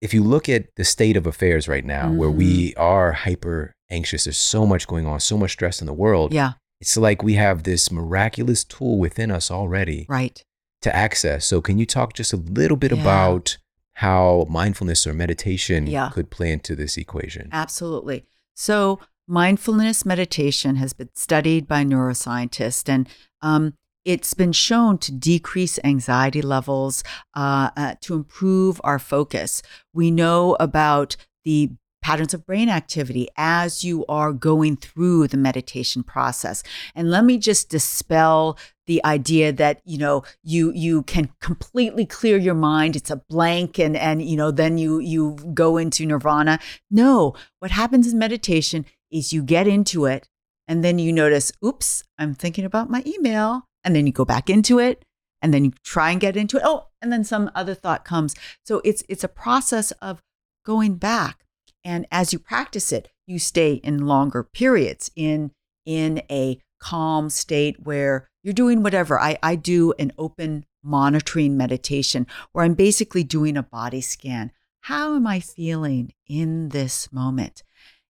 if 0.00 0.12
you 0.12 0.22
look 0.22 0.48
at 0.48 0.66
the 0.76 0.84
state 0.84 1.16
of 1.16 1.26
affairs 1.26 1.68
right 1.68 1.84
now 1.84 2.06
mm-hmm. 2.06 2.16
where 2.16 2.30
we 2.30 2.70
mm-hmm. 2.70 2.82
are 2.82 3.12
hyper 3.12 3.74
anxious 3.90 4.24
there's 4.24 4.38
so 4.38 4.66
much 4.66 4.86
going 4.86 5.06
on 5.06 5.20
so 5.20 5.36
much 5.36 5.52
stress 5.52 5.80
in 5.80 5.86
the 5.86 5.92
world 5.92 6.32
yeah 6.32 6.52
it's 6.80 6.96
like 6.96 7.22
we 7.22 7.34
have 7.34 7.62
this 7.62 7.92
miraculous 7.92 8.64
tool 8.64 8.98
within 8.98 9.30
us 9.30 9.50
already 9.50 10.06
right 10.08 10.42
to 10.82 10.94
access. 10.94 11.46
So, 11.46 11.60
can 11.60 11.78
you 11.78 11.86
talk 11.86 12.12
just 12.12 12.32
a 12.32 12.36
little 12.36 12.76
bit 12.76 12.92
yeah. 12.92 13.00
about 13.00 13.58
how 13.94 14.46
mindfulness 14.48 15.06
or 15.06 15.14
meditation 15.14 15.86
yeah. 15.86 16.10
could 16.12 16.30
play 16.30 16.52
into 16.52 16.74
this 16.74 16.96
equation? 16.96 17.48
Absolutely. 17.52 18.24
So, 18.54 19.00
mindfulness 19.26 20.04
meditation 20.04 20.76
has 20.76 20.92
been 20.92 21.10
studied 21.14 21.66
by 21.66 21.84
neuroscientists, 21.84 22.88
and 22.88 23.08
um, 23.40 23.74
it's 24.04 24.34
been 24.34 24.52
shown 24.52 24.98
to 24.98 25.12
decrease 25.12 25.78
anxiety 25.84 26.42
levels, 26.42 27.04
uh, 27.34 27.70
uh, 27.76 27.94
to 28.02 28.14
improve 28.14 28.80
our 28.84 28.98
focus. 28.98 29.62
We 29.92 30.10
know 30.10 30.56
about 30.58 31.16
the 31.44 31.70
patterns 32.02 32.34
of 32.34 32.44
brain 32.44 32.68
activity 32.68 33.28
as 33.36 33.84
you 33.84 34.04
are 34.06 34.32
going 34.32 34.76
through 34.76 35.28
the 35.28 35.36
meditation 35.36 36.02
process. 36.02 36.62
And 36.94 37.10
let 37.10 37.24
me 37.24 37.38
just 37.38 37.70
dispel 37.70 38.58
the 38.86 39.02
idea 39.04 39.52
that 39.52 39.80
you 39.84 39.96
know 39.96 40.24
you 40.42 40.72
you 40.72 41.04
can 41.04 41.30
completely 41.40 42.04
clear 42.04 42.36
your 42.36 42.54
mind. 42.54 42.96
It's 42.96 43.10
a 43.10 43.22
blank 43.28 43.78
and 43.78 43.96
and 43.96 44.22
you 44.22 44.36
know 44.36 44.50
then 44.50 44.76
you 44.76 44.98
you 44.98 45.36
go 45.54 45.76
into 45.76 46.04
nirvana. 46.04 46.58
No 46.90 47.34
what 47.60 47.70
happens 47.70 48.12
in 48.12 48.18
meditation 48.18 48.84
is 49.10 49.32
you 49.32 49.42
get 49.42 49.68
into 49.68 50.06
it 50.06 50.28
and 50.66 50.84
then 50.84 50.98
you 50.98 51.12
notice 51.12 51.52
oops 51.64 52.02
i'm 52.18 52.34
thinking 52.34 52.64
about 52.64 52.90
my 52.90 53.02
email. 53.06 53.68
And 53.84 53.96
then 53.96 54.06
you 54.06 54.12
go 54.12 54.24
back 54.24 54.48
into 54.48 54.78
it 54.78 55.04
and 55.40 55.52
then 55.52 55.64
you 55.64 55.72
try 55.84 56.10
and 56.10 56.20
get 56.20 56.36
into 56.36 56.56
it. 56.56 56.62
Oh 56.64 56.88
and 57.00 57.12
then 57.12 57.24
some 57.24 57.50
other 57.54 57.74
thought 57.74 58.04
comes. 58.04 58.34
So 58.64 58.80
it's 58.84 59.04
it's 59.08 59.24
a 59.24 59.28
process 59.28 59.92
of 60.02 60.22
going 60.64 60.96
back 60.96 61.41
and 61.84 62.06
as 62.10 62.32
you 62.32 62.38
practice 62.38 62.92
it, 62.92 63.08
you 63.26 63.38
stay 63.38 63.74
in 63.74 64.06
longer 64.06 64.42
periods 64.42 65.10
in 65.16 65.52
in 65.84 66.22
a 66.30 66.60
calm 66.78 67.30
state 67.30 67.76
where 67.82 68.28
you're 68.42 68.52
doing 68.52 68.82
whatever. 68.82 69.18
I, 69.20 69.38
I 69.42 69.56
do 69.56 69.92
an 69.98 70.12
open 70.18 70.64
monitoring 70.82 71.56
meditation 71.56 72.26
where 72.52 72.64
I'm 72.64 72.74
basically 72.74 73.24
doing 73.24 73.56
a 73.56 73.62
body 73.62 74.00
scan. 74.00 74.50
How 74.82 75.14
am 75.14 75.26
I 75.26 75.40
feeling 75.40 76.12
in 76.26 76.70
this 76.70 77.12
moment? 77.12 77.62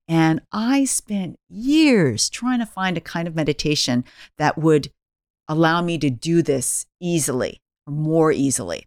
And 0.09 0.41
I 0.53 0.85
spent 0.85 1.39
years 1.49 2.29
trying 2.29 2.59
to 2.59 2.67
find 2.67 2.97
a 2.97 3.01
kind 3.01 3.29
of 3.29 3.35
meditation 3.35 4.05
that 4.39 4.59
would 4.59 4.91
allow 5.49 5.83
me 5.83 5.99
to 5.99 6.11
do 6.11 6.43
this 6.43 6.87
easily 7.01 7.61
or 7.87 7.93
more 7.93 8.33
easily. 8.33 8.87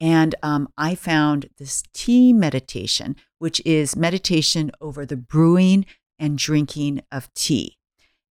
And 0.00 0.34
um, 0.42 0.68
I 0.76 0.96
found 0.96 1.48
this 1.58 1.84
tea 1.94 2.32
meditation, 2.32 3.14
which 3.42 3.60
is 3.64 3.96
meditation 3.96 4.70
over 4.80 5.04
the 5.04 5.16
brewing 5.16 5.84
and 6.16 6.38
drinking 6.38 7.02
of 7.10 7.28
tea. 7.34 7.76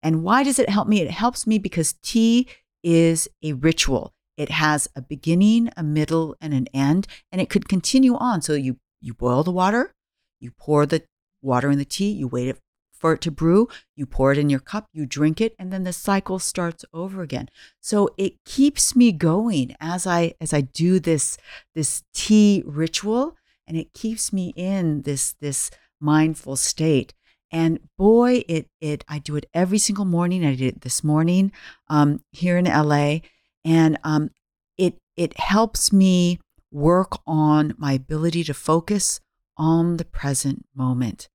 And 0.02 0.24
why 0.24 0.42
does 0.42 0.58
it 0.58 0.70
help 0.70 0.88
me? 0.88 1.02
It 1.02 1.10
helps 1.10 1.46
me 1.46 1.58
because 1.58 1.96
tea 2.02 2.48
is 2.82 3.28
a 3.42 3.52
ritual. 3.52 4.14
It 4.38 4.48
has 4.48 4.88
a 4.96 5.02
beginning, 5.02 5.68
a 5.76 5.82
middle, 5.82 6.34
and 6.40 6.54
an 6.54 6.66
end, 6.72 7.06
and 7.30 7.42
it 7.42 7.50
could 7.50 7.68
continue 7.68 8.16
on. 8.16 8.40
So 8.40 8.54
you 8.54 8.78
you 9.02 9.12
boil 9.12 9.42
the 9.42 9.50
water, 9.50 9.92
you 10.40 10.50
pour 10.50 10.86
the 10.86 11.02
water 11.42 11.70
in 11.70 11.76
the 11.76 11.84
tea, 11.84 12.10
you 12.10 12.26
wait 12.26 12.48
it 12.48 12.58
for 12.98 13.12
it 13.12 13.20
to 13.20 13.30
brew, 13.30 13.68
you 13.94 14.06
pour 14.06 14.32
it 14.32 14.38
in 14.38 14.48
your 14.48 14.60
cup, 14.60 14.86
you 14.94 15.04
drink 15.04 15.42
it, 15.42 15.54
and 15.58 15.70
then 15.70 15.82
the 15.84 15.92
cycle 15.92 16.38
starts 16.38 16.86
over 16.94 17.20
again. 17.20 17.50
So 17.82 18.08
it 18.16 18.42
keeps 18.46 18.96
me 18.96 19.12
going 19.12 19.76
as 19.78 20.06
I 20.06 20.32
as 20.40 20.54
I 20.54 20.62
do 20.62 20.98
this 20.98 21.36
this 21.74 22.02
tea 22.14 22.62
ritual, 22.64 23.36
and 23.72 23.80
it 23.80 23.94
keeps 23.94 24.34
me 24.34 24.52
in 24.54 25.02
this 25.02 25.32
this 25.40 25.70
mindful 25.98 26.56
state. 26.56 27.14
And 27.50 27.80
boy, 27.96 28.44
it 28.46 28.68
it 28.82 29.02
I 29.08 29.18
do 29.18 29.34
it 29.36 29.48
every 29.54 29.78
single 29.78 30.04
morning. 30.04 30.44
I 30.44 30.54
did 30.54 30.76
it 30.76 30.80
this 30.82 31.02
morning 31.02 31.52
um, 31.88 32.22
here 32.32 32.58
in 32.58 32.66
LA, 32.66 33.20
and 33.64 33.98
um, 34.04 34.30
it 34.76 34.98
it 35.16 35.38
helps 35.38 35.90
me 35.90 36.38
work 36.70 37.18
on 37.26 37.74
my 37.78 37.94
ability 37.94 38.44
to 38.44 38.54
focus 38.54 39.20
on 39.56 39.96
the 39.96 40.04
present 40.04 40.66
moment. 40.74 41.30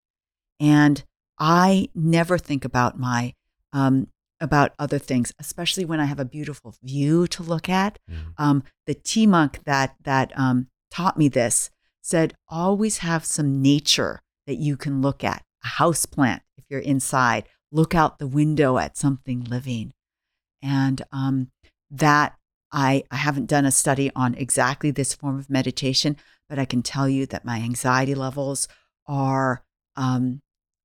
And 0.60 1.04
I 1.40 1.90
never 1.96 2.38
think 2.38 2.64
about 2.66 3.00
my 3.00 3.34
um, 3.74 4.10
about 4.40 4.74
other 4.78 5.00
things, 5.00 5.34
especially 5.40 5.86
when 5.86 6.00
I 6.00 6.06
have 6.06 6.20
a 6.20 6.26
beautiful 6.26 6.76
view 6.84 7.26
to 7.30 7.42
look 7.42 7.68
at. 7.68 7.98
Mhm. 8.08 8.34
Um, 8.38 8.64
the 8.86 8.94
tea 8.94 9.26
monk 9.26 9.64
that 9.66 9.96
that 10.04 10.38
um, 10.38 10.68
taught 10.92 11.18
me 11.18 11.30
this 11.30 11.72
said, 12.08 12.36
always 12.48 13.00
have 13.00 13.26
some 13.26 13.62
nature 13.62 14.22
that 14.46 14.56
you 14.56 14.78
can 14.78 15.02
look 15.02 15.24
at. 15.24 15.44
A 15.64 15.68
house 15.68 16.06
plant, 16.06 16.42
if 16.58 16.64
you're 16.70 16.80
inside, 16.80 17.48
look 17.72 17.94
out 17.94 18.20
the 18.20 18.28
window 18.28 18.78
at 18.78 18.98
something 18.98 19.44
living, 19.44 19.92
and 20.62 21.02
um, 21.12 21.52
that 21.92 22.38
I 22.72 23.04
I 23.12 23.18
haven't 23.18 23.48
done 23.48 23.66
a 23.66 23.72
study 23.72 24.12
on 24.16 24.36
exactly 24.36 24.92
this 24.92 25.14
form 25.14 25.38
of 25.38 25.50
meditation, 25.50 26.16
but 26.48 26.60
I 26.60 26.66
can 26.66 26.82
tell 26.82 27.10
you 27.10 27.26
that 27.28 27.46
my 27.46 27.58
anxiety 27.58 28.16
levels 28.16 28.68
are 29.08 29.64
um, 29.96 30.42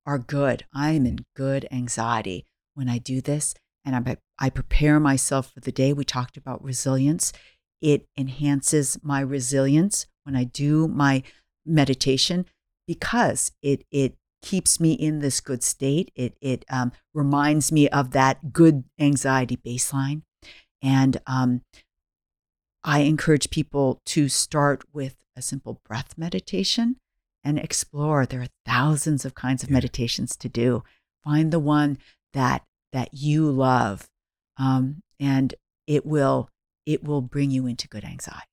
are 0.07 0.19
good. 0.19 0.65
I'm 0.75 1.07
in 1.07 1.25
good 1.37 1.69
anxiety 1.71 2.47
when 2.75 2.89
I 2.89 2.99
do 2.99 3.21
this, 3.21 3.55
and 3.85 3.95
I 3.95 4.17
I 4.39 4.51
prepare 4.51 4.99
myself 4.99 5.53
for 5.53 5.61
the 5.61 5.73
day. 5.73 5.93
We 5.93 6.05
talked 6.05 6.37
about 6.37 6.65
resilience. 6.65 7.33
It 7.83 8.07
enhances 8.17 8.99
my 9.03 9.21
resilience 9.21 10.07
when 10.25 10.37
I 10.37 10.45
do 10.45 10.89
my 10.89 11.23
meditation 11.67 12.47
because 12.87 13.53
it 13.61 13.85
it 13.91 14.17
keeps 14.41 14.81
me 14.81 14.93
in 14.93 15.19
this 15.19 15.41
good 15.41 15.63
state. 15.63 16.11
It 16.15 16.37
it 16.41 16.65
um, 16.71 16.93
reminds 17.13 17.71
me 17.73 17.89
of 17.89 18.13
that 18.13 18.53
good 18.53 18.85
anxiety 18.99 19.57
baseline, 19.57 20.23
and 20.81 21.21
um, 21.27 21.63
I 22.85 23.01
encourage 23.01 23.51
people 23.51 24.01
to 24.07 24.29
start 24.29 24.83
with 24.93 25.17
a 25.37 25.43
simple 25.43 25.81
breath 25.85 26.15
meditation 26.17 26.97
and 27.45 27.59
explore. 27.59 28.27
There 28.27 28.43
are 28.43 28.49
thousands 28.67 29.25
of 29.25 29.35
kinds 29.35 29.63
of 29.63 29.71
Yeah. 29.71 29.75
meditations 29.75 30.37
to 30.37 30.49
do. 30.49 30.83
Find 31.25 31.53
the 31.53 31.59
one 31.61 31.99
that 32.33 32.65
that 32.93 33.15
you 33.15 33.51
love, 33.51 34.09
um, 34.57 35.03
and 35.19 35.55
it 35.87 36.05
will 36.05 36.51
it 36.87 37.05
will 37.05 37.21
bring 37.23 37.51
you 37.51 37.67
into 37.67 37.89
good 37.89 38.05
anxiety. 38.05 38.47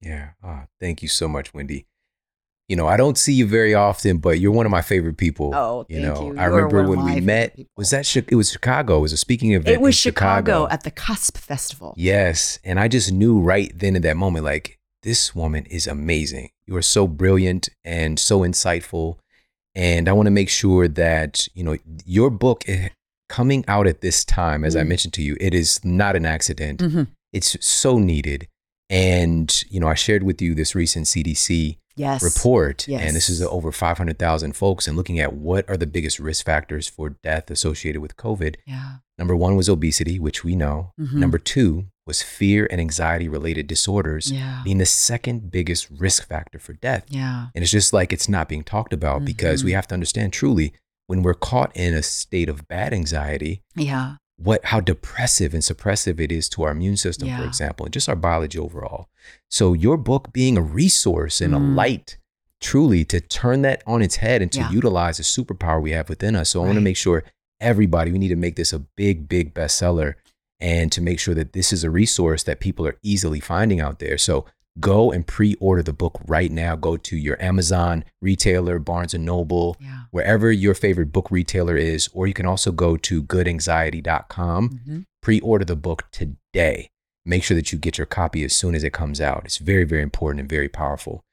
Yeah. 0.00 0.30
Ah, 0.42 0.66
thank 0.80 1.02
you 1.02 1.08
so 1.08 1.28
much, 1.28 1.52
Wendy. 1.54 1.86
You 2.68 2.76
know, 2.76 2.86
I 2.86 2.96
don't 2.98 3.16
see 3.16 3.32
you 3.32 3.46
very 3.46 3.74
often, 3.74 4.18
but 4.18 4.38
you're 4.40 4.52
one 4.52 4.66
of 4.66 4.70
my 4.72 4.82
favorite 4.82 5.16
people. 5.16 5.54
Oh, 5.54 5.86
you 5.88 6.00
know, 6.00 6.32
you. 6.32 6.38
I 6.38 6.44
You 6.46 6.52
remember 6.52 6.86
when 6.88 7.02
we 7.04 7.20
met. 7.20 7.56
people. 7.56 7.70
Was 7.76 7.90
that 7.90 8.14
it 8.16 8.34
was 8.34 8.50
Chicago? 8.52 8.98
It 8.98 9.00
was 9.00 9.12
a 9.14 9.16
speaking 9.16 9.52
event. 9.52 9.68
It 9.74 9.80
was 9.80 9.94
in 9.94 10.10
Chicago, 10.10 10.68
at 10.68 10.82
the 10.84 10.90
Cusp 10.90 11.38
Festival. 11.38 11.94
Yes. 11.96 12.58
And 12.64 12.78
I 12.78 12.86
just 12.88 13.10
knew 13.10 13.38
right 13.40 13.72
then 13.74 13.96
in 13.96 14.02
that 14.02 14.16
moment, 14.18 14.44
like, 14.44 14.78
this 15.02 15.34
woman 15.34 15.64
is 15.66 15.86
amazing. 15.86 16.50
You 16.66 16.76
are 16.76 16.82
so 16.82 17.06
brilliant 17.06 17.70
and 17.84 18.18
so 18.18 18.40
insightful. 18.40 19.16
And 19.74 20.06
I 20.08 20.12
want 20.12 20.26
to 20.26 20.30
make 20.32 20.50
sure 20.50 20.88
that, 20.88 21.48
you 21.54 21.64
know, 21.64 21.76
your 22.04 22.28
book 22.30 22.64
eh, 22.68 22.90
coming 23.30 23.64
out 23.66 23.86
at 23.86 24.02
this 24.02 24.24
time, 24.26 24.62
as 24.64 24.76
I 24.76 24.82
Mm. 24.82 24.88
mentioned 24.88 25.14
to 25.14 25.22
you, 25.22 25.36
it 25.40 25.54
is 25.54 25.82
not 25.84 26.16
an 26.16 26.26
accident. 26.26 26.80
Mhm. 26.80 27.06
It's 27.32 27.56
so 27.64 27.98
needed. 27.98 28.48
And, 28.90 29.64
you 29.68 29.80
know, 29.80 29.88
I 29.88 29.94
shared 29.94 30.22
with 30.22 30.40
you 30.40 30.54
this 30.54 30.74
recent 30.74 31.06
CDC 31.06 31.78
Yes. 31.94 32.22
report. 32.22 32.88
And 32.88 33.14
this 33.16 33.28
is 33.28 33.42
over 33.42 33.72
500,000 33.72 34.52
folks 34.54 34.86
and 34.86 34.96
looking 34.96 35.18
at 35.18 35.32
what 35.34 35.68
are 35.68 35.76
the 35.76 35.86
biggest 35.86 36.18
risk 36.20 36.44
factors 36.46 36.86
for 36.88 37.10
death 37.24 37.50
associated 37.50 38.00
with 38.00 38.16
COVID. 38.16 38.54
Yeah. 38.66 38.98
Number 39.18 39.34
one 39.34 39.56
was 39.56 39.68
obesity, 39.68 40.18
which 40.20 40.44
we 40.44 40.54
know. 40.54 40.92
Mhm. 40.98 41.14
Number 41.14 41.38
two 41.38 41.86
was 42.06 42.22
fear 42.22 42.68
and 42.70 42.80
anxiety 42.80 43.28
related 43.28 43.66
disorders 43.66 44.30
Yeah. 44.30 44.62
being 44.64 44.78
the 44.78 44.86
second 44.86 45.50
biggest 45.50 45.88
risk 45.90 46.26
factor 46.28 46.58
for 46.60 46.72
death. 46.74 47.04
Yeah. 47.08 47.48
And 47.54 47.62
it's 47.62 47.72
just 47.72 47.92
like 47.92 48.12
it's 48.12 48.28
not 48.28 48.48
being 48.48 48.62
talked 48.62 48.92
about 48.92 49.24
because 49.24 49.64
we 49.64 49.72
Mhm. 49.72 49.74
have 49.74 49.88
to 49.88 49.94
understand 49.94 50.32
truly 50.32 50.72
when 51.08 51.22
we're 51.22 51.34
caught 51.34 51.76
in 51.76 51.94
a 51.94 52.02
state 52.02 52.48
of 52.48 52.68
bad 52.68 52.94
anxiety, 52.94 53.62
Yeah. 53.74 54.16
What 54.40 54.64
how 54.66 54.80
depressive 54.80 55.52
and 55.52 55.62
suppressive 55.62 56.20
it 56.20 56.30
is 56.32 56.48
to 56.50 56.62
our 56.62 56.70
immune 56.70 56.96
system, 56.96 57.28
for 57.36 57.44
example, 57.44 57.84
and 57.86 57.92
just 57.92 58.08
our 58.08 58.16
biology 58.16 58.58
overall. 58.58 59.08
So 59.50 59.72
your 59.72 59.96
book 59.96 60.32
being 60.32 60.56
a 60.56 60.62
resource 60.62 61.40
and 61.40 61.54
a 61.54 61.58
Mm. 61.58 61.74
light 61.74 62.16
truly 62.60 63.04
to 63.04 63.20
turn 63.20 63.62
that 63.62 63.82
on 63.86 64.00
its 64.02 64.16
head 64.16 64.42
and 64.42 64.50
to 64.52 64.60
Yeah. 64.60 64.70
utilize 64.70 65.16
the 65.18 65.22
superpower 65.24 65.80
we 65.82 65.90
have 65.92 66.08
within 66.08 66.34
us. 66.36 66.50
So 66.50 66.62
I 66.62 66.66
want 66.66 66.76
to 66.76 66.80
make 66.80 66.96
sure 66.96 67.24
everybody, 67.60 68.10
we 68.12 68.18
need 68.18 68.28
to 68.28 68.36
make 68.36 68.56
this 68.56 68.72
a 68.72 68.78
big, 68.80 69.28
big 69.28 69.54
bestseller 69.54 70.14
and 70.60 70.90
to 70.92 71.00
make 71.00 71.18
sure 71.20 71.34
that 71.34 71.52
this 71.52 71.72
is 71.72 71.84
a 71.84 71.90
resource 71.90 72.42
that 72.44 72.58
people 72.60 72.86
are 72.86 72.96
easily 73.02 73.40
finding 73.40 73.80
out 73.80 73.98
there. 74.00 74.18
So 74.18 74.44
go 74.80 75.10
and 75.10 75.26
pre-order 75.26 75.82
the 75.82 75.92
book 75.92 76.20
right 76.26 76.50
now. 76.52 76.76
Go 76.76 76.96
to 76.96 77.16
your 77.16 77.40
Amazon 77.42 78.04
retailer, 78.20 78.78
Barnes 78.78 79.14
and 79.14 79.24
Noble, 79.24 79.76
Yeah. 79.80 80.02
wherever 80.10 80.52
your 80.52 80.74
favorite 80.74 81.12
book 81.12 81.30
retailer 81.30 81.76
is, 81.76 82.08
or 82.12 82.26
you 82.26 82.34
can 82.34 82.46
also 82.46 82.70
go 82.72 82.96
to 82.96 83.22
goodanxiety.com, 83.22 84.80
Mhm. 84.86 85.04
pre 85.22 85.40
order 85.40 85.64
the 85.64 85.76
book 85.76 86.04
today. 86.12 86.90
Make 87.24 87.42
sure 87.42 87.54
that 87.56 87.72
you 87.72 87.78
get 87.78 87.98
your 87.98 88.06
copy 88.06 88.44
as 88.44 88.52
soon 88.52 88.74
as 88.74 88.82
it 88.84 88.92
comes 88.92 89.20
out. 89.20 89.42
It's 89.44 89.58
very, 89.58 89.84
very 89.84 90.02
important 90.02 90.40
and 90.40 90.48
very 90.48 90.68
powerful. 90.68 91.24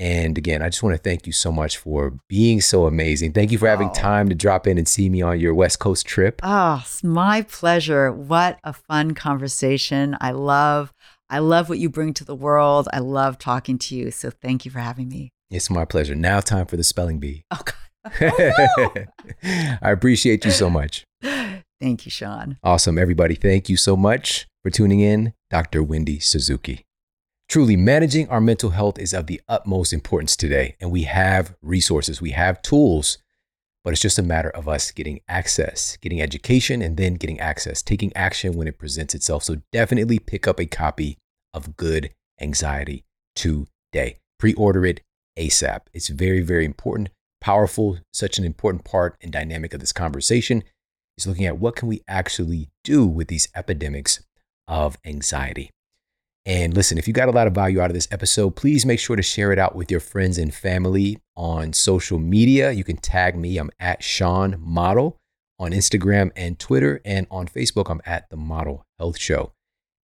And 0.00 0.38
again, 0.38 0.62
I 0.62 0.68
just 0.68 0.82
want 0.82 0.94
to 0.94 1.02
thank 1.02 1.26
you 1.26 1.32
so 1.32 1.50
much 1.50 1.76
for 1.76 2.20
being 2.28 2.60
so 2.60 2.86
amazing. 2.86 3.32
Thank 3.32 3.50
you 3.50 3.58
for 3.58 3.66
having 3.68 3.88
Oh. 3.88 3.94
time 3.94 4.28
to 4.28 4.34
drop 4.34 4.66
in 4.68 4.78
and 4.78 4.86
see 4.86 5.08
me 5.08 5.22
on 5.22 5.40
your 5.40 5.54
West 5.54 5.80
Coast 5.80 6.06
trip. 6.06 6.40
Oh, 6.44 6.80
it's 6.84 7.02
my 7.02 7.42
pleasure. 7.42 8.12
What 8.12 8.58
a 8.62 8.72
fun 8.72 9.14
conversation. 9.14 10.16
I 10.20 10.30
love 10.30 10.92
I 11.30 11.40
love 11.40 11.68
what 11.68 11.78
you 11.78 11.90
bring 11.90 12.14
to 12.14 12.24
the 12.24 12.34
world. 12.34 12.88
I 12.92 13.00
love 13.00 13.38
talking 13.38 13.78
to 13.78 13.94
you. 13.94 14.10
So 14.10 14.30
thank 14.30 14.64
you 14.64 14.70
for 14.70 14.78
having 14.78 15.08
me. 15.08 15.30
It's 15.50 15.70
my 15.70 15.84
pleasure. 15.84 16.14
Now, 16.14 16.40
time 16.40 16.66
for 16.66 16.76
the 16.76 16.84
spelling 16.84 17.18
bee. 17.18 17.44
Oh 17.50 17.60
God. 17.64 17.74
Oh, 18.78 18.94
I 19.82 19.90
appreciate 19.90 20.44
you 20.44 20.50
so 20.50 20.70
much. 20.70 21.04
Thank 21.80 22.06
you, 22.06 22.10
Shawn. 22.10 22.58
Awesome, 22.62 22.98
everybody. 22.98 23.34
Thank 23.34 23.68
you 23.68 23.76
so 23.76 23.96
much 23.96 24.46
for 24.62 24.70
tuning 24.70 25.00
in. 25.00 25.34
Dr. 25.50 25.82
Wendy 25.82 26.18
Suzuki. 26.18 26.84
Truly, 27.48 27.76
managing 27.76 28.28
our 28.28 28.40
mental 28.40 28.70
health 28.70 28.98
is 28.98 29.14
of 29.14 29.26
the 29.26 29.40
utmost 29.48 29.92
importance 29.92 30.36
today, 30.36 30.76
and 30.80 30.90
we 30.90 31.04
have 31.04 31.54
resources, 31.62 32.20
we 32.20 32.32
have 32.32 32.60
tools, 32.62 33.18
but 33.84 33.92
it's 33.92 34.02
just 34.02 34.18
a 34.18 34.22
matter 34.22 34.50
of 34.50 34.68
us 34.68 34.90
getting 34.90 35.20
access, 35.28 35.96
getting 35.98 36.20
education, 36.20 36.82
and 36.82 36.96
then 36.96 37.14
getting 37.14 37.40
access, 37.40 37.82
taking 37.82 38.14
action 38.16 38.54
when 38.54 38.68
it 38.68 38.78
presents 38.78 39.14
itself. 39.14 39.44
So 39.44 39.56
definitely 39.72 40.18
pick 40.18 40.46
up 40.46 40.60
a 40.60 40.66
copy 40.66 41.18
of 41.54 41.76
Good 41.76 42.10
Anxiety 42.40 43.04
today. 43.34 44.18
Pre 44.38 44.54
order 44.54 44.84
it 44.84 45.00
ASAP. 45.38 45.82
It's 45.92 46.08
very, 46.08 46.40
very 46.40 46.64
important, 46.64 47.10
powerful, 47.40 47.98
such 48.12 48.38
an 48.38 48.44
important 48.44 48.84
part 48.84 49.16
and 49.22 49.32
dynamic 49.32 49.72
of 49.72 49.80
this 49.80 49.92
conversation 49.92 50.64
is 51.16 51.26
looking 51.26 51.46
at 51.46 51.58
what 51.58 51.76
can 51.76 51.88
we 51.88 52.02
actually 52.06 52.68
do 52.84 53.06
with 53.06 53.28
these 53.28 53.48
epidemics 53.54 54.22
of 54.66 54.98
anxiety. 55.04 55.70
And 56.48 56.74
listen, 56.74 56.96
if 56.96 57.06
you 57.06 57.12
got 57.12 57.28
a 57.28 57.32
lot 57.32 57.46
of 57.46 57.52
value 57.52 57.78
out 57.78 57.90
of 57.90 57.94
this 57.94 58.08
episode, 58.10 58.56
please 58.56 58.86
make 58.86 58.98
sure 58.98 59.16
to 59.16 59.22
share 59.22 59.52
it 59.52 59.58
out 59.58 59.76
with 59.76 59.90
your 59.90 60.00
friends 60.00 60.38
and 60.38 60.52
family 60.52 61.18
on 61.36 61.74
social 61.74 62.18
media. 62.18 62.72
You 62.72 62.84
can 62.84 62.96
tag 62.96 63.36
me. 63.36 63.58
I'm 63.58 63.70
at 63.78 64.02
Shawn 64.02 64.56
Model 64.58 65.18
on 65.58 65.72
Instagram 65.72 66.30
and 66.36 66.58
Twitter. 66.58 67.02
And 67.04 67.26
on 67.30 67.48
Facebook, 67.48 67.90
I'm 67.90 68.00
at 68.06 68.30
The 68.30 68.38
Model 68.38 68.86
Health 68.98 69.18
Show. 69.18 69.52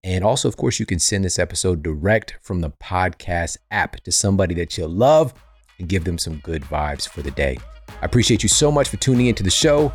And 0.02 0.22
also, 0.22 0.46
of 0.46 0.58
course, 0.58 0.78
you 0.78 0.84
can 0.84 0.98
send 0.98 1.24
this 1.24 1.38
episode 1.38 1.82
direct 1.82 2.36
from 2.42 2.60
the 2.60 2.72
podcast 2.72 3.56
app 3.70 4.02
to 4.02 4.12
somebody 4.12 4.54
that 4.56 4.76
you 4.76 4.86
love 4.86 5.32
and 5.78 5.88
give 5.88 6.04
them 6.04 6.18
some 6.18 6.36
good 6.40 6.62
vibes 6.64 7.08
for 7.08 7.22
the 7.22 7.30
day. 7.30 7.56
I 8.02 8.04
appreciate 8.04 8.42
you 8.42 8.50
so 8.50 8.70
much 8.70 8.90
for 8.90 8.98
tuning 8.98 9.28
into 9.28 9.42
the 9.42 9.50
show. 9.50 9.94